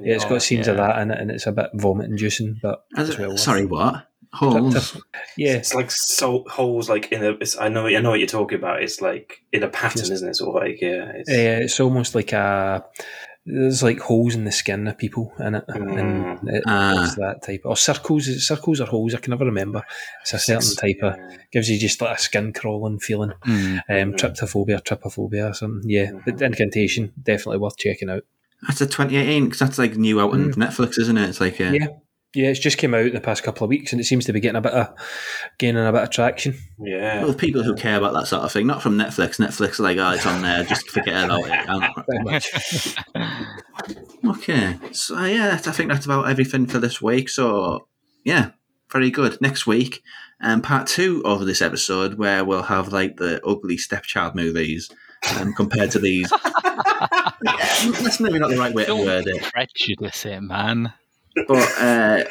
yeah, 0.00 0.14
it's 0.16 0.26
got 0.26 0.42
scenes 0.42 0.68
of 0.68 0.76
that 0.76 0.98
in 1.00 1.10
it, 1.10 1.18
and 1.18 1.30
it's 1.30 1.46
a 1.46 1.52
bit 1.52 1.70
vomit 1.74 2.10
inducing. 2.10 2.58
But 2.62 2.84
as- 2.96 3.08
it's 3.10 3.18
well 3.18 3.36
sorry, 3.38 3.64
what? 3.64 4.06
Holes? 4.36 4.96
Yeah, 5.36 5.54
It's 5.54 5.74
like 5.74 5.90
so 5.90 6.44
holes 6.48 6.88
like 6.88 7.10
in 7.12 7.24
a. 7.24 7.30
It's, 7.32 7.58
I 7.58 7.68
know. 7.68 7.86
I 7.86 8.00
know 8.00 8.10
what 8.10 8.18
you're 8.20 8.28
talking 8.28 8.58
about. 8.58 8.82
It's 8.82 9.00
like 9.00 9.42
in 9.52 9.62
a 9.62 9.68
pattern, 9.68 10.00
Just- 10.00 10.12
isn't 10.12 10.28
it? 10.28 10.36
Sort 10.36 10.56
of 10.56 10.62
like 10.62 10.80
yeah. 10.80 11.12
It's, 11.14 11.30
Uh, 11.30 11.64
it's 11.64 11.80
almost 11.80 12.14
like 12.14 12.32
a 12.32 12.84
there's 13.48 13.80
like 13.82 14.00
holes 14.00 14.34
in 14.34 14.44
the 14.44 14.50
skin 14.50 14.88
of 14.88 14.98
people 14.98 15.32
in 15.38 15.54
it, 15.54 15.64
and 15.68 16.48
it, 16.48 16.64
Ah. 16.66 17.04
it's 17.04 17.14
that 17.14 17.42
type 17.44 17.62
or 17.64 17.76
circles. 17.76 18.26
Is 18.26 18.38
it 18.38 18.40
circles 18.40 18.80
or 18.80 18.86
holes? 18.86 19.14
I 19.14 19.18
can 19.18 19.30
never 19.30 19.44
remember. 19.44 19.84
It's 20.22 20.34
a 20.34 20.38
certain 20.40 20.74
type 20.74 20.98
of 21.02 21.14
gives 21.52 21.70
you 21.70 21.78
just 21.78 22.00
like 22.00 22.18
a 22.18 22.20
skin 22.20 22.52
crawling 22.52 22.98
feeling. 22.98 23.32
Mm. 23.46 23.76
Um, 23.88 24.12
tryptophobia, 24.14 24.82
trypophobia, 24.82 25.50
or 25.50 25.54
something. 25.54 25.88
Yeah, 25.88 26.10
but 26.24 26.42
incantation 26.42 27.12
definitely 27.22 27.58
worth 27.58 27.76
checking 27.78 28.10
out. 28.10 28.24
That's 28.66 28.80
a 28.80 28.86
2018 28.86 29.44
because 29.44 29.60
that's 29.60 29.78
like 29.78 29.96
new 29.96 30.20
out 30.20 30.32
on 30.32 30.52
Netflix, 30.54 30.98
isn't 30.98 31.16
it? 31.16 31.28
It's 31.28 31.40
like 31.40 31.60
uh, 31.60 31.64
Yeah, 31.72 31.86
yeah, 32.36 32.50
it's 32.50 32.60
just 32.60 32.76
came 32.78 32.94
out 32.94 33.06
in 33.06 33.14
the 33.14 33.20
past 33.20 33.42
couple 33.42 33.64
of 33.64 33.70
weeks, 33.70 33.92
and 33.92 34.00
it 34.00 34.04
seems 34.04 34.26
to 34.26 34.32
be 34.32 34.40
getting 34.40 34.58
a 34.58 34.60
bit 34.60 34.72
of 34.72 34.94
gaining 35.58 35.86
a 35.86 35.92
bit 35.92 36.02
of 36.02 36.10
traction. 36.10 36.54
Yeah. 36.78 37.24
Well, 37.24 37.34
people 37.34 37.62
who 37.62 37.74
care 37.74 37.96
about 37.96 38.12
that 38.12 38.26
sort 38.26 38.42
of 38.42 38.52
thing, 38.52 38.66
not 38.66 38.82
from 38.82 38.98
Netflix. 38.98 39.38
Netflix, 39.38 39.80
are 39.80 39.84
like, 39.84 39.96
oh, 39.96 40.10
it's 40.10 40.26
on 40.26 40.42
there, 40.42 40.62
just 40.64 40.90
forget 40.90 41.24
about 41.24 41.44
it. 41.46 42.24
Much. 42.24 42.96
Okay, 44.26 44.76
so 44.90 45.22
yeah, 45.24 45.52
I 45.52 45.70
think 45.70 45.90
that's 45.90 46.06
about 46.06 46.28
everything 46.28 46.66
for 46.66 46.78
this 46.80 47.00
week. 47.00 47.28
So 47.28 47.86
yeah, 48.24 48.50
very 48.90 49.10
good. 49.10 49.40
Next 49.40 49.66
week, 49.66 50.02
um, 50.40 50.62
part 50.62 50.88
two 50.88 51.22
of 51.24 51.46
this 51.46 51.62
episode, 51.62 52.14
where 52.14 52.44
we'll 52.44 52.64
have 52.64 52.92
like 52.92 53.18
the 53.18 53.40
ugly 53.46 53.76
stepchild 53.76 54.34
movies 54.34 54.90
um, 55.38 55.52
compared 55.54 55.92
to 55.92 56.00
these. 56.00 56.32
that's 57.42 58.18
maybe 58.18 58.40
not 58.40 58.50
the 58.50 58.58
right 58.58 58.74
way 58.74 58.84
to 58.84 58.88
Don't 58.88 59.06
word 59.06 59.26
it. 59.28 59.42
prejudice 59.52 60.24
it, 60.26 60.40
man. 60.40 60.92
But 61.46 61.72
uh, 61.78 62.24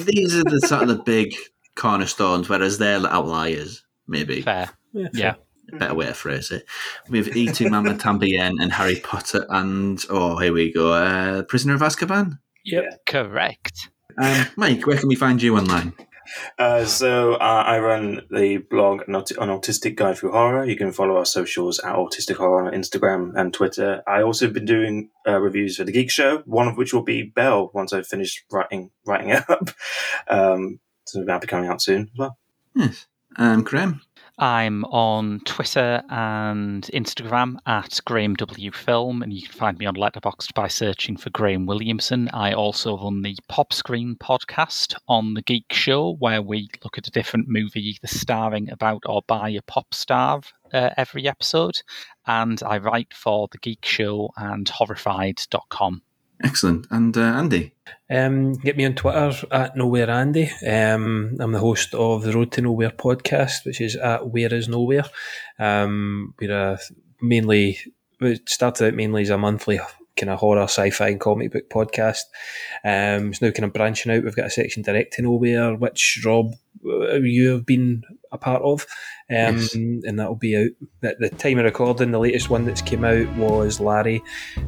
these 0.00 0.34
are 0.36 0.44
the 0.44 0.60
sort 0.66 0.82
of 0.82 0.88
the 0.88 1.02
big 1.04 1.34
cornerstones, 1.74 2.48
whereas 2.48 2.78
they're 2.78 3.00
the 3.00 3.12
outliers, 3.12 3.84
maybe. 4.06 4.42
Fair. 4.42 4.70
Yeah. 4.92 5.34
Better 5.72 5.94
way 5.94 6.06
to 6.06 6.14
phrase 6.14 6.50
it. 6.50 6.66
With 7.08 7.34
Y 7.34 7.46
Tu 7.46 7.64
Mamá 7.68 7.98
También 7.98 8.60
and 8.60 8.72
Harry 8.72 9.00
Potter 9.00 9.46
and, 9.48 9.98
oh, 10.10 10.36
here 10.38 10.52
we 10.52 10.72
go, 10.72 10.92
uh, 10.92 11.42
Prisoner 11.42 11.74
of 11.74 11.80
Azkaban. 11.80 12.38
Yep. 12.64 13.06
Correct. 13.06 13.90
Um, 14.22 14.46
Mike, 14.56 14.86
where 14.86 14.98
can 14.98 15.08
we 15.08 15.16
find 15.16 15.42
you 15.42 15.56
online? 15.56 15.94
Uh, 16.58 16.84
so 16.84 17.34
uh, 17.34 17.64
I 17.66 17.78
run 17.80 18.22
the 18.30 18.58
blog 18.58 19.02
an, 19.08 19.14
an 19.14 19.22
autistic 19.22 19.96
guide 19.96 20.18
through 20.18 20.32
horror. 20.32 20.64
You 20.64 20.76
can 20.76 20.92
follow 20.92 21.16
our 21.16 21.24
socials 21.24 21.78
at 21.80 21.94
autistic 21.94 22.36
horror 22.36 22.66
on 22.66 22.72
Instagram 22.72 23.32
and 23.34 23.52
Twitter. 23.52 24.02
I 24.06 24.22
also 24.22 24.46
have 24.46 24.54
been 24.54 24.64
doing 24.64 25.10
uh, 25.26 25.40
reviews 25.40 25.76
for 25.76 25.84
the 25.84 25.92
Geek 25.92 26.10
Show, 26.10 26.42
one 26.46 26.68
of 26.68 26.76
which 26.76 26.94
will 26.94 27.02
be 27.02 27.22
Belle 27.22 27.70
once 27.74 27.92
I've 27.92 28.06
finished 28.06 28.44
writing 28.52 28.90
writing 29.04 29.30
it 29.30 29.44
up. 29.50 29.70
Um, 30.28 30.80
so 31.06 31.24
that'll 31.24 31.40
be 31.40 31.46
coming 31.46 31.68
out 31.68 31.82
soon 31.82 32.02
as 32.12 32.18
well. 32.18 32.38
Yes. 32.74 33.06
Um, 33.36 33.62
Graham. 33.62 34.00
I'm 34.38 34.84
on 34.86 35.40
Twitter 35.44 36.02
and 36.08 36.82
Instagram 36.92 37.58
at 37.66 38.00
Graham 38.04 38.34
W 38.34 38.72
Film, 38.72 39.22
and 39.22 39.32
you 39.32 39.42
can 39.42 39.52
find 39.52 39.78
me 39.78 39.86
on 39.86 39.94
Letterboxd 39.94 40.52
by 40.54 40.66
searching 40.66 41.16
for 41.16 41.30
Graham 41.30 41.66
Williamson. 41.66 42.28
I 42.32 42.52
also 42.52 42.98
run 42.98 43.22
the 43.22 43.36
Pop 43.48 43.72
Screen 43.72 44.16
podcast 44.16 44.96
on 45.06 45.34
the 45.34 45.42
Geek 45.42 45.72
Show, 45.72 46.16
where 46.18 46.42
we 46.42 46.68
look 46.82 46.98
at 46.98 47.06
a 47.06 47.12
different 47.12 47.46
movie, 47.48 47.90
either 47.90 48.08
starring 48.08 48.70
about 48.70 49.02
or 49.06 49.22
by 49.28 49.50
a 49.50 49.62
pop 49.62 49.94
star 49.94 50.40
uh, 50.72 50.90
every 50.96 51.28
episode. 51.28 51.80
And 52.26 52.60
I 52.64 52.78
write 52.78 53.14
for 53.14 53.46
the 53.52 53.58
Geek 53.58 53.84
Show 53.84 54.30
and 54.36 54.68
Horrified.com. 54.68 56.02
Excellent. 56.42 56.86
And 56.90 57.16
uh, 57.16 57.20
Andy. 57.20 57.72
Um, 58.10 58.54
get 58.54 58.76
me 58.76 58.84
on 58.84 58.94
Twitter 58.94 59.46
at 59.50 59.76
Nowhere 59.76 60.10
Andy. 60.10 60.50
Um, 60.66 61.36
I'm 61.40 61.52
the 61.52 61.58
host 61.58 61.94
of 61.94 62.22
the 62.22 62.32
Road 62.32 62.52
to 62.52 62.62
Knowhere 62.62 62.96
podcast, 62.96 63.64
which 63.64 63.80
is 63.80 63.96
at 63.96 64.28
Where 64.28 64.52
Is 64.52 64.68
Nowhere. 64.68 65.04
Um, 65.58 66.34
we're 66.40 66.78
mainly 67.20 67.78
we 68.20 68.40
started 68.46 68.86
out 68.86 68.94
mainly 68.94 69.22
as 69.22 69.30
a 69.30 69.38
monthly 69.38 69.80
kind 70.16 70.30
of 70.30 70.38
horror, 70.38 70.62
sci-fi, 70.64 71.08
and 71.08 71.20
comic 71.20 71.52
book 71.52 71.68
podcast. 71.68 72.22
Um, 72.84 73.30
it's 73.30 73.42
now 73.42 73.50
kind 73.50 73.64
of 73.64 73.72
branching 73.72 74.12
out. 74.12 74.24
We've 74.24 74.36
got 74.36 74.46
a 74.46 74.50
section 74.50 74.82
direct 74.82 75.14
to 75.14 75.22
nowhere, 75.22 75.74
which 75.74 76.22
Rob 76.24 76.54
uh, 76.84 77.16
you 77.16 77.50
have 77.50 77.66
been 77.66 78.02
a 78.30 78.38
part 78.38 78.62
of, 78.62 78.86
um, 79.30 79.56
Yes. 79.56 79.74
and 79.74 80.18
that'll 80.18 80.34
be 80.34 80.56
out 80.56 80.70
at 81.02 81.18
the 81.18 81.30
time 81.30 81.58
of 81.58 81.64
recording. 81.64 82.10
The 82.10 82.18
latest 82.18 82.50
one 82.50 82.64
that's 82.64 82.82
came 82.82 83.04
out 83.04 83.28
was 83.36 83.80
Larry 83.80 84.22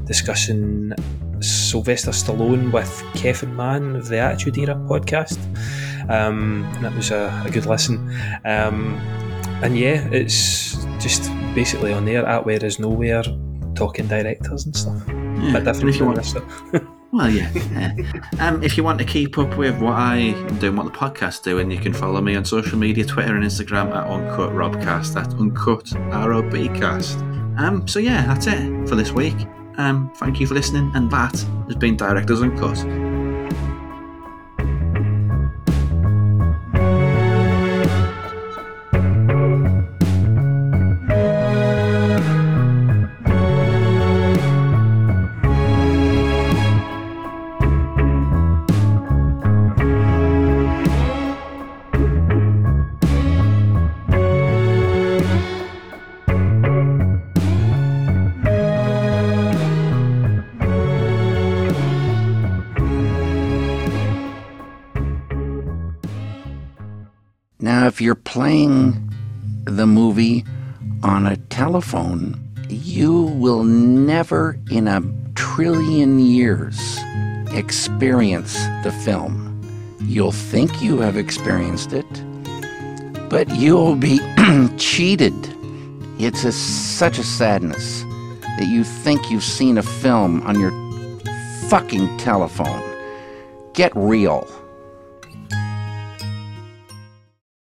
discussing 0.04 0.92
Sylvester 1.40 2.10
Stallone 2.12 2.72
with 2.72 3.04
Kevin 3.14 3.54
Mann 3.54 3.96
of 3.96 4.08
the 4.08 4.18
Attitude 4.18 4.58
Era 4.58 4.74
podcast. 4.74 5.38
Um, 6.08 6.64
and 6.76 6.84
that 6.84 6.94
was 6.94 7.10
a, 7.10 7.42
a 7.44 7.50
good 7.50 7.66
listen. 7.66 7.98
Um, 8.44 8.94
and 9.62 9.76
yeah, 9.76 10.06
it's 10.12 10.84
just 10.98 11.30
basically 11.54 11.92
on 11.92 12.04
there 12.04 12.24
at 12.26 12.46
Where 12.46 12.64
Is 12.64 12.78
Nowhere, 12.78 13.22
talking 13.74 14.06
directors 14.06 14.64
and 14.64 14.74
stuff. 14.76 15.02
Yeah, 15.08 15.58
if 15.68 15.82
you 15.82 15.92
from 15.92 16.14
this 16.14 16.30
stuff. 16.30 16.62
Well, 17.16 17.30
yeah. 17.30 17.50
yeah. 17.72 17.94
Um, 18.40 18.62
if 18.62 18.76
you 18.76 18.84
want 18.84 18.98
to 18.98 19.04
keep 19.06 19.38
up 19.38 19.56
with 19.56 19.80
what 19.80 19.94
I 19.94 20.16
am 20.16 20.58
doing, 20.58 20.76
what 20.76 20.84
the 20.84 20.90
podcast's 20.90 21.40
doing, 21.40 21.70
you 21.70 21.78
can 21.78 21.94
follow 21.94 22.20
me 22.20 22.36
on 22.36 22.44
social 22.44 22.76
media, 22.76 23.06
Twitter 23.06 23.34
and 23.34 23.42
Instagram 23.42 23.94
at 23.94 24.06
Uncut 24.06 24.50
Robcast. 24.50 25.14
That's 25.14 25.32
Uncut 25.32 25.96
R 25.96 26.34
O 26.34 26.42
B 26.42 26.68
Cast. 26.68 27.18
Um, 27.56 27.88
so 27.88 28.00
yeah, 28.00 28.26
that's 28.26 28.46
it 28.46 28.86
for 28.86 28.96
this 28.96 29.12
week. 29.12 29.34
Um, 29.78 30.12
thank 30.16 30.40
you 30.40 30.46
for 30.46 30.52
listening, 30.52 30.92
and 30.94 31.10
that 31.10 31.34
has 31.66 31.76
been 31.76 31.96
Directors 31.96 32.42
Uncut. 32.42 32.76
Playing 68.26 68.92
the 69.64 69.86
movie 69.86 70.44
on 71.02 71.26
a 71.26 71.36
telephone, 71.48 72.38
you 72.68 73.22
will 73.22 73.64
never 73.64 74.58
in 74.70 74.86
a 74.88 75.00
trillion 75.34 76.18
years 76.18 76.98
experience 77.52 78.54
the 78.82 78.92
film. 79.04 79.42
You'll 80.02 80.32
think 80.32 80.82
you 80.82 80.98
have 80.98 81.16
experienced 81.16 81.92
it, 81.92 82.06
but 83.30 83.48
you'll 83.56 83.96
be 83.96 84.20
cheated. 84.76 85.34
It's 86.18 86.44
a, 86.44 86.52
such 86.52 87.18
a 87.18 87.24
sadness 87.24 88.02
that 88.58 88.66
you 88.68 88.84
think 88.84 89.30
you've 89.30 89.44
seen 89.44 89.78
a 89.78 89.82
film 89.82 90.42
on 90.42 90.60
your 90.60 90.72
fucking 91.68 92.18
telephone. 92.18 92.82
Get 93.74 93.92
real. 93.94 94.46